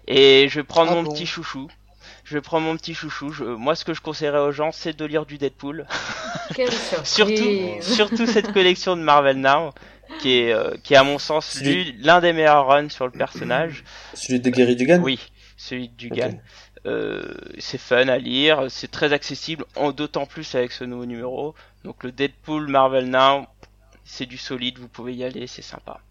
Et 0.07 0.47
je 0.49 0.59
vais 0.59 0.63
prendre 0.65 0.91
Ah 0.91 0.95
mon 0.95 1.03
bon 1.03 1.11
petit 1.13 1.25
chouchou. 1.25 1.69
Je 2.23 2.33
vais 2.35 2.41
prendre 2.41 2.65
mon 2.65 2.75
petit 2.77 2.93
chouchou. 2.93 3.31
Je- 3.31 3.43
moi, 3.43 3.75
ce 3.75 3.85
que 3.85 3.93
je 3.93 4.01
conseillerais 4.01 4.39
aux 4.39 4.51
gens, 4.51 4.71
c'est 4.71 4.97
de 4.97 5.05
lire 5.05 5.25
du 5.25 5.37
Deadpool. 5.37 5.85
Quelle. 6.55 6.69
Surtout, 7.03 7.33
surtout 7.81 8.25
cette 8.25 8.51
collection 8.51 8.95
de 8.97 9.01
Marvel 9.01 9.37
Now, 9.37 9.71
qui 10.19 10.39
est, 10.39 10.53
euh, 10.53 10.71
qui 10.83 10.93
est 10.93 10.97
à 10.97 11.03
mon 11.03 11.19
sens 11.19 11.61
l'un 11.99 12.19
des 12.19 12.33
meilleurs 12.33 12.67
runs 12.67 12.89
sur 12.89 13.05
le 13.05 13.11
personnage. 13.11 13.83
Celui 14.13 14.39
de 14.39 14.49
Gary 14.49 14.75
Dugan? 14.75 14.99
Oui, 15.01 15.19
celui 15.57 15.89
de 15.89 15.93
Dugan. 15.95 16.31
Euh, 16.87 17.33
c'est 17.59 17.77
fun 17.77 18.07
à 18.07 18.17
lire, 18.17 18.65
c'est 18.71 18.89
très 18.89 19.13
accessible, 19.13 19.65
en 19.75 19.91
d'autant 19.91 20.25
plus 20.25 20.55
avec 20.55 20.71
ce 20.71 20.83
nouveau 20.83 21.05
numéro. 21.05 21.53
Donc 21.83 22.03
le 22.03 22.11
Deadpool 22.11 22.67
Marvel 22.67 23.09
Now, 23.09 23.45
c'est 24.03 24.25
du 24.25 24.37
solide, 24.37 24.79
vous 24.79 24.87
pouvez 24.87 25.13
y 25.15 25.23
aller, 25.23 25.45
c'est 25.47 25.61
sympa. 25.61 26.01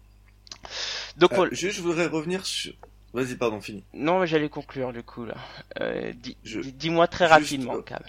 Donc 1.17 1.33
Euh, 1.33 1.49
juste, 1.51 1.77
je 1.77 1.81
voudrais 1.81 2.07
revenir 2.07 2.45
sur. 2.45 2.73
Vas-y, 3.13 3.35
pardon, 3.35 3.59
fini. 3.59 3.83
non, 3.93 4.19
mais 4.19 4.27
j'allais 4.27 4.47
conclure 4.47 4.93
du 4.93 5.03
coup 5.03 5.25
là. 5.25 5.35
Euh, 5.81 6.13
Je- 6.43 6.61
Dis-moi 6.61 7.07
très 7.07 7.25
juste, 7.25 7.51
rapidement, 7.51 7.81
Cam. 7.81 7.99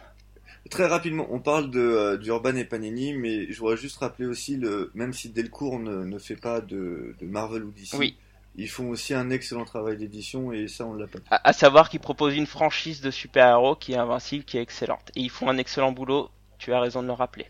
Très 0.70 0.86
rapidement, 0.86 1.26
on 1.30 1.40
parle 1.40 1.70
de 1.72 1.80
euh, 1.80 2.16
d'Urban 2.16 2.55
et 2.55 2.64
Panini, 2.64 3.12
mais 3.14 3.52
je 3.52 3.59
voudrais 3.59 3.76
juste 3.76 3.97
rappeler 3.98 4.26
aussi 4.26 4.56
le 4.56 4.93
même 4.94 5.12
si 5.12 5.28
Delcourt 5.30 5.80
ne, 5.80 6.05
ne 6.05 6.18
fait 6.18 6.36
pas 6.36 6.60
de, 6.60 7.16
de 7.20 7.26
Marvel 7.26 7.64
ou 7.64 7.72
DC, 7.72 7.94
Oui. 7.98 8.16
Ils 8.57 8.69
font 8.69 8.89
aussi 8.91 9.15
un 9.15 9.31
excellent 9.31 9.65
travail 9.65 9.97
d'édition 9.97 10.53
et 10.53 10.69
ça 10.69 10.87
on 10.87 10.95
l'a 10.95 11.07
pas. 11.07 11.19
À, 11.31 11.49
à 11.49 11.53
savoir 11.53 11.89
qu'ils 11.91 12.01
proposent 12.01 12.37
une 12.37 12.47
franchise 12.47 13.01
de 13.01 13.11
super-héros 13.11 13.77
qui 13.77 13.93
est 13.93 13.97
invincible, 13.99 14.45
qui 14.45 14.59
est 14.59 14.62
excellente. 14.62 15.11
Et 15.16 15.20
ils 15.20 15.31
font 15.31 15.49
un 15.49 15.59
excellent 15.59 15.93
boulot, 15.93 16.31
tu 16.59 16.73
as 16.73 16.81
raison 16.81 17.03
de 17.03 17.07
le 17.09 17.12
rappeler. 17.12 17.47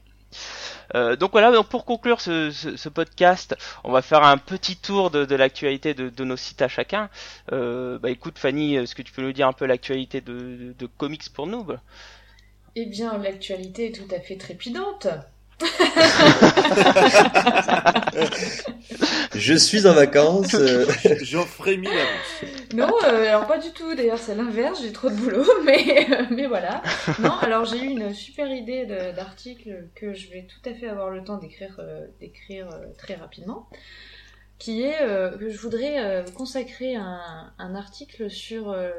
Euh, 0.95 1.17
donc 1.17 1.33
voilà, 1.33 1.53
donc 1.53 1.69
pour 1.69 1.85
conclure 1.85 2.21
ce, 2.21 2.51
ce- 2.51 2.77
ce 2.77 2.89
podcast, 2.89 3.57
on 3.85 3.93
va 3.93 4.03
faire 4.03 4.23
un 4.25 4.39
petit 4.39 4.77
tour 4.77 5.11
de, 5.11 5.25
de 5.25 5.35
l'actualité 5.37 5.95
de, 5.95 6.09
de 6.09 6.25
nos 6.25 6.37
sites 6.37 6.63
à 6.63 6.69
chacun. 6.69 7.11
Euh, 7.53 7.99
bah 7.99 8.11
écoute 8.11 8.39
Fanny, 8.39 8.77
est-ce 8.77 8.95
que 8.95 9.03
tu 9.03 9.13
peux 9.13 9.23
nous 9.23 9.33
dire 9.33 9.49
un 9.49 9.53
peu 9.53 9.67
l'actualité 9.67 10.21
de, 10.21 10.33
de, 10.33 10.75
de 10.79 10.87
comics 10.87 11.29
pour 11.35 11.47
nous 11.47 11.67
Eh 12.75 12.87
bien, 12.87 13.17
l'actualité 13.19 13.87
est 13.89 13.93
tout 13.93 14.15
à 14.15 14.21
fait 14.21 14.37
trépidante. 14.37 15.07
Je 19.35 19.55
suis 19.55 19.87
en 19.87 19.95
vacances. 19.95 20.55
euh, 20.55 20.87
J'en 21.23 21.45
frémis 21.45 21.89
l'avance. 21.89 22.75
Non, 22.75 22.91
euh, 23.05 23.29
alors 23.29 23.47
pas 23.47 23.59
du 23.59 23.71
tout. 23.73 23.95
D'ailleurs, 23.95 24.19
c'est 24.19 24.35
l'inverse. 24.35 24.81
J'ai 24.83 24.93
trop 24.93 25.09
de 25.09 25.15
boulot, 25.15 25.45
mais 25.65 26.07
euh, 26.11 26.25
mais 26.31 26.47
voilà. 26.47 26.83
Non, 27.19 27.33
alors 27.41 27.65
j'ai 27.65 27.79
eu 27.79 27.89
une 27.89 28.13
super 28.15 28.51
idée 28.51 28.87
d'article 29.17 29.89
que 29.95 30.15
je 30.15 30.31
vais 30.31 30.47
tout 30.47 30.69
à 30.69 30.75
fait 30.75 30.89
avoir 30.89 31.11
le 31.11 31.23
temps 31.25 31.39
d'écrire 31.39 31.77
euh, 31.79 32.07
d'écrire 32.21 32.69
euh, 32.73 32.87
très 32.99 33.15
rapidement, 33.15 33.69
qui 34.59 34.83
est 34.83 35.03
euh, 35.03 35.37
que 35.37 35.49
je 35.51 35.59
voudrais 35.59 35.99
euh, 36.05 36.23
consacrer 36.35 36.95
un, 36.95 37.53
un 37.59 37.75
article 37.75 38.31
sur 38.31 38.71
euh, 38.71 38.91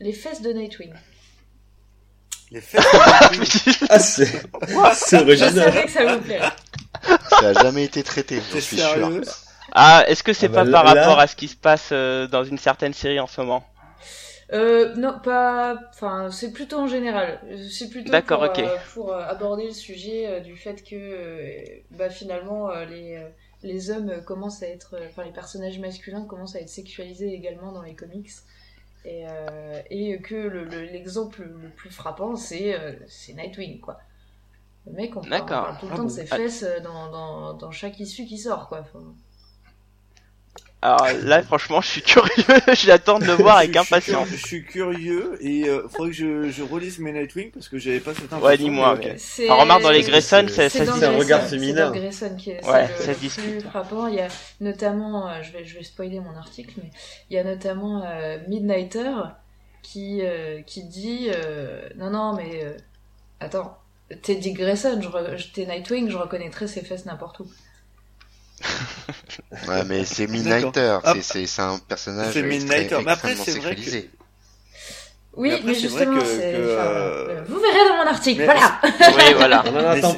les 0.00 0.12
fesses 0.12 0.42
de 0.42 0.52
Nightwing. 0.52 0.92
Les 2.50 2.60
fêtes. 2.60 2.84
Ah, 3.90 3.98
c'est 3.98 4.26
c'est 4.94 5.18
Je 5.18 5.22
original. 5.24 5.52
savais 5.72 5.84
que 5.84 5.90
ça 5.90 6.16
vous 6.16 6.20
plairait. 6.22 6.50
Ça 7.30 7.48
a 7.48 7.52
jamais 7.54 7.84
été 7.84 8.02
traité, 8.02 8.40
j'en 8.40 8.54
T'es 8.54 8.60
suis 8.60 8.78
sûr. 8.78 9.10
Ah, 9.72 10.04
est-ce 10.08 10.22
que 10.22 10.32
c'est 10.32 10.46
Ah 10.46 10.48
bah 10.48 10.64
pas 10.64 10.70
par 10.70 10.94
là- 10.94 11.02
rapport 11.02 11.20
à 11.20 11.26
ce 11.26 11.36
qui 11.36 11.48
se 11.48 11.56
passe 11.56 11.90
euh, 11.92 12.26
dans 12.26 12.42
une 12.44 12.58
certaine 12.58 12.92
série 12.92 13.20
en 13.20 13.26
ce 13.26 13.40
moment? 13.40 13.64
Euh, 14.52 14.94
non, 14.96 15.18
pas. 15.22 15.76
Enfin, 15.94 16.28
c'est 16.32 16.50
plutôt 16.52 16.78
en 16.80 16.88
général. 16.88 17.40
C'est 17.70 17.88
plutôt 17.88 18.10
D'accord, 18.10 18.40
pour, 18.40 18.50
ok. 18.50 18.58
euh, 18.58 18.76
pour 18.94 19.12
euh, 19.12 19.22
aborder 19.24 19.66
le 19.66 19.72
sujet 19.72 20.26
euh, 20.26 20.40
du 20.40 20.56
fait 20.56 20.82
que, 20.82 20.96
euh, 20.96 21.62
bah, 21.92 22.10
finalement, 22.10 22.68
euh, 22.68 22.84
les, 22.84 23.16
euh, 23.16 23.28
les 23.62 23.90
hommes 23.92 24.22
commencent 24.26 24.62
à 24.64 24.68
être. 24.68 24.96
Enfin, 25.08 25.22
les 25.24 25.30
personnages 25.32 25.78
masculins 25.78 26.24
commencent 26.24 26.56
à 26.56 26.60
être 26.60 26.68
sexualisés 26.68 27.32
également 27.32 27.70
dans 27.70 27.82
les 27.82 27.94
comics. 27.94 28.28
Et, 29.04 29.26
euh, 29.28 29.82
et 29.90 30.20
que 30.20 30.34
le- 30.34 30.64
le- 30.64 30.84
l'exemple 30.84 31.42
le, 31.42 31.70
plus 31.70 31.90
frappant, 31.90 32.36
c'est 32.36 32.78
euh, 32.78 32.94
c'est 33.08 33.32
Nightwing, 33.34 33.80
quoi. 33.80 33.98
Le 34.86 34.92
mec, 34.92 35.16
on 35.16 35.24
parle, 35.26 35.52
on 35.54 35.56
D'accord. 35.56 35.60
parle 35.60 35.78
tout 35.78 35.88
le 35.88 35.92
Ah 35.92 35.94
temps 35.94 36.04
de 36.04 36.10
ses 36.10 36.26
fesses 36.26 36.62
euh, 36.64 36.80
dans, 36.80 37.10
dans, 37.10 37.54
dans 37.54 37.70
chaque 37.72 38.00
issue 38.00 38.26
qui 38.26 38.38
sort, 38.38 38.68
quoi. 38.68 38.80
Enfin, 38.80 39.14
Alors 40.82 41.06
là, 41.24 41.42
franchement, 41.42 41.82
je 41.82 41.88
suis 41.88 42.02
curieux. 42.02 42.30
J'attends 42.74 43.18
de 43.18 43.26
le 43.26 43.34
voir 43.34 43.58
avec 43.58 43.76
impatience. 43.76 44.28
Je 44.30 44.36
suis 44.36 44.64
curieux 44.64 45.36
et 45.40 45.68
euh, 45.68 45.86
faudrait 45.88 46.08
que 46.10 46.16
je, 46.16 46.50
je 46.50 46.62
relise 46.62 46.98
mes 47.00 47.12
Nightwing 47.12 47.50
parce 47.50 47.68
que 47.68 47.76
j'avais 47.78 48.00
pas 48.00 48.14
cette 48.14 48.32
impression. 48.32 48.46
Ouais, 48.46 48.56
dis-moi, 48.56 48.94
mais 48.94 49.04
ok. 49.04 49.12
mais- 49.12 49.18
c'est- 49.18 49.44
Alors, 49.44 49.60
remarque 49.60 49.82
dans 49.82 49.90
les 49.90 50.02
c'est- 50.02 50.08
Grayson, 50.10 50.44
c'est- 50.48 50.54
ça, 50.54 50.68
C'est 50.70 50.78
se 50.78 50.84
C'est 50.84 50.90
un 50.90 50.94
dit. 50.94 51.00
Grayson, 51.00 51.18
regard 51.18 51.42
c'est 51.42 51.48
féminin. 51.58 51.90
dans 51.90 51.96
Grayson 51.96 52.34
qui 52.38 52.50
est, 52.52 52.66
Ouais, 52.66 52.88
c'est 52.96 53.02
ça 53.04 53.14
se 53.14 53.18
discute. 53.18 53.44
plus 53.44 53.60
frappant. 53.60 54.06
Il 54.06 54.14
y 54.14 54.20
a 54.20 54.28
notamment, 54.62 55.28
euh, 55.28 55.42
je 55.42 55.52
vais, 55.52 55.64
je 55.66 55.76
vais 55.76 55.84
spoiler 55.84 56.18
mon 56.20 56.34
article, 56.36 56.72
mais 56.82 56.90
il 57.28 57.36
y 57.36 57.38
a 57.38 57.44
notamment 57.44 58.02
euh, 58.06 58.38
Midnighter 58.48 59.12
qui, 59.82 60.20
euh, 60.22 60.62
qui 60.62 60.84
dit 60.84 61.28
euh, 61.28 61.82
non 61.98 62.08
non 62.10 62.32
mais 62.34 62.64
euh, 62.64 62.72
attends, 63.40 63.76
t'es 64.22 64.36
Dick 64.36 64.56
Grayson, 64.56 64.98
je 65.02 65.08
re- 65.08 65.36
je- 65.36 65.48
t'es 65.52 65.66
Nightwing, 65.66 66.08
je 66.10 66.16
reconnaîtrais 66.16 66.68
ses 66.68 66.80
fesses 66.80 67.04
n'importe 67.04 67.40
où. 67.40 67.46
Ouais, 69.68 69.84
mais 69.86 70.04
c'est 70.04 70.26
Midnighter, 70.28 70.98
Ah, 71.04 71.14
c'est- 71.20 71.60
un 71.60 71.78
personnage 71.78 72.32
c'est 72.34 72.42
Midnighter. 72.42 72.98
Mais 73.04 73.12
après, 73.12 73.32
extrêmement 73.32 73.44
c'est 73.44 73.58
vrai 73.60 73.74
que- 73.74 73.80
sexualisé. 73.82 74.10
Oui, 75.36 75.48
Mais 75.48 75.54
après, 75.54 75.66
mais 75.68 75.74
justement, 75.74 76.18
que- 76.20 76.24
c'est. 76.26 76.52
que, 76.52 76.74
enfin, 76.74 76.88
euh, 76.90 77.28
euh, 77.30 77.42
Vous 77.48 77.60
verrez 77.60 77.88
dans 77.88 77.96
mon 78.04 78.10
article, 78.10 78.38
mais- 78.40 78.44
voilà. 78.46 78.80
Oui, 78.82 79.34
voilà. 79.36 79.64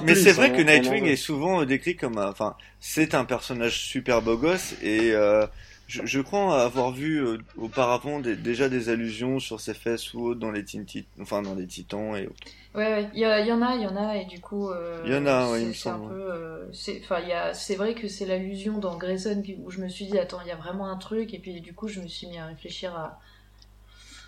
Mais, 0.04 0.14
c'est- 0.14 0.32
vrai 0.32 0.50
on- 0.52 0.56
que 0.56 0.62
Nightwing 0.62 1.04
est 1.06 1.16
souvent 1.16 1.62
décrit 1.64 1.96
comme 1.96 2.16
un, 2.18 2.28
enfin, 2.30 2.56
c'est 2.80 3.14
un 3.14 3.24
personnage 3.26 3.78
super 3.78 4.22
beau 4.22 4.36
gosse 4.38 4.72
et 4.82 5.10
euh, 5.12 5.46
je, 5.92 6.06
je 6.06 6.20
crois 6.20 6.62
avoir 6.62 6.90
vu 6.90 7.18
euh, 7.22 7.38
auparavant 7.58 8.18
des- 8.20 8.34
déjà 8.36 8.68
des 8.70 8.88
allusions 8.88 9.38
sur 9.38 9.60
ses 9.60 9.74
fesses 9.74 10.14
ou 10.14 10.24
autres 10.28 10.40
dans 10.40 10.50
les 10.50 10.64
Teen 10.64 10.86
Tit- 10.86 11.06
enfin 11.20 11.42
dans 11.42 11.54
les 11.54 11.66
Titans 11.66 12.16
et 12.16 12.26
autres. 12.26 12.46
Ouais, 12.74 12.86
ouais, 12.86 13.10
il 13.12 13.20
y, 13.20 13.26
en 13.26 13.60
a, 13.60 13.74
il 13.76 13.82
y 13.82 13.86
en 13.86 13.96
a, 13.96 14.16
et 14.16 14.24
du 14.24 14.40
coup, 14.40 14.70
euh, 14.70 15.02
Il 15.04 15.12
y 15.12 15.14
en 15.14 15.26
a, 15.26 15.50
ouais, 15.50 15.60
il 15.60 15.68
me 15.68 15.72
semble, 15.74 16.14
euh, 16.14 16.64
c'est, 16.72 17.74
vrai 17.76 17.92
que 17.94 18.08
c'est 18.08 18.24
l'allusion 18.24 18.78
dans 18.78 18.96
Grayson 18.96 19.42
où 19.62 19.70
je 19.70 19.80
me 19.80 19.88
suis 19.88 20.06
dit, 20.06 20.18
attends, 20.18 20.40
il 20.42 20.48
y 20.48 20.52
a 20.52 20.56
vraiment 20.56 20.88
un 20.90 20.96
truc, 20.96 21.34
et 21.34 21.38
puis 21.38 21.60
du 21.60 21.74
coup, 21.74 21.88
je 21.88 22.00
me 22.00 22.08
suis 22.08 22.26
mis 22.28 22.38
à 22.38 22.46
réfléchir 22.46 22.94
à, 22.96 23.20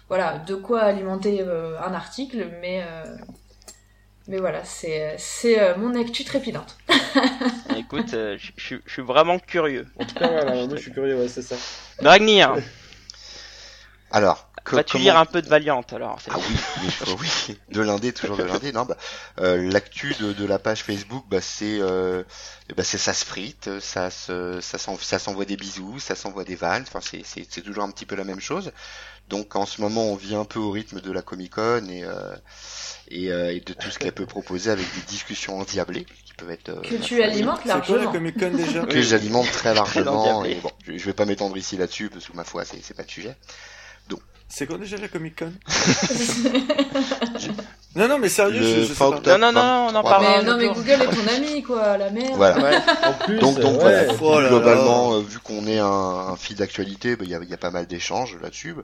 voilà, 0.09 0.39
de 0.41 0.55
quoi 0.55 0.82
alimenter 0.82 1.41
euh, 1.41 1.81
un 1.81 1.95
article, 1.95 2.51
mais, 2.61 2.85
mais 4.28 4.36
voilà, 4.39 4.62
c'est, 4.65 5.16
c'est 5.16 5.77
mon 5.78 5.95
actu 5.99 6.24
trépidante. 6.24 6.77
Écoute, 7.77 8.15
euh, 8.15 8.39
je 8.57 8.77
suis 8.86 9.03
vraiment 9.03 9.39
curieux. 9.39 9.86
En 9.99 10.05
tout 10.05 10.15
cas, 10.15 10.28
voilà, 10.31 10.55
moi 10.66 10.77
je 10.77 10.82
suis 10.82 10.93
curieux, 10.93 11.16
ouais, 11.16 11.28
c'est 11.28 11.43
ça. 11.43 11.57
Dragnir, 12.01 12.57
Alors, 14.11 14.49
co- 14.65 14.77
vas-tu 14.77 14.93
comment- 14.93 15.05
lire 15.05 15.16
un 15.16 15.24
peu 15.27 15.43
de 15.43 15.49
Valiant 15.49 15.85
alors 15.93 16.20
c'est- 16.20 16.31
Ah 16.32 16.36
oui, 16.39 16.57
mais 17.07 17.12
oui, 17.20 17.59
de 17.70 17.81
l'indé, 17.82 18.12
toujours 18.12 18.36
de 18.36 18.43
l'indé. 18.45 18.73
Non, 18.73 18.85
bah, 18.85 18.97
euh, 19.41 19.70
l'actu 19.70 20.15
de, 20.20 20.32
de 20.32 20.45
la 20.45 20.59
page 20.59 20.82
Facebook, 20.82 21.24
bah, 21.28 21.41
c'est, 21.41 21.78
euh, 21.81 22.23
bah, 22.77 22.85
c'est 22.85 22.99
ça 22.99 23.12
se 23.12 23.24
frite, 23.24 23.81
ça 23.81 24.11
se, 24.11 24.61
ça 24.61 24.78
s'en- 24.78 24.99
ça 24.99 25.19
s'envoie 25.19 25.45
des 25.45 25.57
bisous, 25.57 25.99
ça 25.99 26.15
s'envoie 26.15 26.45
des 26.45 26.57
vannes. 26.57 26.85
Enfin, 26.86 27.01
c'est, 27.01 27.23
c'est, 27.24 27.47
c'est 27.49 27.62
toujours 27.62 27.85
un 27.85 27.91
petit 27.91 28.07
peu 28.07 28.15
la 28.15 28.24
même 28.24 28.41
chose. 28.41 28.73
Donc, 29.28 29.57
en 29.57 29.65
ce 29.65 29.81
moment, 29.81 30.05
on 30.05 30.16
vit 30.16 30.35
un 30.35 30.45
peu 30.45 30.59
au 30.59 30.70
rythme 30.70 31.01
de 31.01 31.11
la 31.11 31.23
Comic 31.23 31.55
Con 31.55 31.86
et, 31.89 32.05
euh, 32.05 32.36
et, 33.09 33.32
euh, 33.32 33.55
et 33.55 33.61
de 33.61 33.73
tout 33.73 33.91
ce 33.91 33.99
qu'elle 33.99 34.12
peut 34.12 34.27
proposer 34.27 34.70
avec 34.70 34.85
des 34.95 35.01
discussions 35.09 35.59
endiablées 35.59 36.07
qui 36.36 36.44
peuvent 36.44 36.51
être. 36.52 36.69
euh, 36.70 36.81
Que 36.82 36.97
tu 36.97 37.23
alimentes 37.23 37.61
C'est 37.62 37.69
quoi 37.69 37.74
la 37.74 37.78
largement. 37.78 38.12
Comic 38.12 38.39
Con 38.39 38.51
déjà 38.51 38.81
que 38.86 39.01
j'alimente 39.02 39.51
très 39.52 39.74
largement. 39.74 40.44
Et 40.44 40.55
bon, 40.56 40.70
je, 40.86 40.97
je 40.98 41.05
vais 41.05 41.12
pas 41.12 41.24
m'étendre 41.27 41.56
ici 41.56 41.77
là-dessus 41.77 42.09
parce 42.11 42.27
que 42.27 42.32
ma 42.35 42.44
foi, 42.44 42.65
c'est, 42.65 42.82
c'est 42.82 42.94
pas 42.94 43.02
le 43.02 43.09
sujet. 43.09 43.36
C'est 44.56 44.66
quoi 44.68 44.78
déjà 44.78 44.97
la 44.98 45.09
Comic 45.09 45.36
Con 45.36 45.52
Non 47.97 48.09
non 48.09 48.18
mais 48.18 48.28
sérieux, 48.28 48.60
Le 48.60 48.66
je, 48.66 48.81
je 48.82 48.85
sais 48.86 48.94
fin 48.94 49.10
pas. 49.10 49.16
octobre. 49.16 49.39
Non, 49.39 49.52
non, 49.52 49.60
non, 49.60 49.86
on 49.86 49.94
en 49.97 50.02
23. 50.02 50.10
parlera. 50.10 50.36
mais 50.43 50.43
non, 50.51 50.56
mais. 50.56 50.68
Google 50.68 50.90
est 51.02 51.06
ton 51.14 51.26
ami, 51.36 51.62
quoi, 51.62 51.97
la 51.97 52.10
merde. 52.10 52.35
Voilà. 52.36 52.59
Ouais. 52.62 52.76
En 53.05 53.12
plus, 53.24 53.39
Donc, 53.39 53.59
donc 53.60 53.82
ouais, 53.82 54.06
voilà, 54.06 54.14
Oh 54.20 54.35
là 54.36 54.43
là. 54.43 54.48
globalement, 54.48 55.18
vu 55.20 55.39
qu'on 55.39 55.66
est 55.66 55.78
un, 55.78 55.86
un 55.86 56.36
fil 56.36 56.56
d'actualité, 56.56 57.14
bah, 57.14 57.24
il 57.24 57.31
y, 57.31 57.35
a, 57.36 57.40
il 57.43 57.48
y 57.48 57.55
a 57.55 57.56
pas 57.56 57.70
mal 57.70 57.86
d'échanges 57.86 58.36
là-dessus. 58.43 58.74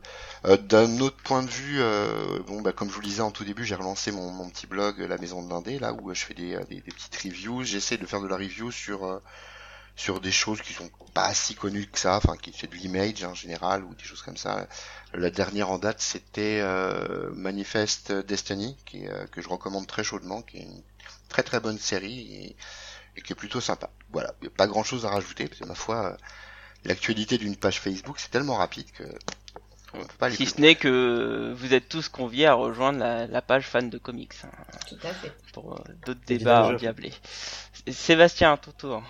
Euh, 0.46 0.56
D'un 0.56 1.00
autre 1.00 1.16
point 1.24 1.42
de 1.42 1.50
vue, 1.50 1.78
euh, 1.80 2.38
bon, 2.46 2.60
bah, 2.62 2.72
comme 2.72 2.88
je 2.88 2.94
vous 2.94 3.00
le 3.00 3.06
disais 3.08 3.22
en 3.22 3.32
tout 3.32 3.44
début, 3.44 3.64
j'ai 3.64 3.74
relancé 3.74 4.12
mon, 4.12 4.30
mon 4.30 4.48
petit 4.48 4.68
blog 4.68 4.98
La 5.00 5.18
Maison 5.18 5.42
de 5.42 5.50
l'Indé, 5.50 5.78
là 5.80 5.92
où 5.92 6.14
je 6.14 6.24
fais 6.24 6.34
des, 6.34 6.54
euh, 6.54 6.60
des, 6.68 6.76
des 6.76 6.92
petites 6.92 7.16
reviews. 7.16 7.64
J'essaie 7.64 7.96
de 7.96 8.06
faire 8.06 8.20
de 8.20 8.28
la 8.28 8.36
review 8.36 8.70
sur 8.70 9.04
euh, 9.04 9.20
sur 9.96 10.20
des 10.20 10.32
choses 10.32 10.62
qui 10.62 10.72
sont 10.72 10.90
pas 11.12 11.34
si 11.34 11.54
connues 11.54 11.86
que 11.86 11.98
ça, 11.98 12.16
enfin 12.16 12.36
qui 12.36 12.52
c'est 12.56 12.70
de 12.70 12.76
l'image 12.76 13.24
en 13.24 13.34
général 13.34 13.84
ou 13.84 13.94
des 13.94 14.04
choses 14.04 14.22
comme 14.22 14.36
ça. 14.36 14.66
La 15.12 15.30
dernière 15.30 15.70
en 15.70 15.78
date, 15.78 16.00
c'était 16.00 16.60
euh, 16.62 17.30
Manifest 17.34 18.12
Destiny, 18.12 18.76
qui, 18.86 19.04
est, 19.04 19.10
euh, 19.10 19.26
que 19.26 19.42
je 19.42 19.48
recommande 19.48 19.86
très 19.86 20.04
chaudement, 20.04 20.42
qui 20.42 20.58
est 20.58 20.62
une 20.62 20.82
très 21.28 21.42
très 21.42 21.60
bonne 21.60 21.78
série 21.78 22.32
et, 22.34 22.56
et 23.16 23.22
qui 23.22 23.32
est 23.32 23.36
plutôt 23.36 23.60
sympa. 23.60 23.90
Voilà, 24.12 24.32
il 24.40 24.44
n'y 24.44 24.48
a 24.48 24.56
pas 24.56 24.66
grand 24.66 24.84
chose 24.84 25.04
à 25.04 25.10
rajouter, 25.10 25.48
parce 25.48 25.60
que 25.60 25.66
ma 25.66 25.74
foi, 25.74 26.12
euh, 26.12 26.16
l'actualité 26.84 27.38
d'une 27.38 27.56
page 27.56 27.80
Facebook, 27.80 28.20
c'est 28.20 28.30
tellement 28.30 28.56
rapide 28.56 28.90
que 28.92 29.04
pas 30.18 30.30
Si 30.30 30.46
ce 30.46 30.60
n'est 30.60 30.76
que 30.76 31.52
vous 31.56 31.74
êtes 31.74 31.88
tous 31.88 32.08
conviés 32.08 32.46
à 32.46 32.54
rejoindre 32.54 33.00
la, 33.00 33.26
la 33.26 33.42
page 33.42 33.66
fan 33.66 33.90
de 33.90 33.98
comics 33.98 34.32
hein, 34.44 34.50
Tout 34.88 34.98
à 35.02 35.12
fait. 35.12 35.32
pour 35.52 35.72
euh, 35.74 35.84
d'autres 36.06 36.20
débats 36.26 36.66
endiablés. 36.66 37.12
Sébastien, 37.90 38.52
à 38.52 38.56
ton 38.56 38.72
tour. 38.72 39.02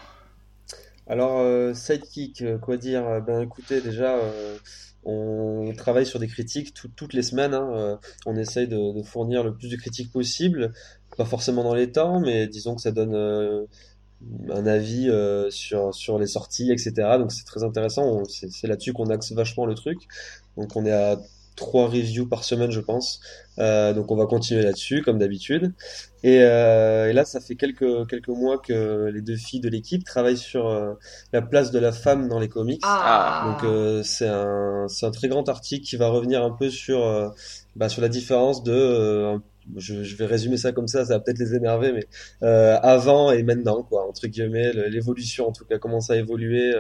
Alors, 1.11 1.41
euh, 1.41 1.75
Sidekick, 1.75 2.41
euh, 2.43 2.59
quoi 2.59 2.77
dire? 2.79 3.07
Euh, 3.07 3.21
Ben 3.21 3.43
écoutez, 3.43 3.81
déjà, 3.83 4.17
euh, 4.17 4.57
on 5.05 5.73
travaille 5.77 6.07
sur 6.07 6.19
des 6.21 6.29
critiques 6.29 6.73
tout- 6.75 6.89
toutes 6.97 7.15
les 7.15 7.23
semaines. 7.23 7.55
hein, 7.55 7.71
euh, 7.77 7.97
on 8.27 8.37
essaye 8.37 8.69
de, 8.69 8.97
de 8.97 9.03
fournir 9.03 9.43
le 9.45 9.55
plus 9.57 9.69
de 9.71 9.77
critiques 9.77 10.13
possible, 10.13 10.73
pas 11.17 11.25
forcément 11.27 11.65
dans 11.65 11.75
les 11.75 11.91
temps, 11.93 12.21
mais 12.21 12.47
disons 12.49 12.77
que 12.77 12.83
ça 12.83 12.93
donne 12.93 13.15
un 14.51 14.67
avis 14.67 15.09
euh, 15.09 15.51
sur, 15.51 15.95
sur 15.95 16.19
les 16.19 16.27
sorties, 16.27 16.71
etc. 16.73 17.19
Donc 17.19 17.33
c'est 17.33 17.45
très 17.45 17.63
intéressant. 17.65 18.23
C'est 18.27 18.67
là-dessus 18.67 18.93
qu'on 18.93 19.11
axe 19.11 19.33
vachement 19.33 19.67
le 19.67 19.75
truc. 19.75 19.99
Donc 20.57 20.77
on 20.77 20.85
est 20.87 20.93
à 20.93 21.19
trois 21.61 21.87
reviews 21.89 22.27
par 22.27 22.43
semaine, 22.43 22.73
je 22.73 22.81
pense. 22.81 23.21
Euh, 23.59 23.93
donc 23.93 24.11
on 24.11 24.17
va 24.17 24.25
continuer 24.25 24.63
là-dessus, 24.63 25.03
comme 25.03 25.19
d'habitude. 25.19 25.75
Et, 26.23 26.39
euh, 26.41 27.11
et 27.11 27.13
là, 27.13 27.27
ça 27.27 27.41
fait 27.41 27.55
quelques, 27.55 28.09
quelques 28.09 28.29
mois 28.29 28.59
que 28.59 29.11
les 29.13 29.21
deux 29.21 29.37
filles 29.37 29.61
de 29.61 29.69
l'équipe 29.69 30.03
travaillent 30.03 30.39
sur 30.39 30.69
euh, 30.69 30.95
la 31.33 31.43
place 31.43 31.71
de 31.71 31.79
la 31.79 31.93
femme 31.93 32.29
dans 32.29 32.41
les 32.41 32.49
comics. 32.49 32.81
Ah. 32.83 33.45
Donc 33.47 33.71
euh, 33.71 34.03
c'est 34.03 34.29
un, 34.29 34.87
c'est 34.89 35.05
un 35.05 35.11
très 35.11 35.29
grand 35.29 35.49
article 35.49 35.85
qui 35.87 35.97
va 35.97 36.09
revenir 36.09 36.43
un 36.43 36.51
peu 36.51 36.71
sur, 36.71 37.07
euh, 37.07 37.29
bah, 37.77 37.91
sur 37.91 38.01
la 38.01 38.09
différence 38.09 38.65
de, 38.65 38.73
euh, 38.73 39.39
je, 39.77 40.03
je 40.03 40.17
vais 40.17 40.27
résumer 40.27 40.57
ça 40.57 40.73
comme 40.73 40.89
ça, 40.89 41.05
ça 41.05 41.15
va 41.15 41.21
peut-être 41.21 41.39
les 41.39 41.55
énerver, 41.55 41.93
mais 41.93 42.07
euh, 42.43 42.77
avant 42.83 43.31
et 43.33 43.43
maintenant, 43.43 43.83
quoi, 43.83 44.09
entre 44.09 44.27
guillemets, 44.27 44.73
le- 44.73 44.89
l'évolution 44.89 45.49
en 45.49 45.53
tout 45.53 45.65
cas, 45.65 45.79
comment 45.79 46.01
ça 46.01 46.15
a 46.15 46.17
évolué, 46.17 46.73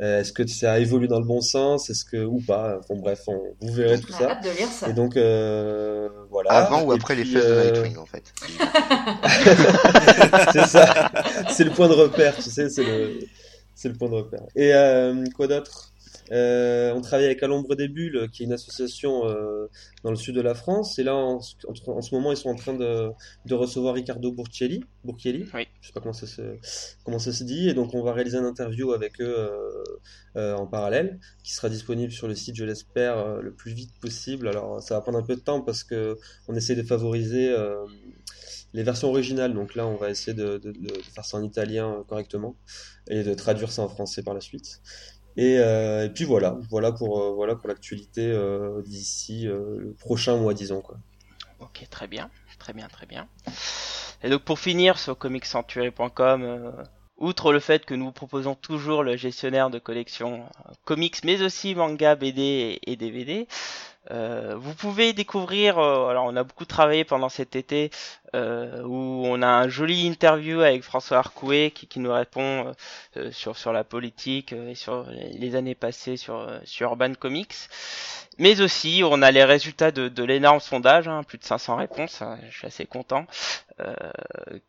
euh, 0.00 0.20
est-ce 0.20 0.32
que 0.32 0.46
ça 0.46 0.78
évolue 0.80 1.08
dans 1.08 1.20
le 1.20 1.26
bon 1.26 1.40
sens, 1.40 1.90
est-ce 1.90 2.04
que 2.04 2.24
ou 2.24 2.40
pas, 2.40 2.78
enfin 2.80 3.00
bref, 3.00 3.22
on, 3.28 3.40
vous 3.60 3.72
verrez 3.72 4.00
tout 4.00 4.12
a 4.14 4.18
ça. 4.18 4.30
hâte 4.32 4.44
de 4.44 4.50
lire 4.50 4.68
ça. 4.68 4.88
Et 4.88 4.92
donc 4.92 5.16
euh, 5.16 6.08
voilà. 6.30 6.50
Avant 6.50 6.82
ou 6.84 6.92
Et 6.92 6.96
après 6.96 7.14
les 7.14 7.24
fesses 7.24 7.44
de 7.46 7.50
euh, 7.50 7.64
Nightwing, 7.72 7.96
en 7.98 8.06
fait. 8.06 8.32
c'est 10.52 10.66
ça. 10.66 11.10
C'est 11.50 11.64
le 11.64 11.70
point 11.70 11.88
de 11.88 11.94
repère, 11.94 12.34
tu 12.36 12.50
sais, 12.50 12.68
c'est 12.68 12.84
le, 12.84 13.18
c'est 13.74 13.88
le 13.88 13.94
point 13.94 14.08
de 14.08 14.14
repère. 14.14 14.42
Et 14.56 14.74
euh, 14.74 15.24
quoi 15.36 15.46
d'autre? 15.46 15.90
Euh, 16.32 16.92
on 16.94 17.00
travaille 17.00 17.26
avec 17.26 17.42
À 17.42 17.46
l'ombre 17.46 17.74
des 17.74 17.88
bulles, 17.88 18.28
qui 18.32 18.42
est 18.42 18.46
une 18.46 18.52
association 18.52 19.28
euh, 19.28 19.68
dans 20.02 20.10
le 20.10 20.16
sud 20.16 20.34
de 20.34 20.40
la 20.40 20.54
France. 20.54 20.98
Et 20.98 21.02
là, 21.02 21.14
en, 21.14 21.38
en- 21.38 21.90
en 21.92 22.00
ce 22.02 22.14
moment, 22.14 22.32
ils 22.32 22.36
sont 22.36 22.48
en 22.50 22.54
train 22.56 22.72
de, 22.74 23.10
de 23.46 23.54
recevoir 23.54 23.94
Riccardo 23.94 24.32
Burchielli. 24.32 24.82
Burchielli. 25.04 25.44
Oui. 25.52 25.66
Je 25.80 25.88
sais 25.88 25.92
pas 25.92 26.00
comment 26.00 26.12
ça 26.14 26.26
se, 26.26 26.42
comment 27.04 27.18
ça 27.18 27.32
se 27.32 27.44
dit. 27.44 27.68
Et 27.68 27.74
donc, 27.74 27.94
on 27.94 28.02
va 28.02 28.12
réaliser 28.14 28.38
un 28.38 28.44
interview 28.46 28.92
avec 28.92 29.20
eux 29.20 29.34
euh, 29.38 29.84
euh, 30.36 30.54
en 30.56 30.66
parallèle, 30.66 31.18
qui 31.42 31.52
sera 31.52 31.68
disponible 31.68 32.10
sur 32.12 32.26
le 32.28 32.34
site, 32.34 32.56
je 32.56 32.64
l'espère, 32.64 33.18
euh, 33.18 33.40
le 33.42 33.52
plus 33.52 33.72
vite 33.72 33.92
possible. 34.00 34.48
Alors, 34.48 34.82
ça 34.82 34.94
va 34.94 35.00
prendre 35.02 35.18
un 35.18 35.22
peu 35.22 35.36
de 35.36 35.40
temps 35.40 35.60
parce 35.60 35.84
que 35.84 36.16
on 36.48 36.54
essaie 36.54 36.74
de 36.74 36.82
favoriser 36.82 37.50
euh, 37.50 37.84
les 38.72 38.82
versions 38.82 39.08
originales. 39.08 39.54
Donc 39.54 39.74
là, 39.74 39.86
on 39.86 39.96
va 39.96 40.10
essayer 40.10 40.34
de, 40.34 40.58
de- 40.58 40.72
de 40.72 40.92
faire 41.14 41.24
ça 41.24 41.36
en 41.36 41.42
italien 41.44 42.02
correctement 42.08 42.56
et 43.08 43.22
de 43.22 43.34
traduire 43.34 43.70
ça 43.70 43.82
en 43.82 43.88
français 43.88 44.22
par 44.22 44.34
la 44.34 44.40
suite. 44.40 44.80
Et, 45.36 45.58
euh, 45.58 46.06
et 46.06 46.10
puis 46.10 46.24
voilà, 46.24 46.58
voilà 46.70 46.92
pour 46.92 47.20
euh, 47.20 47.32
voilà 47.32 47.56
pour 47.56 47.68
l'actualité 47.68 48.30
euh, 48.30 48.82
d'ici 48.82 49.44
le 49.44 49.94
prochain 49.98 50.36
mois, 50.36 50.54
disons 50.54 50.80
quoi. 50.80 50.96
Ok, 51.60 51.86
très 51.90 52.06
bien, 52.06 52.30
très 52.58 52.72
bien, 52.72 52.88
très 52.88 53.06
bien. 53.06 53.28
Et 54.22 54.30
donc 54.30 54.42
pour 54.42 54.58
finir 54.58 54.98
sur 54.98 55.18
comiccenturé.com, 55.18 56.42
euh, 56.42 56.70
outre 57.18 57.52
le 57.52 57.60
fait 57.60 57.84
que 57.84 57.94
nous 57.94 58.06
vous 58.06 58.12
proposons 58.12 58.54
toujours 58.54 59.02
le 59.02 59.16
gestionnaire 59.16 59.70
de 59.70 59.78
collection 59.78 60.44
comics, 60.84 61.24
mais 61.24 61.42
aussi 61.42 61.74
manga, 61.74 62.14
BD 62.14 62.78
et 62.82 62.96
DVD, 62.96 63.48
euh, 64.10 64.54
vous 64.56 64.74
pouvez 64.74 65.12
découvrir, 65.12 65.78
euh, 65.78 66.08
alors 66.08 66.26
on 66.26 66.36
a 66.36 66.42
beaucoup 66.44 66.64
travaillé 66.66 67.04
pendant 67.04 67.28
cet 67.28 67.56
été, 67.56 67.90
euh, 68.34 68.82
où 68.82 69.24
on 69.26 69.40
a 69.42 69.46
un 69.46 69.68
joli 69.68 70.06
interview 70.06 70.60
avec 70.60 70.82
François 70.82 71.18
Arcouet 71.18 71.72
qui, 71.74 71.86
qui 71.86 72.00
nous 72.00 72.12
répond 72.12 72.74
euh, 73.16 73.30
sur 73.32 73.56
sur 73.56 73.72
la 73.72 73.84
politique 73.84 74.52
euh, 74.52 74.70
et 74.70 74.74
sur 74.74 75.06
les 75.10 75.54
années 75.56 75.74
passées 75.74 76.16
sur 76.16 76.46
sur 76.64 76.90
Urban 76.90 77.14
Comics. 77.14 77.54
Mais 78.38 78.60
aussi, 78.60 79.02
on 79.04 79.22
a 79.22 79.30
les 79.30 79.44
résultats 79.44 79.90
de, 79.90 80.08
de 80.08 80.24
l'énorme 80.24 80.60
sondage, 80.60 81.08
hein, 81.08 81.22
plus 81.22 81.38
de 81.38 81.44
500 81.44 81.76
réponses, 81.76 82.22
hein, 82.22 82.38
je 82.50 82.56
suis 82.56 82.66
assez 82.66 82.86
content, 82.86 83.26
euh, 83.80 83.94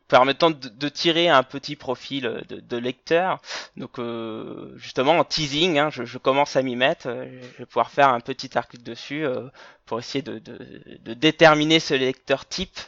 permettant 0.07 0.51
de, 0.51 0.69
de, 0.69 0.89
tirer 0.89 1.29
un 1.29 1.43
petit 1.43 1.75
profil 1.75 2.43
de, 2.47 2.59
de 2.59 2.77
lecteur. 2.77 3.39
Donc, 3.77 3.99
euh, 3.99 4.73
justement, 4.77 5.17
en 5.17 5.23
teasing, 5.23 5.77
hein, 5.77 5.89
je, 5.91 6.05
je, 6.05 6.17
commence 6.17 6.55
à 6.55 6.61
m'y 6.61 6.75
mettre. 6.75 7.07
Euh, 7.07 7.25
je 7.53 7.59
vais 7.59 7.65
pouvoir 7.65 7.91
faire 7.91 8.09
un 8.09 8.19
petit 8.19 8.57
article 8.57 8.83
dessus 8.83 9.25
euh, 9.25 9.47
pour 9.85 9.99
essayer 9.99 10.21
de, 10.21 10.39
de, 10.39 11.13
déterminer 11.13 11.79
ce 11.79 11.93
lecteur 11.93 12.47
type 12.47 12.79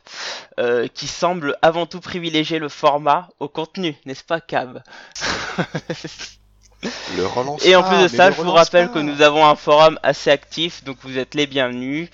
euh, 0.60 0.88
qui 0.88 1.08
semble 1.08 1.58
avant 1.62 1.86
tout 1.86 2.00
privilégier 2.00 2.60
le 2.60 2.70
format 2.70 3.30
au 3.40 3.48
contenu, 3.48 3.96
n'est-ce 4.06 4.24
pas, 4.24 4.42
Cab? 4.42 4.82
Le 6.84 7.26
relance 7.26 7.66
Et 7.66 7.76
en 7.76 7.84
plus 7.84 8.02
de 8.04 8.08
ça, 8.08 8.32
je 8.32 8.42
vous 8.42 8.52
rappelle 8.52 8.92
que 8.92 9.00
nous 9.00 9.22
avons 9.22 9.46
un 9.46 9.56
forum 9.56 10.00
assez 10.04 10.30
actif, 10.30 10.84
donc 10.84 10.98
vous 11.02 11.18
êtes 11.18 11.34
les 11.34 11.48
bienvenus, 11.48 12.10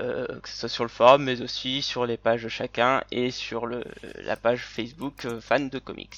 euh, 0.00 0.26
que 0.42 0.48
ce 0.48 0.56
soit 0.56 0.68
sur 0.68 0.84
le 0.84 0.90
forum, 0.90 1.24
mais 1.24 1.40
aussi 1.42 1.82
sur 1.82 2.06
les 2.06 2.16
pages 2.16 2.42
de 2.42 2.48
chacun 2.48 3.02
et 3.10 3.30
sur 3.30 3.66
le, 3.66 3.84
la 4.24 4.36
page 4.36 4.60
Facebook 4.60 5.24
euh, 5.26 5.40
fan 5.40 5.68
de 5.68 5.78
comics. 5.78 6.16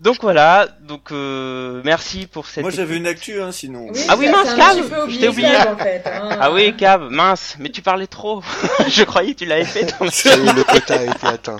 Donc 0.00 0.22
voilà, 0.22 0.66
donc 0.80 1.12
euh, 1.12 1.82
merci 1.84 2.26
pour 2.26 2.46
cette. 2.46 2.62
Moi 2.62 2.70
j'avais 2.70 2.96
une 2.96 3.06
actu, 3.06 3.38
hein, 3.42 3.52
sinon. 3.52 3.88
ah 4.08 4.16
oui 4.16 4.30
mince, 4.30 4.54
Cab, 4.54 4.78
je 5.08 5.18
t'ai 5.18 5.28
oublié. 5.28 5.54
En 5.56 5.76
fait, 5.76 6.02
hein. 6.06 6.38
Ah 6.40 6.50
oui, 6.50 6.74
Cab, 6.74 7.10
mince, 7.10 7.56
mais 7.58 7.68
tu 7.68 7.82
parlais 7.82 8.06
trop. 8.06 8.42
je 8.88 9.04
croyais 9.04 9.34
que 9.34 9.40
tu 9.40 9.44
l'avais 9.44 9.66
fait. 9.66 9.94
le 10.00 10.62
quota 10.64 10.94
a 10.94 11.04
été 11.04 11.26
atteint. 11.26 11.58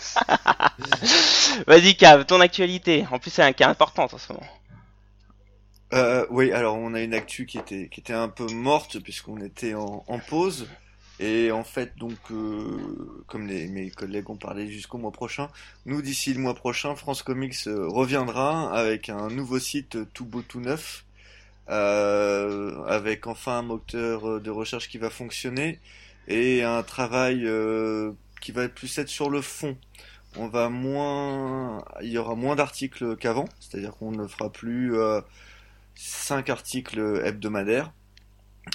Vas-y, 1.66 1.96
Cave, 1.96 2.24
ton 2.26 2.40
actualité. 2.40 3.06
En 3.10 3.18
plus, 3.18 3.30
c'est 3.30 3.42
un 3.42 3.52
cas 3.52 3.68
important 3.68 4.04
en 4.04 4.18
ce 4.18 4.32
moment. 4.32 4.46
Euh, 5.92 6.24
oui, 6.30 6.52
alors 6.52 6.76
on 6.76 6.94
a 6.94 7.00
une 7.00 7.14
actu 7.14 7.46
qui 7.46 7.58
était 7.58 7.88
qui 7.88 8.00
était 8.00 8.12
un 8.12 8.28
peu 8.28 8.46
morte 8.46 9.00
puisqu'on 9.00 9.38
était 9.38 9.74
en, 9.74 10.04
pause 10.28 10.68
et 11.18 11.50
en 11.50 11.64
fait 11.64 11.98
donc 11.98 12.16
euh, 12.30 13.22
comme 13.26 13.46
mes 13.46 13.90
collègues 13.90 14.30
ont 14.30 14.36
parlé 14.36 14.70
jusqu'au 14.70 14.98
mois 14.98 15.10
prochain, 15.10 15.48
nous 15.86 16.00
d'ici 16.00 16.32
le 16.32 16.38
mois 16.40 16.54
prochain, 16.54 16.94
France 16.94 17.24
Comics 17.24 17.66
euh, 17.66 17.88
reviendra 17.88 18.72
avec 18.72 19.08
un 19.08 19.28
nouveau 19.30 19.58
site 19.58 19.98
tout 20.12 20.24
beau 20.24 20.42
tout 20.42 20.60
neuf, 20.60 21.04
avec 21.66 23.26
enfin 23.26 23.58
un 23.58 23.62
moteur 23.62 24.40
de 24.40 24.50
recherche 24.50 24.88
qui 24.88 24.98
va 24.98 25.10
fonctionner 25.10 25.80
et 26.28 26.62
un 26.62 26.84
travail 26.84 27.48
qui 28.40 28.52
va 28.52 28.68
plus 28.68 28.98
être 28.98 29.08
sur 29.08 29.30
le 29.30 29.40
fond 29.40 29.76
on 30.36 30.48
va 30.48 30.68
moins, 30.68 31.84
il 32.02 32.08
y 32.08 32.18
aura 32.18 32.34
moins 32.34 32.56
d'articles 32.56 33.16
qu'avant, 33.16 33.46
c'est-à-dire 33.58 33.96
qu'on 33.96 34.12
ne 34.12 34.26
fera 34.26 34.50
plus 34.50 34.96
euh, 34.96 35.20
5 35.96 36.48
articles 36.50 37.22
hebdomadaires, 37.24 37.92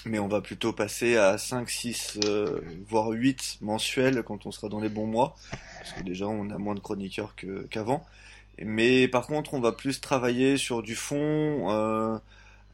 mais 0.05 0.19
on 0.19 0.27
va 0.27 0.41
plutôt 0.41 0.73
passer 0.73 1.15
à 1.15 1.37
5, 1.37 1.69
6, 1.69 2.19
euh, 2.25 2.59
voire 2.87 3.09
8 3.09 3.59
mensuels 3.61 4.23
quand 4.23 4.45
on 4.45 4.51
sera 4.51 4.67
dans 4.67 4.81
les 4.81 4.89
bons 4.89 5.07
mois, 5.07 5.35
parce 5.79 5.93
que 5.93 6.03
déjà 6.03 6.27
on 6.27 6.49
a 6.49 6.57
moins 6.57 6.75
de 6.75 6.81
chroniqueurs 6.81 7.35
qu'avant. 7.69 8.05
mais 8.61 9.07
par 9.07 9.25
contre, 9.27 9.53
on 9.53 9.61
va 9.61 9.71
plus 9.71 10.01
travailler 10.01 10.57
sur 10.57 10.83
du 10.83 10.95
fond, 10.95 11.71
euh, 11.71 12.17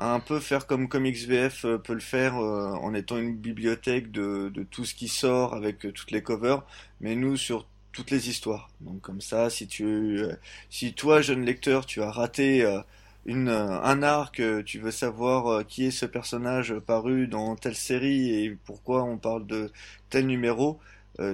un 0.07 0.19
peu 0.19 0.39
faire 0.39 0.67
comme 0.67 0.87
Comics 0.87 1.27
VF 1.27 1.65
euh, 1.65 1.77
peut 1.77 1.93
le 1.93 1.99
faire 1.99 2.35
en 2.35 2.93
étant 2.93 3.17
une 3.17 3.35
bibliothèque 3.35 4.11
de, 4.11 4.49
de, 4.53 4.63
tout 4.63 4.85
ce 4.85 4.95
qui 4.95 5.07
sort 5.07 5.53
avec 5.53 5.79
toutes 5.93 6.11
les 6.11 6.23
covers, 6.23 6.63
mais 6.99 7.15
nous 7.15 7.37
sur 7.37 7.67
toutes 7.91 8.11
les 8.11 8.29
histoires. 8.29 8.69
Donc 8.81 9.01
comme 9.01 9.21
ça, 9.21 9.49
si 9.49 9.67
tu, 9.67 9.85
euh, 9.85 10.35
si 10.69 10.93
toi 10.93 11.21
jeune 11.21 11.45
lecteur, 11.45 11.85
tu 11.85 12.01
as 12.01 12.11
raté 12.11 12.63
euh, 12.63 12.79
une, 13.25 13.49
euh, 13.49 13.81
un 13.81 14.03
arc, 14.03 14.41
tu 14.65 14.79
veux 14.79 14.91
savoir 14.91 15.65
qui 15.67 15.85
est 15.85 15.91
ce 15.91 16.05
personnage 16.05 16.73
paru 16.79 17.27
dans 17.27 17.55
telle 17.55 17.75
série 17.75 18.43
et 18.43 18.57
pourquoi 18.65 19.03
on 19.03 19.17
parle 19.17 19.45
de 19.45 19.71
tel 20.09 20.27
numéro, 20.27 20.79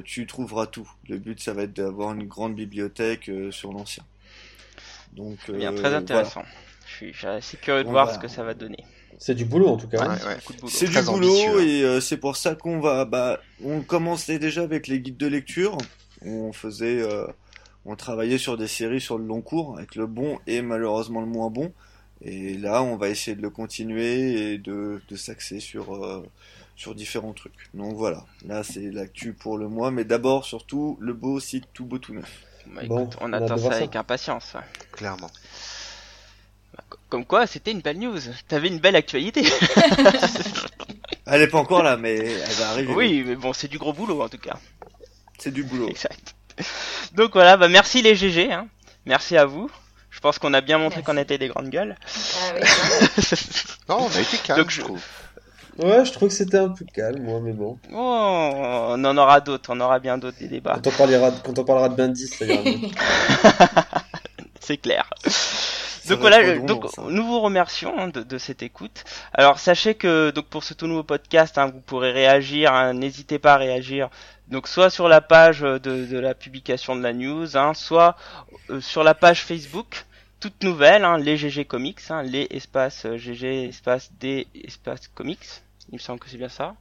tu 0.03 0.27
trouveras 0.27 0.67
tout. 0.67 0.89
Le 1.07 1.17
but, 1.17 1.39
ça 1.39 1.53
va 1.53 1.63
être 1.63 1.73
d'avoir 1.73 2.13
une 2.13 2.25
grande 2.25 2.55
bibliothèque 2.55 3.31
sur 3.51 3.71
l'ancien. 3.71 4.03
Donc, 5.13 5.49
bien 5.49 5.73
très 5.73 5.93
intéressant. 5.93 6.43
Suis 6.97 7.27
assez 7.27 7.57
curieux 7.57 7.83
de 7.83 7.89
voir 7.89 8.13
ce 8.13 8.19
que 8.19 8.27
ça 8.27 8.43
va 8.43 8.53
donner. 8.53 8.83
C'est 9.19 9.33
du 9.33 9.45
boulot 9.45 9.69
en 9.69 9.77
tout 9.77 9.87
cas. 9.87 10.15
C'est 10.67 10.89
du 10.89 11.01
boulot 11.01 11.59
et 11.59 11.99
c'est 12.01 12.17
pour 12.17 12.35
ça 12.35 12.55
qu'on 12.55 12.79
va, 12.79 13.05
bah, 13.05 13.39
on 13.63 13.81
commençait 13.81 14.39
déjà 14.39 14.61
avec 14.61 14.87
les 14.87 14.99
guides 14.99 15.17
de 15.17 15.27
lecture 15.27 15.77
on 16.25 16.53
faisait, 16.53 17.01
euh, 17.01 17.27
on 17.85 17.95
travaillait 17.95 18.37
sur 18.37 18.57
des 18.57 18.67
séries 18.67 19.01
sur 19.01 19.17
le 19.17 19.25
long 19.25 19.41
cours 19.41 19.77
avec 19.77 19.95
le 19.95 20.07
bon 20.07 20.39
et 20.47 20.61
malheureusement 20.61 21.21
le 21.21 21.27
moins 21.27 21.49
bon. 21.49 21.73
Et 22.21 22.55
là, 22.55 22.81
on 22.81 22.97
va 22.97 23.09
essayer 23.09 23.37
de 23.37 23.43
le 23.43 23.51
continuer 23.51 24.53
et 24.53 24.57
de, 24.57 25.01
de 25.07 25.15
s'axer 25.15 25.59
sur 25.59 26.03
euh, 26.03 26.25
sur 26.75 26.95
différents 26.95 27.33
trucs. 27.33 27.69
Donc 27.75 27.95
voilà, 27.95 28.25
là 28.45 28.63
c'est 28.63 28.91
l'actu 28.91 29.33
pour 29.33 29.57
le 29.57 29.67
mois, 29.67 29.91
mais 29.91 30.03
d'abord 30.03 30.45
surtout 30.45 30.97
le 30.99 31.13
beau 31.13 31.39
site 31.39 31.65
tout 31.73 31.85
beau 31.85 31.99
tout 31.99 32.13
neuf. 32.13 32.43
Bah, 32.67 32.81
bon, 32.87 33.09
on, 33.21 33.33
attend 33.33 33.57
ça 33.57 33.75
avec 33.75 33.95
impatience. 33.95 34.55
Clairement. 34.91 35.29
Comme 37.09 37.25
quoi, 37.25 37.47
c'était 37.47 37.71
une 37.71 37.81
belle 37.81 37.99
news. 37.99 38.19
T'avais 38.47 38.67
une 38.67 38.79
belle 38.79 38.95
actualité. 38.95 39.43
elle 41.25 41.41
est 41.41 41.47
pas 41.47 41.59
encore 41.59 41.83
là, 41.83 41.97
mais 41.97 42.15
elle 42.17 42.55
va 42.55 42.69
arriver. 42.69 42.93
Oui, 42.93 43.23
mais 43.25 43.35
bon, 43.35 43.53
c'est 43.53 43.67
du 43.67 43.77
gros 43.77 43.93
boulot 43.93 44.21
en 44.21 44.29
tout 44.29 44.37
cas. 44.37 44.57
C'est 45.37 45.51
du 45.51 45.63
boulot. 45.63 45.87
Exact. 45.87 46.35
Donc 47.13 47.33
voilà, 47.33 47.55
bah 47.57 47.67
merci 47.69 48.01
les 48.01 48.15
GG, 48.15 48.51
hein. 48.51 48.67
merci 49.05 49.37
à 49.37 49.45
vous. 49.45 49.69
Je 50.09 50.19
pense 50.19 50.39
qu'on 50.39 50.53
a 50.55 50.61
bien 50.61 50.79
montré 50.79 51.03
qu'on 51.03 51.17
était 51.17 51.37
des 51.37 51.47
grandes 51.47 51.69
gueules. 51.69 51.95
Ah 52.01 52.53
oui, 52.55 52.61
non, 53.89 53.97
on 54.01 54.17
a 54.17 54.19
été 54.19 54.37
calme, 54.37 54.61
Donc, 54.61 54.71
je... 54.71 54.81
trouve. 54.81 55.03
Ouais, 55.77 56.03
je 56.03 56.11
trouve 56.11 56.29
que 56.29 56.33
c'était 56.33 56.57
un 56.57 56.69
peu 56.69 56.85
calme, 56.91 57.21
moi, 57.21 57.39
mais 57.39 57.53
bon. 57.53 57.77
Oh, 57.93 58.51
on 58.95 59.05
en 59.05 59.17
aura 59.17 59.41
d'autres, 59.41 59.69
on 59.71 59.79
aura 59.79 59.99
bien 59.99 60.17
d'autres 60.17 60.39
des 60.39 60.47
débats. 60.47 60.79
Quand 60.83 60.87
on 60.87 60.91
parlera, 60.97 61.31
quand 61.43 61.59
on 61.59 61.63
parlera 61.63 61.89
de 61.89 61.95
Bendis, 61.95 62.27
ça 62.27 62.45
ira 62.45 62.63
C'est 64.59 64.77
clair. 64.77 65.07
Donc 66.07 66.19
voilà, 66.19 66.57
donc 66.59 66.85
nous 67.09 67.25
vous 67.25 67.39
remercions 67.39 67.97
hein, 67.99 68.07
de, 68.07 68.21
de, 68.23 68.37
cette 68.37 68.63
écoute. 68.63 69.03
Alors 69.33 69.59
sachez 69.59 69.95
que 69.95 70.31
donc 70.31 70.45
pour 70.45 70.63
ce 70.63 70.73
tout 70.73 70.87
nouveau 70.87 71.03
podcast, 71.03 71.57
hein, 71.57 71.67
vous 71.67 71.81
pourrez 71.81 72.11
réagir. 72.11 72.73
Hein, 72.73 72.93
n'hésitez 72.93 73.39
pas 73.39 73.53
à 73.53 73.57
réagir 73.57 74.09
donc 74.47 74.67
soit 74.67 74.89
sur 74.89 75.09
la 75.09 75.21
page 75.21 75.61
de, 75.61 75.77
de 75.77 76.17
la 76.17 76.33
publication 76.33 76.95
de 76.95 77.03
la 77.03 77.13
news, 77.13 77.47
soit 77.73 78.15
euh, 78.69 78.79
sur 78.79 79.03
la 79.03 79.13
page 79.13 79.43
Facebook, 79.43 80.05
toute 80.39 80.63
nouvelle, 80.63 81.05
les 81.19 81.35
GG 81.37 81.65
Comics, 81.65 81.99
les 82.23 82.47
espaces 82.51 83.07
GG 83.15 83.67
espace 83.67 84.11
D 84.19 84.47
espace 84.53 85.07
Comics. 85.09 85.61
Il 85.89 85.95
me 85.95 85.99
semble 85.99 86.19
que 86.19 86.29
c'est 86.29 86.37
bien 86.37 86.49
ça. 86.49 86.75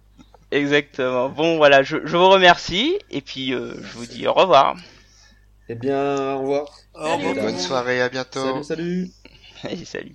Exactement. 0.50 1.28
Bon, 1.28 1.58
voilà, 1.58 1.82
je, 1.82 1.98
je 2.02 2.16
vous 2.16 2.30
remercie 2.30 2.98
et 3.10 3.20
puis 3.20 3.52
euh, 3.52 3.74
je 3.82 3.98
vous 3.98 4.06
dis 4.06 4.26
au 4.26 4.32
revoir. 4.32 4.74
Eh 5.68 5.74
bien, 5.74 6.32
au 6.32 6.38
revoir. 6.38 6.83
Au 6.94 7.16
revoir. 7.16 7.34
Bonne 7.34 7.58
soirée, 7.58 8.02
à 8.02 8.08
bientôt. 8.08 8.40
Salut, 8.40 8.64
salut. 8.64 9.10
Allez, 9.62 9.84
salut. 9.84 10.14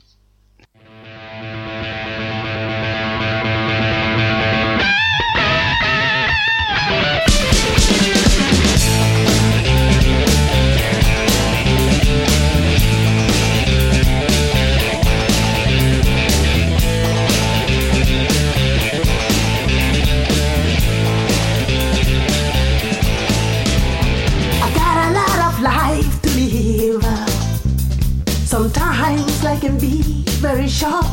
can 29.70 29.78
be 29.78 30.24
very 30.42 30.68
sharp. 30.68 31.06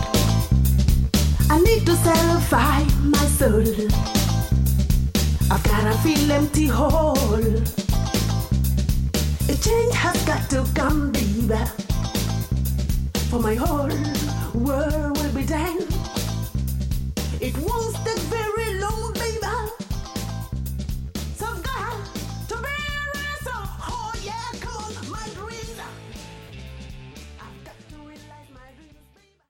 I 1.50 1.60
need 1.60 1.84
to 1.84 1.94
satisfy 1.96 2.84
my 3.14 3.26
soul. 3.38 3.68
I've 5.50 5.62
got 5.62 5.84
a 5.92 5.98
feel 6.02 6.32
empty 6.32 6.66
hole. 6.66 7.18
A 9.52 9.54
change 9.66 9.94
has 9.94 10.18
got 10.24 10.48
to 10.50 10.64
come, 10.74 11.12
baby. 11.12 11.64
For 13.28 13.40
my 13.40 13.56
whole 13.56 13.98
world 14.54 15.18
will 15.18 15.34
be 15.34 15.44
down. 15.44 15.80
It 17.40 17.54
won't 17.58 17.96
very 18.06 18.45